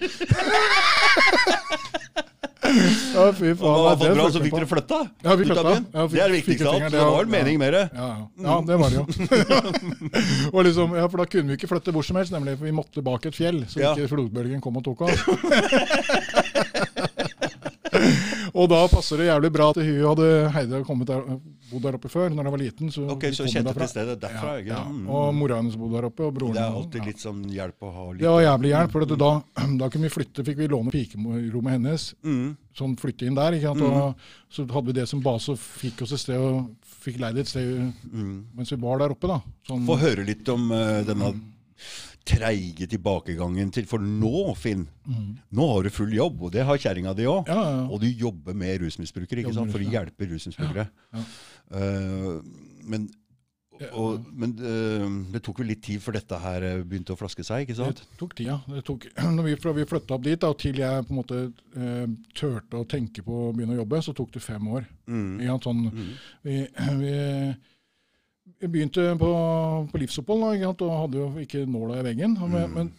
Ja, 2.71 3.25
fy 3.35 3.51
faen. 3.55 3.67
Og 3.71 3.99
det 4.01 4.09
var 4.09 4.15
bra, 4.17 4.27
så 4.31 4.41
fikk 4.45 4.55
dere 4.57 4.69
flytta. 4.71 4.99
Ja, 5.25 5.35
vi 5.35 5.45
av 5.45 5.51
flytta. 5.51 5.63
byen. 5.67 5.87
Ja, 5.95 6.05
fikk, 6.07 6.15
det 6.15 6.23
er 6.23 6.29
det 6.29 6.37
viktigste 6.41 6.69
av 6.69 6.75
alt. 6.75 6.93
Det 6.95 7.01
var- 7.01 7.17
vel 7.21 7.33
mening 7.35 7.59
med 7.59 7.73
det. 7.77 7.83
Ja, 7.95 8.09
ja. 8.09 8.27
ja, 8.47 8.57
det 8.67 8.77
var 8.81 8.89
det 8.91 8.97
jo. 9.01 9.05
og 10.55 10.61
liksom, 10.69 10.95
ja, 11.01 11.07
For 11.09 11.17
da 11.23 11.27
kunne 11.35 11.49
vi 11.55 11.59
ikke 11.61 11.71
flytte 11.73 11.95
hvor 11.97 12.07
som 12.07 12.17
helst, 12.21 12.33
nemlig 12.35 12.57
for 12.59 12.65
vi 12.71 12.75
måtte 12.77 13.03
bak 13.07 13.27
et 13.31 13.37
fjell, 13.37 13.65
så 13.71 13.83
ikke 13.91 14.09
flodbølgen 14.15 14.61
kom 14.65 14.77
og 14.81 14.85
tok 14.87 15.01
oss. 15.09 15.19
Og 18.61 18.67
da 18.69 18.81
passer 18.93 19.21
det 19.23 19.27
jævlig 19.31 19.51
bra 19.55 19.71
at 19.73 19.79
hun 19.81 20.01
hadde 20.05 20.27
Heidi 20.53 20.75
hadde 20.75 20.85
kommet 20.85 21.09
der, 21.09 21.23
bodd 21.71 21.85
der 21.87 21.97
oppe 21.97 22.11
før, 22.13 22.29
når 22.35 22.45
hun 22.49 22.55
var 22.55 22.61
liten. 22.61 22.91
Så 22.93 23.07
Ok, 23.15 23.25
så 23.33 23.47
kjente 23.49 23.73
til 23.79 23.89
stedet 23.89 24.17
derfra? 24.21 24.57
Ja, 24.61 24.75
ja. 24.75 24.81
Mm. 24.85 25.07
Og 25.09 25.31
mora 25.39 25.61
hennes 25.63 25.79
bodde 25.81 25.97
der 25.97 26.09
oppe, 26.11 26.27
og 26.29 26.35
broren 26.37 26.59
Det 26.59 26.65
er 26.65 26.77
alltid 26.81 27.07
litt 27.09 27.23
sånn 27.23 27.41
hjelp 27.55 27.87
å 27.89 27.93
ha 27.95 28.05
litt 28.11 28.21
Det 28.25 28.33
var 28.35 28.43
jævlig 28.45 28.73
hjelp, 28.75 28.93
for 28.97 29.07
da, 29.25 29.31
da 29.81 29.89
kunne 29.95 30.09
vi 30.11 30.13
flytte, 30.19 30.45
fikk 30.51 30.59
vi 30.61 30.69
låne 30.75 30.93
pikerommet 30.95 31.77
hennes. 31.79 32.09
mm. 32.27 32.51
Sånn 32.81 32.97
flytte 33.01 33.27
inn 33.27 33.35
der. 33.39 33.57
ikke 33.59 33.73
sant? 33.73 33.83
Og 33.83 34.53
så 34.55 34.67
hadde 34.71 34.87
vi 34.93 34.99
det 35.01 35.09
som 35.11 35.23
base 35.25 35.51
og 35.55 35.59
fikk 35.59 36.05
oss 36.07 36.13
et 36.17 36.23
sted 36.23 36.39
og 36.39 36.69
fikk 37.01 37.19
leid 37.23 37.39
et 37.41 37.49
sted 37.49 37.93
Mm. 38.11 38.45
mens 38.55 38.71
vi 38.73 38.77
var 38.83 38.99
der 38.99 39.11
oppe. 39.17 39.27
da. 39.27 39.41
Sånn, 39.67 39.87
Få 39.89 39.97
høre 39.99 40.25
litt 40.27 40.49
om 40.53 40.71
uh, 40.71 41.01
denne 41.07 41.33
treige 42.31 42.87
tilbakegangen 42.91 43.73
til 43.75 43.89
For 43.91 44.03
nå, 44.03 44.55
Finn, 44.59 44.87
nå 45.07 45.71
har 45.73 45.87
du 45.87 45.93
full 45.95 46.13
jobb, 46.15 46.45
og 46.47 46.55
det 46.55 46.67
har 46.69 46.81
kjerringa 46.81 47.15
di 47.19 47.27
òg. 47.31 47.49
Mm. 47.49 47.55
ja, 47.55 47.71
ja. 47.77 47.87
Og 47.91 48.03
du 48.03 48.09
jobber 48.11 48.57
med 48.57 48.85
rusmisbrukere 48.85 49.45
ikke 49.45 49.57
sant? 49.57 49.73
for 49.75 49.83
å 49.83 49.91
hjelpe 49.97 50.31
rusmisbrukere. 50.31 50.87
Ja. 51.15 51.25
Eh, 51.81 52.37
men 52.91 53.11
og, 53.97 54.27
men 54.37 54.51
uh, 54.61 55.07
det 55.33 55.41
tok 55.45 55.63
vel 55.63 55.71
litt 55.73 55.81
tid 55.87 56.03
før 56.05 56.19
dette 56.19 56.37
her 56.43 56.65
eh, 56.69 56.83
begynte 56.85 57.15
å 57.15 57.17
flaske 57.17 57.45
seg, 57.47 57.65
ikke 57.65 57.79
sant? 57.79 58.03
Det 58.05 58.19
tok 58.21 58.35
tida. 58.37 58.59
Det 58.69 58.83
tok, 58.85 59.07
når 59.37 59.47
vi, 59.47 59.55
fra 59.63 59.73
vi 59.77 59.87
flytta 59.89 60.17
opp 60.19 60.27
dit 60.27 60.43
da, 60.43 60.51
til 60.61 60.81
jeg 60.83 61.07
på 61.07 61.15
en 61.15 61.21
måte 61.23 61.39
uh, 61.49 62.05
turte 62.37 62.83
å 62.83 62.89
tenke 62.89 63.25
på 63.25 63.39
å 63.47 63.55
begynne 63.57 63.79
å 63.79 63.81
jobbe, 63.81 64.03
så 64.05 64.15
tok 64.17 64.35
det 64.37 64.45
fem 64.45 64.69
år. 64.69 64.85
Mm. 65.09 65.33
Ja. 65.47 65.57
Sånn, 65.65 65.87
Mm. 65.91 66.11
vi, 66.45 66.59
vi, 67.01 67.15
vi 68.61 68.69
begynte 68.69 69.07
på, 69.21 69.31
på 69.93 70.01
livsopphold 70.03 70.43
da, 70.61 70.73
og 70.73 70.97
hadde 71.05 71.21
jo 71.23 71.29
ikke 71.45 71.63
nåla 71.67 72.01
i 72.01 72.07
veggen. 72.11 72.35
Men, 72.41 72.67
Mm. 72.71 72.75
men, 72.75 72.91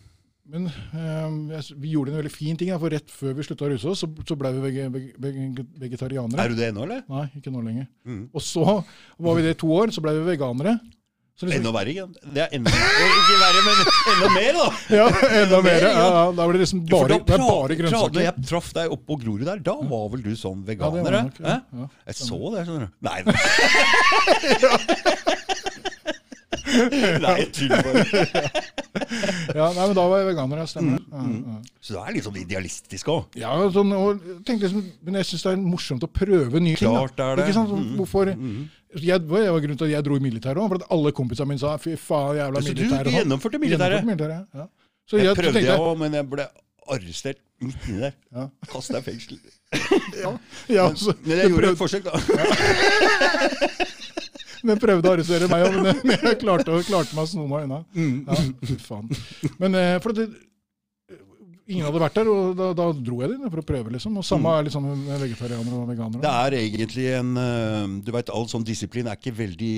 men 0.52 0.66
eh, 0.68 1.62
vi 1.78 1.92
gjorde 1.94 2.12
en 2.12 2.18
veldig 2.24 2.32
fin 2.34 2.58
ting. 2.58 2.72
Da, 2.74 2.80
for 2.82 2.90
rett 2.92 3.10
før 3.14 3.36
vi 3.38 3.44
slutta 3.48 3.68
å 3.68 3.72
ruse 3.72 3.88
oss, 3.94 4.02
så, 4.04 4.10
så 4.28 4.36
ble 4.42 4.52
vi 4.58 4.64
vege, 4.68 4.88
vege, 4.92 5.12
vege, 5.22 5.66
vegetarianere. 5.86 6.42
Er 6.44 6.50
du 6.50 6.56
det 6.60 6.72
ennå, 6.74 6.84
eller? 6.88 7.06
Nei, 7.08 7.28
ikke 7.38 7.54
nå 7.54 7.62
lenger. 7.64 7.86
Mm. 8.06 8.26
Og 8.34 8.42
så 8.44 8.66
var 8.66 9.38
vi 9.38 9.46
det 9.46 9.54
i 9.56 9.62
to 9.62 9.70
år, 9.78 9.94
så 9.96 10.02
ble 10.04 10.18
vi 10.18 10.26
veganere. 10.34 10.80
Så 11.40 11.48
liksom- 11.48 11.62
Enda 11.64 11.72
verre, 11.74 11.90
ikke? 11.90 12.34
Det 12.36 12.42
er 12.44 12.50
enda, 12.54 12.70
ikke 12.70 13.38
verre, 13.42 13.62
men 13.66 13.78
enda 14.12 14.28
mer, 14.36 14.52
da! 14.58 14.66
Ja, 15.00 15.06
enda 15.40 15.62
mer. 15.64 15.80
mer, 15.80 15.86
Ja, 15.88 16.32
da 16.38 16.46
ble 16.46 16.54
det 16.58 16.62
liksom 16.66 16.82
bare, 16.92 17.08
da 17.08 17.18
det 17.24 17.34
er 17.34 17.46
bare 17.48 17.78
grønnsaker. 17.80 18.14
Når 18.18 18.26
jeg 18.28 18.44
traff 18.52 18.68
deg 18.76 18.92
oppe 18.98 19.06
på 19.08 19.18
Grorud 19.24 19.46
der, 19.48 19.60
da 19.66 19.74
var 19.94 20.10
vel 20.12 20.22
du 20.28 20.34
sånn 20.38 20.60
Ja, 20.60 20.66
det 20.68 20.76
veganer? 20.76 21.02
var 21.08 21.14
Ja, 21.16 21.24
nok. 21.24 21.40
Ja. 21.40 21.88
Jeg 22.12 22.16
så 22.20 22.38
det, 22.52 22.66
skjønner 22.68 22.84
du. 22.86 22.90
Nei, 23.08 23.20
Nei, 27.24 27.36
jeg 27.40 27.50
tuller 27.56 27.82
bare. 27.86 28.04
Ja, 29.56 29.68
nei, 29.72 29.86
men 29.88 29.94
da 29.98 30.04
var 30.12 30.20
jeg 30.22 30.28
veganer, 30.32 30.60
ja, 30.62 30.66
stemmer 30.70 30.98
det. 31.00 31.06
Mm, 31.12 31.38
Ja, 31.48 31.54
ja. 31.56 31.60
Så 31.82 31.94
du 31.96 32.00
er 32.02 32.16
litt 32.16 32.26
sånn 32.28 32.40
idealistisk 32.42 33.10
òg. 33.14 33.38
Ja, 33.40 33.54
sånn, 33.74 33.92
og 33.96 34.20
tenkte 34.48 34.68
liksom, 34.68 34.84
men 35.08 35.18
jeg 35.22 35.30
syns 35.32 35.46
det 35.48 35.54
er 35.56 35.62
morsomt 35.64 36.04
å 36.06 36.10
prøve 36.12 36.62
nye 36.62 36.76
ting. 36.80 36.92
Klart 36.92 37.20
er 37.24 37.40
det. 37.40 37.46
Ikke 37.48 37.56
sant? 37.58 37.72
Mm, 37.76 37.94
Hvorfor, 38.02 38.32
jeg, 38.32 39.06
jeg 39.08 39.22
var 39.24 39.64
grunnen 39.64 39.80
til 39.80 39.88
at 39.88 39.94
jeg 39.96 40.06
dro 40.10 40.20
i 40.20 40.24
militæret 40.24 40.60
òg, 40.62 40.68
for 40.74 40.82
at 40.84 40.90
alle 40.98 41.14
kompisene 41.16 41.48
mine 41.54 41.64
sa 41.64 41.78
fy 41.82 41.96
faen, 42.00 42.36
jævla 42.42 42.62
Så 42.62 42.68
du 42.68 42.74
militæret. 42.76 43.00
og 43.00 43.12
sånn. 43.12 43.18
gjennomførte 43.22 43.62
militæret? 43.64 44.06
Militæret, 44.12 44.44
ja. 44.60 44.68
Så 45.10 45.18
Jeg 45.22 45.26
jeg, 45.32 45.40
prøvde, 45.40 45.64
jeg 45.66 45.80
òg, 45.88 45.96
men 46.04 46.20
jeg 46.20 46.30
ble 46.36 46.46
arrestert 46.92 47.40
midt 47.62 47.88
inni 47.88 48.00
der. 48.04 48.14
Ja. 48.36 48.46
Kasta 48.72 49.00
i 49.00 49.06
fengsel. 49.08 49.40
ja, 50.24 50.32
ja, 50.68 50.88
men, 50.92 51.16
Men 51.24 51.38
jeg 51.38 51.52
gjorde 51.56 51.72
et 51.72 51.80
forsøk, 51.80 52.04
da. 52.12 52.20
Den 54.62 54.80
prøvde 54.82 55.10
å 55.10 55.16
arrestere 55.16 55.50
meg 55.52 55.66
òg, 55.68 55.76
men, 55.82 56.00
men 56.06 56.24
jeg 56.30 56.40
klarte, 56.44 56.78
klarte 56.88 57.18
meg 57.18 57.26
å 57.26 57.30
sno 57.32 57.48
meg 57.50 57.68
unna. 57.68 57.82
Mm. 57.98 58.24
Ja, 58.28 58.78
faen. 58.86 59.12
Men 59.62 59.78
eh, 59.80 59.98
for 60.04 60.16
det, 60.18 60.28
ingen 61.72 61.88
hadde 61.88 62.02
vært 62.04 62.18
der, 62.20 62.32
og 62.32 62.56
da, 62.60 62.72
da 62.78 62.90
dro 62.96 63.22
jeg 63.24 63.34
dit 63.34 63.46
for 63.48 63.62
å 63.62 63.68
prøve, 63.68 63.94
liksom. 63.96 64.20
Og 64.22 64.28
samme 64.28 64.56
er 64.58 64.68
liksom 64.68 64.90
med 64.92 65.24
vegetarianere 65.26 65.80
og 65.80 65.92
veganere. 65.92 66.24
Det 66.26 66.34
er 66.46 66.58
egentlig 66.62 67.08
en 67.18 67.32
øh, 67.40 67.96
Du 68.06 68.12
vet, 68.16 68.34
all 68.34 68.50
sånn 68.52 68.68
disiplin 68.68 69.10
er 69.10 69.20
ikke 69.20 69.36
veldig 69.40 69.76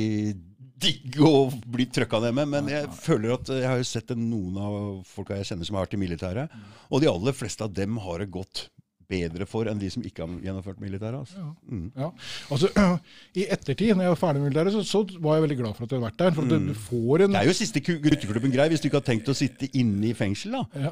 digg 0.84 1.18
å 1.24 1.48
bli 1.72 1.86
trøkka 1.88 2.20
ned 2.26 2.36
med, 2.42 2.50
men 2.52 2.72
jeg 2.72 2.90
føler 2.98 3.38
at 3.38 3.52
jeg 3.56 3.68
har 3.70 3.80
jo 3.80 3.88
sett 3.88 4.12
noen 4.20 4.58
av 4.60 4.74
folka 5.08 5.38
jeg 5.40 5.48
kjenner 5.52 5.70
som 5.70 5.78
har 5.78 5.86
vært 5.86 5.96
i 5.96 6.02
militæret, 6.02 6.56
og 6.90 7.04
de 7.04 7.12
aller 7.12 7.38
fleste 7.38 7.64
av 7.64 7.72
dem 7.76 8.02
har 8.04 8.20
det 8.20 8.28
gått 8.34 8.66
bedre 9.10 9.46
for 9.50 9.66
enn 9.70 9.80
de 9.82 9.90
som 9.94 10.04
ikke 10.06 10.24
har 10.26 10.34
gjennomført 10.46 10.80
militæret. 10.82 11.20
Altså. 11.20 11.44
Mm. 11.70 11.92
Ja. 11.98 12.10
Altså, 12.52 12.70
I 13.42 13.46
ettertid, 13.54 13.94
når 13.96 14.08
jeg 14.08 14.14
var 14.16 14.22
ferdig 14.22 14.42
med 14.42 14.50
militæret, 14.52 14.74
så, 14.74 14.84
så 14.88 15.04
var 15.20 15.36
jeg 15.40 15.46
veldig 15.48 15.58
glad 15.60 15.76
for 15.76 15.84
at 15.84 15.92
jeg 15.92 16.00
hadde 16.00 16.08
vært 16.10 16.22
der. 16.24 16.32
For 16.38 16.42
at 16.44 16.50
du- 16.50 16.68
du 16.68 16.74
får 16.88 17.26
en 17.26 17.30
Mm. 17.34 17.38
Det 17.38 17.42
er 17.42 17.48
jo 17.52 17.54
siste 17.58 17.80
gutteklubben 17.84 18.52
grei, 18.54 18.68
hvis 18.70 18.82
du 18.82 18.88
ikke 18.90 19.00
har 19.02 19.08
tenkt 19.08 19.30
å 19.30 19.36
sitte 19.38 19.70
inne 19.74 20.10
i 20.12 20.14
fengsel, 20.18 20.52
da. 20.58 20.64
ja. 20.76 20.90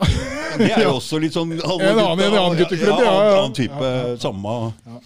Det 0.58 0.72
er 0.72 0.84
jo 0.88 0.94
også 1.00 1.20
litt 1.22 1.34
sånn 1.34 1.52
En 1.58 1.60
annen- 1.62 2.26
en 2.28 2.38
annen 2.38 2.58
gutteklubb, 2.60 3.00
ja. 3.00 3.10
ja, 3.10 3.18
annen- 3.18 3.52
ja. 3.52 3.58
Type, 3.62 3.82
Ja, 3.82 4.08
ja. 4.12 4.16
samme 4.22 5.02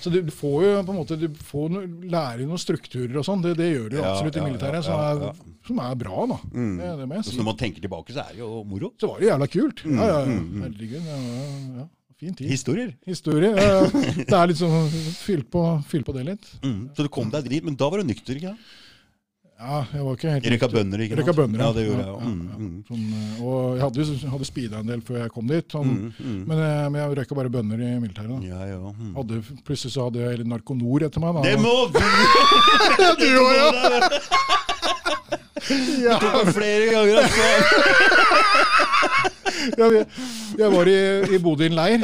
Så 0.00 0.10
du, 0.14 0.20
får 0.30 0.62
jo 0.62 0.72
på 0.86 0.92
en 0.94 0.98
måte, 1.00 1.16
du 1.18 1.26
får 1.42 1.70
noe, 1.74 1.86
lærer 2.08 2.46
noen 2.46 2.60
strukturer 2.62 3.16
og 3.18 3.24
sånn. 3.26 3.40
Det, 3.42 3.56
det 3.58 3.66
gjør 3.74 3.88
du 3.90 3.96
jo 3.98 4.02
Ja, 4.04 4.12
absolutt 4.14 4.36
i 4.38 4.44
militæret, 4.46 4.78
ja, 4.78 4.82
som, 4.86 4.94
ja, 4.94 5.30
er, 5.32 5.56
som 5.66 5.80
er 5.82 5.94
bra, 5.98 6.26
da. 6.30 6.36
Mm. 6.54 6.76
Det, 6.78 6.90
det 7.02 7.34
når 7.36 7.44
man 7.48 7.56
tenker 7.58 7.82
tilbake, 7.82 8.14
så 8.14 8.22
er 8.22 8.36
det 8.36 8.38
jo 8.44 8.62
moro. 8.64 8.92
Så 9.00 9.10
var 9.10 9.18
det 9.18 9.26
jævla 9.32 9.48
kult. 9.50 9.82
Ja, 9.84 10.06
ja, 10.06 10.18
ja. 10.20 10.24
Mm, 10.30 10.44
mm. 10.54 10.62
Herregud. 10.62 11.02
Ja, 11.02 11.18
ja, 11.18 11.80
ja. 11.82 11.86
Fin 12.18 12.34
tid. 12.34 12.48
Historier. 12.50 12.90
Historie. 13.06 13.52
Ja, 13.54 13.84
ja. 13.84 14.12
Det 14.26 14.34
er 14.34 14.52
sånn 14.58 14.90
Fyll 15.22 15.44
på, 15.46 15.62
fyll 15.86 16.02
på 16.02 16.14
det 16.16 16.24
litt. 16.32 16.48
Mm. 16.64 16.88
Så 16.96 17.06
du 17.06 17.10
kom 17.14 17.30
deg 17.30 17.46
dit, 17.46 17.62
men 17.64 17.76
da 17.78 17.86
var 17.92 18.02
du 18.02 18.08
nykter, 18.10 18.40
ikke? 18.40 18.56
Ja, 19.58 19.80
jeg 19.90 20.04
var 20.06 20.14
ikke 20.14 20.32
helt 20.36 20.44
Røyka 20.52 20.66
bønner, 20.70 21.00
ikke 21.02 21.16
sant? 21.16 21.20
Rekka 21.24 21.32
bønner, 21.34 21.62
ja. 21.64 21.70
det 21.74 21.84
gjorde 21.88 22.02
jeg 22.04 22.10
ja, 22.10 22.12
ja, 22.14 22.18
ja, 22.18 22.28
Mm, 22.28 22.66
mm. 22.66 22.74
Sånn, 22.86 23.06
eh, 23.10 23.40
og 23.42 23.56
jeg 23.74 23.82
hadde, 23.82 24.28
hadde 24.34 24.46
speeda 24.46 24.82
en 24.84 24.92
del 24.92 25.00
før 25.06 25.18
jeg 25.24 25.32
kom 25.34 25.48
dit. 25.50 25.66
Sånn, 25.74 25.88
Mm, 25.88 26.12
mm. 26.18 26.36
men, 26.46 26.60
eh, 26.66 26.84
men 26.94 27.00
jeg 27.02 27.16
røyka 27.18 27.38
bare 27.38 27.50
bønner 27.56 27.82
i 27.82 27.90
militæret. 27.98 28.30
da. 28.34 28.38
Ja, 28.46 28.60
ja. 28.70 28.92
Mm. 28.94 29.14
Hadde, 29.18 29.40
plutselig 29.66 29.94
så 29.96 30.06
hadde 30.06 30.22
jeg 30.22 30.46
Narkonor 30.46 31.06
etter 31.08 31.22
meg. 31.22 31.34
Da. 31.34 31.42
Det 31.42 31.58
må 31.58 31.74
du! 31.90 31.98
du 33.22 33.28
òg, 33.42 33.52
ja! 33.58 34.54
ja. 36.04 36.18
Det 36.22 36.30
den 36.34 36.52
flere 36.56 36.86
ganger, 36.92 37.16
altså. 37.24 37.42
Jeg, 39.78 40.06
jeg 40.58 40.70
var 40.72 40.88
i, 40.90 40.98
i 41.34 41.38
Bodin 41.42 41.74
leir. 41.76 42.02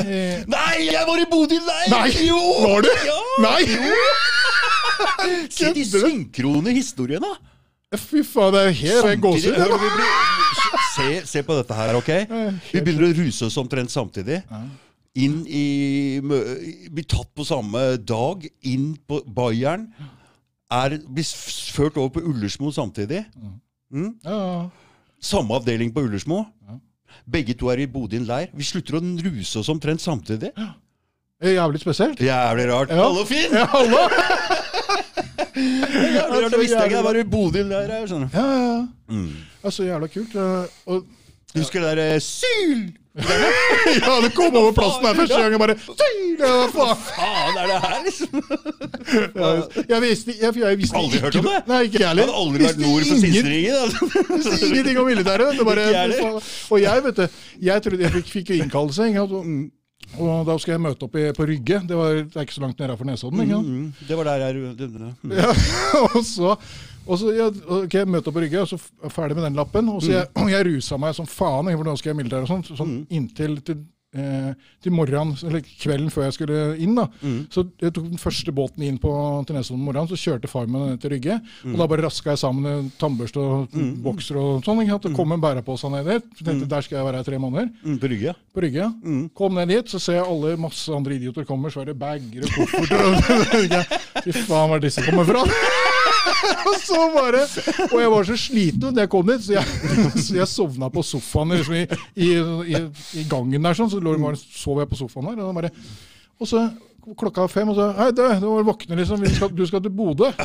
Nei, 0.50 0.76
jeg 0.90 1.04
var 1.06 1.20
i 1.22 1.26
Bodin 1.30 1.62
leir! 1.64 1.88
Nei, 1.92 2.08
Jo! 2.26 2.40
var 2.64 2.84
du? 2.84 2.90
Ja! 3.06 3.18
Nei! 3.44 3.62
Se 5.54 5.70
de 5.76 5.84
synkrone 5.86 6.74
historiene! 6.76 7.30
Fy 7.94 8.24
faen, 8.26 8.54
det 8.56 8.62
er 8.66 8.72
helt 8.80 9.06
er 9.12 9.20
gåsehud. 9.22 9.54
se, 10.96 11.08
se 11.30 11.42
på 11.46 11.54
dette 11.60 11.76
her, 11.78 11.94
ok? 12.00 12.10
Vi 12.72 12.80
begynner 12.82 13.06
å 13.06 13.12
ruse 13.20 13.46
oss 13.46 13.58
omtrent 13.60 13.92
samtidig. 13.92 14.40
Inn 15.14 15.44
i 15.46 16.18
Blir 16.24 17.06
tatt 17.06 17.30
på 17.38 17.46
samme 17.46 17.92
dag. 18.02 18.42
Inn 18.66 18.96
på 19.06 19.20
Bayern. 19.36 19.86
Er, 20.72 20.96
blir 21.14 21.26
ført 21.74 21.96
over 22.00 22.08
på 22.16 22.22
Ullersmo 22.24 22.70
samtidig. 22.72 23.24
Mm? 23.92 24.14
Ja, 24.24 24.68
Samme 25.24 25.54
avdeling 25.56 25.92
på 25.94 26.00
Ullersmo. 26.04 26.44
Ja. 26.68 26.78
Begge 27.30 27.54
to 27.54 27.68
er 27.72 27.78
i 27.80 27.86
Bodin 27.86 28.24
leir. 28.28 28.48
Vi 28.52 28.64
slutter 28.66 28.98
å 28.98 29.00
ruse 29.00 29.58
oss 29.60 29.68
omtrent 29.72 30.02
samtidig. 30.02 30.50
Jævlig 31.44 31.80
spesielt. 31.80 32.20
Jævlig 32.20 32.66
rart. 32.72 32.90
Ja. 32.90 33.04
Hallo, 33.04 33.24
Finn! 33.28 33.52
Ja, 33.54 33.64
hallo. 33.70 34.02
Jævlig 35.54 36.20
rart, 36.20 36.50
Det 36.52 36.60
visste 36.60 36.76
jeg 36.80 36.90
ikke 36.90 36.96
jeg 36.98 37.04
var 37.04 37.16
i 37.20 37.24
Bodin 37.24 37.68
leir. 37.70 37.88
her, 37.92 38.06
skjønner. 38.10 38.28
Ja, 38.34 38.44
ja, 38.50 38.66
ja. 38.74 38.86
Mm. 39.14 39.28
Det 39.62 39.70
er 39.70 39.74
så 39.78 39.86
jævla 39.86 40.06
kult. 40.12 40.34
Og, 40.86 41.06
Du 41.54 41.58
husker 41.60 41.80
det 41.84 41.96
der 41.96 42.14
eh, 42.14 42.20
Syl! 42.20 42.84
ja, 44.04 44.14
det 44.24 44.30
kom 44.34 44.56
over 44.58 44.72
plassen 44.74 45.04
her 45.06 45.14
første 45.14 45.36
gang. 45.38 45.52
Jeg 45.54 45.60
bare 45.62 45.76
Hva 46.74 46.94
faen. 46.98 47.58
Er 47.60 47.68
det 47.70 47.76
her, 47.84 48.00
liksom? 48.08 48.40
Jeg 49.92 50.00
visste, 50.02 50.34
jeg, 50.40 50.56
jeg 50.58 50.78
visste 50.80 50.98
Aldri 50.98 51.20
hørt 51.22 51.36
om 51.38 51.46
det? 51.46 51.60
Nei, 51.68 51.78
ikke 51.86 52.00
jeg 52.00 52.08
heller. 52.08 52.26
hadde 52.26 52.40
aldri 52.40 52.64
vært 52.64 52.80
nord 52.82 53.06
for 53.06 53.14
ingen- 53.14 53.22
Sinsteringen. 53.22 53.76
Altså. 53.84 54.24
visste 54.34 54.68
ingenting 54.70 54.98
om 55.02 55.06
militæret. 55.12 55.62
Bare, 55.68 55.86
og 56.74 56.80
jeg, 56.82 57.04
vet 57.06 57.20
du, 57.22 57.24
jeg 57.68 57.84
trodde 57.86 58.02
jeg 58.06 58.14
fikk, 58.18 58.32
fikk 58.38 58.52
innkallelse. 58.58 59.06
Mm. 59.14 59.64
Og, 60.18 60.28
og 60.28 60.42
da 60.50 60.56
skal 60.60 60.74
jeg 60.76 60.82
møte 60.84 61.06
opp 61.06 61.14
i, 61.20 61.28
på 61.36 61.46
Rygge. 61.48 61.78
Det, 61.88 61.96
var, 62.00 62.18
det 62.24 62.34
er 62.40 62.48
ikke 62.48 62.56
så 62.58 62.64
langt 62.66 62.82
nedafor 62.82 63.08
Nesodden. 63.08 63.44
sant? 63.46 63.70
Mm, 63.70 64.08
det 64.08 64.18
var 64.18 64.30
der 64.32 64.44
jeg 64.48 64.58
det- 64.80 64.90
det- 64.90 65.14
mm. 65.22 65.38
Ja, 65.38 65.54
og 66.10 66.18
så, 66.26 66.56
og 67.06 67.18
så 67.20 67.32
ja, 67.36 67.48
ok, 67.50 67.94
jeg 67.94 68.08
møter 68.08 68.30
opp 68.30 68.38
på 68.38 68.44
Rygge, 68.44 68.62
og 68.62 68.70
så 68.70 68.78
er 68.78 69.08
jeg 69.08 69.14
ferdig 69.14 69.36
med 69.38 69.44
den 69.48 69.58
lappen. 69.58 69.90
Og, 69.92 70.02
så 70.04 70.12
jeg, 70.14 70.30
og 70.40 70.50
jeg 70.54 70.66
rusa 70.68 70.98
meg 71.00 71.16
som 71.16 71.28
faen, 71.28 71.72
Hvordan 71.74 71.98
skal 72.00 72.12
jeg 72.12 72.20
militære 72.22 72.46
og 72.46 72.52
sånn, 72.52 72.78
sånn 72.78 72.94
inntil 73.12 73.58
til, 73.66 73.82
eh, 74.14 74.50
til 74.84 74.94
morgenen, 74.94 75.34
eller 75.44 75.64
kvelden 75.64 76.10
før 76.12 76.26
jeg 76.28 76.36
skulle 76.38 76.58
inn. 76.82 76.94
da. 76.98 77.08
Så 77.52 77.66
jeg 77.82 77.94
tok 77.96 78.08
den 78.12 78.20
første 78.20 78.54
båten 78.54 78.84
inn 78.86 78.98
på, 79.02 79.12
til 79.48 79.56
Nesodden 79.58 79.80
om 79.80 79.88
morgenen, 79.90 80.10
så 80.10 80.18
kjørte 80.20 80.50
far 80.50 80.66
meg 80.70 80.98
til 81.02 81.14
Rygge. 81.14 81.38
Og 81.70 81.76
da 81.80 81.88
bare 81.90 82.06
raska 82.06 82.34
jeg 82.34 82.42
sammen 82.42 82.90
tannbørste 83.00 83.40
og 83.42 83.78
bokser 84.04 84.38
og 84.40 84.64
sånn. 84.66 84.82
ikke? 84.84 85.00
Det 85.08 85.14
kom 85.16 85.34
en 85.34 85.42
bærepose 85.42 85.90
ned 85.92 86.08
dit. 86.10 86.28
Tenkte 86.40 86.58
jeg, 86.64 86.70
der 86.74 86.86
skal 86.86 87.00
jeg 87.00 87.08
være 87.08 87.22
i 87.24 87.28
tre 87.30 87.40
måneder. 87.42 87.70
Mm, 87.84 87.98
på 88.02 88.12
Rygge. 88.12 88.36
På 88.54 88.64
Rygge, 88.64 88.84
ja. 88.86 88.90
Kom 89.34 89.58
ned 89.58 89.72
dit, 89.72 89.90
så 89.90 90.00
ser 90.02 90.20
jeg 90.20 90.28
alle 90.28 90.56
masse 90.60 90.92
andre 90.94 91.16
idioter 91.18 91.46
kommer, 91.48 91.72
svære 91.74 91.96
bager 91.98 92.46
og 92.46 92.54
kofferter. 92.54 93.98
Fy 94.24 94.32
faen, 94.44 94.68
hvor 94.70 94.78
er 94.78 94.84
disse 94.84 95.04
kommer 95.04 95.26
fra? 95.28 95.44
og 96.68 96.76
så 96.80 97.00
bare 97.14 97.42
Og 97.90 97.98
jeg 98.00 98.10
var 98.12 98.26
så 98.28 98.36
sliten 98.38 98.94
da 98.94 99.04
jeg 99.04 99.10
kom 99.12 99.26
dit, 99.28 99.42
så 99.44 99.56
jeg, 99.56 99.64
så 100.26 100.36
jeg 100.38 100.50
sovna 100.50 100.90
på 100.92 101.02
sofaen 101.06 101.54
liksom, 101.54 101.76
i, 101.76 102.28
i, 102.28 102.80
i 103.20 103.24
gangen 103.30 103.64
der, 103.64 103.76
sånn, 103.76 103.90
så 103.92 104.00
lå, 104.04 104.16
morgen 104.20 104.38
sov 104.40 104.82
jeg 104.82 104.90
på 104.90 104.98
sofaen 105.00 105.32
der. 105.32 105.44
Og, 105.44 105.54
bare, 105.56 105.72
og 106.40 106.50
så 106.50 106.66
klokka 107.18 107.46
fem, 107.52 107.68
og 107.68 107.76
så 107.78 107.90
Hei, 107.98 108.10
du, 108.16 108.22
du 108.40 108.46
må 108.48 108.62
våkne, 108.70 108.96
liksom. 109.00 109.20
Vi 109.24 109.34
skal, 109.34 109.52
du 109.54 109.64
skal 109.68 109.82
til 109.84 109.92
Bodø. 109.94 110.30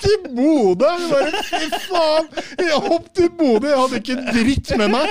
Til 0.00 0.18
Bodø?! 0.36 0.86
Jeg 0.86 1.10
Bare, 1.10 1.42
Fy 1.48 1.68
faen! 1.88 2.26
Jeg 2.58 2.80
hopp 2.86 3.06
til 3.16 3.30
Bodø! 3.38 3.68
Jeg 3.70 3.78
hadde 3.80 4.00
ikke 4.00 4.16
dritt 4.34 4.76
med 4.80 4.92
meg! 4.92 5.08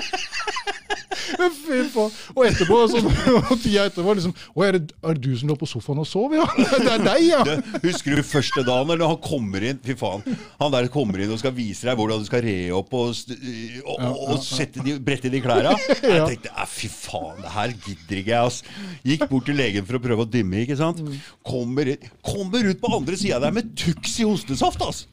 Fy 1.09 1.79
faen. 1.93 2.11
Og 2.35 2.43
etterpå, 2.47 2.77
så, 2.91 3.01
og 3.01 3.55
tida 3.61 3.85
etterpå, 3.89 4.13
liksom 4.17 4.33
Å, 4.33 4.63
er 4.65 4.77
det, 4.77 4.93
er 5.03 5.17
det 5.17 5.23
du 5.23 5.33
som 5.39 5.49
lå 5.51 5.55
på 5.59 5.67
sofaen 5.69 6.01
og 6.01 6.07
sov, 6.07 6.33
ja? 6.37 6.45
Det 6.85 6.93
er 6.93 7.03
deg, 7.05 7.25
ja! 7.27 7.39
Du, 7.45 7.53
husker 7.87 8.17
du 8.19 8.23
første 8.25 8.63
dagen 8.67 8.93
eller 8.93 9.11
han 9.11 9.19
kommer 9.23 9.65
inn 9.69 9.79
Fy 9.85 9.95
faen. 9.99 10.23
Han 10.61 10.73
der 10.73 10.89
kommer 10.93 11.21
inn 11.21 11.33
og 11.33 11.41
skal 11.41 11.53
vise 11.57 11.87
deg 11.89 11.97
hvordan 11.99 12.21
du 12.23 12.29
skal 12.29 12.43
re 12.45 12.57
opp 12.75 12.93
og, 12.97 13.13
og, 13.13 13.95
og, 13.95 14.23
og 14.35 14.43
sette 14.45 14.83
de, 14.85 14.97
brette 15.03 15.31
de 15.31 15.41
klærne. 15.43 15.75
Jeg 16.03 16.25
tenkte 16.33 16.67
fy 16.69 16.89
faen, 16.93 17.39
det 17.43 17.53
her 17.55 17.73
gidder 17.75 18.21
ikke 18.21 18.33
jeg. 18.33 18.49
ass. 18.49 18.61
Gikk 19.09 19.25
bort 19.31 19.47
til 19.49 19.57
legen 19.57 19.87
for 19.87 19.97
å 19.97 20.03
prøve 20.03 20.25
å 20.25 20.29
dimme. 20.29 20.63
ikke 20.63 20.77
sant? 20.79 20.99
Kommer, 21.45 21.95
kommer 22.25 22.69
ut 22.69 22.81
på 22.81 22.91
andre 22.99 23.17
sida 23.19 23.39
der 23.43 23.55
med 23.55 23.73
Tux 23.79 24.19
i 24.21 24.27
hostesaft, 24.29 24.83
ass! 24.85 25.05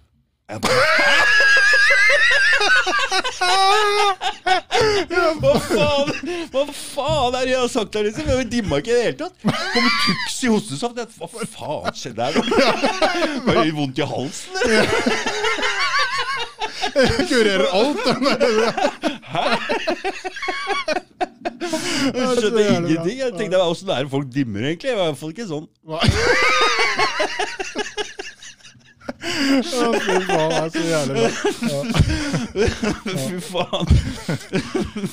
Jeg 0.46 0.60
Hva 5.40 5.52
faen 5.62 6.10
Hva 6.52 6.62
faen 6.70 7.34
er 7.34 7.46
det 7.48 7.52
jeg 7.52 7.60
har 7.60 7.70
sagt 7.72 7.94
der, 7.96 8.06
liksom? 8.06 8.28
Jeg 8.30 8.48
dimma 8.52 8.78
ikke 8.82 8.92
i 8.92 8.96
det 8.96 9.06
hele 9.08 9.18
tatt. 9.24 9.36
Kommer 9.42 9.96
tuks 10.04 10.36
i 10.46 10.52
hostesaft. 10.52 11.18
Hva 11.18 11.28
faen 11.56 11.98
skjedde 11.98 12.28
her 12.28 12.32
nå? 12.36 12.42
Var 13.48 13.62
det 13.62 13.74
vondt 13.76 13.98
i 13.98 14.06
halsen? 14.12 14.52
eller? 14.62 14.86
Kurerer 17.30 17.66
alt. 17.72 18.04
Jeg 21.56 22.26
så 22.26 22.34
skjønte 22.40 22.62
jævlig 22.62 22.80
bra. 22.80 22.90
ingenting. 22.90 23.18
Jeg 23.20 23.32
tenkte 23.38 23.62
åssen 23.62 23.90
er 23.90 24.04
det 24.06 24.12
folk 24.12 24.28
dimmer, 24.34 24.60
egentlig? 24.70 24.90
Jeg 24.92 24.98
var 24.98 25.04
i 25.04 25.10
hvert 25.12 25.20
fall 25.22 25.34
ikke 25.34 25.50
sånn. 25.50 25.66
Fy 29.26 30.16
faen, 30.28 30.50
det 30.52 30.58
er 30.60 30.70
så 30.70 30.82
jævlig 30.86 31.14
bra. 31.16 31.28
Fy 33.26 33.38
faen. 33.42 33.86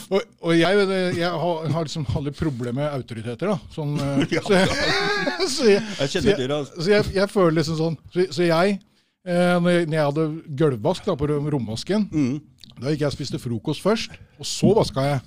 Og, 0.10 0.22
og 0.42 0.54
jeg, 0.58 0.88
jeg 1.18 1.30
har, 1.30 1.68
har 1.76 1.88
liksom 1.88 2.06
alle 2.16 2.32
problemer 2.36 2.78
med 2.82 2.88
autoriteter, 2.92 3.54
da. 3.54 3.58
Sånn, 3.74 3.96
eh, 3.98 4.24
så 4.48 4.54
jeg, 4.54 4.68
så 5.50 5.70
jeg, 5.70 5.82
Jeg 6.00 6.10
så 6.10 6.20
jeg, 6.30 6.52
altså. 6.52 6.74
så 6.80 6.90
jeg, 6.92 7.02
jeg 7.18 7.32
føler 7.32 7.58
liksom 7.60 7.80
sånn 7.80 7.98
Så, 8.14 8.28
så 8.38 8.48
jeg, 8.48 8.78
eh, 9.28 9.56
når 9.60 9.70
jeg, 9.70 9.86
når 9.88 9.98
jeg 9.98 10.10
hadde 10.10 10.26
gulvvask 10.64 11.06
da, 11.08 11.16
på 11.20 11.30
romvasken, 11.30 12.10
da 12.74 12.90
gikk 12.90 13.04
jeg 13.04 13.12
og 13.12 13.14
spiste 13.14 13.40
frokost 13.40 13.84
først, 13.84 14.16
og 14.42 14.48
så 14.50 14.72
vaska 14.74 15.04
jeg. 15.06 15.20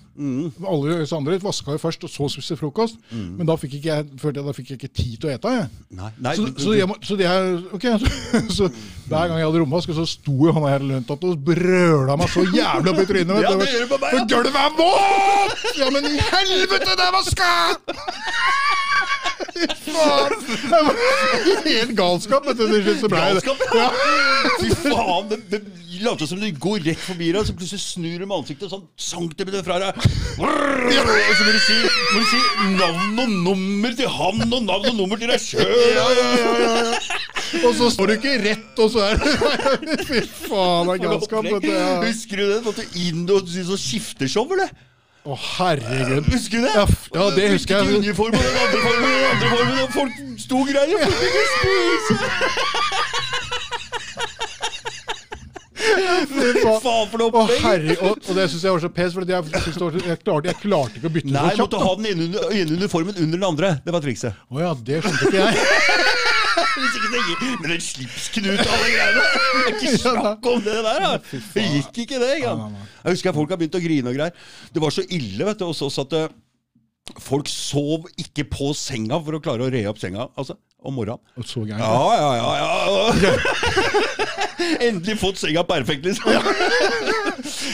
Alle 0.66 0.96
oss 1.04 1.12
andre 1.14 1.36
vaska 1.40 1.76
jo 1.76 1.78
først, 1.80 2.04
og 2.04 2.10
så 2.10 2.26
spiste 2.32 2.56
frokost. 2.58 2.98
Men 3.12 3.46
da 3.46 3.54
fikk 3.60 3.76
ikke 3.78 3.92
jeg, 3.92 4.08
jeg, 4.18 4.34
da 4.34 4.54
fikk 4.56 4.72
jeg 4.72 4.80
ikke 4.80 4.90
tid 4.90 5.14
til 5.22 5.30
å 5.30 5.34
ete. 5.36 5.52
Jeg. 5.54 5.68
Nei, 6.00 6.10
nei 6.26 6.34
Så, 6.36 6.48
så, 6.58 6.74
jeg, 6.74 6.98
så 7.06 7.18
det 7.20 7.28
er, 7.30 7.48
ok, 7.76 7.86
så, 8.02 8.42
så 8.58 8.68
hver 9.06 9.30
gang 9.30 9.38
jeg 9.38 9.46
hadde 9.46 9.62
romvask, 9.62 9.94
så 9.94 10.08
sto 10.10 10.36
jo 10.48 10.56
han 10.56 10.66
her 10.66 10.86
løntatt 10.90 11.28
og 11.28 11.38
brøla 11.46 12.18
meg 12.18 12.34
så 12.34 12.44
jævlig 12.50 12.92
opp 12.92 13.02
i 13.04 13.08
trynet. 13.12 13.42
Ja, 13.46 13.54
det 13.62 13.70
gjør 13.70 13.86
du 13.86 13.94
på 13.94 14.02
meg, 14.02 14.18
For 14.18 14.30
gulvet 14.34 14.60
er 14.64 14.76
vått! 14.82 15.66
Ja, 15.78 15.92
men 15.94 16.10
i 16.10 16.16
helvete, 16.18 16.98
det 16.98 17.08
er 17.08 17.16
vaska! 17.20 17.52
Fy 19.36 19.66
faen! 19.92 20.32
Helt 21.66 21.94
galskap, 21.98 22.46
vet 22.48 22.58
du. 22.60 22.66
Til 22.70 22.84
slutt 22.86 23.02
så 23.04 23.10
ble 23.12 23.24
det. 23.24 23.42
Galskap, 23.46 23.58
ja. 23.76 23.88
Fy 24.60 24.70
faen, 24.84 25.28
det, 25.32 25.40
det 25.52 25.60
later 26.02 26.28
som 26.28 26.40
du 26.40 26.48
går 26.60 26.82
rett 26.84 27.00
forbi 27.00 27.30
deg, 27.32 27.46
så 27.48 27.54
plutselig 27.56 27.82
snur 27.82 28.18
du 28.20 28.26
med 28.26 28.34
ansiktet 28.36 28.72
sånn 28.72 28.84
centimeter 29.00 29.62
fra 29.66 29.78
deg. 29.80 30.00
Og 30.36 31.36
så 31.36 31.46
må 31.46 31.54
du 31.54 31.60
si, 31.64 31.78
må 32.12 32.20
du 32.20 32.26
si 32.30 32.40
navn 32.76 33.22
og 33.24 33.36
nummer 33.46 33.96
til 33.96 34.10
han, 34.12 34.42
og 34.46 34.66
navn 34.66 34.90
og 34.92 34.98
nummer 34.98 35.20
til 35.20 35.32
deg 35.32 35.40
sjøl. 35.42 35.72
Ja, 35.96 36.06
ja, 36.18 36.26
ja, 36.40 36.52
ja, 36.64 36.74
ja. 36.90 37.22
Og 37.64 37.72
så 37.78 37.88
står 37.94 38.10
du 38.10 38.16
ikke 38.16 38.34
rett, 38.42 38.82
og 38.82 38.90
så 38.92 39.06
er 39.06 39.20
det 39.22 40.00
Fy 40.08 40.20
faen, 40.48 40.90
det 40.90 40.98
er 40.98 41.04
galskap. 41.06 41.46
vet 41.48 41.64
du. 41.64 41.72
Husker 42.04 42.42
du 42.42 42.44
det? 42.50 42.60
Måtte 42.66 42.86
inn 43.06 43.24
og 43.32 43.48
sånn 43.56 43.80
skifteshow, 43.86 44.52
eller? 44.56 44.72
Å, 45.26 45.34
herregud. 45.58 46.28
Husker 46.30 46.60
du 46.62 46.66
det? 46.68 46.74
Ja, 46.76 46.84
ja, 47.16 47.24
det 47.34 47.48
husker 47.56 47.80
jeg. 47.80 47.86
Ikke 47.86 47.98
uniformen, 48.04 48.38
den 48.38 48.58
andre 48.62 48.80
formen, 48.84 49.10
den 49.10 49.24
andre 49.32 49.48
formen, 49.50 49.80
og 49.82 49.88
folk 49.96 50.12
sto 50.38 50.60
og 50.62 50.68
greier. 50.70 50.98
Folk 51.02 51.18
fikk 51.24 51.34
spise. 51.56 52.14
Faen 55.86 57.08
for 57.10 57.18
noe 57.20 57.30
opplegg. 57.30 57.90
og, 58.00 58.20
og 58.22 58.32
det 58.38 58.46
syns 58.52 58.64
jeg 58.64 58.74
var 58.76 58.82
så 58.84 58.90
pes, 58.92 59.14
for 59.14 59.26
jeg, 59.26 59.50
jeg, 59.50 60.18
klarte, 60.22 60.48
jeg 60.50 60.58
klarte 60.62 61.00
ikke 61.00 61.10
å 61.10 61.14
bytte 61.16 61.32
Nei, 61.32 61.42
så 61.42 61.42
kjapt. 61.42 61.58
Nei, 61.58 61.62
måtte 61.64 61.82
ha 61.82 61.90
den 61.98 62.06
ene 62.12 62.24
ene 62.60 62.78
uniformen 62.78 63.14
under 63.16 63.36
den 63.38 63.48
andre. 63.50 63.74
Det 63.82 63.94
var 63.96 64.06
trikset. 64.06 64.38
Å 64.50 64.62
ja, 64.62 64.70
det 64.86 65.02
skjønte 65.02 65.30
ikke 65.30 65.42
jeg. 65.42 66.22
Hvis 66.80 66.96
ikke 66.98 67.10
tenker, 67.12 67.44
Men 67.62 67.74
en 67.74 67.84
slipsknut 67.84 68.62
og 68.62 68.72
alle 68.76 68.88
greiene. 68.94 69.26
Det 69.26 69.60
er 69.66 69.76
ikke 69.76 69.92
snakk 70.00 70.48
om 70.52 70.64
det 70.64 70.78
der, 70.86 71.04
da. 71.04 71.12
Det 71.54 71.66
gikk 71.74 72.02
ikke, 72.06 72.20
det. 72.22 72.32
Ikke? 72.40 72.56
Jeg 73.04 73.16
husker 73.16 73.36
folk 73.36 73.52
har 73.52 73.60
begynt 73.60 73.78
å 73.78 73.84
grine 73.84 74.12
og 74.12 74.18
greier. 74.18 74.50
Det 74.72 74.82
var 74.82 74.94
så 74.94 75.04
ille 75.06 75.48
vet 75.48 75.60
du, 75.60 75.66
hos 75.68 75.82
oss 75.86 76.00
at 76.02 76.16
eh, 76.16 76.32
folk 77.22 77.50
sov 77.50 78.08
ikke 78.20 78.46
på 78.50 78.72
senga 78.76 79.20
for 79.22 79.38
å 79.38 79.42
klare 79.42 79.66
å 79.66 79.70
re 79.72 79.84
opp 79.90 80.00
senga 80.02 80.28
altså, 80.34 80.56
om 80.82 80.96
morgenen. 80.96 81.22
Og 81.36 81.46
så 81.48 81.62
gærent. 81.66 81.84
Ja, 81.84 82.08
ja, 82.16 82.30
ja. 82.40 82.48
ja. 83.22 83.34
Endelig 84.88 85.18
fått 85.20 85.40
senga 85.42 85.62
perfekt, 85.68 86.06
liksom. 86.08 86.32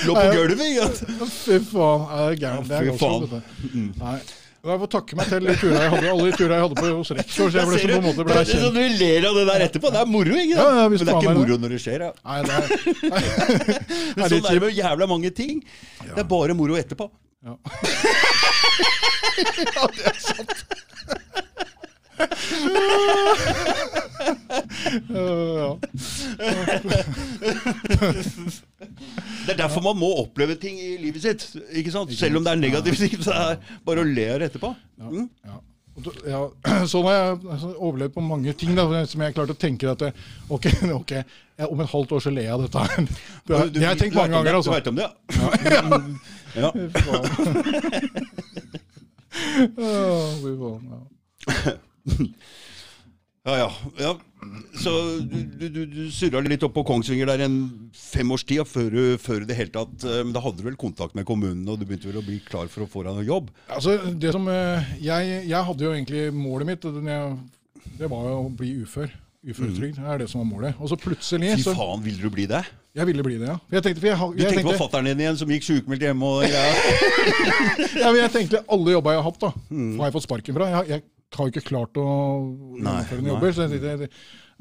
Lå 0.09 0.15
på 0.19 0.29
gulvet. 0.35 1.03
Fy 1.39 1.59
faen, 1.71 2.07
er 2.11 2.33
det 2.33 2.39
gærent? 2.43 2.71
Det 2.71 2.83
Fy 2.83 2.93
galskap, 2.93 3.43
faen. 4.03 4.31
Nei. 4.63 4.71
Jeg 4.71 4.79
får 4.79 4.91
takke 4.95 5.17
meg 5.19 5.27
til 5.27 5.47
de 5.49 5.55
turene 5.59 5.81
jeg 5.83 5.91
hadde, 5.93 6.11
alle 6.13 6.25
de 6.29 6.37
turene 6.39 6.55
jeg 6.55 6.63
hadde 6.63 6.77
på 6.79 6.91
hos 6.95 7.11
rektor. 7.19 7.33
Så 7.35 7.59
jeg 7.59 7.67
ble 7.67 7.79
så 7.83 7.89
på 7.89 7.97
en 7.97 8.05
måte 8.05 8.23
ble 8.23 8.37
det 8.37 8.43
er 8.43 8.47
sånn. 8.53 8.77
Du 8.77 8.85
ler 9.01 9.27
av 9.27 9.35
det 9.39 9.45
der 9.49 9.65
etterpå. 9.67 9.91
Det 9.91 10.01
er 10.03 10.07
moro, 10.13 10.37
ikke 10.39 10.55
sant? 10.55 10.63
Ja, 10.63 10.77
ja, 10.79 10.85
Men 10.87 10.95
det 10.95 11.03
er 11.03 11.17
ikke 11.19 11.33
er 11.33 11.41
moro 11.41 11.55
når 11.65 11.71
det 11.75 11.81
skjer. 11.83 12.05
Ja. 12.07 12.13
Nei, 12.23 12.39
det 12.47 12.53
er, 12.55 12.63
Men 14.15 14.23
er 14.23 14.31
sånn 14.37 14.47
er 14.47 14.55
det 14.55 14.63
med 14.63 14.79
jævla 14.79 15.11
mange 15.11 15.31
ting. 15.35 15.59
Det 16.05 16.23
er 16.23 16.29
bare 16.31 16.55
moro 16.55 16.79
etterpå. 16.79 17.11
ja. 17.43 17.59
ja, 19.75 19.85
ja. 19.99 21.49
Det 29.43 29.53
er 29.53 29.59
derfor 29.59 29.83
man 29.85 29.99
må 29.99 30.09
oppleve 30.23 30.55
ting 30.61 30.79
i 30.81 30.97
livet 31.03 31.23
sitt. 31.25 31.45
ikke 31.73 31.91
sant? 31.95 32.13
Selv 32.19 32.37
om 32.41 32.45
det 32.47 32.53
er 32.53 32.61
negativt. 32.63 33.25
så 33.25 33.33
er 33.35 33.49
det 33.55 33.59
bare 33.87 34.01
å 34.05 34.09
le 34.09 34.27
av 34.35 34.41
det 34.43 34.47
etterpå. 34.53 34.71
Mm. 35.03 35.29
Ja. 35.47 35.59
Sånn 36.89 37.05
har 37.09 37.13
jeg 37.17 37.33
altså, 37.53 37.69
overlevd 37.77 38.15
på 38.15 38.23
mange 38.25 38.53
ting 38.57 38.73
da, 38.79 38.87
som 39.09 39.21
jeg 39.27 39.35
klarte 39.37 39.53
å 39.53 39.61
tenke 39.61 39.91
at 39.91 40.01
det, 40.01 40.11
ok, 40.49 40.65
ok, 41.01 41.11
jeg, 41.13 41.67
om 41.69 41.81
et 41.85 41.93
halvt 41.93 42.15
år 42.17 42.21
så 42.25 42.31
ler 42.33 42.47
jeg 42.49 42.55
av 42.57 42.63
dette 42.65 42.79
her. 42.87 42.91
Det, 43.47 43.53
har- 43.59 43.71
jeg 43.85 44.01
tenkt 44.01 44.17
mange 44.17 44.35
ganger. 44.39 44.53
altså. 44.57 44.71
Du 44.71 44.77
vet 44.79 44.89
om 44.89 44.97
det, 44.97 45.05
ja. 45.05 45.11
ja. 45.69 45.83
ja. 46.63 46.69
ja. 51.67 51.77
Ja, 53.43 53.57
ja. 53.59 53.71
ja. 53.99 54.13
Så 54.75 54.91
du, 55.19 55.69
du, 55.69 55.81
du, 55.87 56.03
surra 56.15 56.41
litt 56.47 56.63
opp 56.67 56.75
på 56.77 56.85
Kongsvinger 56.87 57.27
der 57.31 57.45
en 57.47 57.57
fem 57.95 58.31
års 58.35 58.45
tid 58.47 58.63
før 58.67 58.89
du, 58.91 59.01
før 59.23 59.47
det 59.47 59.57
hele 59.59 59.71
tatt 59.75 60.03
eh, 60.07 60.21
Men 60.25 60.33
da 60.35 60.43
hadde 60.43 60.59
du 60.59 60.67
vel 60.67 60.79
kontakt 60.79 61.15
med 61.19 61.27
kommunen, 61.29 61.63
og 61.71 61.79
du 61.79 61.87
begynte 61.87 62.11
vel 62.11 62.21
å 62.21 62.27
bli 62.27 62.39
klar 62.47 62.71
for 62.71 62.85
å 62.85 62.91
få 62.91 63.05
deg 63.07 63.19
noe 63.19 63.27
jobb? 63.27 63.51
Altså, 63.67 63.97
det 64.19 64.35
som, 64.35 64.47
eh, 64.51 64.95
jeg, 65.03 65.43
jeg 65.51 65.69
hadde 65.71 65.87
jo 65.87 65.95
egentlig 65.95 66.29
målet 66.35 66.71
mitt, 66.73 66.87
det, 66.87 67.19
jeg, 67.99 68.11
var 68.11 68.31
jo 68.31 68.39
å 68.45 68.53
bli 68.63 68.77
ufør. 68.85 69.11
Uføretrygd 69.43 69.99
er 70.07 70.23
det 70.23 70.29
som 70.31 70.39
var 70.45 70.47
målet. 70.53 70.79
Og 70.79 70.93
så 70.93 70.99
plutselig 71.03 71.57
Fy 71.59 71.67
faen, 71.75 72.03
ville 72.05 72.23
du 72.23 72.31
bli 72.31 72.47
det? 72.51 72.63
Jeg 72.95 73.09
ville 73.09 73.25
bli 73.27 73.39
det, 73.41 73.49
ja. 73.49 73.57
Jeg 73.73 73.83
tenkte, 73.89 74.03
for 74.05 74.11
jeg, 74.11 74.19
har- 74.21 74.35
Du 74.37 74.39
tenkte, 74.39 74.55
tenkte 74.61 74.75
på 74.77 74.83
fatter'n 74.85 75.09
din 75.09 75.23
igjen, 75.25 75.39
som 75.41 75.51
gikk 75.51 75.65
sjukmeldt 75.67 76.05
hjemme 76.07 76.29
og 76.29 76.45
ja. 76.47 76.63
ja, 78.03 78.11
men 78.13 78.21
jeg 78.21 78.33
tenkte 78.37 78.61
alle 78.71 78.95
jobba 78.95 79.17
jeg 79.17 79.23
har 79.23 79.27
hatt, 79.31 79.41
da, 79.43 79.51
har 79.73 80.11
jeg 80.11 80.15
fått 80.19 80.27
sparken 80.29 80.59
fra. 80.59 80.69
Jeg, 80.77 80.91
jeg 80.93 81.05
har 81.39 81.51
ikke 81.53 81.65
klart 81.69 81.97
å 82.01 82.07
gjennomføre 82.77 83.21
noen 83.23 83.33
jobber. 83.35 83.53
Så 83.57 83.67
jeg 83.67 83.81
tenkte, 83.83 84.09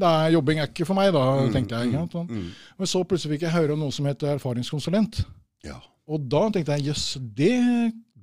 er, 0.02 0.30
jobbing 0.34 0.62
er 0.64 0.70
ikke 0.72 0.88
for 0.90 0.98
meg, 0.98 1.12
da, 1.14 1.24
tenkte 1.54 1.82
jeg. 1.84 1.92
Sant? 1.94 2.16
Sånn. 2.18 2.46
Men 2.80 2.90
så 2.90 3.04
plutselig 3.06 3.36
fikk 3.38 3.48
jeg 3.48 3.56
høre 3.58 3.76
om 3.76 3.84
noe 3.86 3.94
som 3.96 4.08
heter 4.10 4.36
erfaringskonsulent. 4.38 5.22
Ja. 5.68 5.78
Og 6.12 6.24
da 6.32 6.48
tenkte 6.52 6.74
jeg 6.80 6.90
jøss, 6.90 7.06
det, 7.38 7.52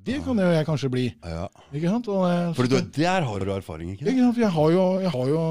det 0.09 0.19
kan 0.25 0.39
jo 0.43 0.49
jeg 0.51 0.67
kanskje 0.67 0.91
bli. 0.93 1.07
ja. 1.25 1.47
Ikke 1.73 1.93
sant? 1.93 2.09
Og, 2.11 2.25
eh, 2.27 2.53
For 2.57 2.67
du, 2.69 2.79
der 2.97 3.23
har 3.29 3.45
du 3.45 3.51
erfaring, 3.55 3.93
ikke 3.95 4.09
sant? 4.09 4.39
Jeg 4.43 4.51
har 4.57 4.71
jo, 4.75 4.85
jeg 5.05 5.11
har 5.15 5.27
jo 5.35 5.43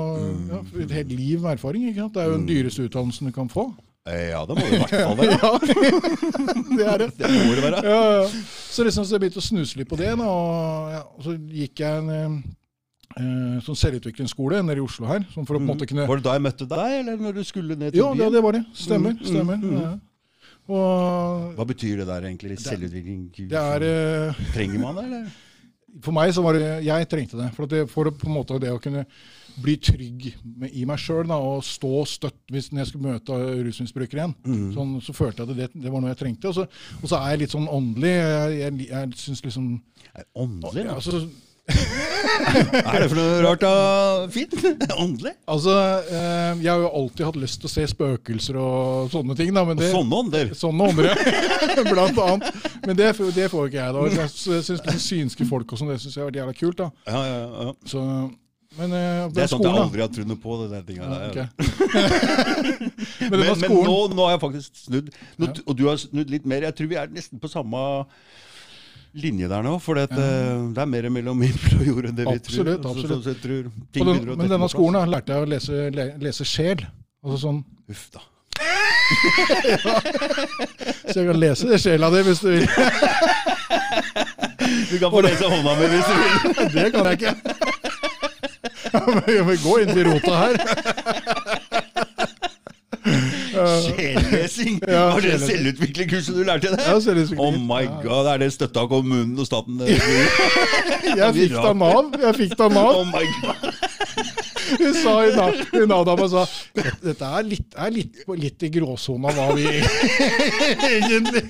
ja, 0.52 0.62
et 0.84 0.96
helt 1.00 1.12
liv 1.14 1.42
med 1.46 1.56
erfaring. 1.58 1.88
Ikke 1.92 2.04
sant? 2.08 2.16
Det 2.18 2.24
er 2.26 2.32
jo 2.34 2.40
den 2.42 2.48
dyreste 2.50 2.88
utdannelsen 2.90 3.30
du 3.32 3.36
kan 3.36 3.50
få. 3.54 3.70
Eh, 4.08 4.30
Ja, 4.32 4.44
det 4.48 4.56
må 4.56 4.64
det 4.64 4.78
i 4.78 4.82
hvert 4.84 4.94
fall 5.04 5.18
være. 5.20 5.38
Ja, 5.44 5.52
det 6.78 6.86
er 6.88 6.98
det. 7.02 7.08
Det 7.18 7.32
må 7.32 7.56
det 7.58 7.64
være. 7.66 7.82
Ja. 7.88 8.28
Så 8.72 8.84
liksom 8.88 9.06
så 9.08 9.16
jeg 9.18 9.24
begynte 9.26 9.42
å 9.42 9.48
snuse 9.48 9.80
litt 9.80 9.90
på 9.92 9.98
det. 10.00 10.12
Da, 10.20 10.28
og, 10.28 11.18
og 11.18 11.26
så 11.26 11.34
gikk 11.36 11.82
jeg 11.84 12.04
en 12.04 12.38
eh, 13.16 13.24
eh, 13.24 13.56
sånn 13.66 13.80
selvutviklingsskole 13.80 14.60
nede 14.66 14.82
i 14.82 14.86
Oslo 14.86 15.08
her. 15.10 15.24
Sånn 15.34 15.48
for 15.48 15.58
å 15.58 15.62
på 15.62 15.66
en 15.66 15.72
måte 15.72 15.88
kunne 15.90 16.08
Var 16.10 16.20
det 16.22 16.28
da 16.28 16.36
jeg 16.38 16.46
møtte 16.48 16.68
deg, 16.74 17.00
eller 17.02 17.24
når 17.24 17.40
du 17.40 17.44
skulle 17.48 17.80
ned 17.80 17.96
til 17.96 18.04
Ja, 18.04 18.12
det, 18.14 18.26
Ja, 18.26 18.30
det 18.36 18.44
var 18.44 18.58
det. 18.58 18.64
Stemmer. 18.78 19.18
stemmer. 19.24 19.66
Ja. 19.78 19.96
Og 20.68 21.56
Hva 21.56 21.66
betyr 21.68 22.02
det 22.02 22.08
der 22.10 22.28
egentlig? 22.28 22.60
Selvutvikling? 22.60 23.28
det 23.48 23.56
er 23.56 23.86
uh, 23.88 24.48
Trenger 24.54 24.82
man 24.84 24.98
det, 25.00 25.06
eller? 25.08 25.28
For 26.04 26.14
meg 26.14 26.34
så 26.36 26.44
var 26.46 26.58
det 26.58 26.84
Jeg 26.86 27.08
trengte 27.10 27.40
det. 27.40 27.50
For, 27.56 27.64
at 27.64 27.74
det, 27.74 27.90
for 27.90 28.12
på 28.12 28.28
en 28.28 28.36
måte 28.36 28.60
det 28.62 28.74
å 28.74 28.82
kunne 28.82 29.06
bli 29.58 29.74
trygg 29.82 30.28
med, 30.44 30.70
i 30.78 30.84
meg 30.86 31.00
sjøl 31.02 31.32
og 31.34 31.64
stå 31.66 32.04
støtt 32.06 32.52
hvis 32.54 32.68
jeg 32.70 32.90
skulle 32.90 33.16
møte 33.16 33.38
rusmisbrukere 33.66 34.22
igjen. 34.22 34.36
Mm. 34.46 34.68
Sånn, 34.76 34.92
så 35.02 35.16
følte 35.18 35.42
jeg 35.42 35.50
at 35.50 35.58
det, 35.58 35.82
det 35.82 35.94
var 35.94 36.04
noe 36.04 36.12
jeg 36.12 36.20
trengte. 36.20 36.52
Og 36.52 36.60
så, 36.60 36.68
og 37.02 37.10
så 37.10 37.18
er 37.18 37.34
jeg 37.34 37.42
litt 37.46 37.56
sånn 37.56 37.66
åndelig. 37.66 38.14
Jeg, 38.14 38.60
jeg, 38.60 38.90
jeg 38.92 39.18
syns 39.24 39.44
liksom 39.48 39.72
Er 40.14 40.28
Åndelig? 40.38 40.84
ja, 40.86 41.00
altså, 41.00 41.24
er 41.68 43.02
det 43.04 43.10
for 43.12 43.18
noe 43.20 43.40
rart? 43.44 43.64
og 43.68 44.32
Fint? 44.34 44.54
Åndelig? 45.04 45.34
altså, 45.52 45.74
eh, 46.08 46.62
Jeg 46.64 46.72
har 46.72 46.80
jo 46.86 46.92
alltid 47.02 47.26
hatt 47.28 47.40
lyst 47.42 47.60
til 47.62 47.70
å 47.70 47.74
se 47.74 47.86
spøkelser 47.92 48.60
og 48.62 49.12
sånne 49.14 49.36
ting. 49.40 49.52
Da, 49.56 49.66
men 49.68 49.82
Og 49.82 49.92
sånne 49.92 50.22
ånder? 50.24 50.54
Sånne 50.58 50.90
ånder, 50.92 51.10
ja. 51.12 51.86
Blant 51.92 52.20
annet. 52.24 52.50
Men 52.88 52.98
det, 53.00 53.12
det 53.36 53.50
får 53.52 53.70
ikke 53.70 53.82
jeg. 53.82 53.96
da. 53.98 54.08
Jeg 54.24 54.34
syns 54.34 54.70
liksom 54.74 55.02
synske 55.08 55.48
folk 55.50 55.72
og 55.76 55.82
sånn, 55.82 55.92
det 55.94 56.00
syns 56.04 56.18
jeg 56.20 56.28
var 56.30 56.40
jævla 56.42 56.58
kult. 56.58 56.84
da. 56.84 56.92
Ja, 57.12 57.24
ja, 57.28 57.40
ja. 57.68 57.76
Så, 57.92 58.04
men 58.78 58.94
eh, 58.94 59.22
Det 59.34 59.44
er 59.46 59.52
sånt 59.52 59.64
skolen, 59.66 59.78
jeg 59.78 59.88
aldri 59.90 60.06
har 60.06 60.12
trodd 60.16 60.32
noe 60.32 60.42
på. 60.44 60.58
det 60.64 60.68
der 60.72 60.84
Ja, 60.98 61.06
okay. 61.28 61.48
men 63.28 63.36
Men, 63.36 63.44
det 63.44 63.60
men 63.64 63.78
nå, 63.84 63.98
nå 64.16 64.26
har 64.28 64.36
jeg 64.38 64.44
faktisk 64.48 64.82
snudd. 64.88 65.12
Nå, 65.38 65.52
Ja. 65.52 65.62
Og 65.68 65.78
du 65.80 65.86
har 65.90 66.00
snudd 66.02 66.32
litt 66.32 66.46
mer. 66.48 66.68
Jeg 66.70 66.78
tror 66.80 66.92
vi 66.92 67.00
er 67.02 67.12
nesten 67.12 67.42
på 67.44 67.52
samme 67.52 67.84
linje 69.14 69.48
der 69.50 69.62
nå. 69.66 69.80
For 69.84 69.94
det, 70.00 70.08
det 70.16 70.82
er 70.84 70.90
mer 70.90 71.10
mellom 71.14 71.42
himmel 71.46 71.74
og 71.82 71.86
jord 71.92 72.06
enn 72.10 72.18
det 72.18 72.26
vi 72.28 72.36
Absolutt, 72.38 72.82
tror. 72.84 72.92
Absolutt. 72.92 73.24
Så, 73.24 73.34
så 73.34 73.38
tror 73.44 73.62
Og 73.68 73.72
den, 74.08 74.18
men 74.38 74.50
denne 74.52 74.70
skolen 74.72 74.96
da, 75.00 75.04
lærte 75.18 75.30
jeg 75.36 75.42
å 75.46 75.52
lese, 75.54 75.74
le, 75.96 76.06
lese 76.24 76.44
sjel. 76.48 76.80
Altså 77.26 77.38
sånn. 77.48 77.60
Uff 77.92 78.06
da. 78.16 78.22
Så 81.08 81.16
jeg 81.22 81.28
kan 81.30 81.38
lese 81.40 81.64
det 81.70 81.78
sjela 81.80 82.10
di 82.12 82.20
hvis 82.28 82.42
du 82.44 82.50
vil. 82.52 82.68
Du 84.88 84.96
kan 85.00 85.12
få 85.12 85.22
lese 85.24 85.48
hånda 85.48 85.76
mi 85.80 85.86
hvis 85.92 86.08
du 86.08 86.14
vil. 86.20 86.28
Det 86.76 86.92
kan 86.94 87.06
jeg 87.08 87.14
ikke. 87.20 87.34
Jeg 89.28 89.44
må 89.48 89.54
gå 89.64 89.74
inn 89.84 89.92
til 89.94 90.06
rota 90.10 90.34
her. 90.42 90.54
Sjellesing! 93.88 94.80
Ja, 94.88 95.04
Var 95.14 95.22
det 95.22 95.32
sjellesing. 95.32 95.50
selvutviklingskurset 95.58 96.36
du 96.38 96.44
lærte 96.48 96.72
det? 96.74 96.84
Ja. 96.86 96.94
Oh 97.42 97.54
my 97.58 97.84
god, 98.04 98.26
er 98.34 98.38
det 98.44 98.52
støtta 98.56 98.80
av 98.86 98.90
kommunen 98.92 99.38
og 99.40 99.46
staten? 99.50 99.80
Jeg 99.88 101.34
fikk 101.38 101.52
det 101.56 101.64
av 101.64 101.78
Nav. 101.80 102.12
Jeg 102.22 102.36
fikk 102.42 102.54
det 102.58 102.66
av 102.68 102.74
Nav. 102.78 102.92
Oh 103.02 103.06
my 103.10 103.26
god. 103.42 103.58
Hun 104.68 104.94
sa 105.00 105.12
hun 105.72 105.88
Nav-dama 105.88 106.26
sa 106.28 106.42
"Dette- 106.76 107.00
dette 107.08 107.26
er 107.38 107.44
litt, 107.48 107.70
er 107.80 107.92
litt, 107.96 108.18
litt 108.36 108.64
i 108.68 108.70
gråsona 108.74 109.32
hva 109.32 109.46
vi 109.56 109.64
egentlig 110.92 111.44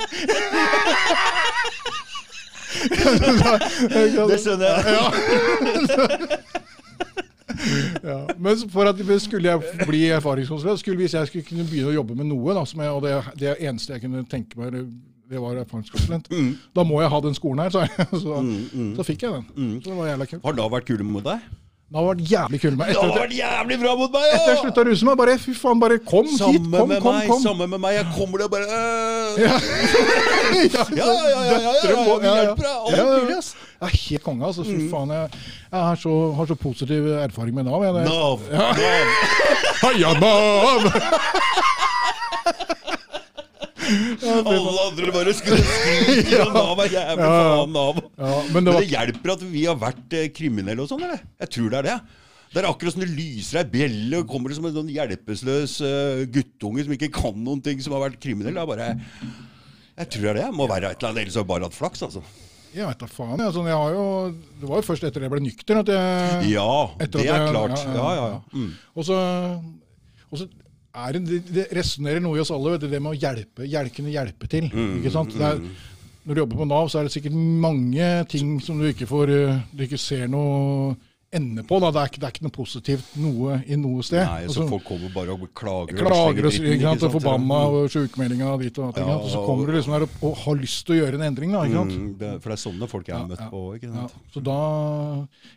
Det 4.28 4.38
skjønner 4.44 4.68
jeg. 4.70 4.82
Ja, 4.94 5.06
men 8.38 8.64
for 8.72 8.90
at 8.90 9.00
skulle 9.24 9.54
jeg 9.54 9.86
bli 9.88 10.02
erfaringskonsulent, 10.16 10.82
skulle 10.82 11.04
hvis 11.04 11.14
jeg 11.16 11.30
skulle 11.30 11.48
kunne 11.48 11.68
begynne 11.70 11.94
å 11.94 11.98
jobbe 12.00 12.18
med 12.20 12.28
noe, 12.32 12.56
da, 12.58 12.66
som 12.68 12.82
jeg, 12.84 12.92
og 12.92 13.06
det, 13.06 13.14
det 13.40 13.54
eneste 13.64 13.96
jeg 13.96 14.04
kunne 14.04 14.26
tenke 14.30 14.60
meg, 14.60 14.76
det 15.28 15.40
var 15.44 15.60
erfaringskonsulent, 15.62 16.28
da 16.76 16.84
må 16.88 17.02
jeg 17.04 17.12
ha 17.12 17.22
den 17.24 17.36
skolen 17.38 17.64
her. 17.64 17.72
Så, 17.76 17.86
så, 18.20 18.42
så 19.00 19.08
fikk 19.08 19.28
jeg 19.28 19.38
den. 19.40 19.48
Så 19.84 19.92
det 19.92 19.98
var 20.00 20.12
jævla 20.12 20.28
kult. 20.34 20.44
Har 20.46 20.60
Nav 20.60 20.72
vært 20.76 20.88
kule 20.92 21.08
mot 21.08 21.26
deg? 21.26 21.44
Det 21.88 21.96
har 21.96 22.04
vært 22.04 22.22
jævlig 22.28 22.58
kult. 22.60 22.82
Det 22.84 22.96
vært 23.16 23.32
jævlig 23.32 23.76
bra 23.80 23.92
mot 23.96 24.12
meg! 24.12 24.24
etter 24.36 24.50
jeg 24.52 24.58
slutta 24.60 24.82
å 24.82 24.88
ruse 24.90 25.06
meg, 25.08 25.14
bare 25.22 25.36
fy 25.40 25.54
faen, 25.56 25.80
bare 25.80 25.98
kom 26.04 26.26
hit, 26.28 26.42
kom, 26.42 26.74
kom, 26.74 26.90
meg, 26.92 27.30
kom. 27.32 27.40
samme 27.40 27.68
med 27.72 27.80
meg. 27.80 27.94
Jeg 27.96 28.10
kommer 28.18 28.44
der 28.44 28.50
bare 28.52 28.66
øh. 28.68 29.38
Ja, 29.48 29.54
Ja, 30.68 30.84
ja, 30.92 31.08
ja, 31.08 31.46
ja, 31.48 31.62
ja, 31.64 31.64
ja, 31.64 32.02
ja, 32.26 32.34
ja. 32.44 32.52
Alt 32.52 32.92
Ja, 32.92 32.98
ja. 32.98 33.06
mulig, 33.24 33.38
ass. 33.38 33.54
Jeg 33.80 33.88
er 33.88 33.96
helt 34.02 34.26
konge, 34.26 34.44
altså. 34.50 34.68
Fy 34.68 34.90
faen, 34.92 35.16
jeg, 35.16 35.40
jeg 35.72 35.80
har, 35.88 36.02
så, 36.04 36.18
har 36.36 36.52
så 36.52 36.60
positiv 36.60 37.08
erfaring 37.22 37.56
med 37.56 37.70
Nav. 37.72 37.88
Jeg, 37.88 38.04
Nav. 38.04 38.44
Nav. 38.52 38.84
Heia 39.86 40.12
Nav! 40.20 40.92
Alle 43.88 44.86
andre 44.88 45.12
bare 45.16 45.34
skulle 45.38 45.64
skrike 45.64 46.40
og 46.44 46.54
Nav 46.58 46.82
er 46.86 46.94
jævlig 46.94 47.28
faen 47.32 47.74
Nav. 47.76 48.00
Men 48.54 48.68
det 48.70 48.86
hjelper 48.92 49.34
at 49.38 49.44
vi 49.48 49.66
har 49.68 49.78
vært 49.82 50.16
eh, 50.18 50.30
kriminelle 50.36 50.84
og 50.84 50.90
sånn, 50.92 51.04
eller? 51.08 51.22
Jeg 51.44 51.54
tror 51.56 51.70
det 51.74 51.80
er 51.82 51.88
det. 51.92 51.98
Det 52.54 52.62
er 52.64 52.70
akkurat 52.70 52.96
som 52.96 53.04
det 53.04 53.10
lyser 53.12 53.60
ei 53.60 53.68
bjelle, 53.70 54.22
og 54.22 54.30
kommer 54.32 54.50
det 54.54 54.58
som 54.58 54.66
en 54.70 54.76
sånn 54.78 54.88
hjelpeløs 54.94 55.74
uh, 55.84 56.22
guttunge 56.32 56.86
som 56.88 56.94
ikke 56.96 57.10
kan 57.18 57.36
noen 57.44 57.60
ting, 57.66 57.82
som 57.84 57.92
har 57.98 58.06
vært 58.08 58.22
kriminell. 58.24 58.56
Det 58.56 58.64
er 58.64 58.70
bare 58.70 58.88
Jeg 59.98 60.12
tror 60.14 60.24
det 60.24 60.32
er 60.32 60.40
det. 60.40 60.46
Må 60.56 60.68
være 60.72 60.94
et 60.94 61.02
eller 61.02 61.12
annet, 61.12 61.24
ellers 61.26 61.36
har 61.36 61.44
jeg 61.44 61.50
bare 61.52 61.68
hatt 61.68 61.76
flaks, 61.78 62.06
altså. 62.08 62.24
Jeg 62.78 62.86
veit 62.88 63.00
da 63.02 63.08
faen. 63.10 63.40
Altså, 63.42 63.64
jeg 63.68 63.78
har 63.80 63.94
jo, 63.98 64.06
det 64.62 64.70
var 64.70 64.80
jo 64.82 64.86
først 64.86 65.06
etter 65.08 65.24
jeg 65.26 65.32
ble 65.34 65.40
nykter 65.44 65.80
at 65.82 65.92
jeg 65.92 66.50
Ja, 66.54 66.70
det 67.00 67.08
er 67.24 67.28
jeg- 67.28 67.52
klart. 67.52 67.76
ja, 67.84 67.94
Ja, 67.96 68.08
ja, 68.08 68.16
ja, 68.16 68.26
ja. 68.36 68.40
Mm. 68.54 68.72
Og 68.96 69.08
så, 69.08 69.20
og 70.32 70.42
så 70.44 70.48
er 71.06 71.18
det, 71.18 71.22
det, 71.28 71.42
det 71.54 71.68
resonnerer 71.78 72.24
noe 72.24 72.38
i 72.38 72.42
oss 72.44 72.52
alle, 72.54 72.78
det 72.82 72.90
med 72.98 73.14
å 73.14 73.18
hjelpe, 73.18 73.68
hjel, 73.70 73.92
kunne 73.94 74.14
hjelpe 74.14 74.50
til. 74.52 74.70
Mm, 74.72 74.98
ikke 75.00 75.14
sant? 75.14 75.36
Det 75.36 75.46
er, 75.46 75.62
når 76.28 76.36
du 76.36 76.42
jobber 76.42 76.62
på 76.62 76.68
Nav, 76.68 76.90
så 76.92 77.00
er 77.00 77.08
det 77.08 77.14
sikkert 77.16 77.38
mange 77.38 78.08
ting 78.32 78.58
som 78.64 78.82
du 78.82 78.90
ikke 78.90 79.08
får 79.08 79.32
uh, 79.32 79.60
Du 79.72 79.86
ikke 79.86 80.00
ser 80.02 80.26
noe 80.32 80.98
ende 81.34 81.64
på. 81.68 81.80
Da. 81.84 81.90
Det, 81.92 82.00
er 82.02 82.10
ikke, 82.12 82.20
det 82.22 82.28
er 82.28 82.34
ikke 82.36 82.46
noe 82.48 82.56
positivt 82.56 83.10
noe 83.20 83.58
i 83.68 83.76
noe 83.80 84.04
sted. 84.06 84.24
Nei, 84.24 84.46
så 84.48 84.62
Altså, 84.62 84.68
folk 84.72 84.86
kommer 84.88 85.12
bare 85.14 85.34
og 85.36 85.44
klager. 85.54 85.98
klager 86.00 86.48
og 86.48 87.04
og 87.08 87.12
forbanna 87.18 87.58
Mm. 87.68 87.76
og 87.78 87.90
sjukmeldinga 87.92 88.48
og 88.54 88.62
dit 88.62 88.78
og 88.80 88.94
ting. 88.96 89.08
Ja. 89.08 89.18
Og 89.18 89.30
så 89.30 89.42
kommer 89.46 89.66
du 89.68 89.74
liksom 89.74 89.94
her 89.94 90.06
og, 90.08 90.10
og 90.24 90.38
har 90.38 90.56
lyst 90.56 90.86
til 90.88 90.96
å 90.96 91.00
gjøre 91.02 91.16
en 91.20 91.26
endring. 91.28 91.52
da, 91.52 91.64
ikke 91.68 91.80
sant? 91.82 91.92
Mm, 91.98 92.18
det, 92.18 92.32
for 92.42 92.50
det 92.50 92.58
er 92.58 92.64
sånne 92.64 92.90
folk 92.90 93.08
jeg 93.08 93.18
har 93.18 93.28
møtt 93.28 93.40
ja. 93.44 93.50
på. 93.50 93.64
ikke 93.76 93.88
Ja, 93.92 94.08
sant? 94.08 94.14
så 94.34 94.44
da 94.44 94.60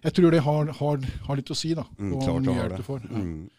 Jeg 0.04 0.12
tror 0.14 0.30
det 0.30 0.40
har, 0.42 0.72
har, 0.80 0.98
har 1.28 1.36
litt 1.36 1.50
å 1.50 1.56
si, 1.56 1.74
da. 1.74 1.84
Mm, 1.98 2.10
hvor 2.12 2.24
klart 2.26 2.42
det 2.42 2.50
mye 2.50 2.60
hjelp 2.62 2.76
du 2.76 2.82
får. 2.82 3.00
Mm. 3.10 3.50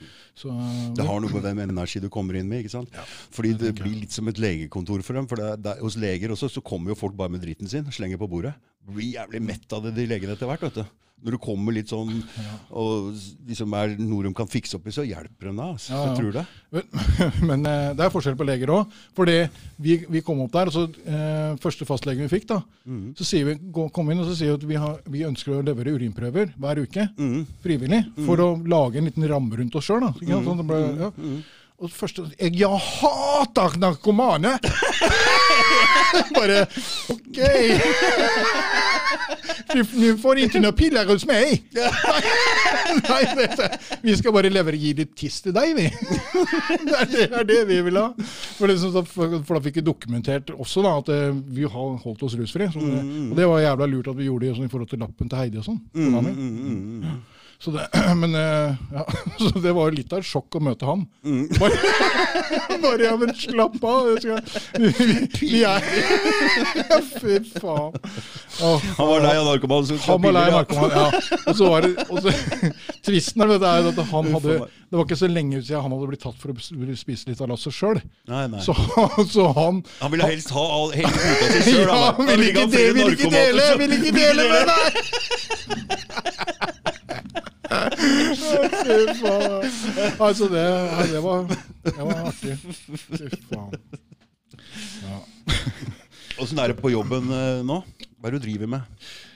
Så, 0.41 0.49
Det 0.95 1.05
har 1.05 1.19
noe 1.19 1.29
med 1.31 1.43
hvem 1.43 1.59
energi 1.69 1.99
du 2.01 2.09
kommer 2.09 2.35
inn 2.39 2.47
med. 2.49 2.63
ikke 2.65 2.71
sant? 2.75 2.89
Fordi 3.31 3.53
det 3.57 3.73
blir 3.79 3.95
litt 4.01 4.11
som 4.11 4.27
et 4.27 4.37
legekontor 4.39 5.01
for 5.03 5.13
dem. 5.13 5.27
for 5.27 5.35
det, 5.37 5.61
det, 5.63 5.77
Hos 5.81 5.95
leger 5.95 6.31
også 6.31 6.49
så 6.49 6.61
kommer 6.63 6.91
jo 6.91 6.95
folk 6.95 7.15
bare 7.15 7.29
med 7.29 7.41
dritten 7.41 7.67
sin, 7.67 7.85
slenger 7.91 8.17
på 8.17 8.27
bordet. 8.31 8.53
Blir 8.87 9.13
jævlig 9.15 9.41
mett 9.41 9.71
av 9.73 9.83
det, 9.83 9.95
de 9.95 10.07
legene 10.07 10.33
etter 10.35 10.47
hvert. 10.49 10.61
vet 10.61 10.73
du. 10.81 10.85
Når 11.21 11.35
du 11.35 11.37
kommer 11.43 11.75
litt 11.75 11.91
sånn, 11.93 12.15
og 12.73 13.11
liksom 13.47 13.75
er 13.77 13.91
noe 13.99 14.23
de 14.25 14.31
kan 14.37 14.49
fikse 14.49 14.77
opp 14.79 14.87
i, 14.89 14.93
så 14.95 15.03
hjelper 15.05 15.51
de 15.51 15.53
deg. 15.53 15.61
Altså. 15.67 15.93
Ja, 15.93 15.99
ja. 16.07 16.15
Tror 16.17 16.31
det. 16.33 16.45
Men, 16.73 16.87
men 17.51 17.65
eh, 17.69 17.91
det 17.99 18.05
er 18.07 18.13
forskjell 18.15 18.37
på 18.39 18.47
leger 18.49 18.73
òg. 18.73 18.95
Fordi 19.17 19.35
vi, 19.85 19.99
vi 20.09 20.23
kom 20.25 20.41
opp 20.45 20.55
der, 20.55 20.71
og 20.71 20.75
så 20.75 20.87
eh, 21.05 21.53
første 21.61 21.85
fastlegen 21.89 22.25
vi 22.27 22.33
fikk, 22.37 22.49
da, 22.55 22.61
Mm. 22.81 23.11
så 23.13 23.21
sier 23.29 23.45
vi, 23.45 23.53
kom 23.93 24.07
inn 24.09 24.23
og 24.23 24.25
så 24.25 24.33
sier 24.33 24.55
vi 24.55 24.57
at 24.57 24.63
vi, 24.71 24.77
har, 24.81 24.95
vi 25.13 25.19
ønsker 25.27 25.53
å 25.53 25.61
levere 25.61 25.91
urinprøver 25.93 26.55
hver 26.57 26.81
uke. 26.81 27.03
Mm. 27.13 27.43
Frivillig. 27.61 27.99
For 28.25 28.41
å 28.41 28.47
lage 28.65 28.97
en 28.97 29.05
liten 29.05 29.27
ramme 29.29 29.59
rundt 29.59 29.77
oss 29.77 29.85
sjøl. 29.85 30.07
Mm. 30.17 30.31
Sånn, 30.47 30.63
ja. 30.97 31.11
Og 31.81 31.89
første 31.93 32.27
Jeg, 32.37 32.55
jeg 32.61 32.81
hater 32.87 33.77
narkomane! 33.81 34.55
Bare 36.35 36.63
OK! 37.13 37.39
Du, 39.71 39.81
du 39.83 40.17
får 40.19 40.39
ikke 40.45 40.59
noe 40.63 40.73
piller 40.75 41.07
hos 41.07 41.23
meg! 41.29 41.61
Nei, 41.71 43.21
det, 43.37 43.67
vi 44.03 44.15
skal 44.19 44.33
bare 44.35 44.49
levere 44.51 44.79
gi 44.79 44.91
litt 44.97 45.13
tiss 45.17 45.39
til 45.45 45.53
deg, 45.55 45.71
vi. 45.77 45.85
Det 45.87 46.97
er 46.97 47.09
det, 47.11 47.25
er 47.41 47.47
det 47.47 47.59
vi 47.69 47.77
vil 47.87 47.99
ha. 48.01 48.07
For, 48.57 48.67
det, 48.67 48.77
sånn 48.81 49.07
for, 49.07 49.37
da 49.47 49.61
fikk 49.63 49.79
vi 49.79 49.85
dokumentert 49.87 50.51
også 50.55 50.83
da, 50.85 50.95
at 51.01 51.11
eh, 51.15 51.29
vi 51.55 51.63
har 51.67 51.93
holdt 52.03 52.25
oss 52.27 52.35
rusfri. 52.39 52.67
Så, 52.73 52.83
det- 52.83 53.03
Og 53.31 53.35
det 53.39 53.47
var 53.47 53.63
jævla 53.63 53.87
lurt 53.91 54.11
at 54.11 54.17
vi 54.19 54.27
gjorde 54.27 54.47
det 54.49 54.55
sånn, 54.57 54.67
i 54.67 54.73
forhold 54.73 54.91
til 54.91 55.01
lappen 55.05 55.31
til 55.31 55.39
Heidi 55.39 55.61
og 55.61 55.67
sånn. 55.69 55.79
Mm, 55.95 56.17
mm, 56.19 56.31
Mm, 56.31 57.21
Så 57.61 57.71
det, 57.71 57.87
men 58.21 58.35
eh, 58.35 58.75
ja, 58.93 59.05
så 59.37 59.59
det 59.59 59.71
var 59.71 59.89
jo 59.91 59.97
litt 59.99 60.13
av 60.13 60.23
et 60.23 60.27
sjokk 60.27 60.57
å 60.57 60.63
møte 60.65 60.87
han. 60.87 61.05
Mm. 61.21 61.45
Bare, 61.61 61.77
bare 62.81 63.05
ja, 63.05 63.13
men 63.19 63.33
slapp 63.37 63.77
av. 63.85 64.07
vi, 64.17 65.17
vi 65.39 65.61
er 65.67 65.85
Fy 67.21 67.37
faen. 67.53 67.93
Og, 67.93 68.87
Han 68.97 69.09
var 69.11 69.23
lei 69.25 69.35
av 69.37 69.47
narkoman. 69.47 69.87
han 70.07 70.25
var 70.25 70.35
lei 70.35 70.45
ja. 70.49 70.55
narkoman. 70.57 70.95
Ja. 70.95 71.39
Og 71.45 71.57
så 71.59 71.69
var 71.71 71.85
det 71.85 72.07
og 72.07 72.21
så, 72.25 72.33
Tvisten 73.05 73.45
er 73.45 73.55
at 73.61 74.01
han 74.11 74.31
hadde. 74.35 74.57
Det 74.91 74.97
var 74.99 75.05
ikke 75.07 75.15
så 75.21 75.27
lenge 75.31 75.61
siden 75.63 75.81
han 75.85 75.93
hadde 75.95 76.07
blitt 76.11 76.19
tatt 76.19 76.35
for 76.35 76.51
å 76.51 76.55
spise 76.99 77.29
litt 77.29 77.39
av 77.39 77.47
lasset 77.47 77.71
sjøl. 77.71 78.01
Så, 78.59 78.73
så 79.33 79.45
han 79.55 79.77
Han 80.01 80.11
ville 80.11 80.27
helst 80.27 80.51
ha 80.51 80.63
all- 80.75 80.91
hele 80.91 81.13
kvota 81.15 81.47
si 81.53 81.61
sjøl. 81.69 81.87
Ja, 81.87 82.09
han 82.17 82.27
ville 82.27 82.49
ikke, 82.51 82.65
de, 82.73 82.81
vil 82.97 83.13
ikke 83.15 83.31
dele! 83.31 83.69
Ville 83.79 83.95
ikke 84.01 84.11
dele 84.17 84.43
med 84.51 84.63
deg! 84.67 84.81
Altså, 90.19 90.51
det, 90.51 90.65
det, 91.13 91.23
var, 91.23 91.47
det 91.87 91.95
var 92.01 92.19
artig. 92.27 92.59
Fy 92.59 93.31
faen. 93.47 93.71
Ja. 95.07 95.23
Er 96.41 96.73
det 96.73 96.79
på 96.83 96.91
jobben 96.91 97.31
eh, 97.31 97.63
nå? 97.63 97.79
Hva 98.19 98.27
er 98.27 98.35
det 98.35 98.41
du 98.41 98.47
driver 98.49 98.75
med? 98.75 98.81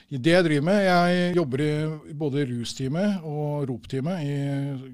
Det 0.06 0.30
jeg 0.30 0.44
driver 0.46 0.62
med, 0.62 0.76
jeg 0.86 1.32
jobber 1.34 1.62
i 1.66 2.12
både 2.14 2.44
rusteamet 2.46 3.24
og 3.26 3.64
ropteamet 3.66 4.20
i 4.22 4.34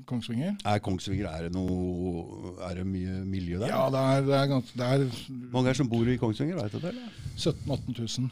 Kongsvinger. 0.08 0.54
Er 0.64 0.78
Kongsvinger 0.80 1.28
er 1.28 1.42
det 1.48 1.52
noe 1.52 2.54
Er 2.64 2.78
det 2.78 2.86
mye 2.88 3.18
miljø 3.28 3.58
der? 3.60 3.68
Ja, 3.68 3.82
det 3.92 4.00
er, 4.00 4.24
det 4.24 4.38
er, 4.38 4.62
det 4.72 4.86
er 4.88 5.52
Mange 5.52 5.68
er 5.68 5.76
som 5.76 5.90
bor 5.90 6.08
i 6.08 6.16
Kongsvinger, 6.16 6.56
veit 6.56 6.72
du 6.72 6.80
det? 6.80 6.94
17 7.36 7.60
000-18 7.68 8.00
000. 8.22 8.30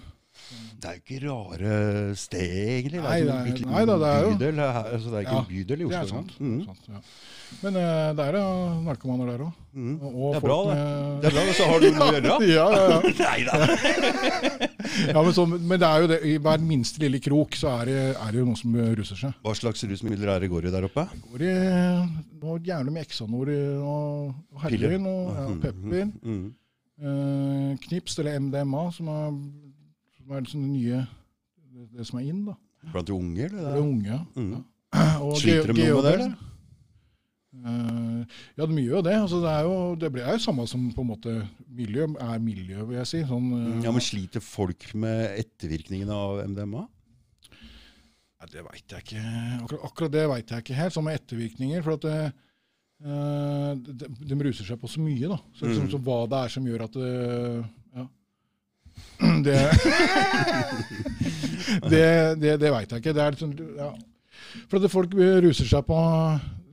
Det 0.80 0.88
er 0.88 0.94
jo 0.96 1.02
ikke 1.04 1.18
rare 1.28 2.14
sted, 2.16 2.52
egentlig. 2.80 3.00
Nei, 3.04 3.18
det 3.20 3.26
det 3.26 3.34
er, 3.60 3.66
nei 3.70 3.82
da, 3.86 3.96
det 4.00 4.08
er 4.10 4.22
jo- 4.24 4.30
bydel, 4.38 4.60
altså, 4.64 5.10
det 5.10 5.16
er 5.18 5.24
ikke 5.26 5.34
Ja, 5.36 5.40
en 5.44 5.50
bydel 5.50 5.74
i 5.74 5.84
Det 5.84 5.86
Oslo. 5.90 6.00
er 6.00 6.08
sant. 6.14 6.32
Mm. 6.40 6.64
sant 6.64 6.88
ja. 6.88 7.00
Men 7.60 7.76
uh, 7.76 8.12
det 8.14 8.24
er 8.30 8.36
jo 8.38 8.44
narkomaner 8.86 9.26
der 9.32 9.40
òg. 9.44 9.52
Mm. 9.74 9.94
Det 10.00 10.36
er 10.38 10.40
bra, 10.44 10.58
det. 10.70 10.76
med- 10.76 11.20
Det 11.20 11.28
er 11.30 11.34
bra, 11.36 11.44
så 11.58 11.64
har 11.70 11.80
du 11.80 11.88
noe 11.90 12.06
å 12.06 12.12
gjøre. 12.16 12.48
Ja, 12.48 12.66
ja, 12.70 12.84
ja. 12.88 13.00
Nei 13.26 13.40
da. 13.44 13.54
ja 15.14 15.22
men, 15.22 15.32
så, 15.36 15.44
men 15.50 15.76
det 15.82 15.88
er 15.90 16.00
jo 16.04 16.06
det, 16.14 16.18
i 16.30 16.36
hver 16.38 16.62
minste 16.64 17.02
lille 17.02 17.20
krok 17.22 17.58
så 17.58 17.72
er 17.80 17.90
det, 17.90 17.98
er 18.16 18.30
det 18.32 18.40
jo 18.40 18.46
noen 18.48 18.56
som 18.60 18.78
ruser 19.00 19.20
seg. 19.20 19.34
Hva 19.44 19.54
slags 19.58 19.84
rusmidler 19.90 20.32
er 20.36 20.40
det 20.46 20.50
går 20.54 20.70
i 20.70 20.72
der 20.74 20.86
oppe? 20.88 21.04
Det 21.10 21.20
Går 21.26 21.44
i 21.44 21.54
noe 22.40 22.58
jævlig 22.64 22.92
med 22.96 23.04
Exanor 23.06 23.50
og, 23.52 24.32
og 24.54 24.64
heroin 24.64 25.06
og 25.10 25.22
ja, 25.36 25.46
Mhm, 25.50 25.60
pepper. 25.60 26.10
Mm. 26.24 26.48
Uh, 27.00 27.76
Knips, 27.86 28.18
eller 28.20 28.38
MDMA, 28.40 28.82
som 28.92 29.08
er, 29.08 29.28
som 30.30 30.36
er 30.38 30.44
liksom 30.46 30.62
det 30.62 30.70
nye 30.70 31.00
det, 31.70 31.88
det 31.98 32.06
som 32.06 32.20
er 32.20 32.28
inn. 32.30 32.44
da. 32.46 32.54
Blant 32.92 33.06
de 33.10 33.16
unge, 33.16 33.48
eller? 33.48 33.64
Det 33.66 33.74
de 33.74 33.82
unge. 33.82 34.06
ja. 34.14 34.20
Mm. 34.38 34.64
Og 35.22 35.36
Sliter 35.38 35.70
de 35.74 35.82
noe 35.82 35.98
med 36.00 36.06
det, 36.06 36.14
eller? 36.20 36.38
Uh, 37.50 38.20
ja, 38.56 38.66
de 38.70 38.76
gjør 38.78 38.96
jo 39.00 39.02
det. 39.02 39.14
Altså, 39.18 39.40
det, 39.42 39.50
er 39.50 39.64
jo, 39.66 39.74
det 39.98 40.10
blir- 40.14 40.22
er 40.26 40.36
jo 40.36 40.42
samme 40.44 40.66
som 40.70 40.84
på 40.94 41.02
en 41.02 41.08
måte 41.10 41.32
miljø 41.66 42.06
er 42.22 42.38
miljø, 42.42 42.84
vil 42.86 42.96
jeg 43.00 43.06
si. 43.10 43.20
Sånn, 43.26 43.48
uh, 43.52 43.82
Ja, 43.84 43.90
men 43.94 44.00
Sliter 44.06 44.40
folk 44.44 44.86
med 44.94 45.34
ettervirkningene 45.42 46.14
av 46.14 46.44
MDMA? 46.46 46.84
Ja, 48.40 48.46
det 48.54 48.62
veit 48.64 48.86
jeg 48.94 49.02
ikke. 49.04 49.24
Akkurat, 49.64 49.82
akkurat 49.90 50.14
det 50.14 50.28
veit 50.30 50.54
jeg 50.54 50.64
ikke 50.64 50.78
helt, 50.78 50.94
sånn 50.94 51.04
med 51.10 51.18
ettervirkninger. 51.20 51.82
For 51.84 51.98
at 51.98 52.06
det, 52.06 52.20
uh, 53.04 53.74
de, 53.74 54.08
de 54.30 54.40
ruser 54.46 54.64
seg 54.70 54.78
på 54.80 54.88
så 54.90 55.02
mye, 55.02 55.28
da. 55.34 55.40
Så, 55.58 55.66
liksom, 55.66 55.86
Mm. 55.90 55.92
så 55.92 56.02
hva 56.06 56.20
det 56.30 56.38
er 56.44 56.54
som 56.54 56.64
gjør 56.70 56.86
at 56.86 56.96
det. 59.46 59.58
Det 61.90 62.04
Det, 62.40 62.54
det, 62.60 62.70
veit 62.72 62.90
jeg 62.92 63.02
ikke. 63.02 63.14
Det 63.16 63.22
er 63.24 63.34
liksom, 63.36 63.52
ja. 63.78 63.90
For 64.70 64.80
at 64.80 64.90
folk 64.92 65.12
ruser 65.44 65.68
seg 65.68 65.84
på 65.86 65.98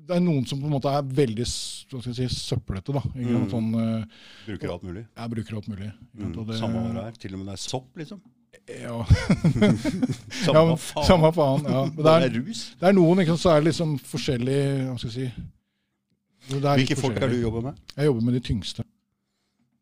Det 0.07 0.15
er 0.15 0.23
noen 0.23 0.45
som 0.47 0.61
på 0.61 0.69
en 0.69 0.73
måte 0.77 0.87
er 0.93 1.03
veldig 1.03 1.45
hva 1.87 1.99
skal 2.01 2.13
jeg 2.15 2.29
si, 2.31 2.39
søplete. 2.47 2.91
da. 2.95 3.01
Mm. 3.15 3.45
Sånn, 3.51 3.67
uh, 3.75 4.23
Bruker 4.47 4.71
alt 4.73 4.83
mulig. 4.87 5.03
Ja, 5.15 5.27
bruker 5.31 5.55
alt 5.59 5.67
mulig. 5.71 5.89
Mm. 6.15 6.33
Det- 6.47 6.57
Samme 6.59 6.81
hva 6.83 6.93
det 6.95 7.03
er. 7.07 7.11
Til 7.21 7.33
og 7.35 7.39
med 7.41 7.47
det 7.47 7.53
er 7.57 7.61
sopp, 7.63 7.89
liksom. 7.99 8.19
Ja, 8.67 8.97
Samme 10.43 10.55
ja, 10.55 10.63
men, 10.67 10.77
faen. 10.81 11.05
samme 11.07 11.29
faen. 11.35 11.63
Ja. 11.67 11.83
Men 11.91 12.03
det 12.03 12.11
er, 12.13 12.25
det 12.25 12.29
er 12.31 12.41
rus. 12.41 12.61
Det 12.79 12.87
er 12.89 12.95
noen, 12.97 13.21
sant, 13.29 13.39
så 13.43 13.49
er 13.53 13.61
det 13.61 13.69
liksom 13.69 13.93
forskjellig 14.03 14.57
Hva 14.87 14.97
skal 14.99 15.11
jeg 15.11 15.15
si 15.15 16.57
Hvilke 16.57 16.95
folk 16.99 17.17
er 17.19 17.27
det 17.27 17.37
du 17.37 17.41
jobber 17.43 17.61
med? 17.69 17.79
Jeg 17.97 18.07
jobber 18.07 18.23
med 18.27 18.37
de 18.37 18.43
tyngste. 18.47 18.83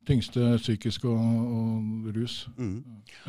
Tyngste 0.06 0.56
psykisk 0.62 1.08
og, 1.10 1.22
og 1.58 2.10
rus. 2.16 2.44
Mm. 2.58 2.84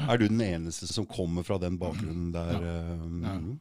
Er 0.09 0.18
du 0.20 0.27
den 0.29 0.43
eneste 0.45 0.89
som 0.91 1.07
kommer 1.09 1.47
fra 1.47 1.57
den 1.62 1.79
bakgrunnen 1.81 2.33
der? 2.35 2.59
Ja. 2.61 3.39
mm? 3.41 3.55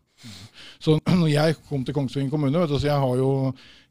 Så 0.80 0.97
når 1.22 1.28
jeg 1.32 1.55
kom 1.70 1.86
til 1.86 1.95
Kongsvinger 1.95 2.32
kommune, 2.32 2.59
vet 2.59 2.72
du, 2.72 2.78
så 2.80 2.89
jeg 2.89 2.99
har 2.99 3.16
jo, 3.20 3.32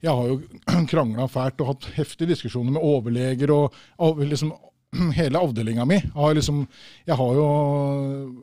jeg 0.03 0.13
har 0.13 0.31
jo 0.31 0.39
krangla 0.93 1.29
fælt 1.31 1.65
og 1.65 1.73
hatt 1.73 1.91
heftige 1.99 2.33
diskusjoner 2.33 2.77
med 2.77 2.85
overleger 2.85 3.53
og, 3.55 3.75
og 4.05 4.25
liksom 4.25 4.55
hele 5.19 5.41
avdelinga 5.41 5.85
mi. 5.89 5.99
Har 6.15 6.35
liksom, 6.39 6.63
jeg 7.09 7.17
har 7.19 7.35
jo 7.39 7.47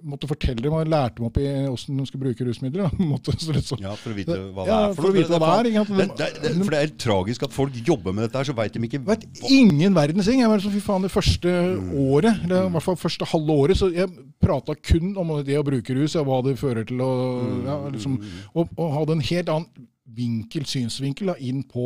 måttet 0.04 0.30
fortelle 0.32 0.62
dem 0.64 0.74
og 0.78 0.90
lært 0.92 1.18
dem 1.18 1.28
opp 1.30 1.38
i 1.42 1.48
åssen 1.70 1.98
de 2.00 2.06
skal 2.10 2.22
bruke 2.24 2.46
rusmidler. 2.48 2.90
Så 3.42 3.54
liksom, 3.56 3.82
Ja, 3.84 3.94
for 4.00 4.12
å 4.14 4.18
vite 4.18 4.38
hva 4.54 4.66
det 4.66 4.72
ja, 4.72 4.80
er 4.90 4.96
for 4.98 5.10
å 5.10 5.14
vite 5.16 5.40
hva 5.40 5.52
det 5.64 5.74
er. 5.76 5.86
Det, 5.92 6.08
det, 6.20 6.30
det, 6.44 6.54
for 6.66 6.76
det 6.76 6.82
er 6.84 6.94
tragisk 7.02 7.46
at 7.48 7.56
folk 7.56 7.78
jobber 7.88 8.16
med 8.16 8.28
dette 8.28 8.42
her, 8.42 8.50
så 8.52 8.56
veit 8.58 8.74
de 8.76 8.84
ikke 8.88 9.02
vet 9.08 9.26
ingen 9.50 9.96
verdens 9.98 10.30
ting. 10.30 10.42
Jeg 10.44 10.52
var 10.52 10.62
sånn, 10.64 10.76
fy 10.76 10.84
faen, 10.86 11.02
Det 11.08 11.12
første 11.14 11.52
Mm. 11.52 11.92
året, 12.12 12.44
eller 12.46 12.68
i 12.68 12.72
hvert 12.74 12.84
fall 12.86 12.96
første 13.00 13.26
halve 13.32 13.56
året, 13.64 13.78
så 13.80 13.88
jeg 13.94 14.10
prata 14.42 14.76
kun 14.76 15.14
om 15.20 15.32
det 15.46 15.56
å 15.60 15.64
bruke 15.66 15.94
rus, 15.96 16.16
og 16.20 16.26
hva 16.28 16.42
det 16.46 16.58
fører 16.60 16.86
til, 16.88 17.02
og, 17.02 17.42
Mm. 17.46 17.64
ja, 17.66 17.78
liksom, 17.94 18.18
og, 18.56 18.70
og 18.78 18.92
hadde 18.98 19.16
en 19.18 19.22
helt 19.32 19.50
annen 19.50 19.88
vinkel, 20.12 20.66
synsvinkel 20.68 21.32
da, 21.32 21.36
inn 21.40 21.64
på 21.64 21.86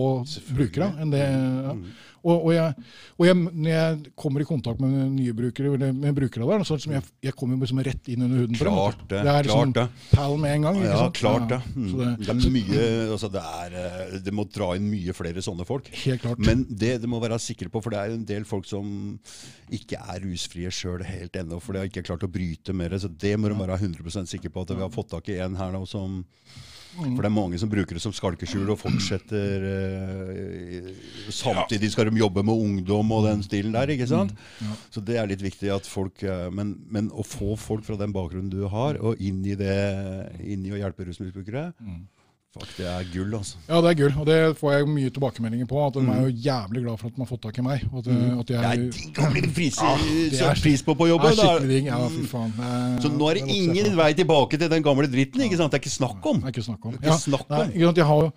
brukere. 0.55 0.87
enn 1.01 1.11
det, 1.13 1.21
ja. 1.21 1.75
Og, 2.25 2.47
og, 2.47 2.51
jeg, 2.55 2.73
og 3.19 3.25
jeg, 3.27 3.35
når 3.37 3.69
jeg 3.69 4.11
kommer 4.17 4.41
i 4.41 4.47
kontakt 4.49 4.79
med 4.81 4.95
nye 5.13 5.33
brukere, 5.37 5.75
eller 5.77 5.91
med 5.93 6.15
brukere 6.17 6.47
der, 6.49 6.63
så 6.65 6.73
liksom 6.79 6.95
jeg, 6.95 7.03
jeg 7.27 7.35
kommer 7.37 7.59
liksom 7.61 7.81
rett 7.85 8.09
inn 8.09 8.25
under 8.25 8.41
huden. 8.41 8.57
Klart 8.57 9.03
det. 9.11 9.19
Det 9.27 9.33
er 9.35 9.45
liksom 9.45 9.73
klart 9.75 9.91
det. 9.93 10.09
pal 10.17 10.37
med 10.41 10.55
en 10.55 10.65
gang. 10.65 10.79
Ja, 10.81 10.95
sant? 11.03 11.19
klart 11.21 11.47
det. 11.53 11.59
Mm. 11.75 11.91
det- 11.93 12.17
Det 12.25 12.29
er 12.33 12.55
mye 12.55 12.87
altså 13.15 13.29
det, 13.31 13.43
er, 13.61 13.77
eh, 13.83 14.17
det 14.25 14.33
må 14.33 14.47
dra 14.49 14.71
inn 14.75 14.89
mye 14.89 15.13
flere 15.13 15.45
sånne 15.45 15.65
folk. 15.69 15.87
Helt 16.05 16.21
klart. 16.25 16.39
Men 16.39 16.65
det, 16.69 16.95
du 17.01 17.07
må 17.07 17.21
være 17.21 17.37
sikre 17.39 17.69
på, 17.69 17.83
for 17.85 17.93
det 17.93 17.99
er 18.01 18.15
en 18.17 18.25
del 18.25 18.43
folk 18.49 18.65
som 18.65 18.89
ikke 19.69 19.97
er 20.01 20.19
rusfrie 20.25 20.71
sjøl 20.73 21.03
helt 21.05 21.37
ennå. 21.39 21.61
For 21.61 21.73
de 21.73 21.83
har 21.83 21.89
ikke 21.93 22.03
klart 22.09 22.25
å 22.25 22.31
bryte 22.31 22.73
med 22.73 22.91
det. 22.91 23.01
Så 23.05 23.09
det 23.13 23.35
må 23.39 23.49
du 23.49 23.55
være 23.61 23.77
100% 23.77 24.27
sikre 24.33 24.49
på 24.49 24.65
at 24.65 24.73
vi 24.75 24.81
har 24.81 24.89
fått 24.93 25.09
tak 25.13 25.29
i 25.29 25.37
en 25.45 25.55
her 25.55 25.71
nå 25.71 25.85
som. 25.87 26.23
For 26.95 27.21
det 27.21 27.27
er 27.27 27.33
mange 27.35 27.59
som 27.59 27.69
bruker 27.71 27.97
det 27.97 28.01
som 28.03 28.13
skalkeskjul 28.15 28.69
og 28.71 28.79
fortsetter 28.79 29.65
eh, 29.69 30.89
Samtidig 31.33 31.89
skal 31.91 32.09
de 32.09 32.21
jobbe 32.21 32.43
med 32.45 32.55
ungdom 32.55 33.11
og 33.15 33.25
den 33.27 33.43
stilen 33.45 33.75
der, 33.75 33.91
ikke 33.91 34.07
sant? 34.09 34.31
Mm. 34.61 34.69
Ja. 34.69 34.77
Så 34.95 35.03
det 35.05 35.17
er 35.19 35.27
litt 35.29 35.43
viktig 35.43 35.71
at 35.75 35.89
folk 35.89 36.23
eh, 36.23 36.47
men, 36.55 36.75
men 36.91 37.11
å 37.11 37.25
få 37.27 37.55
folk 37.59 37.83
fra 37.87 37.97
den 37.99 38.15
bakgrunnen 38.15 38.51
du 38.53 38.63
har, 38.71 38.99
og 39.03 39.19
inn 39.19 39.43
i 39.45 39.57
det 39.59 39.75
inn 40.45 40.63
i 40.67 40.73
å 40.75 40.79
hjelpe 40.81 41.07
rusmisbrukere, 41.09 41.71
Mm. 41.85 42.03
Fuck, 42.55 42.69
det 42.77 42.85
er 42.87 43.03
gull, 43.13 43.33
altså. 43.37 43.57
Ja, 43.67 43.81
det 43.83 43.89
er 43.91 43.97
gull, 43.99 44.13
og 44.21 44.25
det 44.29 44.37
får 44.59 44.71
jeg 44.75 44.87
mye 44.87 45.11
tilbakemeldinger 45.15 45.67
på. 45.69 45.79
At 45.85 45.93
de 45.97 46.03
er 46.15 46.21
jo 46.25 46.31
jævlig 46.47 46.83
glad 46.85 46.97
for 47.01 47.07
at 47.11 47.15
de 47.17 47.21
har 47.25 47.29
fått 47.29 47.41
tak 47.45 47.59
i 47.59 47.65
meg. 47.67 47.83
At, 47.91 48.07
at 48.07 48.47
Det 48.47 48.55
er 48.55 48.67
jeg, 48.71 48.89
digg 48.95 49.21
å 49.21 49.29
bli 49.35 49.41
pris, 49.59 49.77
Ja, 49.81 49.93
er- 49.93 50.55
på 50.85 50.95
på 50.95 51.07
er 51.07 51.35
Det 51.35 51.37
da. 51.37 51.45
skikkelig 51.45 51.69
digg. 51.75 51.85
Ja, 51.91 51.99
fy 52.09 52.25
faen. 52.31 52.51
Det- 52.55 53.03
Så 53.03 53.11
nå 53.11 53.29
er 53.29 53.33
det 53.35 53.47
ingen 53.59 53.95
vei 53.97 54.13
tilbake 54.13 54.57
til 54.57 54.69
den 54.69 54.83
gamle 54.83 55.07
dritten. 55.07 55.41
ikke 55.41 55.57
sant? 55.57 55.71
Det 55.71 55.81
er 55.81 55.83
ikke 55.83 55.97
snakk 55.99 56.25
om. 56.25 56.39
Det 56.41 56.45
er 56.45 56.51
ikke 56.55 56.65
snakk 56.71 56.85
om. 56.85 56.93
Er 56.93 56.97
ikke 56.97 57.19
snakk 57.29 57.45
om. 57.51 57.57
Nei, 57.57 57.67
ikke 57.75 57.85
sant, 57.91 57.97
jeg 57.97 58.05
har 58.05 58.21
jo 58.21 58.31
jeg- 58.31 58.33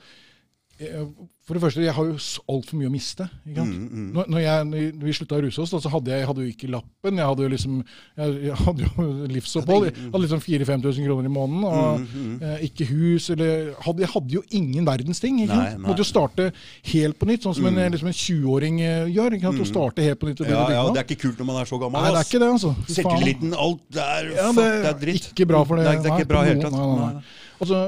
For 1.48 1.56
det 1.56 1.62
første, 1.64 1.80
jeg 1.80 1.94
har 1.96 2.04
jo 2.04 2.16
altfor 2.52 2.76
mye 2.76 2.88
å 2.90 2.92
miste. 2.92 3.24
Ikke 3.48 3.62
sant? 3.62 3.72
Mm, 3.72 3.84
mm. 3.88 4.08
Når, 4.12 4.26
når, 4.34 4.40
jeg, 4.44 4.64
når 4.98 5.06
vi 5.08 5.12
slutta 5.16 5.38
å 5.38 5.40
ruse 5.46 5.62
oss, 5.62 5.70
da, 5.72 5.78
så 5.80 5.90
hadde 5.94 6.10
jeg, 6.12 6.20
jeg 6.20 6.28
hadde 6.28 6.42
jo 6.44 6.50
ikke 6.52 6.68
lappen. 6.74 7.16
Jeg 7.22 7.28
hadde 7.30 7.46
jo 7.46 7.48
liksom 7.54 7.78
jeg, 7.80 8.34
jeg 8.44 8.58
hadde 8.60 8.84
jo 8.84 9.06
livsopphold. 9.38 9.86
Jeg 9.88 9.94
hadde 10.12 10.20
liksom 10.26 10.42
4000-5000 10.44 11.06
kroner 11.08 11.30
i 11.30 11.32
måneden. 11.32 11.64
Og 11.64 11.86
Mm, 11.98 12.04
mm. 12.12 12.34
eh, 12.44 12.60
ikke 12.68 12.84
hus 12.90 13.30
eller 13.32 13.72
hadde, 13.86 14.04
Jeg 14.04 14.12
hadde 14.12 14.36
jo 14.36 14.42
ingen 14.60 14.84
verdens 14.86 15.22
ting. 15.24 15.40
Ikke 15.40 15.56
sant? 15.56 15.78
nei. 15.80 15.88
Måtte 15.88 16.04
jo 16.04 16.08
starte 16.10 16.50
helt 16.92 17.18
på 17.18 17.30
nytt, 17.32 17.46
sånn 17.48 17.56
som 17.56 17.66
en, 17.72 17.80
Mm. 17.80 17.96
liksom 17.96 18.12
en 18.12 18.18
20-åring 18.20 18.80
eh, 18.84 19.08
gjør. 19.16 19.38
Ikke 19.38 19.48
sant? 19.48 19.64
Å 19.64 19.70
starte 19.72 20.04
helt 20.04 20.20
på 20.20 20.28
nytt. 20.28 20.42
og 20.44 20.52
Ja, 20.52 20.62
ja, 20.76 20.84
Det 20.92 21.00
er 21.00 21.08
ikke 21.08 21.22
kult 21.24 21.40
når 21.40 21.48
man 21.48 21.62
er 21.62 21.70
så 21.72 21.80
gammel. 21.80 22.02
Nei, 22.04 22.12
det 22.12 22.20
er 22.22 22.28
ikke 22.28 22.42
det, 22.44 22.50
altså. 22.58 22.74
Selvtilliten, 22.92 23.56
alt 23.56 23.82
det 23.88 24.04
er, 24.04 24.30
Ja, 24.36 24.50
fuck, 24.52 24.60
det 24.62 24.82
det 24.84 24.92
er 24.92 25.00
dritt. 25.06 25.30
Ikke 25.32 25.48
bra 25.48 25.64
for 25.64 25.80
det. 25.80 25.88
Det 25.88 25.94
er, 25.96 26.02
det 26.04 26.12
er 26.12 26.14
Nei, 26.14 26.20
ikke 26.20 26.32
bra 26.36 26.44
i 26.44 26.44
det 26.44 26.54
hele 26.54 26.68
tatt. 26.68 26.76
nei, 26.76 26.86
nei, 26.86 26.98
Nei. 26.98 27.12
nei. 27.16 27.22
Altså, 27.58 27.78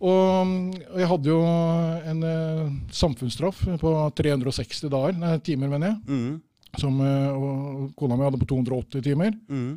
og, 0.00 0.52
jeg 0.94 1.08
hadde 1.10 1.30
jo 1.32 1.38
en 2.12 2.20
eh, 2.22 2.68
samfunnsstraff 2.94 3.64
på 3.80 3.94
360 4.20 4.92
dager, 4.92 5.18
nei, 5.18 5.38
timer, 5.44 5.72
mener 5.72 5.92
jeg. 5.92 5.98
Mm, 6.06 6.36
Som, 6.78 7.00
eh, 7.00 7.90
kona 7.98 8.16
mi 8.16 8.26
hadde 8.28 8.38
på 8.38 8.46
280 8.54 9.02
timer. 9.02 9.34
mm. 9.48 9.74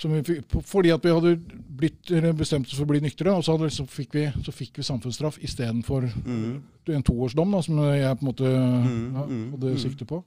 Som 0.00 0.12
vi 0.14 0.36
fordi 0.64 0.92
at 0.94 1.02
vi 1.04 1.10
hadde 1.12 1.32
blitt, 1.76 2.12
bestemt 2.38 2.68
oss 2.70 2.78
for 2.78 2.86
å 2.86 2.92
bli 2.92 3.00
nyktre, 3.02 3.32
og 3.34 3.42
så, 3.44 3.56
hadde, 3.56 3.72
så, 3.74 3.84
fikk, 3.90 4.14
vi, 4.14 4.28
så 4.46 4.52
fikk 4.54 4.78
vi 4.78 4.86
samfunnsstraff 4.86 5.40
istedenfor 5.42 6.06
Mm. 6.24 6.62
en 6.94 7.02
toårsdom, 7.02 7.50
da, 7.50 7.60
som 7.60 7.76
jeg 7.90 8.16
på 8.16 8.22
en 8.24 8.28
måte 8.30 8.46
Mm, 8.46 9.14
ja, 9.14 9.24
mm, 9.26 9.50
hadde 9.56 9.72
mm. 9.74 9.78
sikte 9.82 10.06
på. 10.06 10.22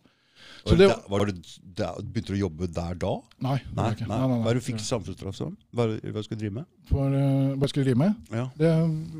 Så 0.63 0.77
Var 0.77 0.77
det, 0.79 0.87
var 1.11 1.25
det, 1.27 1.33
der- 1.75 1.97
begynte 2.07 2.31
du 2.31 2.37
å 2.37 2.41
jobbe 2.45 2.67
der 2.71 2.93
da? 2.95 3.09
nei, 3.43 3.57
det 3.59 3.75
Nei, 3.75 3.83
var 3.83 3.95
ikke. 3.97 4.05
nei. 4.07 4.17
Nei, 4.21 4.27
nei. 4.31 4.37
Hva 4.45 4.49
er 4.49 4.53
det 4.55 4.61
du 4.61 4.65
fikk 4.69 4.79
samfunnsstraff 4.79 5.35
som? 5.35 5.57
Hva, 5.75 5.87
hva 5.99 6.21
skulle 6.23 6.37
du 6.39 6.43
drive 6.45 6.53
med? 6.55 6.65
For, 6.87 7.11
uh, 7.11 7.49
hva 7.59 7.67
skulle 7.67 7.83
jeg 7.83 7.89
drive 7.89 7.99
med? 7.99 8.13
Ja. 8.31 8.45
Det, 8.55 8.69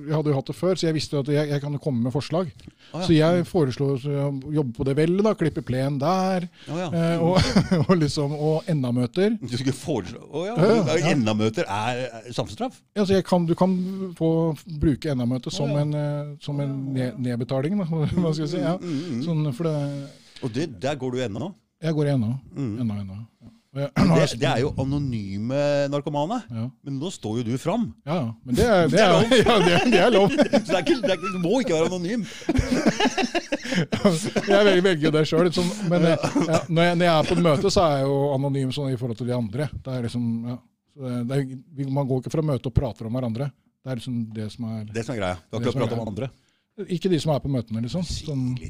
jeg 0.07 0.15
hadde 0.15 0.31
jo 0.31 0.37
hatt 0.37 0.47
det 0.47 0.55
før, 0.55 0.79
så 0.79 0.87
jeg 0.87 0.95
visste 0.95 1.19
at 1.19 1.27
jeg, 1.33 1.49
jeg 1.51 1.63
kan 1.65 1.75
komme 1.83 2.05
med 2.05 2.15
forslag. 2.15 2.53
Ah, 2.93 3.01
ja. 3.01 3.03
Så 3.09 3.17
jeg 3.17 3.43
foreslo 3.49 3.89
å 3.97 4.53
jobbe 4.55 4.71
på 4.77 4.87
det 4.87 4.95
vellet, 5.01 5.23
da, 5.27 5.33
klippe 5.35 5.65
plen 5.67 5.99
der, 5.99 6.47
Ah, 6.71 6.79
ja. 6.79 6.87
uh, 7.19 7.27
og, 7.27 7.51
og 7.89 7.93
liksom, 7.99 8.31
og 8.39 8.71
NA-møter. 8.71 9.35
Du 9.43 9.51
skulle 9.57 9.75
foreslå 9.75 10.23
Å 10.23 10.45
ja. 10.47 10.55
Ja, 10.63 10.97
ja. 11.09 11.13
NA-møter 11.19 11.67
er 11.67 12.03
er 12.07 12.31
samfunnsstraff? 12.31 12.79
Altså 12.95 13.17
jeg 13.19 13.27
kan, 13.27 13.43
du 13.51 13.55
kan 13.59 13.75
få 14.15 14.31
bruke 14.79 15.11
NA-møtet 15.11 15.51
som, 15.51 15.75
ja. 15.75 15.83
en, 15.83 15.93
eh, 15.93 16.33
som 16.39 16.63
en 16.63 16.73
ne- 16.95 17.11
nedbetaling, 17.19 17.75
da, 17.83 17.87
hva 17.91 18.31
skal 18.31 18.45
jeg 18.47 18.53
si. 18.55 18.63
Ja. 18.63 18.77
Mm, 18.79 18.99
mm. 19.19 19.23
Sånn, 19.27 19.47
for 19.59 19.67
det, 19.67 19.77
Og 20.43 20.51
det, 20.53 20.69
der 20.83 20.95
går 20.99 21.11
du 21.11 21.21
ennå? 21.23 21.53
jeg 21.83 21.93
går 21.97 22.05
ennå. 22.13 22.29
Mm. 22.55 22.75
Ennå, 22.79 22.93
ennå. 23.01 23.15
Ja. 23.43 23.49
Jeg- 23.73 23.89
Det, 23.95 24.39
det 24.39 24.47
er 24.47 24.59
jo 24.61 24.69
anonyme 24.77 25.87
narkomane. 25.89 26.43
ja. 26.51 26.69
Men 26.85 26.99
nå 26.99 27.09
står 27.11 27.37
jo 27.39 27.43
du 27.43 27.57
fram. 27.57 27.93
ja, 28.05 28.13
ja. 28.15 28.33
Men 28.45 28.55
det 28.55 28.65
er, 28.65 28.87
det 28.87 28.99
er, 29.01 29.29
det 29.29 29.39
er, 29.73 29.89
det 29.93 29.99
er 29.99 30.11
lov. 30.13 30.29
Så 30.35 30.37
det, 30.37 30.75
er 30.77 30.83
ikke, 30.83 31.11
er 31.11 31.17
du 31.33 31.39
må 31.43 31.59
ikke 31.63 31.73
være 31.73 31.89
anonym. 31.89 32.23
Jeg 33.73 34.65
velger, 34.83 35.01
jo 35.07 35.11
det 35.15 35.23
sjøl. 35.27 35.47
Liksom, 35.49 35.69
men 35.89 36.05
eh, 36.11 36.27
ja, 36.47 36.59
når, 36.69 36.83
jeg, 36.83 36.95
når 36.99 37.05
jeg 37.07 37.13
er 37.15 37.27
på 37.29 37.35
et 37.37 37.43
møte, 37.47 37.71
så 37.73 37.81
er 37.87 37.95
jeg 37.97 38.07
jo 38.11 38.17
anonym 38.35 38.71
sånn 38.75 38.91
i 38.93 38.97
forhold 38.99 39.17
til 39.19 39.29
de 39.31 39.35
andre. 39.35 39.67
Det 39.73 39.95
er 39.97 40.05
liksom, 40.07 40.27
ja, 40.51 40.57
man 41.89 42.07
går 42.09 42.21
ikke 42.21 42.33
fra 42.35 42.45
møte 42.45 42.69
og 42.69 42.75
prater 42.77 43.09
om 43.09 43.17
hverandre. 43.17 43.49
Det 43.83 43.91
er 43.91 43.99
liksom 43.99 44.19
det 44.35 44.47
som 44.53 44.67
er 44.69 44.83
Det 44.93 45.03
som 45.07 45.15
er 45.15 45.19
greia. 45.19 45.37
Du 45.49 45.57
har 45.57 45.65
ikke 45.65 45.79
pratet 45.81 45.97
om 45.97 46.07
andre. 46.07 46.29
Ikke 46.89 47.05
de 47.11 47.19
som 47.21 47.29
er 47.35 47.39
på 47.43 47.51
møtene, 47.53 47.83
liksom. 47.85 48.01
Sånn, 48.01 48.57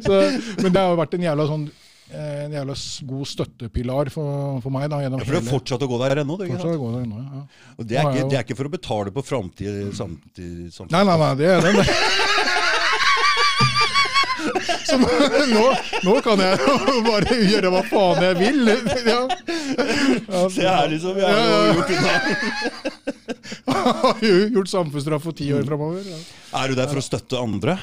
så, 0.00 0.14
men 0.62 0.72
det 0.72 0.80
har 0.80 0.88
jo 0.94 1.00
vært 1.02 1.14
en 1.18 1.26
jævla 1.26 1.44
sånn 1.50 1.66
eh, 1.68 2.38
en 2.46 2.54
jævla 2.56 2.74
god 3.10 3.26
støttepilar 3.28 4.08
for, 4.14 4.56
for 4.64 4.70
meg. 4.72 4.86
da, 4.92 5.02
Ja, 5.04 5.10
for 5.18 5.34
du 5.36 5.40
har 5.40 5.44
fortsatt 5.50 5.84
å 5.84 5.90
gå 5.90 5.96
der 6.00 6.22
ennå? 6.24 6.34
ikke 6.38 6.54
Fortsatt 6.54 6.72
sant? 6.72 6.80
går 6.80 6.90
det 6.96 7.00
ennå, 7.04 7.18
ja. 7.26 7.42
Og 7.76 7.82
det 7.90 7.96
er, 8.00 8.08
ikke, 8.08 8.24
det 8.32 8.36
er 8.40 8.44
ikke 8.48 8.58
for 8.62 8.70
å 8.70 8.72
betale 8.78 9.10
på 9.18 9.26
framtid 9.26 9.92
samtidig. 10.00 10.70
Samtid. 10.76 10.96
Nei, 10.96 11.04
nei, 11.10 11.18
nei, 11.26 11.32
det 11.42 11.48
er 11.52 11.60
den. 11.68 11.76
Så 14.86 14.98
nå, 15.00 15.64
nå, 16.06 16.14
kan 16.24 16.42
jeg 16.44 16.58
jo 16.62 17.00
bare 17.10 17.38
gjøre 17.50 17.72
hva 17.74 17.82
faen 17.90 18.22
jeg 18.24 18.38
vil. 18.40 18.72
Ja. 19.06 19.20
Se 20.50 20.66
her, 20.66 20.86
liksom. 20.92 21.18
Jeg 21.20 21.30
har 21.30 21.48
jo 21.50 21.74
gjort 21.78 21.94
unna. 21.96 22.14
har 23.80 24.24
jo 24.24 24.36
gjort 24.56 24.72
samfunnsstraff 24.72 25.26
for 25.28 25.36
ti 25.36 25.50
år 25.56 25.66
framover. 25.68 26.06
Ja. 26.06 26.20
Er 26.62 26.70
du 26.70 26.78
der 26.78 26.90
for 26.90 27.00
å 27.00 27.04
støtte 27.04 27.40
andre? 27.40 27.78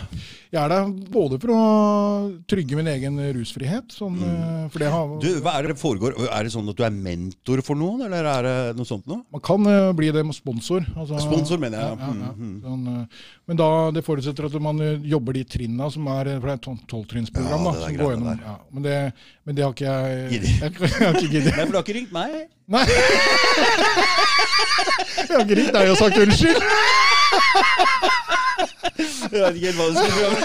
Jeg 0.54 0.62
er 0.62 0.72
der 0.72 0.92
både 1.12 1.38
for 1.44 1.52
å 1.52 1.62
trygge 2.48 2.78
min 2.80 2.88
egen 2.88 3.20
rusfrihet. 3.36 3.92
Sånn, 3.92 4.16
mm. 4.16 4.70
for 4.72 4.84
det 4.84 4.92
har, 4.94 5.14
Du, 5.24 5.30
hva 5.44 5.58
er 5.60 5.70
det 5.72 5.78
foregår? 5.80 6.16
Er 6.30 6.48
det 6.48 6.54
sånn 6.54 6.70
at 6.72 6.78
du 6.80 6.84
er 6.88 6.94
mentor 6.96 7.62
for 7.68 7.80
noen, 7.80 8.06
eller 8.08 8.30
er 8.32 8.48
det 8.48 8.56
noe 8.80 8.88
sånt 8.88 9.08
noe? 9.12 9.26
Man 9.34 9.44
kan 9.44 9.68
uh, 9.68 9.92
bli 9.98 10.12
det 10.16 10.24
med 10.28 10.38
sponsor. 10.38 10.86
altså- 10.96 11.20
Sponsor, 11.24 11.60
mener 11.62 11.82
jeg, 11.82 11.88
ja. 11.88 11.96
Ja, 11.98 12.14
ja, 12.14 12.28
ja. 12.28 12.34
Mhm. 12.38 12.56
Sånn, 12.64 12.88
eh, 12.94 13.24
men 13.48 13.60
da, 13.60 13.70
det 13.96 14.04
forutsetter 14.06 14.48
at 14.48 14.60
man 14.64 14.80
eh, 14.84 15.00
jobber 15.08 15.36
de 15.38 15.44
trinna 15.48 15.90
som 15.92 16.08
er 16.12 16.34
For 16.38 16.48
det 16.48 16.56
er 16.56 16.62
et 16.62 16.88
tolvtrinnsprogram. 16.92 17.52
Ja, 17.52 17.58
da, 17.58 17.72
det 17.72 17.80
der 17.80 17.88
som 17.88 17.98
går 18.02 18.14
gjennom. 18.14 18.30
det 18.30 18.48
Ja, 18.48 18.56
men, 18.72 18.84
det, 18.84 18.98
men 19.44 19.58
det 19.58 19.66
har 19.66 19.76
ikke 19.76 19.92
jeg. 19.92 20.32
Jeg, 20.32 20.74
jeg 20.80 21.08
har 21.08 21.20
ikke 21.20 21.34
giddet. 21.34 21.52
Nei, 21.56 21.66
for 21.66 21.74
du 21.76 21.80
har 21.80 21.86
ikke 21.88 22.00
ringt 22.00 22.16
meg. 22.16 22.57
Nei! 22.68 22.84
Jeg 25.18 25.32
har 25.32 25.44
ikke 25.44 25.56
ringt 25.60 25.74
deg 25.76 25.92
og 25.94 25.98
sagt 26.00 26.18
unnskyld. 26.20 26.60
Jeg 28.98 29.42
vet 29.44 29.56
ikke 29.56 29.68
helt 29.68 29.78
hva 29.80 29.86
du 29.88 29.94
skal 29.96 30.12
gjøre. 30.18 30.36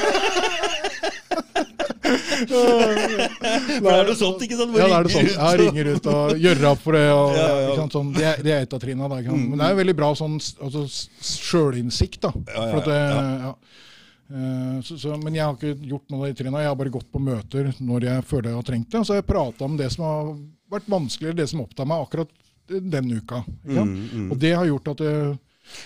For 2.43 3.89
det 3.89 3.93
er 3.95 4.07
noe 4.09 4.17
sånt, 4.19 4.43
ikke 4.45 4.59
sant? 4.59 4.71
Hvor 4.75 4.81
Ja, 4.83 4.87
da 4.91 4.97
er 5.01 5.07
det 5.07 5.13
sånt. 5.15 5.31
ut, 5.33 5.61
ringer 5.63 5.91
ut 5.97 6.07
og 6.13 6.43
gjør 6.45 6.63
opp 6.73 6.83
for 6.85 6.93
det. 6.99 7.05
Og, 7.15 7.35
Ja, 7.37 7.47
ja. 7.49 7.53
Ikke 7.69 7.81
sant, 7.83 7.97
sånn, 7.99 8.11
det, 8.17 8.25
er, 8.29 8.43
det 8.47 8.53
er 8.57 8.67
et 8.67 8.75
av 8.77 8.83
trinna. 8.83 9.09
Da? 9.11 9.21
Men 9.33 9.59
det 9.59 9.69
er 9.71 9.79
veldig 9.83 9.97
bra 9.99 10.09
sånn 10.19 10.37
altså, 10.39 10.83
sjølinnsikt. 11.23 12.21
da. 12.27 12.33
For 12.35 12.81
at 12.83 12.91
ja. 12.93 12.97
ja. 13.49 13.53
Eh, 14.33 14.77
Så, 14.87 14.97
så, 15.01 15.17
men 15.21 15.35
jeg 15.37 15.45
har 15.45 15.55
ikke 15.59 15.75
gjort 15.91 16.07
noe 16.13 16.23
av 16.27 16.33
de 16.33 16.39
trinna. 16.43 16.63
Jeg 16.65 16.71
har 16.73 16.79
bare 16.81 16.95
gått 16.95 17.11
på 17.13 17.21
møter 17.23 17.73
når 17.85 18.09
jeg 18.09 18.27
føler 18.31 18.51
jeg 18.53 18.59
har 18.61 18.69
trengt 18.71 18.91
det. 18.93 18.99
Og 19.03 19.07
så 19.09 19.15
har 19.17 19.23
jeg 19.23 19.31
prata 19.31 19.65
om 19.69 19.77
det 19.81 19.91
som 19.95 20.05
har 20.09 20.35
vært 20.73 20.91
vanskeligere, 20.91 21.37
det 21.43 21.49
som 21.53 21.63
opptar 21.65 21.89
meg 21.89 22.03
akkurat 22.07 22.29
den 22.73 23.09
uka. 23.19 23.45
Mm, 23.67 23.97
mm. 24.13 24.29
Og 24.33 24.39
det 24.41 24.53
har 24.57 24.65
gjort 24.69 24.93
at 24.95 25.01
det, 25.03 25.15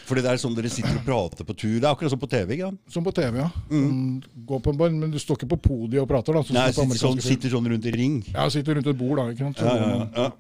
Fordi 0.08 0.22
det 0.24 0.30
er 0.30 0.38
sånn 0.40 0.54
dere 0.56 0.70
sitter 0.72 0.96
og 0.96 1.04
prater 1.04 1.44
på 1.46 1.54
tur. 1.54 1.74
Det 1.76 1.84
er 1.84 1.90
akkurat 1.92 2.10
som 2.10 2.20
på 2.20 2.28
TV. 2.32 2.54
ikke 2.54 2.68
sant? 2.70 2.78
Som 2.94 3.04
på 3.04 3.12
TV, 3.14 3.36
ja. 3.42 3.48
Mm. 3.70 4.22
gå 4.48 4.58
på, 4.64 4.72
en 4.72 4.78
bar, 4.80 4.94
men 4.94 5.10
du 5.12 5.18
står 5.20 5.36
ikke 5.36 5.50
på 5.52 5.58
podiet 5.66 6.00
og 6.00 6.08
prater. 6.08 6.32
da. 6.32 6.40
Så 6.42 6.54
Mm. 6.54 6.58
Nei, 6.60 6.70
sitter 6.72 7.00
sånn, 7.02 7.20
sitter 7.20 7.52
sånn 7.52 7.68
rundt 7.68 7.86
i 7.86 7.92
ring. 7.92 8.16
Ja, 8.32 8.48
sitter 8.48 8.74
rundt 8.78 8.88
et 8.88 8.98
bord, 8.98 9.18
da. 9.20 9.26
ikke 9.34 9.44
sant? 9.44 9.58
Så, 9.60 9.64
Ja, 9.66 9.76
ja, 9.76 10.08
ja. 10.16 10.30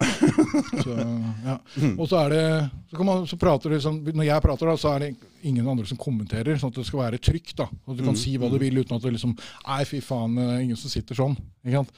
Så, 0.82 0.96
ja. 1.44 1.58
Og 2.00 2.08
så 2.08 2.16
er 2.24 2.28
det 2.32 2.70
så, 2.90 2.96
kan 2.96 3.06
man, 3.06 3.26
så 3.28 3.36
prater 3.36 3.70
det 3.70 3.82
sånn, 3.84 4.00
Når 4.06 4.24
jeg 4.24 4.42
prater, 4.42 4.66
da, 4.72 4.76
så 4.80 4.94
er 4.94 4.98
det 5.04 5.12
ingen 5.44 5.68
andre 5.68 5.86
som 5.86 5.98
kommenterer. 6.00 6.56
Sånn 6.58 6.72
at 6.72 6.80
det 6.80 6.86
skal 6.88 7.04
være 7.04 7.18
trygt. 7.20 7.56
da, 7.60 7.68
At 7.86 7.96
du 7.96 8.04
kan 8.04 8.16
si 8.16 8.36
hva 8.38 8.50
du 8.50 8.58
vil 8.58 8.78
uten 8.80 8.96
at 8.96 9.02
det 9.02 9.12
liksom 9.18 9.36
Nei, 9.66 9.84
fy 9.84 10.00
faen, 10.00 10.36
ingen 10.62 10.76
som 10.80 10.90
sitter 10.90 11.14
sånn. 11.18 11.36
ikke 11.64 11.82
sant? 11.84 11.92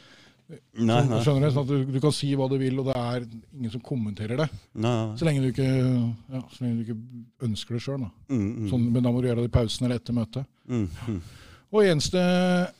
Nei, 0.49 1.03
nei. 1.05 1.19
skjønner 1.25 1.51
du? 1.51 1.53
Sånn 1.53 1.65
at 1.67 1.69
du, 1.69 1.93
du 1.93 1.99
kan 2.01 2.13
si 2.17 2.31
hva 2.39 2.47
du 2.49 2.55
vil, 2.61 2.79
og 2.81 2.87
det 2.89 2.95
er 2.97 3.25
ingen 3.53 3.73
som 3.75 3.83
kommenterer 3.85 4.41
det. 4.41 4.47
nei. 4.81 4.95
Så 5.21 5.27
lenge 5.29 5.43
du 5.45 5.49
ikke, 5.51 5.67
ja, 6.33 6.41
så 6.55 6.65
lenge 6.65 6.79
du 6.79 6.87
ikke 6.87 7.49
ønsker 7.49 7.77
det 7.77 7.83
sjøl. 7.85 8.07
Mm, 8.31 8.47
mm, 8.47 8.69
Sånn, 8.71 8.87
men 8.95 9.05
da 9.05 9.13
må 9.13 9.21
du 9.21 9.29
gjøre 9.29 9.43
det 9.45 9.51
i 9.51 9.57
pausen 9.59 9.85
eller 9.89 10.01
etter 10.01 10.17
møtet. 10.17 10.47
mm, 10.69 10.87
mm. 11.09 11.21
Og 11.69 11.85
eneste, 11.85 12.21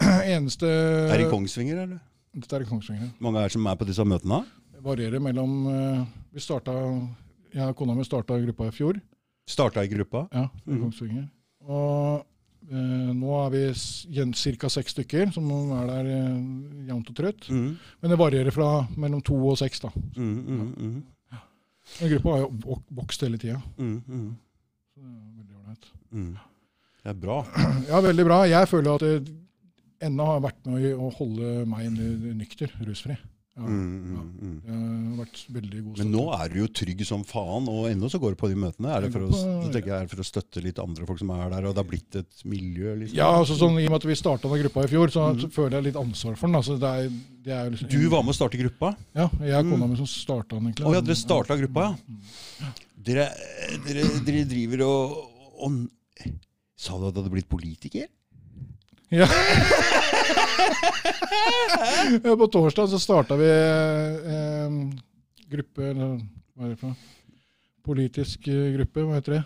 eneste 0.37 0.69
Er 0.71 1.19
det 1.21 1.27
i 1.27 1.29
Kongsvinger, 1.31 1.83
eller? 1.85 1.99
Dette 2.39 2.57
er 2.57 2.63
i 2.65 2.69
Kongsvinger. 2.71 3.11
Mange 3.21 3.43
er 3.45 3.53
som 3.53 3.67
er 3.69 3.77
på 3.77 3.85
disse 3.89 4.05
møtene? 4.09 4.39
Det 4.73 4.81
varierer 4.85 5.21
mellom 5.21 5.55
eh, 5.69 6.01
Vi 6.33 6.41
starta, 6.41 6.73
Jeg 7.53 7.67
og 7.69 7.77
kona 7.77 7.97
mi 7.99 8.05
starta 8.07 8.39
gruppa 8.41 8.69
i 8.71 8.73
fjor. 8.73 8.97
Starta 9.49 9.85
i 9.85 9.91
gruppa? 9.93 10.25
Ja, 10.33 10.47
i 10.65 10.71
Mhm. 10.73 10.81
Kongsvinger. 10.87 11.27
Og 11.69 12.25
nå 12.71 13.31
er 13.47 13.51
vi 13.55 13.63
ca. 14.61 14.69
seks 14.69 14.93
stykker 14.97 15.31
som 15.33 15.47
er 15.79 15.87
der 15.89 16.11
eh, 16.13 16.35
jevnt 16.91 17.09
og 17.13 17.17
trutt. 17.17 17.49
Mm, 17.49 17.71
Men 18.03 18.11
det 18.13 18.19
varierer 18.21 18.53
fra 18.55 18.87
mellom 18.97 19.23
to 19.25 19.35
og 19.49 19.57
seks. 19.61 19.81
da. 19.81 19.89
mm, 20.17 20.37
mm, 20.45 20.75
mm, 20.77 21.03
Men 22.01 22.11
gruppa 22.13 22.35
har 22.35 22.45
jo 22.45 22.79
vokst 22.99 23.23
hele 23.25 23.39
tida. 23.41 23.61
mm, 23.79 24.03
mm, 24.07 24.37
er 24.99 25.37
veldig 25.39 25.57
ålreit. 25.63 25.91
mm. 26.13 26.37
Det 27.03 27.11
er 27.15 27.21
bra. 27.23 27.39
Ja, 27.89 28.01
veldig 28.05 28.25
bra. 28.27 28.43
Jeg 28.51 28.69
føler 28.69 28.95
at 28.95 29.01
det 29.01 29.33
ennå 30.05 30.25
har 30.27 30.41
vært 30.45 30.67
med 30.67 30.93
å 30.95 31.09
holde 31.17 31.65
meg 31.67 31.91
nykter, 32.37 32.71
rusfri. 32.85 33.17
Ja, 33.59 33.67
Mm, 33.67 33.87
mm, 33.99 34.27
mm. 34.39 34.59
Det 34.63 34.75
har 34.75 35.17
vært 35.19 35.39
veldig 35.51 35.81
god 35.83 35.99
Men 35.99 36.11
nå 36.15 36.21
er 36.37 36.53
du 36.53 36.59
jo 36.61 36.67
trygg 36.79 37.01
som 37.09 37.25
faen, 37.27 37.65
og 37.73 37.89
ennå 37.91 38.07
så 38.13 38.21
går 38.23 38.37
du 38.37 38.39
på 38.39 38.51
de 38.53 38.55
møtene. 38.55 38.93
Er 38.95 39.03
det 39.03 39.11
for 39.11 39.25
å, 39.27 39.31
Jeg 39.35 39.73
tenker 39.75 39.91
jeg, 39.91 39.97
er 39.97 40.07
det 40.07 40.13
for 40.13 40.23
å 40.23 40.27
støtte 40.29 40.63
litt 40.63 40.79
andre 40.79 41.09
folk 41.09 41.19
som 41.19 41.33
er 41.35 41.51
der, 41.51 41.67
og 41.67 41.75
det 41.75 41.83
har 41.83 41.89
blitt 41.91 42.19
et 42.21 42.45
miljø? 42.47 42.93
liksom? 43.01 43.17
Ja, 43.19 43.33
altså 43.35 43.57
sånn, 43.59 43.81
I 43.83 43.89
og 43.89 43.97
med 43.97 43.99
at 43.99 44.07
vi 44.07 44.17
starta 44.21 44.53
den 44.53 44.63
gruppa 44.63 44.85
i 44.87 44.91
fjor, 44.93 45.11
så, 45.11 45.25
så 45.43 45.51
føler 45.51 45.81
jeg 45.81 45.89
litt 45.89 45.99
ansvar 45.99 46.39
for 46.39 46.47
den. 46.47 46.59
Altså, 46.61 46.77
det 46.79 46.93
er, 47.01 47.09
det 47.49 47.57
er 47.57 47.73
liksom, 47.75 47.91
Du 47.91 48.09
var 48.15 48.23
med 48.23 48.37
å 48.37 48.39
starte 48.39 48.61
gruppa? 48.63 48.93
Ja, 49.19 49.27
jeg 49.43 49.59
og 49.65 49.73
kona 49.73 49.91
mi 49.91 49.99
som 49.99 50.07
starta 50.13 50.55
den. 50.55 50.71
egentlig. 50.71 50.87
Å 50.87 50.95
ja, 50.95 51.03
dere 51.09 51.19
starta 51.19 51.59
gruppa, 51.59 51.89
ja. 51.91 52.71
Dere, 53.09 53.27
dere, 53.89 54.07
dere 54.27 54.45
driver 54.55 54.87
og, 54.87 55.19
og 55.67 55.83
Sa 56.79 56.95
du 56.95 57.09
at 57.09 57.15
du 57.17 57.25
hadde 57.25 57.33
blitt 57.35 57.49
politiker? 57.51 58.07
Ja. 59.11 59.27
På 62.39 62.47
torsdag 62.47 62.89
så 62.89 62.99
starta 63.01 63.37
vi 63.41 63.49
eh, 63.49 64.71
gruppe 65.49 65.83
Hva 65.95 66.67
er 66.67 66.69
det 66.75 66.79
for 66.81 66.91
noe? 66.91 66.97
Politisk 67.89 68.49
eh, 68.53 68.75
gruppe, 68.77 69.01
hva 69.07 69.15
heter 69.17 69.33
det? 69.39 69.43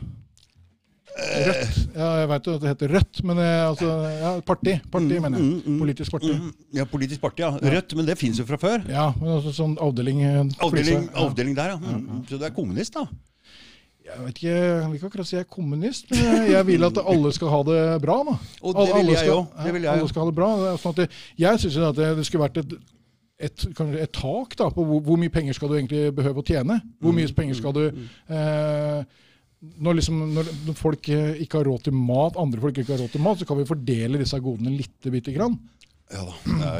Rødt. 1.12 1.76
Ja, 1.92 2.06
jeg 2.22 2.28
veit 2.30 2.46
jo 2.48 2.52
at 2.56 2.62
det 2.64 2.70
heter 2.72 2.88
Rødt, 2.96 3.16
men 3.28 3.36
eh, 3.44 3.66
altså 3.68 3.88
ja, 4.16 4.30
Parti, 4.48 4.72
parti 4.90 5.18
mener 5.20 5.36
jeg. 5.38 5.44
Mm, 5.44 5.58
mm, 5.74 5.78
Politisk 5.82 6.10
parti. 6.16 6.32
mm. 6.32 6.52
Ja, 6.78 6.84
politisk 6.88 7.20
parti, 7.22 7.40
ja. 7.44 7.50
Rødt, 7.76 7.90
men 7.98 8.08
det 8.08 8.16
fins 8.18 8.40
jo 8.40 8.46
fra 8.48 8.56
før. 8.58 8.78
Ja, 8.90 9.10
men 9.20 9.28
altså 9.36 9.52
sånn 9.54 9.74
avdeling 9.84 10.18
eh, 10.24 10.40
Avdeling, 10.64 10.72
flisa. 10.72 10.96
Ja. 11.12 11.18
avdeling 11.26 11.54
der, 11.58 11.68
ja. 11.76 11.78
Mm. 12.00 12.22
Så 12.30 12.34
du 12.40 12.44
er 12.48 12.54
kommunist, 12.56 12.96
da? 12.96 13.04
Jeg 14.12 14.24
vet 14.26 14.38
ikke, 14.38 14.54
jeg 14.54 14.86
vil 14.88 14.94
ikke 14.98 15.06
akkurat 15.10 15.26
si 15.28 15.36
jeg 15.36 15.44
er 15.46 15.50
kommunist, 15.50 16.10
men 16.10 16.50
jeg- 16.50 16.66
vil 16.66 16.84
at 16.84 16.98
alle 16.98 17.32
skal 17.32 17.48
ha 17.48 17.62
det 17.68 18.02
bra. 18.02 18.16
da. 18.28 18.34
Og 18.62 18.74
det 18.74 18.94
vil 18.94 19.12
jeg 19.14 19.28
òg. 19.32 19.46
Alle 19.92 20.08
skal 20.08 20.22
ha 20.22 20.26
det 20.30 20.34
bra. 20.36 20.50
Sånn 20.76 20.90
at 20.90 20.96
det, 20.96 21.08
jeg 21.38 21.58
syns 21.62 21.78
det, 21.96 22.16
det 22.16 22.26
skulle 22.26 22.44
vært 22.48 22.56
et, 22.62 22.72
et, 23.40 23.66
et 24.04 24.12
tak 24.12 24.56
da, 24.56 24.68
på 24.70 24.84
hvor, 24.84 25.00
hvor 25.00 25.16
mye 25.18 25.32
penger 25.32 25.52
skal 25.56 25.68
du 25.68 25.74
egentlig 25.78 26.14
behøve 26.14 26.42
å 26.42 26.46
tjene. 26.46 26.80
Hvor 27.00 27.12
mye 27.16 27.32
penger 27.34 27.54
skal 27.58 27.72
du 27.72 27.84
eh, 27.88 29.04
når, 29.78 29.94
liksom, 30.00 30.22
når, 30.34 30.52
folk 30.74 31.08
ikke 31.08 31.58
har 31.60 31.64
råd 31.70 31.84
til 31.86 31.94
mat, 31.94 32.36
andre 32.36 32.60
folk 32.60 32.78
ikke 32.82 32.96
har 32.96 33.02
råd 33.04 33.12
til 33.14 33.22
mat, 33.22 33.38
så 33.38 33.46
kan 33.46 33.58
vi 33.60 33.64
fordele 33.68 34.18
disse 34.18 34.38
godene 34.42 34.74
litt 34.76 35.10
bitte 35.14 35.32
grann. 35.34 35.58
Ja 36.12 36.24
da. 36.28 36.32
Det 36.44 36.70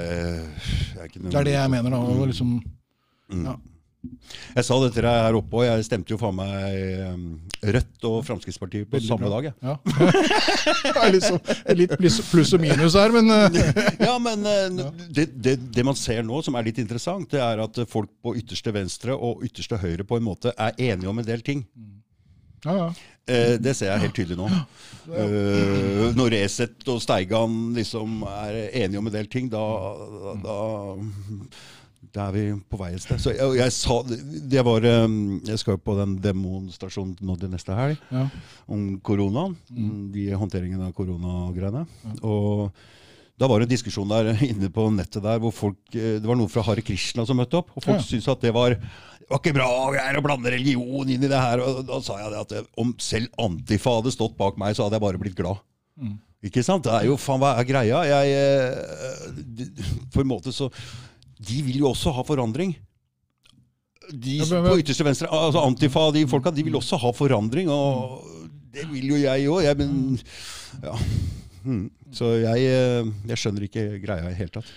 er, 1.01 1.05
ikke 1.07 1.23
Det 1.31 1.35
er 1.41 1.45
det 1.47 1.53
jeg 1.55 1.71
mener. 1.71 1.91
da, 1.95 2.25
liksom, 2.27 2.57
Mm. 3.33 3.45
ja. 3.47 3.55
Jeg 4.03 4.67
sa 4.67 4.77
det 4.83 4.89
til 4.97 5.07
deg 5.07 5.19
her 5.25 5.37
oppe, 5.39 5.61
og 5.61 5.65
jeg 5.67 5.85
stemte 5.87 6.13
jo 6.13 6.19
faen 6.21 6.35
meg 6.35 7.13
um, 7.13 7.27
Rødt 7.63 8.07
og 8.09 8.17
Fremskrittspartiet 8.27 8.91
på 8.91 9.01
samme 9.05 9.31
dag. 9.31 9.47
jeg. 9.47 9.55
Ja. 9.63 9.77
det 10.83 11.05
er 11.07 11.15
liksom 11.15 11.39
litt 11.79 11.95
pluss, 12.01 12.19
pluss 12.33 12.53
og 12.57 12.65
minus 12.65 12.99
her, 12.99 13.15
men 13.15 13.31
eh, 13.31 13.61
Ja, 14.09 14.17
men 14.23 14.43
uh, 14.43 14.91
det, 15.07 15.29
det, 15.39 15.57
det 15.73 15.87
man 15.87 15.99
ser 15.99 16.27
nå 16.27 16.43
som 16.43 16.59
er 16.59 16.67
litt 16.67 16.83
interessant, 16.83 17.31
det 17.31 17.43
er 17.45 17.63
at 17.63 17.83
folk 17.91 18.11
på 18.23 18.35
ytterste 18.43 18.75
venstre 18.75 19.15
og 19.15 19.47
ytterste 19.47 19.79
høyre 19.83 20.07
på 20.09 20.19
en 20.19 20.27
måte 20.27 20.55
er 20.57 20.77
enige 20.91 21.11
om 21.13 21.23
en 21.23 21.29
del 21.29 21.47
ting. 21.47 21.67
ja, 22.67 22.77
ja. 22.85 22.93
Eh, 23.31 23.55
det 23.63 23.77
ser 23.79 23.93
jeg 23.93 24.03
helt 24.03 24.17
tydelig 24.17 24.39
nå. 24.39 24.49
Eh, 25.15 26.09
når 26.17 26.33
Resett 26.35 26.89
og 26.91 26.99
Steigan 27.03 27.71
liksom 27.77 28.25
er 28.27 28.65
enige 28.83 28.99
om 28.99 29.07
en 29.07 29.15
del 29.15 29.29
ting, 29.31 29.47
da, 29.53 29.63
da, 30.43 30.57
da 32.13 32.27
er 32.29 32.35
vi 32.37 32.45
på 32.69 32.79
vei 32.81 32.91
et 32.93 33.03
sted. 33.05 33.21
Så 33.23 33.33
jeg, 33.33 33.57
jeg 33.57 33.73
sa 33.73 33.99
det 34.05 34.65
var 34.67 34.85
eh, 34.85 35.05
Jeg 35.49 35.61
skal 35.63 35.79
jo 35.79 35.83
på 35.85 35.95
den 35.97 36.19
demonstrasjonen 36.21 37.15
nå 37.25 37.37
til 37.41 37.53
neste 37.53 37.77
helg 37.77 38.01
ja. 38.13 38.27
om 38.69 38.89
koronaen. 39.05 39.55
De 40.13 40.27
håndteringen 40.37 40.83
av 40.85 40.93
koronagreiene. 40.97 41.87
Og 42.21 42.69
da 43.41 43.49
var 43.49 43.63
det 43.63 43.71
en 43.71 43.73
diskusjon 43.73 44.11
der 44.13 44.35
inne 44.51 44.69
på 44.73 44.85
nettet 44.93 45.25
der 45.25 45.41
hvor 45.43 45.55
folk 45.57 45.81
eh, 45.97 46.19
Det 46.21 46.29
var 46.29 46.39
noen 46.39 46.53
fra 46.53 46.65
Hare 46.67 46.85
Krishna 46.85 47.25
som 47.29 47.41
møtte 47.41 47.59
opp, 47.63 47.73
og 47.73 47.81
folk 47.85 47.99
Ja. 47.99 48.05
syntes 48.05 48.29
at 48.29 48.45
det 48.45 48.53
var 48.55 48.77
det 48.77 49.31
var 49.31 49.39
ikke 49.41 49.55
bra 49.57 49.69
greier 49.95 50.19
å 50.19 50.23
blande 50.25 50.51
religion 50.53 51.09
inn 51.09 51.23
i 51.25 51.29
det 51.31 51.39
her. 51.41 51.63
Og 51.65 51.85
da 51.89 52.01
sa 52.05 52.19
jeg 52.21 52.33
det 52.35 52.41
at 52.43 52.75
om 52.83 52.91
selv 53.01 53.31
Antifa 53.41 53.95
hadde 53.97 54.13
stått 54.13 54.35
bak 54.37 54.59
meg, 54.61 54.75
så 54.77 54.85
hadde 54.85 54.99
jeg 54.99 55.05
bare 55.07 55.21
blitt 55.23 55.39
glad. 55.39 55.63
Mm. 55.97 56.19
Ikke 56.51 56.65
sant? 56.67 56.85
Det 56.85 56.93
er 56.93 57.07
jo 57.07 57.15
faen 57.23 57.41
hva 57.41 57.53
er 57.61 57.69
greia? 57.69 58.03
Jeg, 58.11 58.35
eh, 58.35 59.89
på 60.13 60.25
en 60.25 60.29
måte 60.35 60.53
så 60.53 60.69
De 61.43 61.61
vil 61.67 61.83
jo 61.83 61.91
også 61.91 62.13
ha 62.15 62.25
forandring. 62.27 62.75
De 64.13 64.41
på 64.43 64.79
ytterste 64.83 65.07
venstre, 65.07 65.29
altså 65.31 65.63
Antifa, 65.63 66.09
de 66.15 66.25
folka, 66.29 66.51
de 66.55 66.65
vil 66.67 66.77
også 66.79 66.99
ha 67.01 67.13
forandring. 67.17 67.71
Og 67.73 68.23
det 68.75 68.87
vil 68.91 69.13
jo 69.15 69.21
jeg 69.21 69.49
òg. 69.49 69.63
Jeg, 69.67 69.79
men 69.79 70.19
ja. 70.83 70.95
Mm. 71.63 71.87
Så 72.13 72.33
jeg, 72.43 72.67
eh, 72.67 73.11
jeg 73.31 73.41
skjønner 73.41 73.67
ikke 73.69 73.85
greia 74.03 74.27
i 74.27 74.33
det 74.33 74.39
hele 74.41 74.55
tatt. 74.59 74.73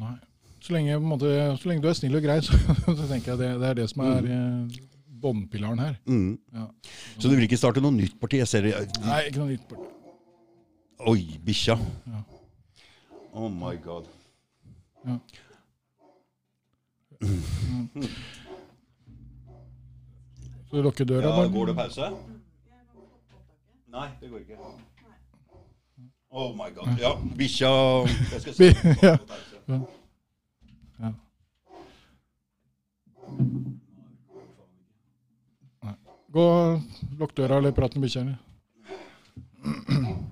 Nei. 0.00 0.16
Så 0.62 0.74
lenge, 0.76 0.96
måte, 1.02 1.28
så 1.58 1.68
lenge 1.68 1.82
du 1.82 1.88
er 1.90 1.96
snill 1.98 2.14
og 2.14 2.22
grei, 2.22 2.38
så, 2.46 2.54
så 2.86 3.06
tenker 3.10 3.32
jeg 3.32 3.40
det, 3.40 3.50
det 3.58 3.70
er 3.72 3.78
det 3.80 3.88
som 3.90 4.04
er 4.06 4.28
eh, 4.30 4.80
båndpilaren 5.22 5.82
her. 5.82 5.96
Mm. 6.06 6.36
Ja. 6.54 6.68
Så 7.16 7.26
du 7.28 7.34
vil 7.34 7.48
ikke 7.48 7.58
starte 7.60 7.82
noe 7.82 7.94
nytt 7.94 8.14
parti? 8.22 8.40
Nei, 8.40 9.20
ikke 9.28 9.42
noe 9.42 9.50
nytt. 9.50 9.66
parti. 9.70 9.88
Oi, 11.10 11.22
bikkja. 11.42 11.76
Ja. 12.06 12.22
Oh 13.34 13.48
my 13.50 13.74
god. 13.82 14.06
Ja. 15.04 15.18
Så 20.70 20.76
du 20.76 20.82
lukker 20.82 21.04
døra? 21.04 21.28
Ja, 21.42 21.46
går 21.52 21.66
det 21.66 21.74
pause? 21.76 22.08
Nei, 23.92 24.08
det 24.20 24.30
går 24.30 24.38
ikke. 24.44 24.56
Oh 26.32 26.54
my 26.56 26.70
god. 26.74 26.94
Ja, 27.00 27.10
bikkja 27.36 27.72
Jeg 28.32 28.40
skal 28.40 28.54
se. 28.54 28.70
Ja. 29.06 29.16
Ja. 29.68 29.80
Ja. 31.02 31.10
Nei. 35.82 35.94
Gå 36.32 36.46
og 36.46 37.20
lukk 37.20 37.36
døra 37.36 37.60
eller 37.60 37.76
prat 37.76 37.98
med 37.98 38.08
bikkja. 38.08 38.24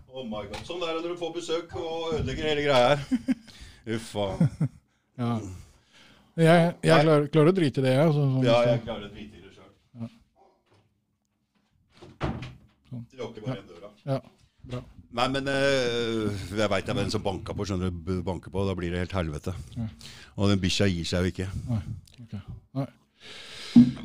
Oh 0.09 0.25
my 0.25 0.47
god. 0.49 0.63
Sånn 0.65 0.81
er 0.87 0.97
det 0.97 1.03
når 1.05 1.13
du 1.13 1.21
får 1.21 1.37
besøk 1.37 1.77
og 1.77 2.15
ødelegger 2.15 2.49
hele 2.55 2.65
greia 2.71 2.95
her. 2.95 3.05
Uff 3.87 4.13
faen. 4.15 4.39
Ja. 5.21 5.35
Jeg, 6.41 6.75
jeg 6.81 7.03
klarer, 7.05 7.27
klarer 7.29 7.51
å 7.51 7.53
drite 7.53 7.83
i 7.83 7.85
det, 7.85 7.91
jeg. 7.93 8.05
Altså, 8.07 8.23
sånn, 8.25 8.45
Ja, 8.47 8.55
jeg 8.65 8.81
klarer 8.87 9.05
å 9.05 9.11
drite 9.13 9.37
i 9.37 9.43
det 9.43 9.51
sjøl. 9.53 9.73
Ja. 10.01 10.07
Sånn. 12.89 13.03
Lukker 13.19 13.45
bare 13.45 13.59
igjen 13.59 13.69
døra. 13.69 13.91
ja, 14.09 14.17
bra. 14.73 14.81
Nei, 15.21 15.27
men 15.35 15.51
øh, 15.51 16.41
jeg 16.57 16.71
veit 16.73 16.89
hvem 16.89 17.13
som 17.13 17.25
banka 17.27 17.53
på. 17.59 17.67
skjønner 17.69 17.93
du, 17.93 18.15
banker 18.25 18.55
på, 18.55 18.65
Da 18.69 18.77
blir 18.79 18.95
det 18.95 19.03
helt 19.03 19.17
helvete. 19.19 19.53
Ja. 19.77 19.91
Og 20.39 20.49
den 20.55 20.63
bikkja 20.63 20.89
gir 20.89 21.05
seg 21.11 21.27
jo 21.27 21.35
ikke. 21.35 21.51
Nei. 21.69 21.83
ok. 22.25 22.35
Nei. 22.79 22.89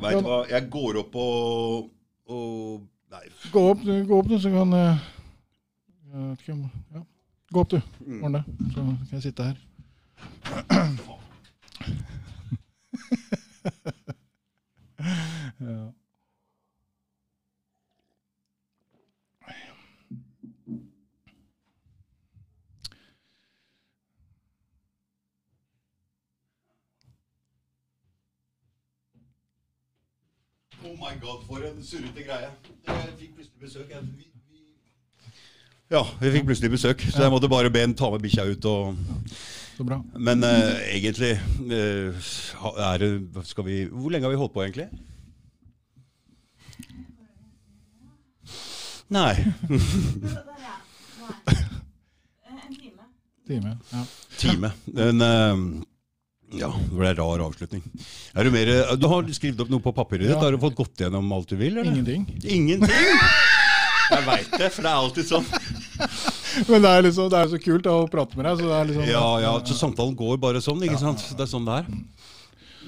Veit 0.02 0.20
du 0.20 0.28
hva, 0.28 0.40
jeg 0.50 0.68
går 0.76 1.00
opp 1.06 1.16
og, 1.22 1.90
og 2.28 2.84
Nei. 3.16 3.24
Gå 3.54 3.62
opp, 3.70 3.84
gå 3.86 4.16
opp 4.20 4.28
du, 4.28 4.36
så 4.42 4.50
kan 4.52 4.72
jeg, 4.74 4.96
jeg 6.10 6.24
vet 6.26 6.42
ikke 6.42 6.56
om, 6.58 6.64
ja. 6.98 7.06
Gå 7.50 7.60
opp, 7.60 7.70
du. 7.70 7.80
Ordne. 8.22 8.44
Så 8.74 8.74
kan 8.74 8.98
jeg 9.12 9.22
sitte 9.22 9.42
her. 9.42 9.56
ja. 15.60 15.92
Oh 30.84 30.92
my 30.92 31.20
god, 31.20 31.44
for 31.46 31.56
en 31.56 31.82
surrete 31.84 32.22
greie. 32.22 32.50
Jeg 32.86 33.14
fikk 33.18 33.34
plutselig 33.34 33.60
besøk. 33.60 33.90
Jeg. 33.90 34.35
Ja, 35.92 36.02
vi 36.18 36.32
fikk 36.34 36.48
plutselig 36.48 36.72
besøk, 36.72 37.02
så 37.12 37.22
jeg 37.22 37.30
måtte 37.30 37.50
bare 37.50 37.70
be 37.70 37.84
en 37.86 37.94
ta 37.94 38.10
med 38.10 38.24
bikkja 38.24 38.48
ut. 38.50 38.64
og... 38.66 38.96
Så 39.76 39.84
bra. 39.84 40.00
Men 40.16 40.42
uh, 40.42 40.72
egentlig 40.88 41.34
uh, 41.68 42.30
er 42.88 43.02
det, 43.02 43.10
skal 43.44 43.66
vi, 43.66 43.84
Hvor 43.92 44.10
lenge 44.10 44.24
har 44.24 44.32
vi 44.32 44.40
holdt 44.40 44.54
på, 44.54 44.64
egentlig? 44.64 44.88
Nei. 49.12 49.34
En 52.66 52.74
time. 52.74 53.04
Time. 53.46 53.76
Ja. 53.92 54.04
Time. 54.38 54.72
En, 54.96 55.20
eh, 55.20 55.56
ja, 56.60 56.70
det 56.90 56.96
ble 56.96 57.10
en 57.10 57.18
rar 57.18 57.44
avslutning. 57.46 57.82
Er 58.34 58.46
du, 58.46 58.50
mer, 58.54 58.72
du 58.98 59.06
har 59.10 59.28
skrevet 59.34 59.62
opp 59.62 59.70
noe 59.70 59.82
på 59.82 59.92
papiret 59.94 60.26
ditt? 60.26 60.34
Ja. 60.34 60.40
Har 60.42 60.54
du 60.54 60.62
fått 60.62 60.78
gått 60.78 61.04
gjennom 61.04 61.30
alt 61.34 61.50
du 61.50 61.56
vil? 61.60 61.76
Eller? 61.76 61.92
Ingenting. 61.92 62.26
Ingenting? 62.42 62.90
Jeg 64.06 64.22
veit 64.22 64.52
det, 64.54 64.68
for 64.70 64.86
det 64.86 64.90
er 64.90 65.00
alltid 65.00 65.26
sånn. 65.26 65.46
Men 66.70 66.82
det 66.84 66.90
er 66.92 67.02
liksom, 67.08 67.28
det 67.32 67.38
er 67.42 67.50
så 67.52 67.58
kult 67.62 67.86
å 67.92 67.96
prate 68.12 68.36
med 68.38 68.46
deg. 68.48 68.60
Så 68.62 68.68
det 68.70 68.76
er 68.80 68.88
liksom, 68.90 69.08
Ja, 69.10 69.26
ja, 69.44 69.52
så 69.68 69.76
samtalen 69.76 70.16
går 70.18 70.38
bare 70.42 70.62
sånn, 70.64 70.82
ikke 70.86 71.00
sant? 71.00 71.24
Det 71.36 71.44
er 71.46 71.50
sånn 71.52 71.66
det 71.68 71.80
er. 71.82 71.90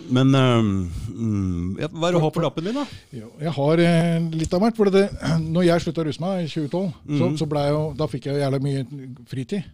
Men 0.09 0.31
mm, 0.31 1.75
hva 1.77 1.89
er 2.09 2.13
det 2.15 2.19
du 2.19 2.23
har 2.23 2.33
på 2.33 2.43
lappen 2.45 2.69
din, 2.69 2.77
da? 2.79 2.85
Jeg 3.13 3.53
har 3.57 3.83
eh, 3.83 4.29
litt 4.39 4.55
av 4.57 4.63
hvert. 4.63 4.77
For 4.79 4.93
det, 4.95 5.09
når 5.55 5.67
jeg 5.69 5.85
slutta 5.85 6.05
å 6.05 6.07
ruse 6.09 6.23
meg 6.23 6.45
i 6.47 6.53
2012, 6.53 7.19
så, 7.19 7.33
så 7.43 7.49
ble 7.51 7.65
jeg 7.67 7.75
jo, 7.75 7.83
da 7.99 8.09
fikk 8.13 8.29
jeg 8.31 8.39
jo 8.39 8.45
jævlig 8.47 8.63
mye 8.69 8.87
fritid. 9.31 9.67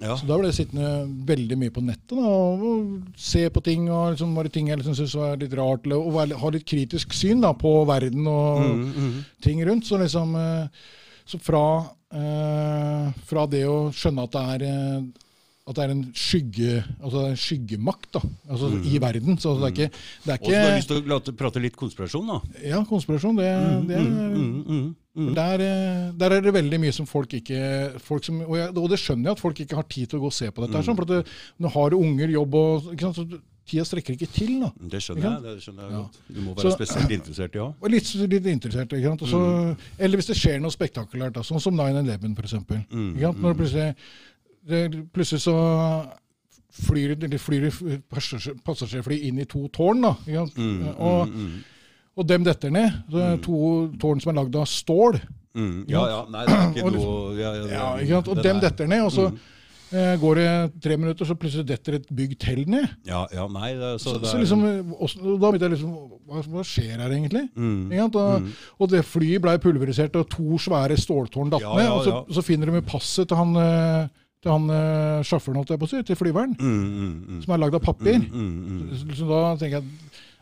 Ja. 0.00 0.14
Så 0.16 0.24
da 0.24 0.38
ble 0.40 0.48
jeg 0.48 0.56
sittende 0.62 0.90
veldig 1.28 1.56
mye 1.60 1.72
på 1.76 1.82
nettet 1.84 2.14
da, 2.16 2.24
og, 2.24 2.62
og 2.64 3.18
se 3.20 3.42
på 3.52 3.60
ting. 3.66 3.82
og 3.92 4.14
liksom, 4.14 4.30
Var 4.38 4.48
det 4.48 4.52
ting 4.54 4.70
jeg 4.72 4.80
liksom 4.80 4.94
syntes 4.96 5.16
var 5.20 5.36
litt 5.42 5.56
rart, 5.58 5.84
eller, 5.84 6.00
og 6.00 6.14
være- 6.16 6.38
ha 6.40 6.52
litt 6.54 6.64
kritisk 6.68 7.12
syn 7.16 7.42
da, 7.44 7.50
på 7.52 7.74
verden 7.88 8.26
og 8.30 8.62
Mm, 8.64 9.18
ting 9.44 9.60
rundt. 9.68 9.84
Så 9.88 10.00
liksom 10.00 10.32
eh, 10.40 10.88
så 11.30 11.40
fra, 11.42 11.64
eh, 12.12 13.10
fra 13.30 13.46
det 13.50 13.64
å 13.70 13.80
skjønne 13.94 14.26
at 14.26 14.36
det 14.36 14.46
er 14.54 14.68
eh, 14.68 15.26
at 15.70 15.76
det 15.76 15.84
er 15.84 15.92
en 15.92 16.06
skygge, 16.16 16.78
altså 16.98 17.26
en 17.28 17.36
skyggemakt 17.38 18.08
da, 18.16 18.22
altså 18.50 18.70
i 18.90 18.96
verden. 19.02 19.36
Så 19.38 19.52
det 19.60 19.68
er 19.68 19.74
ikke, 19.74 20.00
det 20.24 20.32
er 20.32 20.40
Og 20.40 20.48
så 20.48 20.54
har 20.56 20.64
jeg 20.64 20.80
lyst 20.80 20.90
til 20.90 21.14
å 21.14 21.36
prate 21.38 21.62
litt 21.62 21.76
konspirasjon, 21.78 22.32
da. 22.32 22.38
Ja, 22.66 22.80
konspirasjon, 22.88 23.38
det, 23.38 23.50
det 23.90 24.00
Mm, 24.00 24.64
mm, 24.66 24.88
mm. 25.14 25.28
der, 25.36 25.62
eh, 25.62 26.08
der 26.18 26.34
er 26.36 26.42
det 26.42 26.54
veldig 26.54 26.80
mye 26.80 26.94
som 26.94 27.06
folk 27.06 27.32
ikke 27.38 27.60
folk 28.02 28.24
som, 28.24 28.40
og, 28.46 28.56
jeg, 28.56 28.72
og 28.72 28.88
det 28.90 28.98
skjønner 29.02 29.30
jeg 29.30 29.36
at 29.36 29.42
folk 29.42 29.62
ikke 29.62 29.78
har 29.78 29.86
tid 29.90 30.10
til 30.10 30.18
å 30.18 30.24
gå 30.24 30.30
og 30.30 30.34
se 30.34 30.50
på 30.50 30.64
dette. 30.64 30.82
Sånn, 30.86 30.98
for 30.98 31.06
at 31.06 31.12
det, 31.12 31.38
Nå 31.60 31.70
har 31.76 31.90
du 31.90 31.98
unger, 32.00 32.34
jobb 32.34 32.56
og 32.58 32.90
ikke 32.94 33.10
sant, 33.10 33.20
så 33.20 33.40
Tida 33.70 33.84
strekker 33.86 34.16
ikke 34.16 34.26
til. 34.34 34.56
da. 34.64 34.70
Det 34.90 34.98
skjønner 35.04 35.22
jeg. 35.28 35.42
det 35.44 35.62
skjønner 35.62 35.82
jeg 35.86 35.92
Ja. 35.92 35.98
godt. 36.02 36.16
Du 36.34 36.40
må 36.42 36.54
være 36.56 36.70
Så- 36.70 36.76
spesielt 36.76 37.10
interessert, 37.14 37.54
ja. 37.54 37.68
Og 37.80 37.90
litt, 37.90 38.14
litt 38.14 38.46
interessert. 38.50 38.88
ikke 38.92 39.04
sant? 39.12 39.22
Også, 39.22 39.38
Mm. 39.40 39.76
Eller 39.98 40.16
hvis 40.18 40.26
det 40.26 40.36
skjer 40.36 40.60
noe 40.60 40.70
spektakulært, 40.74 41.32
da, 41.32 41.40
sånn 41.46 41.60
som 41.60 41.74
9-11 41.76 42.34
f.eks. 42.36 42.54
Mm, 42.90 43.14
Ikke 43.14 43.20
sant? 43.30 43.40
Når 43.40 43.54
det 43.54 43.58
plutselig, 43.62 43.94
det, 44.66 45.12
plutselig 45.12 45.40
så 45.46 46.08
flyr, 46.72 47.16
eller 47.22 47.38
flyr 47.38 47.70
passasjerfly 48.10 49.20
inn 49.28 49.38
i 49.40 49.44
to 49.44 49.68
tårn. 49.68 50.02
da, 50.02 50.14
ikke 50.26 50.46
sant? 50.46 50.56
Mm, 50.56 50.88
og, 50.98 51.28
mm, 51.28 51.34
mm, 51.34 51.64
og 52.16 52.26
dem 52.26 52.44
detter 52.44 52.70
ned. 52.70 52.92
Det 53.10 53.22
er 53.22 53.36
to 53.44 53.60
tårn 54.00 54.20
som 54.22 54.32
er 54.36 54.42
lagd 54.42 54.56
av 54.56 54.66
stål. 54.66 55.20
mm. 55.54 55.84
Ja, 55.88 56.04
ja. 56.06 56.24
Nei, 56.30 56.44
det 56.46 56.54
er 56.54 56.74
ikke 56.74 56.92
noe 56.94 57.36
ja, 57.38 57.52
ja, 57.54 57.66
Ja, 57.70 57.96
ikke 57.98 58.08
sant? 58.18 58.28
Og 58.28 58.42
dem 58.42 58.56
er- 58.56 58.60
detter 58.60 58.86
ned, 58.86 59.00
og 59.02 59.10
så 59.12 59.30
Mm. 59.30 59.38
Går 60.22 60.38
det 60.38 60.50
tre 60.84 60.96
minutter, 60.96 61.26
så 61.26 61.34
plutselig 61.34 61.66
detter 61.66 61.96
et 61.98 62.06
bygg 62.14 62.36
til 62.38 62.60
ned. 62.70 62.86
Ja, 63.08 63.24
ja, 63.34 63.46
nei, 63.50 63.72
det 63.74 63.96
så, 64.00 64.12
Så, 64.14 64.30
så 64.30 64.38
liksom, 64.38 64.62
eh, 64.68 64.92
også, 65.02 65.18
Da 65.40 65.50
begynte 65.50 65.66
jeg 65.66 65.74
liksom 65.74 65.96
hva, 66.30 66.42
hva 66.46 66.62
skjer 66.66 67.00
her 67.02 67.10
egentlig? 67.10 67.48
mm, 67.56 67.90
Ikke 67.90 68.04
sant? 68.06 68.54
Og, 68.78 68.88
det 68.92 69.02
flyet 69.04 69.42
ble 69.42 69.56
pulverisert, 69.58 70.14
og 70.20 70.28
to 70.30 70.58
svære 70.62 70.94
ståltårn 71.00 71.50
datt 71.50 71.64
Ja, 71.66 71.74
ned. 71.74 71.84
ja, 71.88 71.92
og 71.98 72.04
så, 72.06 72.20
så 72.38 72.44
finner 72.46 72.70
de 72.70 72.82
passet 72.86 73.26
til 73.28 73.36
han, 73.40 73.56
eh, 73.58 74.06
til 74.40 74.52
han 74.54 74.70
øh, 74.70 75.24
sjåføren, 75.26 75.58
holdt 75.60 75.74
jeg 75.74 75.82
på 75.82 75.88
å 75.88 75.90
si, 75.90 76.02
til 76.06 76.16
flyveren, 76.16 76.54
mm, 76.54 76.78
mm, 76.78 77.10
mm, 77.34 77.42
som 77.44 77.54
er 77.56 77.62
lagd 77.64 77.74
av 77.80 77.82
papir. 77.84 78.22
mm, 78.22 78.46
mm, 78.46 78.78
mm. 78.94 79.14
Så, 79.18 79.26
da 79.28 79.42
tenker 79.58 79.80
jeg 79.80 79.90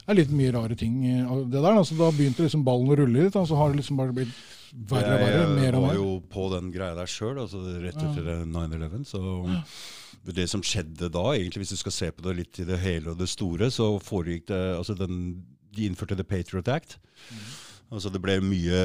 det 0.09 0.15
er 0.15 0.17
litt 0.23 0.31
mye 0.33 0.53
rare 0.55 0.77
ting 0.79 1.01
eh, 1.05 1.33
det 1.49 1.59
der. 1.61 1.75
Da. 1.77 1.83
Så 1.85 1.97
da 1.99 2.13
begynte 2.13 2.45
liksom 2.45 2.63
ballen 2.65 2.89
å 2.93 2.97
rulle 3.01 3.25
litt, 3.27 3.35
og 3.37 3.49
så 3.49 3.57
har 3.59 3.73
det 3.73 3.81
liksom 3.83 3.97
bare 4.01 4.15
blitt 4.17 4.37
verre 4.73 5.15
og 5.15 5.23
verre. 5.23 5.45
Mer 5.55 5.71
Jeg 5.73 5.85
var 5.85 5.95
jo 5.99 6.09
på 6.33 6.49
den 6.55 6.73
greia 6.75 6.97
der 6.99 7.11
sjøl, 7.11 7.39
altså 7.45 7.63
rett 7.83 8.01
etter 8.03 8.45
9-11. 8.45 9.07
Så 9.09 9.23
det 10.35 10.49
som 10.51 10.65
skjedde 10.65 11.11
da, 11.13 11.25
egentlig 11.35 11.65
hvis 11.65 11.77
du 11.77 11.81
skal 11.81 11.95
se 11.95 12.11
på 12.13 12.25
det 12.27 12.37
litt 12.43 12.61
i 12.61 12.67
det 12.69 12.81
hele 12.83 13.13
og 13.13 13.21
det 13.21 13.31
store, 13.31 13.71
så 13.73 13.95
foregikk 14.03 14.49
det 14.51 14.61
altså 14.77 14.97
den, 14.99 15.41
De 15.75 15.87
innførte 15.87 16.17
The 16.19 16.27
Patriot 16.27 16.69
Act. 16.69 16.99
Altså 17.89 18.11
Det 18.13 18.21
ble 18.21 18.35
mye 18.45 18.81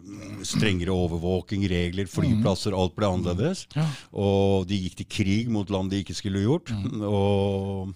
mm, 0.00 0.44
strengere 0.48 0.94
overvåking, 0.94 1.66
regler, 1.68 2.08
flyplasser, 2.08 2.72
alt 2.76 2.94
ble 2.96 3.10
annerledes. 3.12 3.66
Ja. 3.76 3.84
Og 4.16 4.68
de 4.70 4.78
gikk 4.80 5.00
til 5.02 5.10
krig 5.12 5.50
mot 5.52 5.68
land 5.72 5.92
de 5.92 6.00
ikke 6.00 6.16
skulle 6.16 6.44
gjort. 6.46 6.72
Og 7.04 7.92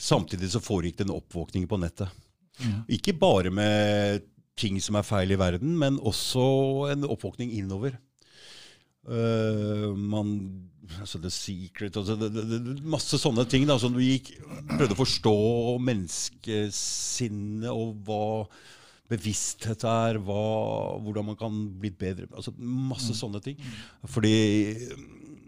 samtidig 0.00 0.48
så 0.54 0.62
foregikk 0.64 1.02
det 1.02 1.08
en 1.08 1.18
oppvåkning 1.18 1.68
på 1.68 1.80
nettet. 1.82 2.22
Ikke 2.88 3.12
bare 3.18 3.52
med 3.52 4.24
ting 4.58 4.78
som 4.82 4.98
er 4.98 5.06
feil 5.06 5.34
i 5.34 5.38
verden, 5.40 5.74
men 5.80 5.98
også 5.98 6.44
en 6.92 7.06
oppvåkning 7.08 7.52
innover. 7.58 7.96
Uh, 9.04 9.92
man 9.98 10.38
altså 11.00 11.18
The 11.20 11.30
Secret 11.32 11.96
altså 11.96 12.14
det, 12.16 12.30
det, 12.32 12.44
det, 12.48 12.74
Masse 12.88 13.18
sånne 13.20 13.44
ting 13.48 13.66
da, 13.68 13.76
som 13.80 13.92
du 13.92 14.00
gikk, 14.00 14.30
prøvde 14.70 14.96
å 14.96 15.00
forstå 15.00 15.34
menneskesinnet 15.84 17.68
og 17.68 17.98
hva 18.06 18.24
bevissthet 19.12 19.84
er, 19.84 20.18
hva, 20.24 20.44
hvordan 21.04 21.28
man 21.28 21.36
kan 21.36 21.58
bli 21.80 21.90
bedre. 21.92 22.28
altså 22.32 22.54
Masse 22.56 23.12
sånne 23.16 23.42
ting. 23.44 23.58
Fordi 24.08 24.32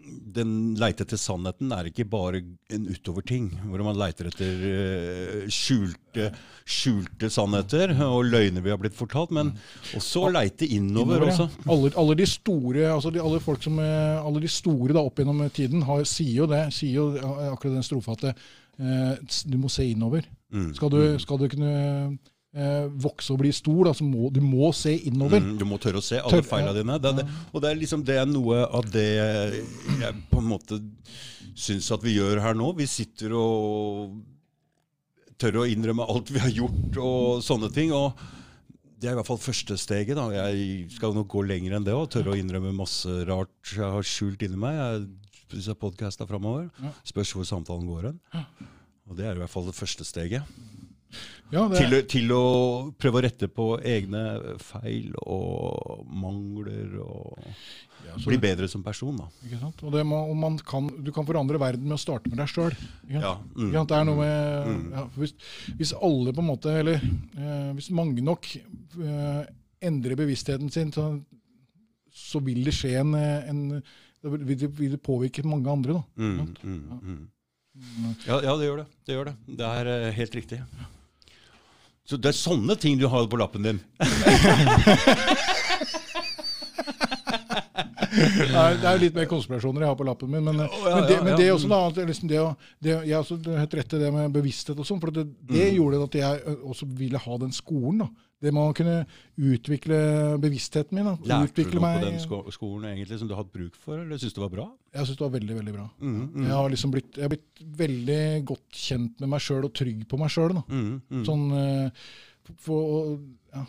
den 0.07 0.75
leite 0.79 1.05
etter 1.05 1.19
sannheten 1.19 1.71
er 1.75 1.89
ikke 1.89 2.05
bare 2.09 2.41
en 2.73 2.85
utoverting, 2.89 3.49
hvor 3.67 3.83
man 3.85 3.97
leiter 3.99 4.29
etter 4.29 4.63
eh, 4.69 5.47
skjulte, 5.51 6.29
skjulte 6.67 7.29
sannheter 7.33 7.93
og 8.05 8.27
løgner 8.29 8.65
vi 8.65 8.73
har 8.73 8.79
blitt 8.81 8.97
fortalt, 8.97 9.33
men 9.35 9.53
også 9.97 10.27
leite 10.33 10.67
innover, 10.67 11.17
Innover, 11.17 11.27
ja. 11.27 11.33
også. 11.33 11.71
Alle, 11.73 11.91
alle 12.03 12.17
de 12.19 12.29
store 12.29 12.87
altså 12.93 13.11
de, 13.13 13.23
alle 13.23 13.41
folk 13.43 13.63
som, 13.63 13.79
eh, 13.83 14.15
alle 14.21 14.43
de 14.43 14.51
store 14.51 14.95
da, 14.95 15.03
opp 15.03 15.21
gjennom 15.21 15.43
tiden 15.53 15.85
har, 15.87 16.05
sier 16.09 16.43
jo 16.43 16.49
det, 16.51 16.63
sier 16.75 16.97
jo 16.99 17.09
eh, 17.17 17.51
akkurat 17.51 17.77
den 17.79 17.87
strofa 17.87 18.17
at 18.17 18.29
eh, 18.31 19.37
du 19.47 19.59
må 19.61 19.71
se 19.71 19.89
innover. 19.91 20.27
Mm. 20.53 20.73
Skal 20.77 20.93
du, 20.93 21.01
skal 21.21 21.41
du 21.41 21.49
kunne 21.51 21.75
eh, 22.55 22.87
vokse 23.03 23.33
og 23.33 23.39
bli 23.41 23.51
stor, 23.53 23.83
da, 23.89 23.93
så 23.97 24.05
må 24.07 24.29
du 24.33 24.39
må 24.41 24.71
se 24.75 24.93
innover. 25.09 25.41
Mm, 25.43 25.57
du 25.59 25.65
må 25.65 25.77
tørre 25.81 25.99
å 26.01 26.05
se 26.05 26.19
alle 26.21 26.39
Tør- 26.41 26.47
feilene 26.53 26.77
dine. 26.79 26.99
Det, 27.03 27.15
det, 27.21 27.27
og 27.51 27.61
det 27.63 27.71
er 27.71 27.81
liksom 27.81 28.03
det 28.07 28.17
er 28.21 28.25
noe 28.29 28.63
av 28.65 28.87
det 28.93 29.07
jeg 29.17 30.15
på 30.31 30.41
en 30.41 30.49
måte 30.53 30.79
syns 31.57 31.91
at 31.91 32.03
vi 32.05 32.15
gjør 32.17 32.41
her 32.43 32.53
nå. 32.57 32.71
Vi 32.77 32.85
sitter 32.89 33.33
og 33.37 34.17
tør 35.37 35.59
å 35.61 35.67
innrømme 35.69 36.05
alt 36.09 36.31
vi 36.33 36.41
har 36.41 36.49
gjort 36.53 36.97
og 37.03 37.43
sånne 37.45 37.69
ting. 37.73 37.91
og 37.93 38.17
det 38.97 39.11
er 39.11 39.13
i 39.13 39.17
hvert 39.19 39.27
fall 39.29 39.37
første 39.37 39.75
steget. 39.77 40.15
da. 40.17 40.23
Jeg 40.33 40.87
skal 40.95 41.13
nok 41.13 41.27
gå 41.29 41.43
lenger 41.45 41.75
enn 41.77 41.83
det 41.85 41.93
og 41.93 42.07
tørre 42.09 42.33
å 42.33 42.37
innrømme 42.39 42.71
masse 42.73 43.05
rart 43.29 43.75
jeg 43.75 43.85
har 43.85 44.01
skjult 44.01 44.41
inni 44.47 44.57
meg. 44.57 44.73
Jeg 44.73 45.05
Hvis 45.53 45.67
jeg 45.69 45.77
podcaster 45.79 46.25
framover. 46.27 46.65
Spørs 47.05 47.29
hvor 47.37 47.45
samtalen 47.45 47.85
går 47.87 48.07
hen. 48.09 48.17
Og 49.07 49.15
det 49.15 49.25
er 49.29 49.37
i 49.37 49.39
hvert 49.39 49.53
fall 49.53 49.69
det 49.69 49.77
første 49.77 50.03
steget. 50.03 50.41
Ja, 51.49 51.61
det, 51.71 51.79
Til, 51.79 51.93
til 52.11 52.31
å 52.35 52.41
prøve 52.99 53.21
å 53.21 53.23
rette 53.23 53.47
på 53.47 53.65
egne 53.87 54.21
feil 54.59 55.13
og 55.23 56.01
mangler 56.11 56.97
og 56.99 57.37
ja, 58.03 58.17
så- 58.17 58.27
bli 58.27 58.37
bedre 58.43 58.67
som 58.67 58.83
person, 58.83 59.15
da. 59.15 59.29
Ikke 59.47 59.59
sant? 59.61 59.83
Og, 59.87 59.93
det 59.95 60.03
må, 60.05 60.19
og 60.27 60.35
man 60.35 60.57
kan, 60.59 60.89
du 61.05 61.07
kan 61.15 61.25
forandre 61.29 61.59
verden 61.61 61.87
med 61.87 61.95
å 61.95 62.01
starte 62.01 62.27
med 62.27 62.41
deg 62.41 62.51
sjøl. 62.51 62.75
Ja, 63.13 63.37
mm, 63.55 63.71
Det 63.71 63.95
er 63.95 64.03
noe 64.09 64.17
med 64.19 64.67
mm. 64.67 64.81
ja, 64.97 65.05
hvis, 65.15 65.33
hvis 65.79 65.93
alle 65.95 66.33
på 66.35 66.43
en 66.43 66.49
måte, 66.51 66.73
eller 66.81 66.99
eh, 66.99 67.71
hvis 67.77 67.89
mange 67.95 68.21
nok 68.27 68.49
eh, 68.57 69.47
endrer 69.87 70.19
bevisstheten 70.19 70.69
sin, 70.73 70.91
så, 70.91 71.07
så 72.11 72.43
vil 72.43 72.59
det 72.67 72.75
skje 72.75 72.91
en, 73.05 73.15
eh, 73.15 73.47
en 73.47 73.63
vil 74.27 74.57
det, 74.57 74.67
vil 74.75 74.97
det 74.97 75.01
påvirke 75.05 75.47
mange 75.47 75.71
andre. 75.71 75.93
da. 75.95 76.03
Mm, 76.19 76.53
mm, 76.59 76.83
Ja. 76.91 76.99
mm. 77.07 77.25
Ja, 78.25 78.41
ja, 78.41 78.53
det 78.57 78.65
gjør 78.67 78.79
det. 78.81 78.87
Det 79.05 79.15
gjør 79.15 79.27
det. 79.31 79.35
Det 79.59 79.65
er 79.79 79.87
eh, 79.95 80.11
helt 80.17 80.35
riktig. 80.35 80.57
Så 82.07 82.15
det 82.15 82.29
er 82.31 82.37
sånne 82.39 82.75
ting 82.79 82.95
du 82.99 83.07
har 83.11 83.25
på 83.27 83.39
lappen 83.39 83.65
din. 83.67 83.79
Det 88.17 88.47
er, 88.49 88.77
det 88.81 88.87
er 88.87 88.99
litt 89.01 89.17
mer 89.17 89.27
konspirasjoner 89.29 89.83
jeg 89.83 89.91
har 89.91 89.97
på 89.99 90.05
lappen 90.07 90.31
min. 90.31 90.45
Men, 90.47 90.61
oh, 90.63 90.77
ja, 90.87 90.93
men, 90.95 91.03
det, 91.07 91.15
ja, 91.17 91.23
men 91.23 91.31
ja. 91.33 91.37
det 91.37 91.45
er 91.47 91.53
også 91.53 91.69
noe 91.69 91.91
er 91.91 92.07
liksom 92.09 92.29
det, 92.31 92.39
det, 92.83 92.93
jeg 93.09 93.17
også 93.19 93.37
er 93.43 93.59
helt 93.61 93.75
rett 93.77 93.89
til 93.91 94.01
det 94.01 94.11
med 94.15 94.33
bevissthet 94.33 94.79
og 94.79 94.87
sånn, 94.87 95.01
for 95.03 95.13
det, 95.13 95.27
det 95.51 95.67
Mm. 95.67 95.75
gjorde 95.77 95.99
at 96.07 96.15
jeg 96.17 96.55
også 96.71 96.87
ville 96.97 97.21
ha 97.21 97.37
den 97.43 97.53
skolen. 97.53 97.99
da. 98.05 98.07
Det 98.37 98.51
med 98.53 98.69
å 98.69 98.73
kunne 98.77 98.95
utvikle 99.41 99.97
bevisstheten 100.43 100.93
min. 100.93 101.07
da. 101.07 101.15
Lærte 101.25 101.63
du 101.65 101.79
noe 101.79 101.93
på 101.97 102.03
den 102.05 102.19
sko 102.21 102.43
skolen 102.53 102.91
egentlig 102.91 103.17
som 103.17 103.27
du 103.27 103.33
har 103.33 103.41
hatt 103.43 103.53
bruk 103.55 103.75
for, 103.81 103.97
eller 104.03 104.19
syns 104.21 104.35
du 104.35 104.41
var 104.43 104.51
bra? 104.53 104.65
Jeg 104.93 105.07
syns 105.09 105.17
det 105.17 105.25
var 105.25 105.33
veldig 105.39 105.55
veldig 105.57 105.73
bra. 105.73 105.85
Mm, 105.99 106.19
mm, 106.35 106.43
Jeg 106.45 106.53
har 106.53 106.69
liksom 106.69 106.93
blitt, 106.93 107.09
jeg 107.17 107.25
har 107.25 107.31
blitt 107.33 107.63
veldig 107.81 108.21
godt 108.51 108.77
kjent 108.83 109.19
med 109.23 109.29
meg 109.33 109.41
sjøl 109.41 109.65
og 109.65 109.73
trygg 109.73 110.05
på 110.11 110.19
meg 110.21 110.29
sjøl. 110.29 110.53
mm, 110.67 110.91
mm. 111.09 111.23
Sånn, 111.25 111.47
eh, 111.57 112.05
for, 112.61 113.17
ja. 113.57 113.65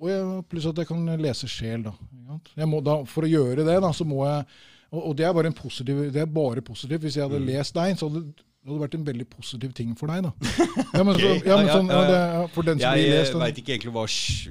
og 0.00 0.08
jeg, 0.12 0.44
pluss 0.52 0.68
at 0.70 0.76
jeg 0.84 0.90
kan 0.92 1.08
lese 1.20 1.48
sjel. 1.50 1.88
Da, 1.88 2.66
må, 2.68 2.82
da. 2.84 3.00
For 3.08 3.24
å 3.24 3.32
gjøre 3.32 3.64
det, 3.64 3.80
da, 3.82 3.90
så 3.96 4.04
må 4.04 4.20
jeg 4.28 4.44
Og, 4.90 5.04
og 5.06 5.12
det, 5.16 5.22
er 5.24 5.32
bare 5.36 5.46
en 5.46 5.54
positiv, 5.54 5.98
det 6.10 6.18
er 6.18 6.26
bare 6.26 6.60
positivt. 6.66 7.04
Hvis 7.04 7.14
jeg 7.16 7.22
hadde 7.22 7.38
Mm. 7.38 7.46
lest 7.46 7.74
deg, 7.76 7.92
så 7.96 8.08
hadde 8.10 8.34
det 8.60 8.68
hadde 8.68 8.80
vært 8.82 8.94
en 8.98 9.04
veldig 9.06 9.24
positiv 9.32 9.70
ting 9.72 9.92
for 9.96 10.10
deg. 10.12 10.22
da. 10.26 10.32
Ja, 10.96 11.02
men, 11.06 11.14
så, 11.16 11.28
ja, 11.46 11.56
men 11.56 11.68
sånn, 11.70 11.86
ja, 11.88 12.00
ja, 12.04 12.16
ja. 12.34 12.40
for 12.52 12.66
den 12.66 12.80
som 12.80 12.96
Jeg 12.98 13.06
blir 13.08 13.38
veit 13.40 13.60
ikke 13.62 13.72
egentlig 13.76 13.92
hva 13.94 14.02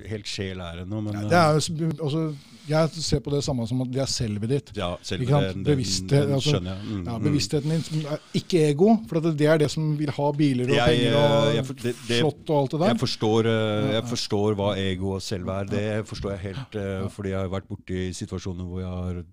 helt 0.09 0.29
sjel 0.31 0.61
er 0.65 0.79
ennå, 0.81 1.01
men 1.05 1.27
Det 1.29 1.37
er, 1.37 1.59
jo 1.59 1.89
altså, 2.07 2.23
jeg 2.69 2.89
ser 3.05 3.21
på 3.25 3.31
det 3.33 3.43
samme 3.45 3.65
som 3.69 3.83
at 3.85 3.91
det 3.93 4.01
er 4.01 4.09
selvet 4.09 4.49
ditt. 4.49 4.71
eh, 4.73 4.79
ja, 4.81 4.89
selve 5.05 5.25
Ikke 5.27 5.35
sant? 5.35 5.53
den, 5.59 5.63
Bevissthet, 5.67 6.25
altså, 6.33 6.55
skjønner 6.55 6.73
jeg. 6.73 6.87
Mm, 6.89 7.05
Ja, 7.05 7.15
mm. 7.19 7.23
bevisstheten 7.29 7.75
din, 7.75 8.03
ikke 8.41 8.63
ego, 8.71 8.89
for 9.09 9.21
at 9.21 9.29
det 9.37 9.47
er 9.53 9.61
det 9.61 9.69
som 9.75 9.87
vil 10.01 10.11
ha 10.17 10.27
biler 10.41 10.69
og 10.73 10.75
Jeg, 10.79 10.97
penger 10.97 11.17
og 11.21 11.37
eh, 11.37 11.55
jeg 11.59 11.65
for- 11.69 11.79
det- 11.85 11.95
det- 12.09 12.19
slott 12.23 12.49
og 12.49 12.57
alt 12.63 12.71
det 12.75 12.79
der. 12.79 12.87
Jeg 12.95 12.99
forstår, 13.05 13.51
eh, 13.53 13.91
jeg 13.93 14.03
forstår 14.15 14.57
hva 14.61 14.69
ego 14.89 15.13
og 15.19 15.21
selve 15.21 15.59
er. 15.61 15.65
Det 15.65 15.87
forstår 16.09 16.31
jeg 16.37 16.39
helt, 16.49 16.75
eh, 16.81 17.07
fordi 17.13 17.29
jeg 17.35 17.39
har 17.45 17.49
vært 17.59 17.69
borti 17.69 18.09
situasjoner 18.23 18.65
hvor 18.65 18.79
jeg 18.81 18.89
har 18.89 19.23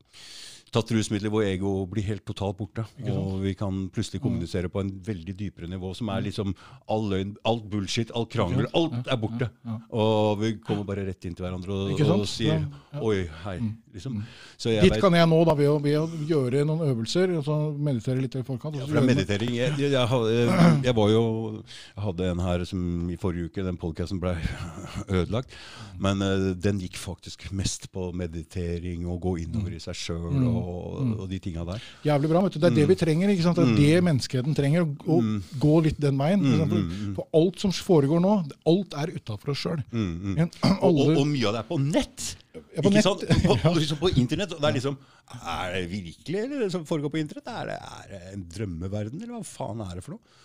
tatt 0.74 0.90
rusmidler 0.92 1.30
hvor 1.32 1.44
ego 1.46 1.72
blir 1.90 2.06
helt 2.08 2.24
totalt 2.26 2.58
borte. 2.58 2.84
Og 3.12 3.38
vi 3.44 3.54
kan 3.58 3.86
plutselig 3.94 4.20
kommunisere 4.24 4.70
på 4.72 4.82
en 4.82 4.90
veldig 5.06 5.36
dypere 5.38 5.70
nivå, 5.70 5.92
som 5.96 6.10
er 6.12 6.24
liksom 6.26 6.54
all 6.92 7.06
løgn, 7.12 7.34
alt 7.46 7.66
bullshit, 7.70 8.12
all 8.16 8.26
krangel. 8.30 8.68
Alt 8.76 9.06
er 9.06 9.20
borte. 9.20 9.50
Og 9.94 10.42
vi 10.42 10.54
kommer 10.66 10.86
bare 10.88 11.06
rett 11.06 11.28
inn 11.28 11.36
til 11.36 11.46
hverandre 11.46 11.76
og, 11.76 12.02
og 12.16 12.26
sier 12.30 12.66
oi, 12.96 13.26
hei, 13.44 13.56
liksom. 13.94 14.18
Så 14.56 14.72
jeg 14.72 14.86
Dit 14.86 15.00
kan 15.02 15.14
jeg 15.16 15.28
nå 15.28 15.38
da, 15.46 15.54
ved 15.58 15.70
å, 15.70 15.76
ved 15.82 15.98
å 16.00 16.06
gjøre 16.28 16.64
noen 16.68 16.84
øvelser, 16.90 17.34
og 17.38 17.46
så 17.46 17.56
meditere 17.72 18.22
litt 18.22 18.36
i 18.38 18.44
forkant. 18.46 18.78
Ja, 18.78 18.86
for 18.88 18.98
det 18.98 19.02
er 19.02 19.08
meditering. 19.10 19.54
Jeg, 19.56 19.76
jeg, 19.80 19.92
jeg, 19.94 20.76
jeg 20.86 20.96
var 20.96 21.12
jo 21.12 21.24
Jeg 21.62 22.04
hadde 22.04 22.30
en 22.32 22.42
her 22.42 22.64
som 22.68 23.10
i 23.12 23.18
forrige 23.20 23.50
uke, 23.50 23.64
den 23.66 23.78
podkasten 23.80 24.20
ble 24.22 24.34
ødelagt. 25.20 25.54
Men 26.02 26.24
uh, 26.24 26.50
den 26.58 26.80
gikk 26.82 26.98
faktisk 27.00 27.46
mest 27.56 27.88
på 27.94 28.10
meditering 28.16 29.06
og 29.08 29.20
gå 29.24 29.36
innover 29.44 29.76
i 29.76 29.82
seg 29.82 29.96
sjøl 29.96 30.34
Mm. 30.66 31.12
og, 31.14 31.20
og 31.24 31.28
de 31.30 31.38
tinga 31.42 31.64
der. 31.68 31.82
Jævlig 32.04 32.28
bra. 32.32 32.40
vet 32.46 32.56
du. 32.56 32.58
Det 32.62 32.70
er 32.70 32.76
det 32.80 32.86
vi 32.90 32.96
trenger. 33.00 33.32
ikke 33.32 33.44
sant? 33.46 33.60
Det 33.60 33.66
er 33.68 33.76
det 34.00 34.04
menneskeheten 34.08 34.56
trenger. 34.58 34.86
Å, 34.86 34.88
å 35.06 35.18
Mm. 35.22 35.36
gå 35.62 35.74
litt 35.86 36.00
den 36.02 36.18
veien. 36.20 36.40
Mm, 36.42 36.56
For, 36.58 36.66
mm, 36.66 36.88
mm. 37.06 37.12
for 37.16 37.28
alt 37.40 37.60
som 37.62 37.72
foregår 37.72 38.20
nå, 38.22 38.32
alt 38.72 38.96
er 39.02 39.14
utafor 39.16 39.52
oss 39.54 39.62
sjøl. 39.64 39.82
Mm, 39.92 40.08
mm. 40.36 40.50
Og, 40.86 40.98
og, 41.00 41.12
og 41.22 41.26
mye 41.30 41.46
av 41.48 41.56
det 41.56 41.62
er 41.64 41.68
på 41.70 41.78
nett! 41.82 42.26
Ja, 42.56 42.80
på 42.82 42.88
ikke 42.90 43.02
nett. 43.04 43.36
På, 43.62 43.72
liksom 43.76 43.98
på 44.00 44.10
internett. 44.16 44.52
Og 44.56 44.60
det 44.62 44.68
er 44.70 44.76
liksom 44.78 44.96
Er 45.44 45.72
det 45.76 45.84
virkelig 45.90 46.40
eller 46.44 46.60
det 46.64 46.70
som 46.72 46.84
foregår 46.88 47.10
på 47.12 47.18
internett? 47.20 47.48
Er 47.52 47.70
det, 47.72 47.76
er 48.00 48.10
det 48.12 48.20
en 48.34 48.44
drømmeverden, 48.54 49.20
eller 49.22 49.34
hva 49.38 49.44
faen 49.44 49.80
er 49.84 49.94
det 49.98 50.04
for 50.06 50.16
noe? 50.16 50.42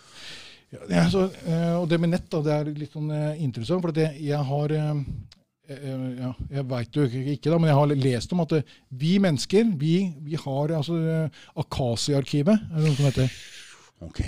Ja, 0.88 1.04
så, 1.12 1.26
eh, 1.44 1.74
og 1.76 1.84
det 1.90 1.98
med 2.00 2.14
nett, 2.14 2.28
da, 2.32 2.40
det 2.40 2.52
er 2.54 2.68
litt 2.72 2.94
sånn 2.96 3.10
eh, 3.12 3.40
interessant. 3.44 3.82
For 3.84 3.92
at 3.92 4.16
jeg, 4.16 4.38
har 4.48 4.72
eh, 4.72 5.02
ja, 5.68 6.32
Jeg 6.50 6.64
veit 6.70 6.96
jo 6.96 7.04
ikke, 7.06 7.50
da, 7.50 7.58
men 7.58 7.70
jeg 7.70 7.78
har 7.78 7.94
lest 7.94 8.32
om 8.34 8.42
at 8.44 8.52
eh, 8.58 8.76
vi 8.90 9.16
mennesker 9.22 9.68
vi, 9.78 10.12
vi 10.24 10.38
har 10.38 10.74
altså 10.78 10.96
eh, 10.98 11.42
Akasi-arkivet. 11.62 12.58
er 12.58 12.78
det 12.80 12.88
noe 12.88 12.96
som 12.98 13.06
heter? 13.06 13.36
Ok. 14.02 14.20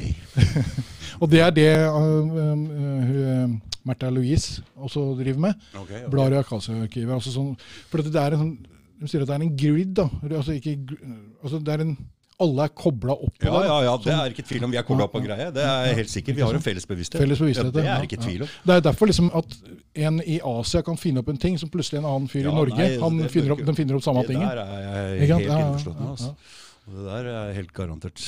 Og 1.22 1.30
det 1.30 1.40
er 1.42 1.50
det 1.54 1.70
uh, 1.90 2.22
uh, 2.22 3.50
Märtha 3.84 4.10
Louise 4.10 4.62
også 4.76 5.16
driver 5.18 5.40
med. 5.48 5.66
Okay, 5.74 6.04
okay. 6.04 6.10
Blar 6.10 6.32
i 6.32 6.38
Akasi-arkivet. 6.38 7.14
Altså 7.16 7.34
sånn, 7.34 7.52
for 7.90 8.02
det 8.02 8.20
er 8.20 8.36
en 8.36 8.44
sånn, 8.44 8.54
De 9.02 9.08
sier 9.10 9.24
at 9.24 9.28
det 9.28 9.34
er 9.34 9.42
en 9.42 9.56
grid. 9.58 9.90
da, 9.98 10.06
altså 10.30 10.54
ikke, 10.54 10.78
altså 11.42 11.58
det 11.58 11.72
er 11.74 11.82
en, 11.82 11.96
Alle 12.42 12.64
er 12.66 12.72
kobla 12.74 13.14
opp 13.14 13.36
på 13.38 13.46
Ja, 13.46 13.52
det. 13.60 13.66
ja, 13.68 13.74
ja, 13.86 13.92
det 14.02 14.12
er 14.14 14.32
ikke 14.34 14.42
tvil 14.48 14.64
om. 14.66 14.72
Vi 14.74 14.78
er 14.80 14.82
kobla 14.88 15.06
på 15.06 15.20
greie. 15.22 15.52
Det 15.54 15.62
er 15.62 15.94
helt 15.94 16.10
sikkert. 16.10 16.34
Vi 16.34 16.42
har 16.42 16.54
en 16.58 16.64
felles 16.64 16.86
bevissthet. 16.90 17.20
Felles 17.22 17.38
bevissthet, 17.38 17.68
ja, 17.70 17.70
det 17.76 17.84
er 17.86 18.02
ikke 18.08 18.18
tvil 18.24 18.42
om. 18.42 18.48
Det 18.66 18.74
er 18.74 18.80
derfor 18.88 19.06
liksom 19.06 19.30
at 19.38 19.54
en 19.94 20.18
i 20.26 20.40
Asia 20.42 20.82
kan 20.82 20.96
finne 20.98 21.22
opp 21.22 21.28
en 21.30 21.38
ting 21.38 21.58
som 21.60 21.70
plutselig 21.70 22.00
en 22.02 22.08
annen 22.10 22.26
fyr 22.28 22.42
Ja, 22.48 22.50
i 22.50 22.54
Norge 22.58 22.74
nei, 22.80 22.98
han 22.98 23.22
finner 23.30 23.54
opp, 23.54 23.62
den 23.68 23.78
finner 23.78 23.94
opp 24.00 24.02
samme 24.02 24.26
det 24.26 24.34
der 24.34 24.60
er 24.64 25.14
jeg 25.20 25.28
helt 25.30 25.46
Ja, 25.46 25.58
ja, 25.60 25.66
innforstått 25.68 26.00
med. 26.00 26.10
Altså. 26.16 26.34
Ja. 26.86 26.92
Det 26.94 27.04
der 27.06 27.26
er 27.32 27.52
helt 27.56 27.72
garantert. 27.72 28.20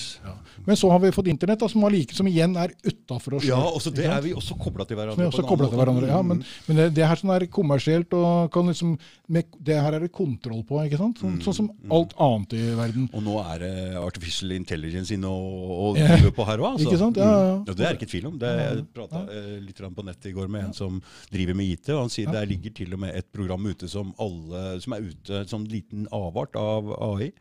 Men 0.65 0.77
så 0.81 0.89
har 0.91 1.01
vi 1.03 1.11
fått 1.13 1.29
internett, 1.29 1.61
da, 1.61 1.69
som, 1.69 1.83
like, 1.93 2.15
som 2.17 2.27
igjen 2.31 2.55
er 2.57 2.73
utafor 2.87 3.37
oss 3.37 3.45
Ja, 3.45 3.59
også 3.61 3.93
det 3.95 4.07
er 4.09 4.23
vi 4.25 4.33
også 4.37 4.57
kobla 4.59 4.87
til 4.89 4.97
hverandre. 4.97 5.17
Som 5.31 5.45
er 5.45 5.51
også 5.53 5.69
til 5.69 5.77
hverandre. 5.81 6.09
Ja, 6.09 6.23
men, 6.25 6.41
men 6.67 6.81
det, 6.81 6.87
det 6.97 7.05
her 7.07 7.21
som 7.21 7.33
er 7.35 7.45
kommersielt 7.53 8.17
og 8.17 8.49
kan 8.55 8.71
liksom 8.71 8.95
Det 9.29 9.77
her 9.77 9.99
er 9.99 10.07
det 10.07 10.13
kontroll 10.15 10.63
på, 10.65 10.81
ikke 10.87 11.01
sant? 11.01 11.21
Sånn, 11.21 11.37
sånn 11.45 11.59
som 11.61 11.71
alt 11.93 12.15
annet 12.23 12.57
i 12.57 12.63
verden. 12.79 13.11
Og 13.13 13.25
nå 13.27 13.37
er 13.45 13.63
det 13.67 13.75
artificial 14.01 14.57
intelligence 14.57 15.13
inne 15.15 15.29
og, 15.29 15.71
og 15.91 16.01
Ja. 16.01 16.09
driver 16.17 16.35
på 16.41 16.49
her 16.49 16.65
òg. 16.65 16.81
Altså. 16.81 16.97
Ja, 16.97 17.13
ja, 17.13 17.39
ja. 17.51 17.55
Mm. 17.61 17.69
Og 17.69 17.77
det 17.77 17.87
er 17.91 18.01
ikke 18.01 18.11
tvil 18.11 18.31
om. 18.33 18.41
Det, 18.41 18.55
jeg 18.63 18.87
prata 18.97 19.25
eh, 19.37 19.53
litt 19.67 19.85
på 19.97 20.07
nettet 20.07 20.31
i 20.33 20.37
går 20.37 20.49
med 20.49 20.71
en 20.71 20.77
som 20.77 21.01
driver 21.33 21.57
med 21.59 21.77
IT, 21.77 21.93
og 21.93 22.07
han 22.07 22.13
sier 22.13 22.27
Ja. 22.27 22.41
der 22.41 22.49
ligger 22.51 22.73
til 22.75 22.93
og 22.97 23.01
med 23.05 23.15
et 23.15 23.29
program 23.33 23.67
ute 23.69 23.89
som 23.89 24.15
alle 24.19 24.81
som 24.81 24.97
er 24.97 25.05
ute, 25.07 25.43
en 25.45 25.51
sånn 25.51 25.69
liten 25.71 26.09
avart 26.15 26.57
av 26.57 26.89
AI. 26.97 27.33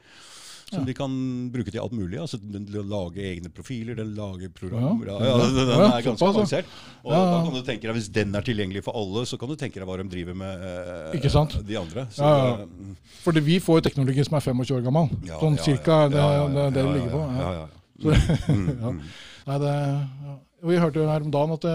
Som 0.71 0.79
Ja. 0.81 0.85
de 0.85 0.93
kan 0.97 1.11
bruke 1.53 1.69
til 1.71 1.79
alt 1.79 1.91
mulig. 1.93 2.17
altså 2.19 2.39
den, 2.41 2.65
lager 2.65 2.87
Lage 2.89 3.21
egne 3.21 3.49
profiler, 3.53 3.95
den 3.95 4.15
lager 4.15 4.49
programmer. 4.49 5.05
Ja, 5.05 5.19
Ja. 5.21 5.37
den, 5.37 5.55
den 5.55 5.69
er 5.69 6.01
ganske 6.01 6.25
avansert. 6.25 6.65
Og 7.03 7.11
da 7.13 7.43
kan 7.43 7.53
du 7.53 7.61
tenke 7.61 7.81
deg, 7.85 7.93
Hvis 7.93 8.09
den 8.11 8.33
er 8.35 8.41
tilgjengelig 8.41 8.83
for 8.83 8.97
alle, 8.97 9.25
så 9.25 9.37
kan 9.37 9.47
du 9.49 9.55
tenke 9.55 9.75
deg 9.79 9.85
hva 9.85 9.97
de 9.97 10.07
driver 10.09 10.33
med 10.33 10.65
eh, 10.65 11.61
de 11.67 11.77
andre. 11.77 12.07
Så, 12.09 12.23
Ja, 12.23 12.55
mm. 12.65 12.95
Fordi 13.23 13.39
vi 13.45 13.59
får 13.59 13.77
jo 13.77 13.81
teknologi 13.89 14.23
som 14.25 14.35
er 14.37 14.41
25 14.41 14.75
år 14.79 14.83
gammel. 14.83 15.09
Ja, 15.27 15.37
sånn 15.39 15.57
cirka 15.61 16.09
det, 16.09 16.25
det, 16.55 16.65
det 16.73 16.83
ligger 16.95 17.09
på. 17.13 17.21
ja, 17.37 17.51
Ja. 17.51 17.51
ja, 17.53 17.67
Så, 18.01 18.09
Mm, 18.49 18.67
Ja. 18.81 18.89
mm. 18.89 19.01
Nei, 19.47 19.57
det, 19.59 19.73
Vi 20.65 20.77
hørte 20.81 21.03
her 21.05 21.25
om 21.25 21.31
dagen 21.33 21.53
at 21.55 21.65
det, 21.65 21.73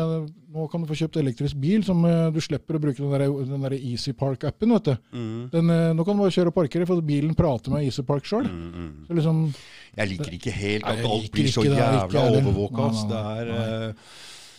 nå 0.55 0.65
kan 0.71 0.83
du 0.83 0.89
få 0.91 0.97
kjøpt 0.99 1.19
elektrisk 1.21 1.59
bil 1.63 1.85
som 1.87 2.03
eh, 2.09 2.31
du 2.35 2.41
slipper 2.43 2.79
å 2.79 2.83
bruke 2.83 2.99
den 2.99 3.13
der, 3.15 3.27
den 3.53 3.67
der 3.67 3.77
Easy 3.79 4.15
Park-appen. 4.17 4.73
vet 4.77 4.91
du. 4.91 4.97
Mm, 5.15 5.45
Den, 5.53 5.71
eh, 5.75 5.93
nå 5.95 6.07
kan 6.07 6.19
du 6.19 6.25
bare 6.25 6.35
kjøre 6.35 6.51
og 6.53 6.57
parkere, 6.57 6.89
for 6.89 7.05
bilen 7.07 7.37
prater 7.39 7.75
med 7.75 7.87
Easy 7.87 8.03
Park 8.07 8.27
sjøl. 8.27 8.49
mm, 8.51 8.73
mm. 8.75 9.15
Liksom, 9.21 9.45
Jeg 9.97 10.13
liker 10.15 10.35
ikke 10.39 10.57
helt 10.57 10.91
at 10.91 11.07
alt 11.07 11.31
blir 11.33 11.53
så 11.55 11.65
jævla 11.69 12.27
overvåka. 12.35 12.91
Det 13.11 13.23
er 13.37 13.55
eh, 13.55 14.11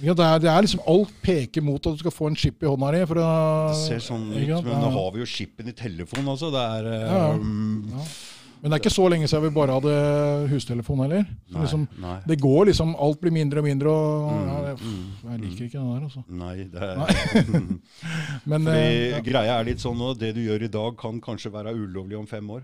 ja, 0.02 0.14
det, 0.18 0.26
er, 0.26 0.40
det 0.42 0.50
er 0.50 0.64
liksom 0.66 0.82
Alt 0.90 1.12
peker 1.22 1.62
mot 1.62 1.78
at 1.86 1.94
du 1.94 2.02
skal 2.02 2.14
få 2.14 2.32
en 2.32 2.38
chip 2.40 2.64
i 2.64 2.70
hånda 2.70 2.90
di. 2.96 3.02
Det 3.06 3.80
ser 3.84 4.02
sånn 4.02 4.32
ut, 4.34 4.54
men 4.66 4.80
nå 4.82 4.90
har 4.96 5.12
vi 5.14 5.22
jo 5.22 5.28
chipen 5.30 5.70
i 5.70 5.76
telefonen 5.78 6.32
altså. 6.34 6.50
Det 6.54 6.64
er 6.78 6.90
eh, 6.90 7.10
Ja, 7.12 7.26
ja. 7.36 8.06
Men 8.62 8.70
det 8.70 8.78
er 8.78 8.82
ikke 8.84 8.93
så 8.93 9.07
lenge 9.09 9.28
siden 9.30 9.43
vi 9.47 9.53
bare 9.55 9.74
hadde 9.74 9.93
hustelefon 10.51 10.99
heller. 11.01 11.24
Nei, 11.26 11.64
liksom, 11.64 11.88
nei. 12.03 12.18
det 12.30 12.38
går 12.41 12.68
liksom, 12.70 12.93
alt 13.01 13.22
blir 13.24 13.34
mindre 13.34 13.64
og 13.64 13.66
mindre, 13.66 13.89
og 13.89 14.28
Mm, 14.32 14.43
ja, 14.47 14.57
det, 14.68 14.74
mm, 14.82 15.32
jeg 15.32 15.39
liker 15.41 15.66
ikke 15.66 15.80
det 15.80 15.88
der, 15.88 16.03
altså. 16.03 16.22
Nei, 16.30 16.55
det 16.70 16.82
er 16.82 17.66
Men 18.51 18.68
Fordi 18.68 18.78
eh, 18.78 19.07
ja, 19.16 19.24
greia 19.26 19.55
er 19.57 19.66
litt 19.68 19.82
sånn 19.82 19.97
nå, 19.97 20.14
det 20.20 20.36
du 20.38 20.43
gjør 20.43 20.68
i 20.68 20.72
dag 20.72 20.97
kan 20.99 21.18
kanskje 21.24 21.51
være 21.53 21.74
ulovlig 21.74 22.20
om 22.20 22.30
fem 22.30 22.53
år. 22.53 22.62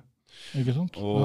Ikke 0.58 0.74
sant? 0.76 0.98
Og 1.02 1.24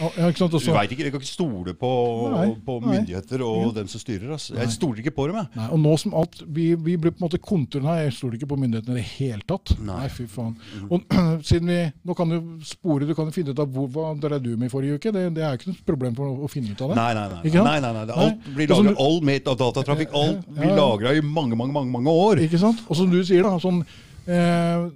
ja, 0.00 0.08
ja. 0.18 0.28
ikke 0.30 0.40
sant? 0.42 0.54
du 0.54 0.72
veit 0.74 0.92
ikke, 0.92 1.04
jeg 1.06 1.14
kan 1.14 1.22
ikke 1.22 1.30
stole 1.30 1.74
på, 1.78 1.90
Nei, 2.32 2.46
på 2.66 2.78
myndigheter 2.82 3.44
og 3.46 3.74
dem 3.76 3.90
som 3.90 4.02
styrer. 4.02 4.32
Altså. 4.36 4.56
Jeg 4.58 4.72
stoler 4.74 5.02
ikke 5.02 5.14
på 5.16 5.28
dem, 5.30 5.38
jeg. 5.40 5.50
nei, 5.56 5.68
og 5.74 5.82
nå 5.82 5.94
som 6.00 6.16
alt 6.18 6.42
Vi, 6.46 6.68
vi 6.74 6.96
blir 7.00 7.14
på 7.14 7.20
en 7.20 7.26
måte 7.26 7.40
konturen 7.42 7.88
her, 7.90 8.02
jeg 8.06 8.16
stoler 8.18 8.38
ikke 8.40 8.50
på 8.50 8.58
myndighetene 8.60 8.96
i 8.96 9.02
det 9.02 9.06
hele 9.16 9.46
tatt. 9.48 9.74
Nei. 9.78 10.00
Nei, 10.02 10.10
fy 10.12 10.26
faen. 10.30 10.56
Og 10.90 11.16
siden 11.48 11.72
vi 11.72 11.78
Nå 12.06 12.16
kan 12.18 12.30
du 12.30 12.66
spore, 12.66 13.06
du 13.08 13.14
kan 13.18 13.30
finne 13.34 13.54
ut 13.54 13.62
av 13.62 13.70
hvor 13.72 13.88
hva 13.92 14.10
drev 14.20 14.42
du 14.42 14.52
med 14.56 14.68
i 14.68 14.72
forrige 14.72 14.98
uke. 14.98 15.12
Det, 15.14 15.24
det 15.36 15.44
er 15.46 15.58
ikke 15.58 15.72
noe 15.72 15.86
problem 15.86 16.18
for 16.18 16.44
å, 16.46 16.50
finne 16.50 16.74
ut 16.74 16.82
av 16.84 16.92
det. 16.92 16.98
Nei, 16.98 17.08
nei, 17.18 17.26
nei. 17.32 17.40
Ikke 17.48 17.60
sant? 17.60 17.70
nei, 17.70 17.78
nei, 17.84 17.92
nei. 17.96 18.18
Alt 18.26 18.50
blir 18.56 18.72
lagra, 18.72 18.92
du- 18.92 19.02
all 19.06 19.32
av 19.36 19.58
datatrafikk, 19.62 20.14
alt 20.16 20.46
blir 20.50 20.70
ja. 20.70 20.76
lagra 20.78 21.14
i 21.16 21.22
mange, 21.24 21.58
mange, 21.58 21.74
mange, 21.74 21.92
mange 21.92 22.14
år. 22.26 22.42
Ikke 22.46 22.60
sant? 22.60 22.82
Og 22.86 22.98
som 22.98 23.10
du 23.10 23.18
sier, 23.26 23.46
da, 23.46 23.56
sånn 23.62 23.82
eh, 24.26 24.86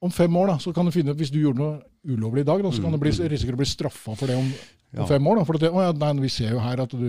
Om 0.00 0.12
fem 0.16 0.36
år, 0.40 0.54
da, 0.54 0.58
så 0.62 0.72
kan 0.72 0.88
du 0.88 0.94
finne 0.94 1.12
ut 1.12 1.18
Hvis 1.20 1.32
du 1.32 1.42
gjorde 1.42 1.60
noe 1.60 1.80
ulovlig 2.08 2.46
i 2.46 2.48
dag, 2.48 2.62
da, 2.64 2.70
så 2.72 2.80
kan 2.80 2.94
du 2.94 3.00
bli, 3.00 3.12
risikere 3.12 3.58
å 3.58 3.60
bli 3.60 3.68
straffa 3.68 4.14
for 4.16 4.30
det 4.30 4.38
om, 4.40 4.46
om 4.48 5.02
Ja. 5.02 5.04
fem 5.06 5.26
år. 5.28 5.36
Da, 5.36 5.42
for 5.44 5.58
det, 5.60 5.68
å, 5.68 5.82
ja, 5.84 5.90
nei, 5.92 6.08
vi 6.22 6.30
ser 6.32 6.54
jo 6.54 6.62
her 6.64 6.80
at 6.82 6.94
du 6.96 7.04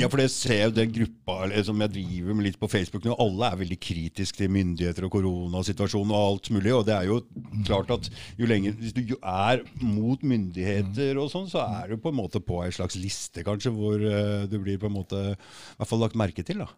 Ja, 0.00 0.08
for 0.10 0.18
det 0.18 0.26
ser 0.34 0.64
jo 0.64 0.72
den 0.74 0.90
gruppa 0.92 1.36
eller, 1.46 1.62
som 1.64 1.78
jeg 1.80 1.92
driver 1.94 2.34
med 2.34 2.48
litt 2.48 2.58
på 2.60 2.68
Facebook 2.68 3.06
nå. 3.06 3.14
Alle 3.22 3.52
er 3.52 3.60
veldig 3.62 3.78
kritiske 3.86 4.42
til 4.42 4.50
myndigheter 4.52 5.06
og 5.06 5.14
koronasituasjonen 5.14 6.10
og 6.10 6.26
alt 6.26 6.50
mulig. 6.50 6.74
Og 6.74 6.84
det 6.90 6.96
er 6.98 7.06
jo 7.12 7.20
klart 7.62 7.94
at 7.94 8.10
jo 8.36 8.50
lenger 8.50 8.74
Hvis 8.82 8.98
du 8.98 9.14
er 9.22 9.62
mot 9.80 10.26
myndigheter 10.26 11.22
og 11.22 11.30
sånn, 11.32 11.46
så 11.48 11.62
er 11.62 11.94
du 11.94 12.02
på 12.02 12.10
en 12.10 12.18
måte 12.18 12.42
på 12.42 12.64
ei 12.66 12.74
slags 12.74 12.98
liste, 12.98 13.46
kanskje, 13.46 13.70
hvor 13.78 14.02
uh, 14.02 14.50
du 14.50 14.58
blir 14.58 14.82
på 14.82 14.90
en 14.90 14.98
måte 14.98 15.22
i 15.32 15.36
hvert 15.78 15.88
fall 15.94 16.02
lagt 16.02 16.18
merke 16.18 16.42
til, 16.42 16.66
da. 16.66 16.72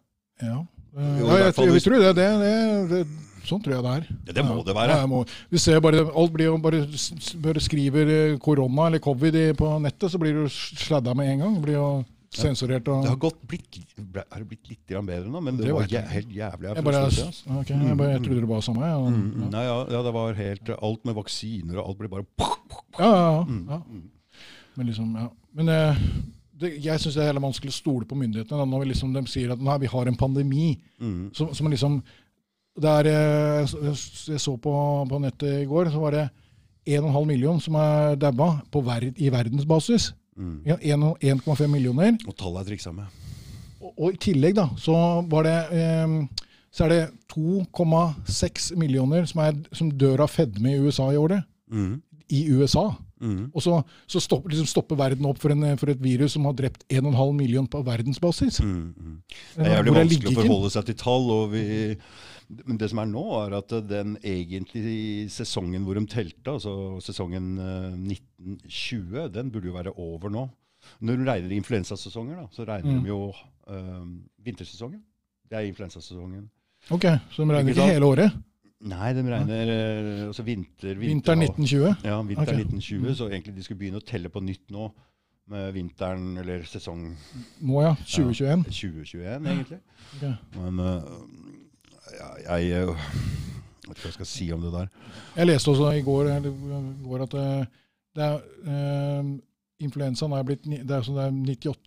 Ja. 0.44 0.60
Eh, 0.94 1.20
Jo, 1.20 1.26
ja, 1.26 1.36
jeg, 1.42 1.54
jeg, 1.58 1.74
jeg, 1.74 1.82
tror 1.84 1.98
det, 2.04 2.14
det, 2.16 2.26
det, 2.40 2.88
det 2.92 3.04
Sånn 3.44 3.60
tror 3.60 3.74
jeg 3.76 3.84
det 3.84 3.90
er. 3.92 4.04
Ja, 4.30 4.34
det 4.38 4.42
må 4.48 4.54
det 4.64 4.72
være. 4.72 4.94
Ja, 5.02 5.06
må, 5.10 5.18
vi 5.52 5.60
ser 5.60 5.80
bare, 5.84 6.00
alt 6.08 6.32
blir 6.32 6.46
jo 6.48 6.54
bare, 6.64 6.78
bare 7.44 7.60
skriver 7.60 8.12
eh, 8.14 8.36
korona 8.40 8.86
eller 8.88 9.02
covid 9.04 9.36
på 9.58 9.68
nettet, 9.84 10.08
så 10.14 10.20
blir 10.22 10.38
du 10.38 10.46
sladda 10.48 11.12
med 11.18 11.28
en 11.34 11.42
gang. 11.44 11.58
Det 11.58 11.64
blir 11.66 11.76
jo. 11.76 11.88
Og, 12.34 12.56
Det 12.66 12.90
har 13.06 13.18
gått 13.22 13.36
blitt, 13.46 13.76
det 13.94 14.24
blitt 14.48 14.66
litt 14.66 14.90
bedre 14.90 15.28
nå, 15.30 15.38
men 15.44 15.54
det, 15.54 15.68
Det 15.68 15.74
var 15.76 15.84
jæ 15.86 16.00
helt 16.10 16.32
jævlig. 16.34 16.66
jeg, 16.74 16.84
bare, 16.88 17.02
fra 17.04 17.10
stund, 17.14 17.28
ass. 17.28 17.42
ok, 17.60 17.68
jeg, 17.70 17.96
bare, 18.00 18.10
jeg 18.10 18.22
trodde 18.24 18.40
det 18.40 18.48
var 18.50 18.64
samme. 18.66 18.88
Ja, 18.88 18.96
Mm, 19.04 19.44
Nei, 19.52 19.62
ja, 19.68 19.76
ja, 19.92 20.00
det 20.02 20.12
var 20.16 20.34
helt 20.34 20.70
Alt 20.82 21.04
med 21.04 21.14
vaksiner 21.14 21.78
og 21.78 21.88
alt 21.92 21.98
blir 22.00 22.10
bare 22.10 22.24
ja, 22.98 23.06
ja, 23.06 23.20
ja, 23.22 23.44
Mm, 23.44 23.68
ja. 23.70 23.78
Men 24.74 24.86
liksom, 24.90 25.14
ja. 25.14 25.28
Men 25.54 25.68
eh, 25.68 25.96
det, 26.60 26.70
jeg 26.84 27.00
syns 27.02 27.16
det 27.16 27.22
er 27.24 27.30
heller 27.32 27.44
vanskelig 27.44 27.72
å 27.72 27.76
stole 27.76 28.06
på 28.08 28.18
myndighetene 28.18 28.60
da, 28.60 28.66
når 28.68 28.84
vi 28.84 28.90
liksom, 28.92 29.14
de 29.14 29.22
sier 29.30 29.54
at 29.54 29.62
nei, 29.62 29.78
vi 29.82 29.90
har 29.90 30.10
en 30.10 30.18
pandemi. 30.18 30.68
mm, 31.00 31.32
Som, 31.34 31.54
som 31.56 31.70
liksom 31.72 31.98
det 32.74 32.90
er, 32.90 33.06
eh, 33.06 33.74
jeg 34.32 34.40
så 34.42 34.56
på, 34.58 34.72
på 35.10 35.18
nettet 35.22 35.60
i 35.62 35.66
går, 35.70 35.92
så 35.94 36.00
var 36.02 36.16
det 36.16 36.24
1,5 36.90 37.20
million 37.28 37.60
som 37.62 37.76
er 37.78 38.16
daua 38.18 38.56
på 38.70 38.82
ver 38.84 39.12
i 39.14 39.30
verdensbasis. 39.30 40.12
mm. 40.36 40.56
Ja, 40.66 40.76
1,5 40.82 41.68
millioner. 41.70 42.16
Og 42.26 42.34
tallet 42.36 42.64
er 42.64 42.72
triksa 42.72 42.92
med. 42.92 43.06
Og, 43.80 43.92
og 43.94 44.16
i 44.16 44.18
tillegg 44.18 44.56
da, 44.58 44.68
så 44.80 44.96
var 45.30 45.46
det 45.46 45.58
eh, 45.78 46.18
så 46.74 46.88
er 46.88 46.90
det 46.90 47.02
2,6 47.30 48.72
millioner 48.76 49.28
som, 49.30 49.44
er, 49.44 49.58
som 49.72 49.92
dør 49.94 50.24
av 50.24 50.32
fedme 50.32 50.72
i 50.72 50.80
USA 50.82 51.12
i 51.12 51.20
året. 51.20 51.44
Mm, 51.70 52.00
I 52.34 52.40
USA. 52.50 52.88
Mm. 53.20 53.50
Og 53.54 53.62
så, 53.62 53.78
så 54.10 54.20
stopper, 54.20 54.50
liksom 54.52 54.66
stopper 54.66 54.96
verden 54.96 55.26
opp 55.26 55.38
for, 55.42 55.54
en, 55.54 55.76
for 55.80 55.90
et 55.92 56.00
virus 56.02 56.32
som 56.36 56.44
har 56.48 56.54
drept 56.58 56.84
1,5 56.88 57.32
million 57.36 57.66
på 57.66 57.82
verdensbasis. 57.86 58.60
Mm. 58.60 59.22
Det 59.56 59.66
er 59.66 59.76
jævlig 59.78 59.94
vanskelig 59.98 60.32
å 60.32 60.40
forholde 60.42 60.70
seg 60.74 60.86
til 60.90 60.98
tall. 61.04 61.30
Og 61.34 61.52
vi, 61.54 61.64
men 62.64 62.78
det 62.80 62.90
som 62.92 63.00
er 63.04 63.10
nå, 63.12 63.24
er 63.44 63.56
at 63.60 63.74
den 63.88 64.16
egentlige 64.22 65.28
sesongen 65.32 65.84
hvor 65.86 65.98
de 65.98 66.06
telte, 66.10 66.56
altså 66.58 66.74
sesongen 67.04 67.54
eh, 67.58 68.16
1920, 68.18 69.28
den 69.34 69.50
burde 69.54 69.70
jo 69.70 69.76
være 69.78 69.94
over 70.00 70.32
nå. 70.32 70.46
Når 71.00 71.16
du 71.16 71.24
regner 71.28 71.54
influensasesonger, 71.56 72.42
da, 72.42 72.48
så 72.52 72.66
regner 72.68 72.92
Mm. 72.98 73.02
de 73.04 73.08
jo 73.08 73.20
eh, 73.72 74.02
vintersesongen. 74.44 75.00
Det 75.48 75.56
er 75.58 75.68
influensasesongen. 75.70 76.50
Ok, 76.90 77.04
Så 77.32 77.44
de 77.44 77.54
regner 77.54 77.70
Ikke 77.72 77.80
ikke 77.80 77.94
hele 77.94 78.06
året? 78.06 78.32
Nei, 78.84 79.12
de 79.16 79.22
regner 79.24 79.70
eh, 79.72 80.26
altså 80.26 80.44
vinter, 80.44 80.94
Vinteren 81.00 81.40
1920? 81.46 82.04
Ja, 82.04 82.18
vinteren 82.20 82.60
okay. 82.60 82.64
1920. 82.68 83.14
Så 83.16 83.28
egentlig 83.30 83.54
de 83.56 83.64
skulle 83.64 83.80
begynne 83.80 84.00
å 84.02 84.04
telle 84.04 84.28
på 84.32 84.42
nytt 84.44 84.70
nå. 84.74 84.90
Med 85.52 85.74
vinteren, 85.76 86.38
eller 86.40 86.62
sesong 86.64 87.02
Nå 87.68 87.80
ja, 87.84 87.90
2021. 88.00 88.62
2021, 88.64 89.48
egentlig. 89.50 89.78
Okay. 90.16 90.30
Men 90.56 90.78
øh, 90.80 91.02
ja, 92.16 92.28
jeg 92.56 92.86
øh, 92.86 92.94
vet 92.94 93.90
ikke 93.90 94.06
hva 94.06 94.08
jeg 94.08 94.16
skal 94.16 94.30
si 94.30 94.46
om 94.56 94.62
det 94.64 94.72
der. 94.72 94.88
Jeg 95.36 95.50
leste 95.50 95.68
også 95.74 95.90
i 95.98 96.04
går, 96.06 96.30
går 97.04 97.26
at 97.26 97.36
eh, 97.42 97.66
det 98.16 98.24
er, 98.24 98.38
eh, 98.72 99.28
influensaen 99.84 100.32
er 100.32 100.48
blitt 100.48 100.64
det 100.64 100.80
er, 100.96 101.04
så 101.04 101.12
det 101.12 101.26
er 101.28 101.36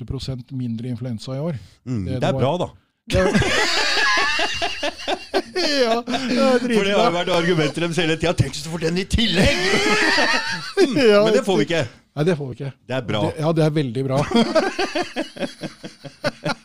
98% 0.06 0.54
mindre 0.54 0.94
influensa 0.94 1.34
i 1.34 1.42
år. 1.50 1.58
Mm, 1.86 2.06
Det- 2.06 2.14
det, 2.14 2.22
det 2.22 2.30
er 2.30 2.34
var- 2.38 2.42
bra, 2.46 2.58
da. 2.62 2.70
ja, 5.58 5.96
det 6.06 6.76
For 6.76 6.84
det 6.86 6.94
har 6.94 7.08
jo 7.08 7.16
vært 7.16 7.32
argumenter 7.36 7.86
deres 7.86 8.00
hele 8.02 8.18
tida. 8.20 8.34
Tenk 8.38 8.58
så 8.58 8.72
får 8.74 8.88
den 8.88 9.02
i 9.04 9.08
tillegg! 9.10 9.56
Ja, 10.98 11.24
Men 11.26 11.34
det 11.34 11.42
får 11.46 11.58
vi 11.60 11.66
ikke. 11.66 11.82
Nei, 12.18 12.24
det 12.26 12.36
får 12.38 12.48
vi 12.50 12.56
ikke. 12.58 12.72
Det 12.88 12.96
er 12.98 13.04
bra. 13.06 13.22
Det, 13.26 13.34
ja, 13.42 13.52
det 13.58 13.64
er 13.66 13.74
veldig 13.76 14.04
bra. 14.08 14.20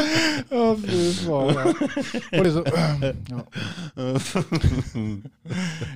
ja, 0.54 0.64
fy 0.80 1.00
faen. 1.24 1.56
Og 2.38 2.44
liksom, 2.46 2.64
ja. 3.32 3.40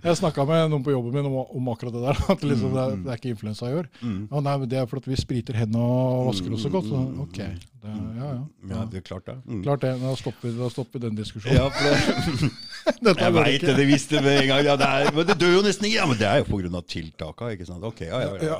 Jeg 0.04 0.16
snakka 0.20 0.44
med 0.48 0.70
noen 0.72 0.84
på 0.86 0.94
jobben 0.94 1.14
min 1.16 1.28
om, 1.30 1.36
om 1.44 1.70
akkurat 1.74 1.94
det 1.96 2.02
der. 2.06 2.22
At 2.34 2.42
liksom, 2.46 2.74
det, 2.74 2.82
er, 2.84 2.96
det 3.04 3.12
er 3.14 3.20
ikke 3.20 3.32
influensa 3.34 3.70
i 3.70 3.78
år. 3.82 3.86
Mm. 4.02 4.22
Å, 4.30 4.42
nei, 4.44 4.56
men 4.64 4.72
Det 4.74 4.80
er 4.82 4.90
fordi 4.90 5.12
vi 5.14 5.20
spriter 5.20 5.54
hendene 5.58 5.84
og 5.84 6.28
vasker 6.32 6.56
oss 6.56 6.64
så 6.66 6.72
godt. 6.74 6.90
Så, 6.90 7.00
ok, 7.24 7.38
det, 7.84 7.94
ja, 8.18 8.28
ja. 8.34 8.42
Ja, 8.74 8.84
det 8.90 9.00
er 9.02 9.04
klart 9.06 9.26
det. 9.28 9.36
Mm. 9.44 9.62
Klart 9.66 9.82
det. 9.84 9.92
Da 10.00 10.14
stopper, 10.16 10.48
vi- 10.48 10.56
da 10.58 10.68
stopper 10.72 11.02
den 11.04 11.14
diskusjonen. 11.18 11.56
Ja, 11.58 11.68
for 11.68 11.80
det, 13.04 13.14
jeg 13.24 13.32
veit 13.36 13.64
det, 13.64 13.74
det 13.78 13.86
visste 13.88 14.20
vi 14.24 14.32
en 14.42 14.48
gang. 14.50 14.62
Ja, 14.66 14.74
det, 14.80 14.88
er, 14.88 15.10
men 15.16 15.28
det 15.28 15.36
dør 15.40 15.52
jo 15.58 15.62
nesten 15.66 15.88
ikke. 15.88 15.98
Ja, 16.00 16.06
men 16.10 16.18
det 16.20 16.28
er 16.28 16.40
jo 16.42 16.46
pga. 16.48 16.80
tiltaka, 16.94 17.50
ikke 17.54 17.66
sant. 17.68 17.84
Ok, 17.84 18.00
ja, 18.08 18.20
ja, 18.24 18.32
ja. 18.40 18.56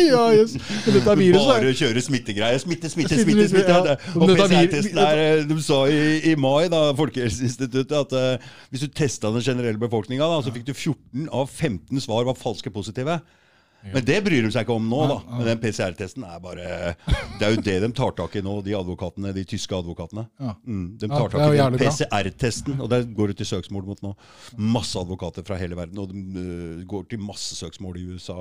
Ja, 0.00 0.24
yes. 0.40 0.56
Bare 1.04 1.74
kjøre 1.76 2.00
smittegreier. 2.04 2.58
Smitte, 2.62 2.88
smitte, 2.92 3.20
Smitte, 3.20 3.48
smitte. 3.52 3.69
Det- 3.86 3.96
Og 4.16 4.28
PCR-testen 4.36 4.98
er 5.06 5.22
eh, 5.24 5.44
De 5.50 5.58
sa 5.62 5.80
i, 5.88 6.00
i 6.32 6.36
mai, 6.36 6.68
da, 6.72 6.84
Folkehelseinstituttet, 6.98 7.92
at 8.04 8.12
uh, 8.40 8.48
hvis 8.70 8.86
du 8.86 8.88
testa 8.88 9.30
den 9.34 9.42
generelle 9.44 9.78
befolkninga, 9.80 10.30
så 10.44 10.52
fikk 10.54 10.66
du 10.70 10.74
14 10.74 11.28
av 11.32 11.46
15 11.50 12.00
svar 12.00 12.24
var 12.28 12.34
falske 12.38 12.70
positive. 12.74 13.20
Men 13.80 14.04
det 14.04 14.18
bryr 14.26 14.42
de 14.44 14.50
seg 14.52 14.66
ikke 14.66 14.74
om 14.76 14.88
nå, 14.92 14.98
da. 15.08 15.14
Men 15.38 15.46
den 15.48 15.60
PCR-testen 15.62 16.24
er 16.28 16.40
bare 16.44 16.64
Det 17.40 17.46
er 17.46 17.54
jo 17.54 17.62
det 17.64 17.76
de 17.80 17.88
tar 17.96 18.10
tak 18.18 18.34
i 18.36 18.42
nå, 18.44 18.58
de 18.66 18.74
advokatene, 18.76 19.30
de 19.32 19.44
tyske 19.48 19.72
advokatene. 19.72 20.26
Mm, 20.66 20.82
de 21.00 21.08
tar 21.08 21.30
tak 21.32 21.46
i 21.54 21.56
den. 21.56 21.78
PCR-testen, 21.80 22.76
og 22.84 22.90
der 22.92 23.06
går 23.16 23.32
det 23.32 23.38
til 23.40 23.48
søksmål 23.54 23.86
mot 23.88 24.02
nå. 24.04 24.12
Masse 24.76 25.00
advokater 25.00 25.46
fra 25.48 25.56
hele 25.56 25.78
verden, 25.80 25.96
og 26.02 26.12
de 26.12 26.44
øh, 26.44 26.84
går 26.92 27.08
til 27.08 27.24
masse 27.24 27.56
søksmål 27.56 27.96
i 27.96 28.04
USA. 28.12 28.36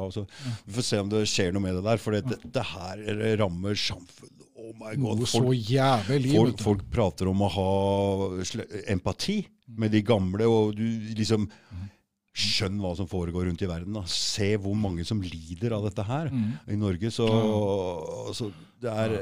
Vi 0.67 0.75
får 0.75 0.87
se 0.89 0.99
om 1.05 1.07
det 1.15 1.23
skjer 1.31 1.55
noe 1.55 1.63
med 1.69 1.79
det 1.79 1.85
der, 1.87 2.03
for 2.03 2.11
det, 2.19 2.25
dette 2.35 2.65
her 2.73 3.05
rammer 3.39 3.79
samfunnet. 3.79 4.38
Oh 4.59 4.73
my 4.75 4.95
God. 4.95 5.21
Noe 5.21 5.29
så 5.29 5.53
jævlig. 5.55 6.33
folk, 6.35 6.63
folk 6.65 6.83
prater 6.91 7.29
om 7.31 7.45
å 7.45 7.51
ha 7.53 7.69
empati 8.91 9.39
med 9.79 9.93
de 9.95 10.03
gamle, 10.05 10.49
og 10.49 10.75
du 10.77 10.83
liksom 11.15 11.47
Skjønn 12.39 12.77
hva 12.79 12.93
som 12.95 13.07
foregår 13.09 13.47
rundt 13.49 13.63
i 13.65 13.67
verden. 13.67 13.95
Da. 13.97 14.03
Se 14.07 14.53
hvor 14.61 14.75
mange 14.77 15.03
som 15.03 15.19
lider 15.19 15.73
av 15.75 15.83
dette 15.87 16.05
her. 16.07 16.29
Mm. 16.31 16.51
I 16.71 16.77
Norge 16.79 17.09
så 17.11 17.27
så, 18.37 18.51
Det 18.79 18.93
er 18.93 19.15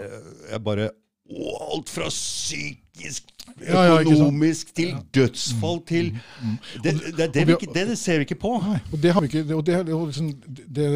jeg 0.51 0.61
bare 0.61 0.89
alt 1.27 1.89
fra 1.91 2.07
psykisk, 2.09 3.33
økonomisk 3.57 4.73
til 4.75 4.93
dødsfall 5.15 5.79
til 5.87 6.09
det, 6.83 6.93
det, 7.17 7.27
det, 7.33 7.47
vi- 7.47 7.55
vi 7.59 7.67
det, 7.73 7.83
det 7.91 7.97
ser 7.99 8.19
vi 8.21 8.25
ikke 8.27 8.37
på. 8.39 8.51
Nei, 8.63 8.79
og 8.93 9.01
det 9.03 9.13
har 9.13 9.21
vi 9.23 9.27
ikke, 9.31 9.43
og 9.55 9.63
det, 9.65 9.77
liksom, 9.87 10.29
det, 10.77 10.87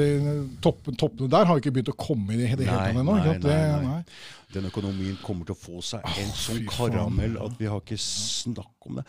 toppen, 0.63 0.95
toppene 0.99 1.29
der 1.31 1.45
har 1.49 1.57
ikke 1.61 1.71
begynt 1.75 1.91
å 1.93 1.97
komme 1.99 2.33
i 2.35 2.37
det, 2.41 2.47
hele 2.53 2.65
tatt 2.67 2.95
ennå. 2.95 4.03
Den 4.51 4.65
økonomien 4.67 5.15
kommer 5.23 5.47
til 5.47 5.55
å 5.55 5.59
få 5.61 5.79
seg 5.79 6.03
en 6.19 6.31
sånn 6.35 6.65
karamell 6.67 7.37
at 7.39 7.53
vi 7.59 7.69
har 7.71 7.79
ikke 7.79 7.95
snakk 8.03 8.87
om 8.89 8.97
det. 8.99 9.05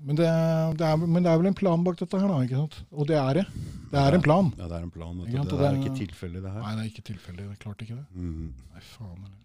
Men, 0.00 0.16
det, 0.16 0.24
er- 0.30 0.72
det 0.80 0.92
men 1.02 1.22
det 1.22 1.28
er 1.34 1.36
vel 1.42 1.50
en 1.50 1.58
plan 1.58 1.84
bak 1.84 1.98
dette 2.00 2.16
her, 2.20 2.28
da. 2.32 2.38
ikke 2.46 2.56
sant? 2.62 2.78
Og 2.92 3.06
det 3.10 3.18
er 3.20 3.42
det. 3.42 3.44
Det 3.90 3.98
er 4.00 4.16
en 4.16 4.22
plan. 4.24 4.48
Ja, 4.56 4.68
det 4.70 4.78
er 4.78 4.86
en 4.86 4.94
plan. 4.94 5.18
Det 5.20 5.34
er 5.36 5.76
ikke 5.82 5.92
tilfeldig, 5.98 6.40
det 6.46 6.54
her. 6.54 6.62
Nei, 6.64 6.72
det 6.78 6.86
er 6.86 6.90
ikke 6.94 7.06
tilfeldig. 7.12 7.44
Det 7.44 7.52
er 7.58 7.60
klart 7.66 7.84
ikke 7.84 7.98
det. 7.98 8.06
Mhm. 8.14 8.48
Nei, 8.72 8.80
faen. 8.94 9.20
Eller. 9.20 9.36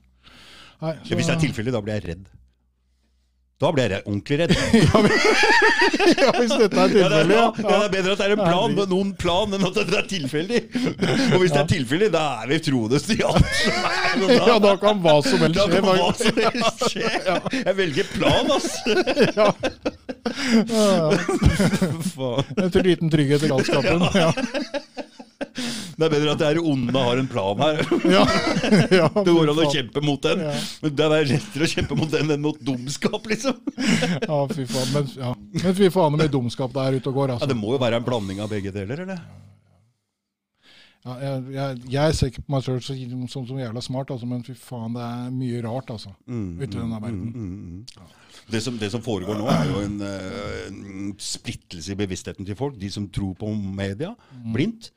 Nei, 0.82 0.96
Ja, 1.06 1.16
Hvis 1.16 1.30
det 1.30 1.36
er 1.36 1.44
tilfellet, 1.48 1.74
da 1.76 1.82
blir 1.86 1.94
jeg 2.00 2.10
redd. 2.10 2.26
Da 3.56 3.70
blir 3.72 3.88
jeg 3.88 4.04
ordentlig 4.04 4.38
redd. 4.42 4.52
ja, 6.20 6.32
hvis 6.36 6.52
dette 6.60 6.76
er 6.76 6.92
er, 6.92 7.30
ja, 7.32 7.38
ja. 7.40 7.44
det 7.56 7.76
er 7.78 7.94
bedre 7.94 8.12
at 8.12 8.20
det 8.20 8.26
er 8.26 8.34
en 8.36 8.42
plan 8.42 8.74
med 8.76 8.92
noen 8.92 9.14
plan 9.16 9.56
enn 9.56 9.64
at 9.70 9.78
det 9.80 9.96
er 9.96 10.10
tilfeldig. 10.12 10.60
Og 11.32 11.38
hvis 11.40 11.54
det 11.56 11.62
er 11.62 11.70
tilfeldig, 11.72 12.10
da 12.12 12.24
er 12.44 12.52
vi 12.52 12.60
troende 12.68 13.00
Stian. 13.00 13.40
Ja, 14.50 14.58
da 14.64 14.76
kan 14.80 15.00
hva 15.04 15.16
som 15.24 15.40
helst 15.44 15.56
Da 15.56 15.66
skje. 15.68 15.80
kan 15.80 15.88
hva 15.88 16.12
som 16.20 16.38
helst 16.44 16.84
skje. 16.92 17.10
Jeg 17.62 17.76
velger 17.80 18.12
plan, 18.16 18.52
ass. 18.56 18.70
Ja. 19.40 19.48
Ja, 20.76 20.86
ja. 21.16 22.32
En 22.66 22.86
liten 22.86 23.12
trygghet 23.12 23.48
i 23.48 23.52
galskapen. 23.52 24.04
Ja. 24.16 24.32
Det 25.56 26.04
er 26.04 26.12
bedre 26.12 26.34
at 26.34 26.42
det 26.42 26.48
er 26.50 26.60
onde 26.60 27.04
har 27.08 27.22
en 27.22 27.30
plan 27.32 27.62
her. 27.64 27.82
Ja. 28.12 28.24
Ja, 28.92 29.08
Det 29.26 29.32
går 29.32 29.52
an 29.54 29.62
å 29.64 29.70
kjempe 29.72 30.04
mot 30.04 30.22
den. 30.26 30.44
Ja. 30.44 30.54
Men 30.84 30.96
det 31.00 31.08
er 31.08 31.30
lettere 31.32 31.68
å 31.68 31.72
kjempe 31.72 31.98
mot 32.00 32.12
den 32.12 32.36
enn 32.36 32.44
mot 32.44 32.60
dumskap, 32.60 33.26
liksom. 33.32 33.58
Ja, 34.30 34.42
fy 34.52 34.66
faen. 34.68 34.92
Men, 34.96 35.10
ja. 35.16 35.32
Men 35.64 35.78
fy 35.78 35.90
faen, 35.94 36.16
med 36.16 36.26
mye 36.26 36.34
dumskap 36.34 36.76
det 36.76 36.84
er 36.84 37.00
ute 37.00 37.12
og 37.12 37.20
går. 37.22 37.34
Ja, 37.34 37.40
Altså. 37.40 37.52
Det 37.52 37.58
må 37.60 37.74
jo 37.76 37.82
være 37.82 38.00
en 38.00 38.06
blanding 38.08 38.40
av 38.44 38.52
begge 38.52 38.72
deler, 38.76 39.06
eller? 39.06 39.24
Ja, 41.06 41.16
jeg, 41.22 41.42
jeg, 41.54 41.82
jeg 41.94 42.16
ser 42.18 42.32
ikke 42.32 42.42
på 42.42 42.54
meg 42.56 42.64
sjøl 42.66 42.80
som, 42.82 43.26
som, 43.30 43.44
som 43.46 43.60
jævla 43.62 43.82
smart, 43.86 44.10
altså, 44.10 44.26
men 44.30 44.42
fy 44.46 44.56
faen, 44.58 44.96
det 44.98 45.04
er 45.06 45.34
mye 45.36 45.60
rart, 45.62 45.92
altså. 45.94 46.16
Mm, 46.26 46.48
Ute 46.58 46.72
i 46.72 46.80
denne 46.80 47.02
verden. 47.04 47.28
mm, 47.30 47.44
mm, 47.44 47.76
mm. 47.76 48.24
Det, 48.52 48.62
som, 48.62 48.76
det 48.82 48.90
som 48.94 49.04
foregår 49.06 49.38
nå, 49.38 49.46
er 49.50 49.70
jo 49.70 49.84
en, 49.86 49.96
eh, 50.06 50.66
en 50.70 51.14
splittelse 51.22 51.94
i 51.94 51.98
bevisstheten 51.98 52.46
til 52.46 52.58
folk. 52.58 52.76
De 52.82 52.90
som 52.94 53.08
tror 53.14 53.34
på 53.40 53.50
media 53.54 54.12
blindt 54.54 54.92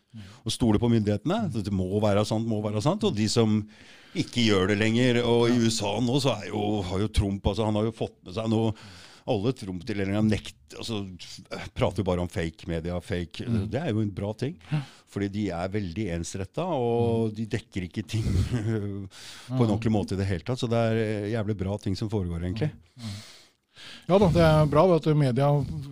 og 0.45 0.53
stoler 0.53 0.81
på 0.83 0.91
myndighetene. 0.91 1.47
Det 1.55 1.73
må 1.73 1.87
være 2.03 2.25
sant, 2.29 2.49
må 2.49 2.59
være 2.65 2.83
sant. 2.85 3.05
Og 3.09 3.15
de 3.17 3.29
som 3.31 3.61
ikke 4.19 4.47
gjør 4.49 4.73
det 4.73 4.79
lenger. 4.81 5.21
Og 5.25 5.53
i 5.53 5.59
USA 5.61 5.95
nå 6.05 6.19
så 6.25 6.35
jo, 6.49 6.83
har 6.89 7.05
jo 7.05 7.13
Trump 7.15 7.47
altså, 7.47 7.69
han 7.69 7.79
har 7.79 7.89
jo 7.89 7.95
fått 7.97 8.17
med 8.27 8.37
seg 8.37 8.51
noe 8.53 8.73
alle 9.35 9.53
Trump-tilhengere 9.57 10.23
nekter 10.27 10.79
altså, 10.79 11.03
prater 11.77 12.07
bare 12.07 12.25
om 12.25 12.29
fake 12.29 12.69
media. 12.71 13.01
fake, 13.01 13.47
Det 13.71 13.81
er 13.81 13.91
jo 13.93 14.03
en 14.05 14.15
bra 14.15 14.33
ting. 14.35 14.57
Fordi 15.09 15.31
de 15.33 15.47
er 15.57 15.73
veldig 15.73 16.11
ensretta, 16.19 16.67
og 16.69 17.33
de 17.37 17.47
dekker 17.49 17.87
ikke 17.89 18.05
ting 18.05 18.27
på 19.57 19.63
en 19.63 19.71
ordentlig 19.71 19.93
måte 19.95 20.17
i 20.17 20.21
det 20.21 20.29
hele 20.29 20.45
tatt. 20.45 20.61
Så 20.61 20.69
det 20.69 20.85
er 20.91 21.01
eh, 21.05 21.33
jævlig 21.33 21.57
bra 21.65 21.79
ting 21.81 21.97
som 21.97 22.11
foregår, 22.13 22.45
egentlig. 22.45 22.73
Ja 24.09 24.17
da, 24.19 24.29
det 24.33 24.43
er 24.43 24.69
bra 24.71 24.83
at 24.97 25.07
media 25.17 25.49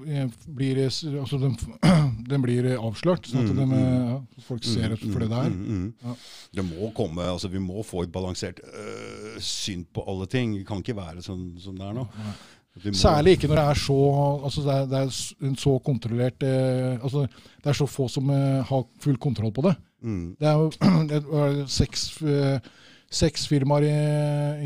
eh, 0.08 0.28
blir, 0.58 0.80
eh, 0.86 1.00
altså, 1.20 1.38
den, 1.40 1.54
den 2.30 2.44
blir 2.44 2.68
avslørt, 2.76 3.28
sånn 3.30 3.44
at 3.44 3.54
Mm, 3.56 3.72
de, 3.72 3.80
ja, 3.80 4.16
folk 4.46 4.66
ser 4.66 4.94
for 5.00 5.22
det 5.22 5.28
er. 5.30 5.52
Mm, 5.52 5.66
mm. 5.66 5.86
Ja. 6.02 6.14
Det 6.58 6.64
må 6.66 6.90
komme, 6.96 7.24
altså 7.30 7.48
Vi 7.52 7.62
må 7.62 7.84
få 7.86 8.04
et 8.04 8.12
balansert 8.12 8.60
øh, 8.64 9.38
syn 9.40 9.86
på 9.92 10.04
alle 10.08 10.26
ting. 10.30 10.56
Det 10.58 10.66
kan 10.68 10.82
ikke 10.82 10.96
være 10.98 11.24
sånn 11.24 11.48
som 11.62 11.76
det 11.78 11.86
er 11.86 11.96
nå. 11.96 12.06
Særlig 12.92 13.32
ikke 13.36 13.48
når 13.48 13.56
det 13.56 13.64
er 13.70 13.74
så 13.74 13.98
altså 14.44 14.60
det, 14.66 14.74
er, 14.74 14.86
det 14.86 14.98
er 14.98 15.46
en 15.48 15.56
så 15.56 15.78
kontrollert 15.84 16.42
eh, 16.42 16.98
altså 17.02 17.26
Det 17.62 17.66
er 17.72 17.72
så 17.78 17.86
få 17.86 18.08
som 18.08 18.30
eh, 18.30 18.62
har 18.68 18.84
full 19.00 19.16
kontroll 19.16 19.52
på 19.52 19.62
det. 19.68 19.76
Mm, 20.02 20.36
Det 20.40 20.48
er 20.48 20.52
jo 20.52 20.70
det 21.10 21.70
seks, 21.72 22.22
eh, 22.22 22.58
seks 23.10 23.46
firmaer 23.48 23.86
i, 23.86 23.94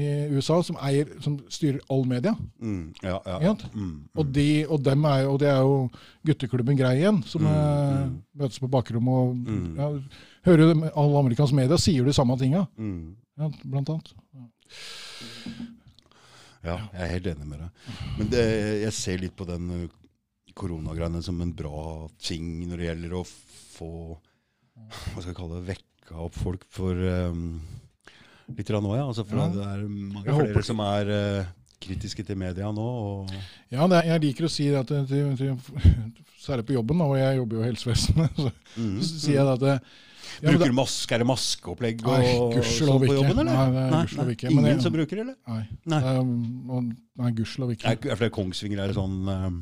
i 0.00 0.36
USA 0.36 0.58
som, 0.62 0.76
eier, 0.82 1.06
som 1.22 1.38
styrer 1.48 1.78
all 1.90 2.04
media. 2.08 2.32
mm, 2.58 2.94
ja, 3.02 3.18
ja. 3.26 3.38
Ikke? 3.52 3.68
Mm, 3.74 4.08
Og, 4.16 4.34
de, 4.34 4.66
og, 4.68 4.84
dem 4.84 5.04
er, 5.04 5.26
og 5.28 5.38
det 5.40 5.48
er 5.48 5.60
jo 5.60 5.88
gutteklubben 6.26 6.76
Grei 6.76 6.96
igjen, 6.98 7.22
som 7.26 7.42
Mm, 7.42 7.46
eh, 7.46 8.06
mm. 8.06 8.16
møtes 8.42 8.58
på 8.60 8.68
bakrommet 8.68 9.14
og 9.14 9.36
Mm. 9.36 9.76
ja, 9.78 9.90
hører 10.46 10.62
jo 10.66 10.90
alle 10.96 11.18
amerikanske 11.18 11.56
medier 11.56 11.76
sier 11.76 12.04
de 12.04 12.12
samme 12.12 12.36
tinga, 12.38 12.66
mm. 12.78 13.14
ja, 13.38 13.50
blant 13.64 13.88
annet. 13.88 14.14
Ja, 16.64 16.76
jeg 16.92 17.00
er 17.06 17.12
helt 17.14 17.28
enig 17.32 17.46
med 17.48 17.62
deg. 17.62 17.92
Men 18.18 18.30
det, 18.32 18.42
jeg 18.82 18.92
ser 18.96 19.22
litt 19.22 19.36
på 19.38 19.46
den 19.48 19.70
ø, 19.72 19.78
koronagreiene 20.58 21.22
som 21.24 21.38
en 21.40 21.52
bra 21.56 22.08
ting 22.20 22.50
når 22.68 22.76
det 22.82 22.88
gjelder 22.90 23.14
å 23.16 23.22
få 23.26 23.90
Hva 24.80 25.20
skal 25.22 25.30
jeg 25.30 25.38
kalle 25.38 25.60
det? 25.60 25.76
Vekka 25.76 26.18
opp 26.26 26.36
folk 26.36 26.66
for 26.74 26.96
um, 26.96 27.60
litt 28.58 28.68
nå, 28.82 28.92
ja. 28.98 29.06
Altså, 29.06 29.24
for 29.24 29.38
Ja. 29.40 29.48
det 29.54 29.64
er 29.70 29.86
mange 29.88 30.26
Jeg 30.26 30.34
håper 30.36 30.50
flere 30.50 30.60
det. 30.60 30.66
som 30.68 30.80
er 30.84 31.12
uh, 31.14 31.50
kritiske 31.80 32.24
til 32.28 32.36
media 32.40 32.68
nå. 32.76 32.86
Ja, 33.72 33.86
er- 33.86 34.10
jeg 34.10 34.20
liker 34.26 34.48
å 34.48 34.52
si 34.52 34.68
at 34.74 34.90
til, 34.90 35.06
til, 35.38 35.56
Særlig 36.40 36.64
på 36.66 36.72
jobben, 36.76 36.96
da, 36.98 37.04
og 37.04 37.18
jeg 37.20 37.36
jobber 37.36 37.56
jo 37.58 37.62
i 37.62 37.68
helsevesenet, 37.68 38.36
så, 38.44 38.52
mm, 38.76 38.94
så 39.04 39.18
sier 39.20 39.40
jeg 39.40 39.48
det 39.60 39.74
at 39.76 39.84
ja, 40.42 40.50
Bruker 40.50 40.70
du 40.72 40.76
maske, 40.76 41.12
er 41.14 41.18
det 41.18 41.26
maskeopplegg 41.30 42.04
og, 42.06 42.12
Nei, 42.18 42.32
gudskjelov 42.56 43.04
på 43.06 43.14
jobben, 43.18 43.38
eller? 43.42 43.50
Nei, 43.50 43.82
er 43.82 43.90
gudskjelov 44.06 44.30
ikke, 44.36 44.48
men 44.50 44.58
Ingen 44.64 44.70
jeg- 44.76 44.82
som 44.82 44.92
bruker 44.92 45.16
det, 45.16 45.26
eller? 45.26 45.36
Nei. 45.46 45.68
Nei. 45.86 46.14
Og- 46.78 46.94
nei, 47.24 47.30
gudskjelov 47.32 47.74
ikke. 47.76 47.84
Er, 47.90 48.10
er 48.12 48.16
det 48.16 48.32
Kongsvinger 48.32 48.78
er 48.84 48.86
det 48.88 48.96
sånn 48.96 49.18
um, 49.28 49.60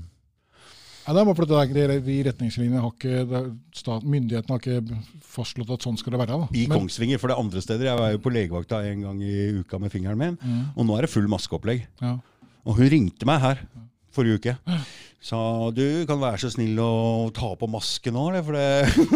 Nei, 1.08 1.14
det 1.16 1.20
er 1.22 1.24
bare 1.24 1.36
fordi 1.38 1.72
det 1.72 1.82
er, 1.88 2.00
de 2.04 2.16
retningslinjene 2.26 2.80
har 2.84 2.90
ikke 2.92 3.22
det 3.30 3.40
stat, 3.80 4.02
Myndighetene 4.04 4.52
har 4.52 4.58
ikke 4.60 4.98
fastslått 5.24 5.70
at 5.72 5.80
sånn 5.86 5.96
skal 5.96 6.12
det 6.12 6.18
være. 6.20 6.36
Da. 6.42 6.48
i 6.52 6.66
Men- 6.68 6.82
Kongsvinger? 6.82 7.18
For 7.18 7.28
det 7.28 7.36
er 7.38 7.40
andre 7.40 7.62
steder. 7.64 7.84
Jeg 7.88 7.98
var 7.98 8.10
jo 8.12 8.18
på 8.18 8.32
legevakta 8.34 8.82
en 8.90 9.00
gang 9.06 9.22
i 9.22 9.60
uka 9.62 9.78
med 9.80 9.90
fingeren 9.90 10.18
min, 10.18 10.36
Mm, 10.36 10.66
og 10.76 10.84
nå 10.84 10.98
er 10.98 11.06
det 11.06 11.10
full 11.10 11.26
maskeopplegg. 11.26 11.86
ja. 12.02 12.18
Og 12.66 12.76
hun 12.76 12.88
ringte 12.90 13.24
meg 13.24 13.40
her 13.40 13.58
forrige 14.18 14.40
uke. 14.42 14.56
Sa 15.18 15.38
du 15.74 16.04
kan 16.06 16.20
være 16.22 16.38
så 16.38 16.48
snill 16.52 16.78
å 16.78 16.90
ta 17.34 17.48
på 17.58 17.66
maske 17.70 18.12
nå, 18.14 18.28
eller? 18.30 18.44
For 18.46 18.54
det 18.54 18.68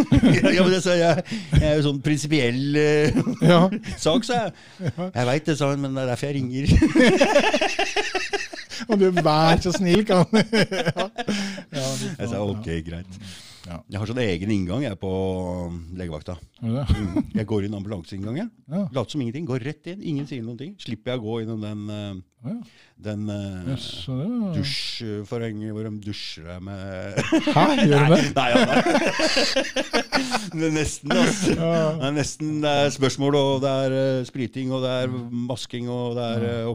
Ja, 0.57 0.65
men 0.65 0.73
det 0.75 0.81
sa 0.83 0.97
jeg. 0.99 1.23
Jeg 1.55 1.69
er 1.69 1.77
jo 1.79 1.85
sånn 1.87 2.01
prinsipiell 2.03 2.79
eh, 2.81 3.21
ja. 3.47 3.61
sak, 4.03 4.27
sa 4.27 4.41
jeg. 4.41 4.57
Jeg 4.83 5.29
veit 5.31 5.47
det, 5.47 5.57
sa 5.61 5.71
hun, 5.71 5.85
men 5.85 5.95
det 5.95 6.03
er 6.03 6.11
derfor 6.11 6.33
jeg 6.33 6.37
ringer. 6.41 6.65
Og 8.91 8.99
du, 8.99 9.07
vær 9.23 9.63
så 9.63 9.71
snill, 9.77 10.03
kan 10.09 10.27
ja. 10.35 11.07
Ja, 11.71 11.87
Jeg 12.19 12.29
sa 12.33 12.43
ok, 12.43 12.67
greit. 12.89 13.23
Ja. 13.63 13.77
Jeg 13.93 14.01
har 14.01 14.09
sånn 14.11 14.19
egen 14.25 14.51
inngang 14.51 14.83
jeg 14.83 14.91
er 14.97 14.99
på 14.99 15.11
um, 15.69 15.77
legevakta. 15.95 16.35
Ja. 16.63 16.83
Mm. 16.91 17.29
Jeg 17.37 17.47
går 17.47 17.67
inn 17.69 17.77
ambulanseinngangen. 17.79 18.49
Ja. 18.67 18.81
Later 18.91 19.15
som 19.15 19.23
ingenting. 19.23 19.47
Går 19.47 19.63
rett 19.63 19.87
inn. 19.93 20.01
Ingen 20.03 20.27
sier 20.27 20.43
noen 20.43 20.59
ting. 20.59 20.73
Slipper 20.83 21.15
jeg 21.15 21.23
å 21.23 21.25
gå 21.29 21.37
innom 21.45 21.63
den, 21.63 21.85
eh, 21.95 22.17
Ja. 22.43 22.57
den 23.07 23.29
eh, 23.31 23.71
Yes, 23.71 23.87
dusjforhenget 24.57 25.71
hvor 25.77 25.87
de 25.87 25.93
dusjer 26.03 26.49
deg 26.51 26.65
med 26.67 27.21
Hæ, 27.55 27.67
gjør 27.87 28.09
du 28.11 28.15
det? 28.17 28.25
Nei, 28.35 28.51
nei. 28.59 28.83
Det 30.59 30.67
er 30.69 30.75
nesten, 30.75 31.15
altså. 31.15 31.55
Ja. 31.63 31.85
Det 32.03 32.09
er 32.11 32.17
nesten 32.19 32.59
det 32.67 32.75
er 32.83 32.91
spørsmål, 32.99 33.39
og 33.39 33.63
det 33.63 33.71
er 33.87 33.97
eh, 34.01 34.25
spriting, 34.29 34.75
og 34.75 34.83
det 34.85 34.91
er 35.05 35.15
masking, 35.53 35.87
og 35.93 36.19
det 36.19 36.27
er 36.35 36.49
eh, 36.51 36.67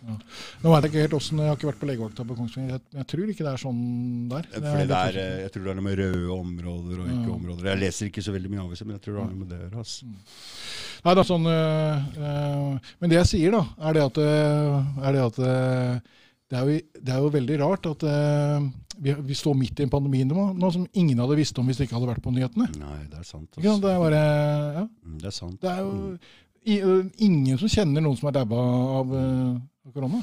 opplegg. 0.00 0.22
Nå 0.64 0.72
vet 0.74 0.82
jeg 0.86 0.90
ikke 0.90 1.02
helt 1.04 1.14
hvordan, 1.16 1.38
Jeg 1.40 1.48
har 1.50 1.56
ikke 1.58 1.68
vært 1.70 1.80
på 1.80 1.88
legevakta 1.90 2.24
på 2.30 2.36
Kongsvinger. 2.38 2.70
Jeg, 2.70 2.80
jeg 3.00 3.06
tror 3.12 3.32
ikke 3.34 3.44
det 3.46 3.52
er 3.52 3.62
sånn 3.64 3.82
der. 4.30 4.48
Fordi 4.54 4.86
det 4.90 5.00
er, 5.00 5.18
eh, 5.24 5.40
jeg 5.44 5.52
tror 5.52 5.62
det 5.64 5.70
er 5.70 5.78
noe 5.80 5.86
med 5.88 5.98
røde 6.00 6.30
områder 6.36 7.00
og 7.00 7.06
ikke 7.10 7.28
Ja. 7.30 7.34
områder. 7.36 7.64
Jeg 7.70 7.78
leser 7.84 8.06
ikke 8.10 8.22
så 8.24 8.32
veldig 8.36 8.50
mye 8.50 8.64
aviser, 8.64 8.86
men 8.86 8.96
jeg 8.98 9.02
tror 9.06 9.14
det 9.14 9.22
har 9.22 9.30
noe 9.30 9.40
med 9.44 9.48
det 9.48 9.58
å 9.58 9.62
gjøre. 9.66 9.78
Altså. 9.84 10.04
Nei, 11.04 11.14
det 11.14 11.20
er 11.24 11.30
sånn, 11.30 11.46
øh, 11.46 11.96
øh, 12.20 12.78
men 13.00 13.10
det 13.10 13.16
jeg 13.20 13.26
sier, 13.34 13.50
da, 13.52 13.62
er 13.88 13.92
det 13.96 14.02
at, 14.04 14.18
er 14.20 15.12
det, 15.12 15.22
at 15.30 15.36
det, 16.50 16.58
er 16.58 16.66
jo, 16.66 16.80
det 17.00 17.12
er 17.14 17.20
jo 17.22 17.30
veldig 17.30 17.56
rart 17.62 17.86
at 17.86 18.02
øh, 18.04 18.68
vi, 19.00 19.14
vi 19.30 19.34
står 19.38 19.54
midt 19.56 19.80
i 19.80 19.84
en 19.86 19.92
pandemi 19.92 20.24
nå, 20.26 20.70
som 20.74 20.84
ingen 20.92 21.18
hadde 21.22 21.36
visst 21.38 21.56
om 21.58 21.66
hvis 21.70 21.78
det 21.80 21.86
ikke 21.88 21.96
hadde 21.96 22.10
vært 22.10 22.22
på 22.24 22.32
nyhetene. 22.34 22.66
Nei, 22.76 22.98
det 23.08 23.20
er 23.22 23.24
sant. 23.24 23.48
Altså. 23.56 23.80
Det 23.80 23.90
er 23.94 24.02
bare, 24.02 24.22
ja, 24.80 24.86
Mm, 25.06 25.18
Det 25.22 25.26
er 25.30 25.36
sant. 25.36 25.60
det 25.62 25.70
er 25.70 25.78
jo 25.80 25.92
øh, 26.12 26.18
ingen 26.66 27.58
som 27.58 27.70
kjenner 27.70 28.04
noen 28.04 28.18
som 28.18 28.28
er 28.30 28.36
dabba 28.36 28.64
av, 29.00 29.14
korona. 29.94 30.20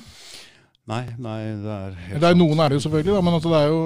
Nei, 0.88 1.04
nei, 1.20 1.40
det 1.60 1.74
er 1.74 1.96
helt 2.06 2.22
Det 2.22 2.30
er. 2.30 2.38
Noen 2.40 2.60
er 2.64 2.70
det 2.72 2.78
jo 2.78 2.84
selvfølgelig, 2.86 3.16
da, 3.18 3.24
men 3.26 3.34
altså 3.36 3.50
det 3.52 3.60
er 3.60 3.68
jo, 3.74 3.82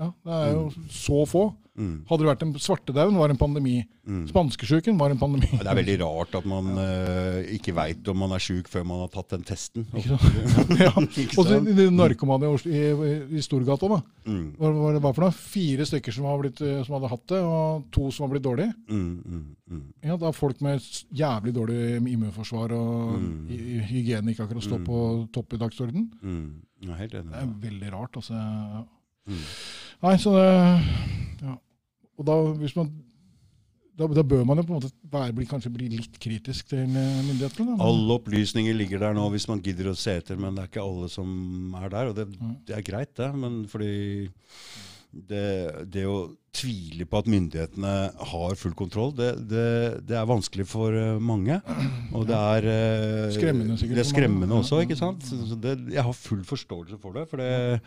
ja, 0.00 0.08
det 0.26 0.38
er 0.40 0.48
jo 0.56 0.64
så 0.90 1.20
få. 1.30 1.44
Mm, 1.76 2.06
Hadde 2.08 2.24
det 2.24 2.28
vært 2.30 2.42
en 2.46 2.52
svartedauden, 2.56 3.16
var 3.20 3.28
en 3.32 3.36
pandemi. 3.36 3.82
mm. 4.08 4.22
Spanskesjuken 4.30 4.96
var 4.96 5.10
en 5.12 5.18
pandemi. 5.20 5.50
Det 5.52 5.66
er 5.68 5.76
veldig 5.76 5.96
rart 6.06 6.34
at 6.38 6.46
man 6.48 6.70
eh, 6.80 7.50
ikke 7.58 7.74
veit 7.76 8.08
om 8.08 8.16
man 8.22 8.32
er 8.32 8.40
sjuk 8.40 8.68
før 8.72 8.86
man 8.88 9.02
har 9.04 9.10
tatt 9.12 9.34
den 9.34 9.44
testen. 9.44 9.84
Ikke 9.94 10.16
sant? 10.16 10.78
ja. 10.86 10.92
Og 10.96 11.44
så 11.50 11.58
narkomane 11.92 12.48
i, 12.64 12.70
i, 12.72 13.12
i 13.36 13.42
Storgata, 13.44 13.90
da. 13.92 13.98
Mm, 14.24 14.46
Hva 14.56 14.70
var 14.78 14.96
det 14.96 15.02
bare 15.04 15.18
for 15.18 15.26
noe? 15.26 15.36
Fire 15.36 15.84
stykker 15.90 16.16
som, 16.16 16.24
har 16.30 16.40
blitt, 16.40 16.62
eh, 16.64 16.80
som 16.88 16.96
hadde 16.96 17.12
hatt 17.12 17.26
det, 17.34 17.42
og 17.44 17.84
to 17.94 18.08
som 18.10 18.24
har 18.26 18.32
blitt 18.34 18.46
dårlige. 18.48 18.72
mm, 18.88 19.12
mm, 19.26 19.44
mm. 19.76 19.84
Ja, 20.06 20.16
da 20.16 20.30
folk 20.32 20.60
med 20.64 20.80
jævlig 21.12 21.52
dårlig 21.56 21.80
immunforsvar 22.00 22.72
og 22.72 23.18
hy- 23.50 23.60
hy- 23.60 23.84
hygiene 23.90 24.32
ikke 24.32 24.46
akkurat 24.46 24.64
står 24.64 24.80
på 24.86 25.00
topp 25.34 25.52
i 25.56 25.60
dagsorden. 25.60 26.08
Enig. 26.24 27.10
Det 27.10 27.20
er 27.42 27.52
veldig 27.68 27.92
rart, 27.92 28.16
altså. 28.20 28.36
Mm. 29.26 29.40
Nei, 30.04 30.16
så 30.22 30.32
det 30.36 30.44
ja. 30.46 31.25
Og 32.16 32.24
da, 32.28 32.36
man 32.78 32.90
da, 33.96 34.08
da 34.12 34.22
bør 34.28 34.42
man 34.48 34.60
jo 34.60 34.64
på 34.68 34.74
en 34.74 34.80
måte 34.80 34.90
være, 35.12 35.34
bli, 35.36 35.46
kanskje 35.48 35.72
bli 35.72 35.86
litt 35.94 36.18
kritisk 36.20 36.68
til 36.72 36.82
eh, 36.84 37.20
myndighetene. 37.28 37.78
Alle 37.80 38.18
opplysninger 38.18 38.76
ligger 38.76 39.00
der 39.06 39.16
nå 39.16 39.24
hvis 39.32 39.48
man 39.48 39.62
gidder 39.64 39.92
å 39.92 39.96
se 39.96 40.18
etter, 40.20 40.36
men 40.40 40.56
det 40.56 40.66
er 40.66 40.70
ikke 40.72 40.84
alle 40.84 41.08
som 41.12 41.76
er 41.80 41.88
der. 41.92 42.10
Og 42.12 42.18
det, 42.18 42.26
Mm. 42.36 42.56
det 42.68 42.76
er 42.76 42.84
greit, 42.84 43.14
det, 43.16 43.30
men 43.40 43.62
fordi 43.72 43.92
det, 45.16 45.86
det 45.88 46.02
å 46.04 46.16
tvile 46.56 47.06
på 47.08 47.20
at 47.22 47.28
myndighetene 47.32 47.92
har 48.32 48.56
full 48.60 48.74
kontroll. 48.76 49.14
Det, 49.16 49.30
det, 49.48 49.64
det 50.08 50.16
er 50.18 50.28
vanskelig 50.28 50.66
for 50.68 50.92
eh, 50.92 51.16
mange. 51.20 51.56
Og 52.12 52.26
det 52.28 52.36
er 52.36 52.68
eh, 52.72 53.32
Skremmende 53.36 53.78
sikkert 53.80 53.96
Det 53.96 54.04
er 54.04 54.10
skremmende 54.12 54.60
også, 54.60 54.82
ikke 54.84 54.98
sant? 55.00 55.24
Så 55.24 55.56
det, 55.56 55.78
jeg 55.94 56.04
har 56.04 56.16
full 56.16 56.44
forståelse 56.44 57.00
for 57.00 57.16
det. 57.16 57.24
For 57.32 57.40
det, 57.40 57.80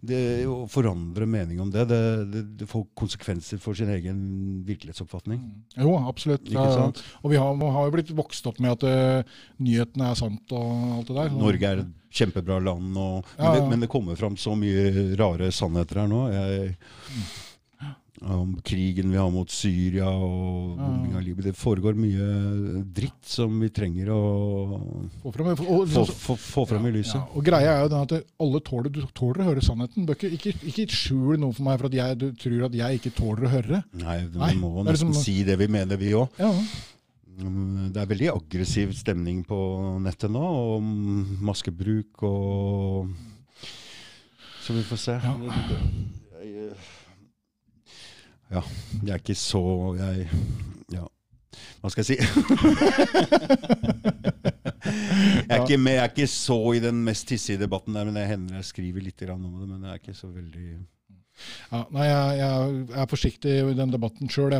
det 0.00 0.46
å 0.48 0.64
forandre 0.70 1.26
mening 1.28 1.60
om 1.60 1.70
det, 1.72 1.84
det, 1.90 2.00
det, 2.32 2.42
det 2.62 2.68
får 2.68 2.86
konsekvenser 2.96 3.60
for 3.60 3.76
sin 3.76 3.90
egen 3.92 4.20
virkelighetsoppfatning. 4.68 5.42
Jo, 5.76 5.92
absolutt. 6.08 6.48
Ja? 6.48 6.88
Og 7.20 7.32
vi 7.32 7.40
har, 7.40 7.52
vi 7.60 7.72
har 7.76 7.88
jo 7.88 7.94
blitt 7.94 8.12
vokst 8.16 8.48
opp 8.48 8.60
med 8.64 8.78
at 8.78 8.86
uh, 8.88 9.36
nyhetene 9.60 10.08
er 10.10 10.18
sant 10.18 10.56
og 10.56 10.96
alt 10.96 11.12
det 11.12 11.18
der. 11.18 11.36
Norge 11.36 11.72
er 11.74 11.84
et 11.84 11.92
kjempebra 12.20 12.58
land, 12.64 12.96
og, 12.96 13.28
Ja, 13.36 13.44
men, 13.44 13.52
det, 13.52 13.60
ja. 13.60 13.68
men 13.74 13.84
det 13.84 13.92
kommer 13.92 14.18
fram 14.18 14.40
så 14.40 14.56
mye 14.58 15.12
rare 15.20 15.52
sannheter 15.54 16.02
her 16.02 16.10
nå. 16.10 16.24
Jeg, 16.32 16.74
om 18.20 18.52
krigen 18.64 19.10
vi 19.10 19.16
har 19.16 19.30
mot 19.32 19.50
Syria 19.50 20.08
og 20.10 20.76
bombing 20.76 21.14
av 21.16 21.22
Libya. 21.24 21.46
Det 21.48 21.56
foregår 21.56 21.96
mye 21.96 22.82
dritt 22.84 23.24
som 23.24 23.54
vi 23.62 23.70
trenger 23.72 24.10
å 24.12 24.20
Få 25.22 25.32
fram, 25.32 25.48
og, 25.54 25.86
få, 25.88 26.04
få, 26.04 26.36
få 26.36 26.66
fram 26.68 26.88
i 26.90 26.92
lyset. 26.98 27.16
Ja, 27.16 27.24
og 27.32 27.46
greia 27.46 27.72
er 27.78 27.82
jo 27.86 27.90
den 27.94 28.04
at 28.04 28.28
alle 28.44 28.60
tåler, 28.66 28.92
du 28.92 29.00
tåler 29.16 29.44
å 29.44 29.48
høre 29.50 29.64
sannheten. 29.64 30.06
Bør 30.08 30.20
ikke, 30.28 30.52
ikke, 30.68 30.86
skjul 30.92 31.40
noe 31.40 31.56
for 31.56 31.64
meg 31.66 31.80
for 31.80 31.88
at 31.88 31.96
jeg 31.96 32.20
du 32.20 32.28
tror 32.44 32.68
at 32.68 32.78
jeg 32.82 33.00
ikke 33.00 33.14
tåler 33.16 33.48
å 33.48 33.52
høre. 33.56 33.82
Nei, 34.04 34.20
vi 34.28 34.44
Nei, 34.44 34.52
må 34.60 34.74
det 34.80 34.86
er 34.86 34.92
nesten 34.92 35.16
som, 35.16 35.24
si 35.24 35.40
det 35.48 35.56
vi 35.60 35.70
mener, 35.72 36.00
vi 36.00 36.14
òg. 36.20 36.40
Ja, 36.40 36.52
Det 37.40 38.02
er 38.02 38.08
veldig 38.10 38.32
aggressiv 38.34 38.92
stemning 38.98 39.42
på 39.48 39.58
nettet 40.04 40.32
nå, 40.32 40.44
om 40.76 41.36
maskebruk 41.40 42.24
og 42.28 43.14
Så 44.60 44.76
vi 44.76 44.84
får 44.84 45.06
se. 45.08 45.20
Ja. 45.24 46.18
Ja, 48.50 48.62
jeg 49.04 49.14
er 49.14 49.20
ikke 49.22 49.38
så 49.38 49.62
Jeg 49.98 50.26
Ja, 50.90 51.04
hva 51.80 51.90
skal 51.92 52.02
jeg 52.02 52.08
si? 52.10 52.16
jeg, 54.90 55.50
er 55.50 55.62
ikke 55.62 55.78
med, 55.78 55.96
jeg 55.96 56.04
er 56.04 56.10
ikke 56.12 56.26
så 56.30 56.58
i 56.76 56.82
den 56.82 57.02
mest 57.06 57.30
hissige 57.30 57.60
debatten 57.62 57.94
der, 57.96 58.04
men 58.08 58.18
det 58.18 58.26
hender 58.28 58.60
jeg 58.60 58.70
skriver 58.72 59.04
litt 59.06 59.22
om 59.30 59.46
det. 59.46 59.68
Men 59.68 59.86
jeg 59.86 59.92
er 59.94 60.02
ikke 60.02 60.18
så 60.18 60.28
veldig 60.32 60.68
ja, 61.70 61.86
nei, 61.94 62.04
jeg, 62.04 62.38
jeg 62.42 63.00
er 63.00 63.08
forsiktig 63.08 63.52
i 63.62 63.76
den 63.78 63.92
debatten 63.94 64.28
sjøl, 64.28 64.52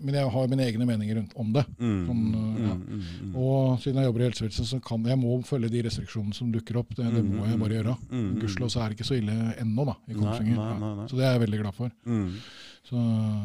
men 0.00 0.16
jeg 0.16 0.30
har 0.32 0.48
mine 0.48 0.64
egne 0.64 0.86
meninger 0.88 1.18
rundt 1.18 1.32
om 1.40 1.50
det. 1.52 1.64
mm, 1.80 1.98
Sånn, 2.06 2.22
ja. 2.62 2.74
mm, 2.76 2.84
mm, 2.86 3.02
mm. 3.26 3.34
Og 3.42 3.80
siden 3.82 3.98
jeg 4.00 4.08
jobber 4.08 4.22
i 4.22 4.28
helsevesenet, 4.28 4.70
så 4.70 4.78
kan 4.86 5.04
jeg 5.10 5.18
må 5.20 5.34
følge 5.48 5.72
de 5.72 5.82
restriksjonene 5.88 6.36
som 6.36 6.52
dukker 6.54 6.78
opp. 6.80 6.94
Det, 6.96 7.08
det 7.16 7.24
må 7.26 7.44
jeg 7.48 7.60
bare 7.60 7.76
gjøre. 7.80 7.96
Mm, 8.08 8.22
mm, 8.22 8.32
Gudskjelov 8.40 8.72
så 8.72 8.84
er 8.84 8.92
det 8.92 8.98
ikke 8.98 9.08
så 9.10 9.18
ille 9.18 9.36
ennå, 9.60 9.86
da, 9.90 9.96
i 10.06 10.16
Kongsvinger. 10.16 10.62
Ja. 10.62 11.08
Så 11.10 11.18
det 11.20 11.26
er 11.26 11.34
jeg 11.36 11.44
veldig 11.44 11.62
glad 11.64 11.78
for. 11.82 11.92
Så, 12.90 12.98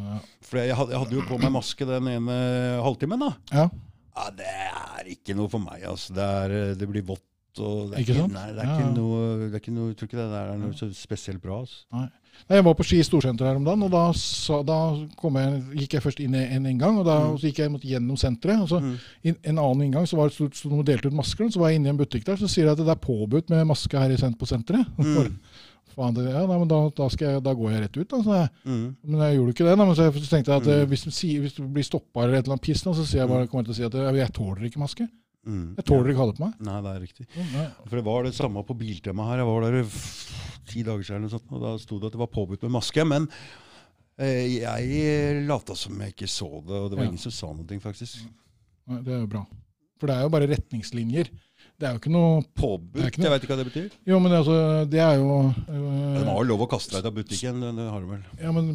ja. 0.09 0.19
For 0.41 0.57
jeg 0.57 0.67
jeg 0.73 0.99
hadde 0.99 1.15
jo 1.19 1.21
på 1.29 1.37
meg 1.39 1.51
maske 1.53 1.85
den 1.87 2.07
ene 2.09 2.39
halvtimen, 2.83 3.19
da. 3.19 3.31
ja. 3.53 3.69
Ja, 4.15 4.29
Det 4.31 4.45
er 4.47 5.07
ikke 5.11 5.35
noe 5.35 5.49
for 5.51 5.59
meg. 5.59 5.83
altså. 5.83 6.13
Det, 6.15 6.23
er, 6.23 6.75
det 6.79 6.87
blir 6.89 7.03
vått. 7.03 7.21
Og 7.59 7.91
det 7.91 7.97
er 7.97 8.01
Ikke 8.03 8.15
sant? 8.19 8.33
Nei, 8.35 8.49
det 8.51 8.59
er 8.63 8.67
Ja, 8.67 8.75
ikke 8.75 8.93
noe, 8.97 9.19
det 9.39 9.53
er 9.53 9.59
ikke 9.61 9.73
noe, 9.75 9.87
jeg 9.91 9.97
tror 9.99 10.07
ikke 10.09 10.17
det 10.19 10.29
der 10.31 10.49
er 10.53 10.57
noe 10.59 10.73
så 10.75 10.87
spesielt 10.95 11.41
bra. 11.43 11.59
altså. 11.63 11.83
Nei. 11.93 12.07
Nei, 12.49 12.55
Jeg 12.57 12.65
var 12.65 12.73
på 12.75 12.83
Ski 12.83 12.97
storsenter 13.07 13.45
her 13.47 13.55
om 13.55 13.63
dagen, 13.63 13.83
og 13.87 13.91
da, 13.93 14.01
sa, 14.11 14.57
da 14.67 14.79
kom 15.19 15.37
jeg, 15.39 15.61
gikk 15.83 15.93
jeg 15.95 16.03
først 16.03 16.19
inn 16.19 16.35
i 16.35 16.41
en 16.55 16.65
inngang. 16.67 16.97
og 16.99 17.05
da 17.07 17.19
Mm. 17.19 17.29
og 17.33 17.39
Så 17.39 17.47
gikk 17.47 17.59
jeg 17.63 17.79
gjennom 17.91 18.17
senteret. 18.19 18.59
og 18.61 18.67
så 18.69 18.79
Mm. 18.81 18.97
in, 19.23 19.35
en 19.43 19.57
annen 19.57 19.81
inngang 19.87 20.03
så 20.07 20.17
var 20.17 20.27
det 20.27 20.35
stort, 20.35 20.65
noe 20.71 20.83
delt 20.83 21.05
ut 21.05 21.13
masker. 21.13 21.45
og 21.45 21.51
Så 21.53 21.59
var 21.59 21.69
jeg 21.69 21.79
inne 21.79 21.87
i 21.87 21.89
en 21.91 21.97
butikk 21.97 22.25
der, 22.25 22.35
så 22.35 22.47
sier 22.47 22.65
jeg 22.65 22.71
at 22.71 22.77
det 22.77 22.87
er 22.89 22.95
påbudt 22.95 23.49
med 23.49 23.67
maske 23.67 23.97
her 23.99 24.11
i 24.11 24.17
sent 24.17 24.37
på 24.37 24.45
senteret. 24.47 24.85
Mm. 24.97 25.39
Faen, 25.95 26.15
ja, 26.19 26.41
nei, 26.45 26.57
men 26.59 26.67
da, 26.67 26.79
da, 26.91 27.05
jeg, 27.07 27.41
da 27.45 27.53
går 27.55 27.71
jeg 27.71 27.81
rett 27.85 27.97
ut. 28.01 28.07
Da, 28.11 28.17
så 28.25 28.33
jeg, 28.41 28.49
Mm. 28.65 28.95
men 29.07 29.21
jeg 29.23 29.37
gjorde 29.37 29.53
ikke 29.55 29.65
det. 29.69 29.75
Da, 29.79 29.85
men 29.85 29.95
så, 29.95 30.07
jeg, 30.09 30.23
så 30.25 30.31
tenkte 30.35 30.55
at 30.57 30.67
eh, 30.67 30.81
Mm. 30.83 30.89
hvis, 30.91 31.03
sier, 31.15 31.39
hvis 31.45 31.55
du 31.55 31.61
blir 31.67 31.83
stoppa 31.87 32.23
eller 32.25 32.35
et 32.39 32.43
eller 32.45 32.57
annet 32.57 32.65
piss, 32.67 32.81
så 32.83 32.93
sier 33.05 33.21
jeg 33.23 33.29
bare, 33.31 33.47
kommer 33.47 33.63
jeg 33.63 33.69
til 33.69 33.75
å 33.75 33.79
si 33.79 33.85
at 33.87 33.93
jeg, 34.01 34.15
jeg 34.19 34.33
tåler 34.35 34.65
ikke 34.67 34.81
maske. 34.83 35.07
Mm. 35.45 35.75
Jeg 35.77 35.85
tåler 35.85 36.09
ikke 36.11 36.19
å 36.19 36.25
ha 36.25 36.31
det 36.31 36.37
på 36.39 36.45
meg. 36.47 36.53
Nei, 36.65 36.77
det 36.81 36.91
er 36.95 37.01
riktig. 37.05 37.27
Nei. 37.53 37.65
For 37.85 37.95
det 37.95 38.05
var 38.05 38.23
det 38.25 38.33
samme 38.33 38.63
på 38.65 38.75
Biltema 38.77 39.27
her. 39.29 39.43
Jeg 39.43 39.47
var 39.47 39.61
der 39.61 39.83
ti 40.65 40.81
dager 40.83 41.03
siden, 41.05 41.29
sånt, 41.29 41.51
og 41.53 41.61
da 41.61 41.75
sto 41.77 41.99
det 42.01 42.07
at 42.09 42.15
det 42.17 42.19
var 42.23 42.31
påbudt 42.33 42.63
med 42.65 42.71
maske. 42.75 43.05
Men 43.05 43.27
eh, 44.17 44.57
jeg 44.59 45.45
lata 45.47 45.75
som 45.77 45.99
jeg 46.01 46.15
ikke 46.15 46.27
så 46.27 46.49
det, 46.65 46.73
og 46.81 46.89
det 46.89 46.97
var 46.97 47.05
Ja. 47.05 47.09
ingen 47.11 47.21
som 47.21 47.31
sa 47.31 47.51
noe, 47.53 47.79
faktisk. 47.79 48.25
Nei, 48.87 49.01
Det 49.05 49.13
er 49.13 49.19
jo 49.21 49.27
bra. 49.27 49.45
For 49.99 50.07
det 50.07 50.15
er 50.17 50.23
jo 50.25 50.29
bare 50.33 50.47
retningslinjer. 50.49 51.29
Det 51.75 51.87
er 51.89 51.91
jo 51.91 51.99
ikke 51.99 52.11
noe 52.13 52.35
Påbudt? 52.55 53.01
Ikke 53.03 53.19
noe- 53.19 53.25
Jeg 53.27 53.31
vet 53.33 53.43
ikke 53.43 53.51
hva 53.51 53.57
det 53.59 53.65
betyr. 53.67 53.87
Jo, 54.07 54.19
men 54.23 54.31
det, 54.31 54.37
er 54.37 54.43
altså, 54.45 54.59
det 54.93 54.99
er 55.03 55.15
jo 55.19 55.31
øh, 55.43 56.13
De 56.15 56.21
har 56.29 56.37
jo 56.39 56.45
lov 56.47 56.61
å 56.63 56.67
kaste 56.71 56.93
deg 56.95 57.03
ut 57.03 57.09
av 57.09 57.15
butikken. 57.17 57.59
Det, 57.65 57.87
har 57.91 57.99
de 58.05 58.11
vel. 58.13 58.21
Ja, 58.45 58.51
men 58.55 58.69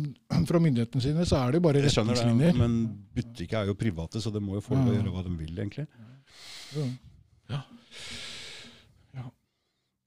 Fra 0.51 0.61
myndighetene 0.61 1.05
sine 1.07 1.25
så 1.29 1.39
er 1.41 1.55
det 1.55 1.61
jo 1.63 1.65
bare 1.69 1.81
retningslinjer. 1.87 2.51
det, 2.53 2.59
men 2.61 2.75
butikker 3.17 3.63
er 3.63 3.71
jo 3.73 3.77
private, 3.81 4.21
så 4.21 4.33
det 4.35 4.43
må 4.45 4.59
jo 4.59 4.65
folk 4.67 4.83
Ja. 4.85 4.99
gjøre 4.99 5.15
hva 5.15 5.25
de 5.25 5.33
vil, 5.39 5.55
egentlig. 5.57 5.87
Ja. 7.51 7.63
ja. 9.17 9.25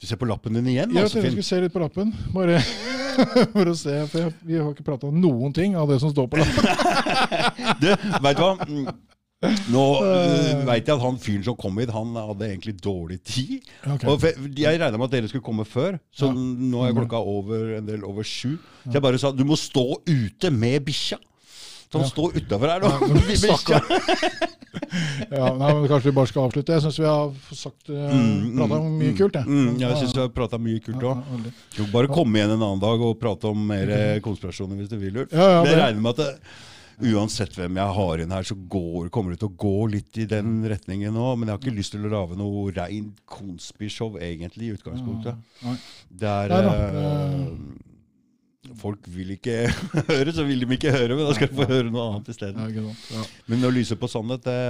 Du 0.03 0.07
ser 0.07 0.19
på 0.19 0.27
lappen 0.29 0.53
din 0.57 0.67
igjen, 0.67 0.91
Jeg 0.93 1.03
altså, 1.07 1.15
tenkte 1.21 1.29
jeg 1.29 1.37
skulle 1.37 1.49
se 1.49 1.61
litt 1.63 1.73
på 1.73 1.79
lappen, 1.81 2.13
bare 2.35 2.59
for 3.55 3.69
å 3.71 3.75
se. 3.77 3.93
For 4.11 4.19
jeg, 4.27 4.33
vi 4.43 4.57
har 4.59 4.69
ikke 4.73 4.85
prata 4.85 5.07
om 5.09 5.17
noen 5.23 5.53
ting 5.55 5.77
av 5.79 5.87
det 5.89 5.97
som 6.03 6.11
står 6.13 6.27
på 6.29 6.41
lappen. 6.43 6.69
Du, 7.81 7.87
vet 7.89 8.37
du 8.37 8.43
hva? 8.43 8.93
Mm. 9.43 9.57
Nå 9.75 9.81
uh, 9.99 10.61
veit 10.69 10.87
jeg 10.87 10.95
at 10.95 11.01
han 11.03 11.17
fyren 11.19 11.43
som 11.43 11.57
kom 11.59 11.75
hit, 11.81 11.89
han 11.91 12.13
hadde 12.15 12.47
egentlig 12.47 12.77
dårlig 12.79 13.17
tid. 13.27 13.65
Okay. 13.83 14.07
Og 14.07 14.21
for, 14.23 14.45
jeg 14.55 14.79
regna 14.79 14.97
med 14.97 15.09
at 15.09 15.17
dere 15.17 15.27
skulle 15.31 15.43
komme 15.43 15.65
før, 15.67 15.97
så 16.15 16.29
Ja. 16.31 16.37
nå 16.71 16.85
er 16.87 16.95
klokka 16.95 17.19
over 17.19 17.73
en 17.81 17.85
del 17.89 18.05
over 18.07 18.23
sju. 18.23 18.55
Så 18.85 18.93
jeg 18.95 19.03
bare 19.03 19.19
sa 19.19 19.31
du 19.35 19.43
må 19.47 19.57
stå 19.59 19.83
ute 20.07 20.51
med 20.51 20.85
bikkja. 20.87 21.19
Så 21.91 21.99
han 21.99 22.07
Ja. 22.07 22.13
står 22.15 22.39
utafor 22.39 22.71
her 22.71 22.79
nå. 22.81 22.89
Ja, 22.89 23.07
med 23.13 23.43
bikkja. 23.43 23.81
Ja, 25.33 25.49
nei, 25.57 25.69
men 25.73 25.85
Kanskje 25.89 26.09
vi 26.09 26.15
bare 26.17 26.29
skal 26.29 26.47
avslutte. 26.47 26.73
Jeg 26.73 26.83
syns 26.85 26.97
vi 27.01 27.05
har 27.07 27.31
sagt 27.53 27.89
uh, 27.89 28.09
Mm, 28.13 28.55
prata 28.57 28.79
om 28.79 28.89
mye 28.97 29.11
mm, 29.11 29.17
kult. 29.19 29.37
Jeg. 29.37 29.45
Mm, 29.49 29.69
jeg 29.81 29.99
syns 30.01 30.13
vi 30.17 30.21
har 30.23 30.31
prata 30.33 30.59
mye 30.61 30.81
kult 30.83 31.01
Ja, 31.03 31.13
òg. 31.13 31.47
ja, 31.77 31.87
bare 31.93 32.09
komme 32.11 32.39
igjen 32.39 32.53
en 32.55 32.61
annen 32.65 32.81
dag 32.81 33.01
og 33.05 33.17
prate 33.21 33.49
om 33.51 33.63
mer 33.69 33.89
eh, 33.93 34.19
konspirasjoner 34.25 34.79
hvis 34.81 34.89
du 34.91 34.97
vil. 35.01 35.17
Ulf. 35.23 35.33
Ja, 35.33 35.49
ja, 35.57 35.63
det- 35.67 35.77
regner 35.79 36.01
med 36.01 36.13
at 36.15 36.21
det, 36.23 36.29
uansett 37.01 37.55
hvem 37.57 37.79
jeg 37.79 37.95
har 37.97 38.21
inn 38.23 38.33
her, 38.35 38.45
så 38.47 38.55
går, 38.57 39.07
kommer 39.13 39.33
det 39.33 39.39
til 39.41 39.49
å 39.51 39.57
gå 39.63 39.87
litt 39.93 40.19
i 40.21 40.27
den 40.29 40.59
retningen 40.69 41.15
nå. 41.15 41.29
Men 41.37 41.49
jeg 41.49 41.55
har 41.55 41.63
ikke 41.63 41.77
lyst 41.79 41.95
til 41.95 42.05
å 42.07 42.11
lage 42.13 42.37
noe 42.39 42.67
rein 42.75 43.09
konspishow, 43.29 44.17
egentlig, 44.21 44.69
i 44.69 44.77
utgangspunktet. 44.77 45.35
Det 46.09 46.29
er 46.29 46.53
eh, 46.59 47.41
Folk 48.79 49.09
vil 49.11 49.33
ikke 49.35 49.57
høre, 50.11 50.31
så 50.35 50.45
vil 50.47 50.63
de 50.63 50.77
ikke 50.77 50.93
høre, 50.95 51.17
men 51.17 51.27
da 51.27 51.33
skal 51.35 51.49
de 51.51 51.57
få 51.57 51.67
høre 51.67 51.89
noe 51.91 52.05
annet 52.13 52.29
isteden. 52.31 52.93
Men 53.51 53.67
å 53.67 53.73
lyse 53.73 53.97
på 53.99 54.07
sannhet, 54.11 54.45
det, 54.47 54.61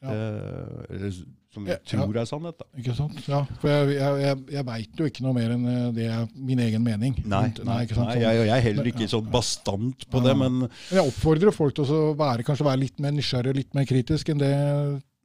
det 0.00 1.12
som 1.54 1.64
vi 1.64 1.72
Ja, 1.72 1.78
tror 1.88 2.16
er 2.20 2.26
sannhet, 2.28 2.58
da. 2.60 2.66
Ikke 2.76 2.94
sant? 2.96 3.20
Ja, 3.30 3.40
for 3.60 3.72
jeg, 3.72 3.94
jeg, 3.96 4.18
jeg, 4.24 4.40
jeg 4.52 4.66
veit 4.68 5.00
jo 5.00 5.08
ikke 5.08 5.24
noe 5.24 5.36
mer 5.36 5.54
enn 5.54 5.64
eh, 5.72 5.86
det 5.96 6.08
er 6.12 6.26
min 6.34 6.60
egen 6.66 6.84
mening. 6.84 7.16
Nei, 7.24 7.46
nei, 7.64 7.78
sant? 7.88 8.10
nei 8.10 8.18
jeg, 8.20 8.50
er 8.52 8.64
heller 8.68 8.90
ikke 8.92 9.06
så 9.06 9.16
sånn 9.16 9.30
bastant 9.32 10.04
på 10.12 10.22
det, 10.24 10.34
men 10.38 10.66
jeg 10.68 11.04
oppfordrer 11.06 11.56
folk 11.56 11.78
til 11.78 11.88
å 11.94 12.02
være, 12.18 12.44
kanskje 12.46 12.68
være 12.68 12.82
litt 12.84 13.00
mer 13.00 13.16
nysgjerrig 13.16 13.54
og 13.54 13.60
litt 13.62 13.78
mer 13.78 13.88
kritisk 13.88 14.28
enn 14.34 14.44
det 14.44 14.52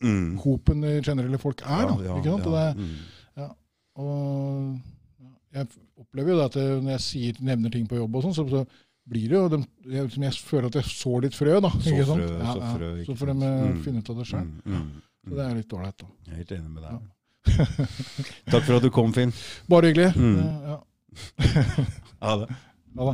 mm. 0.04 0.26
hopen 0.46 0.88
generelle 1.04 1.42
folk 1.42 1.66
er. 1.66 1.92
Da, 1.92 2.00
Ja, 2.00 2.08
ja, 2.08 2.18
ikke 2.22 2.38
sant? 2.38 2.50
Det, 2.56 2.88
mm. 3.44 3.54
og 4.04 4.82
jeg 5.54 5.70
opplever 6.02 6.34
jo 6.34 6.40
det 6.40 6.50
at 6.50 6.60
eh, 6.64 6.74
når 6.80 6.96
jeg 6.98 7.06
sier, 7.10 7.46
nevner 7.52 7.74
ting 7.74 7.86
på 7.90 8.00
jobb, 8.00 8.16
og 8.18 8.26
sånn, 8.26 8.36
så, 8.38 8.48
så 8.50 8.64
blir 9.12 9.28
det 9.32 9.36
jo 9.36 9.48
de, 9.52 9.60
jeg, 9.92 10.36
føler 10.48 10.70
at 10.72 10.78
jeg 10.80 10.88
sår 10.90 11.26
litt 11.28 11.36
frø. 11.38 11.58
da. 11.64 11.72
Så 11.76 11.92
ikke 11.92 12.08
sant? 12.08 12.24
frø, 12.24 12.38
så 12.48 12.70
frø, 12.78 12.92
ikke 13.02 13.10
så 13.12 13.18
får 13.20 13.34
de 13.34 13.36
eh, 13.50 13.66
Mm. 13.74 13.82
finne 13.84 14.00
ut 14.04 14.14
av 14.14 14.22
det 14.22 14.30
sjøl. 14.30 14.48
Så 15.24 15.36
det 15.38 15.44
er 15.46 15.56
litt 15.56 15.74
ålreit. 15.74 15.98
da. 16.04 16.08
Jeg 16.28 16.34
er 16.34 16.42
helt 16.42 16.52
enig 16.58 16.72
med 16.72 16.84
deg. 16.84 17.12
Takk 18.52 18.64
for 18.66 18.76
at 18.78 18.84
du 18.84 18.90
kom, 18.94 19.14
Finn. 19.16 19.32
Bare 19.72 19.92
hyggelig. 19.92 20.12
Mm. 20.16 20.40
Ja. 20.68 20.80
Ha 22.24 22.36
det. 22.40 22.48
Ha 22.98 23.06
da. 23.12 23.14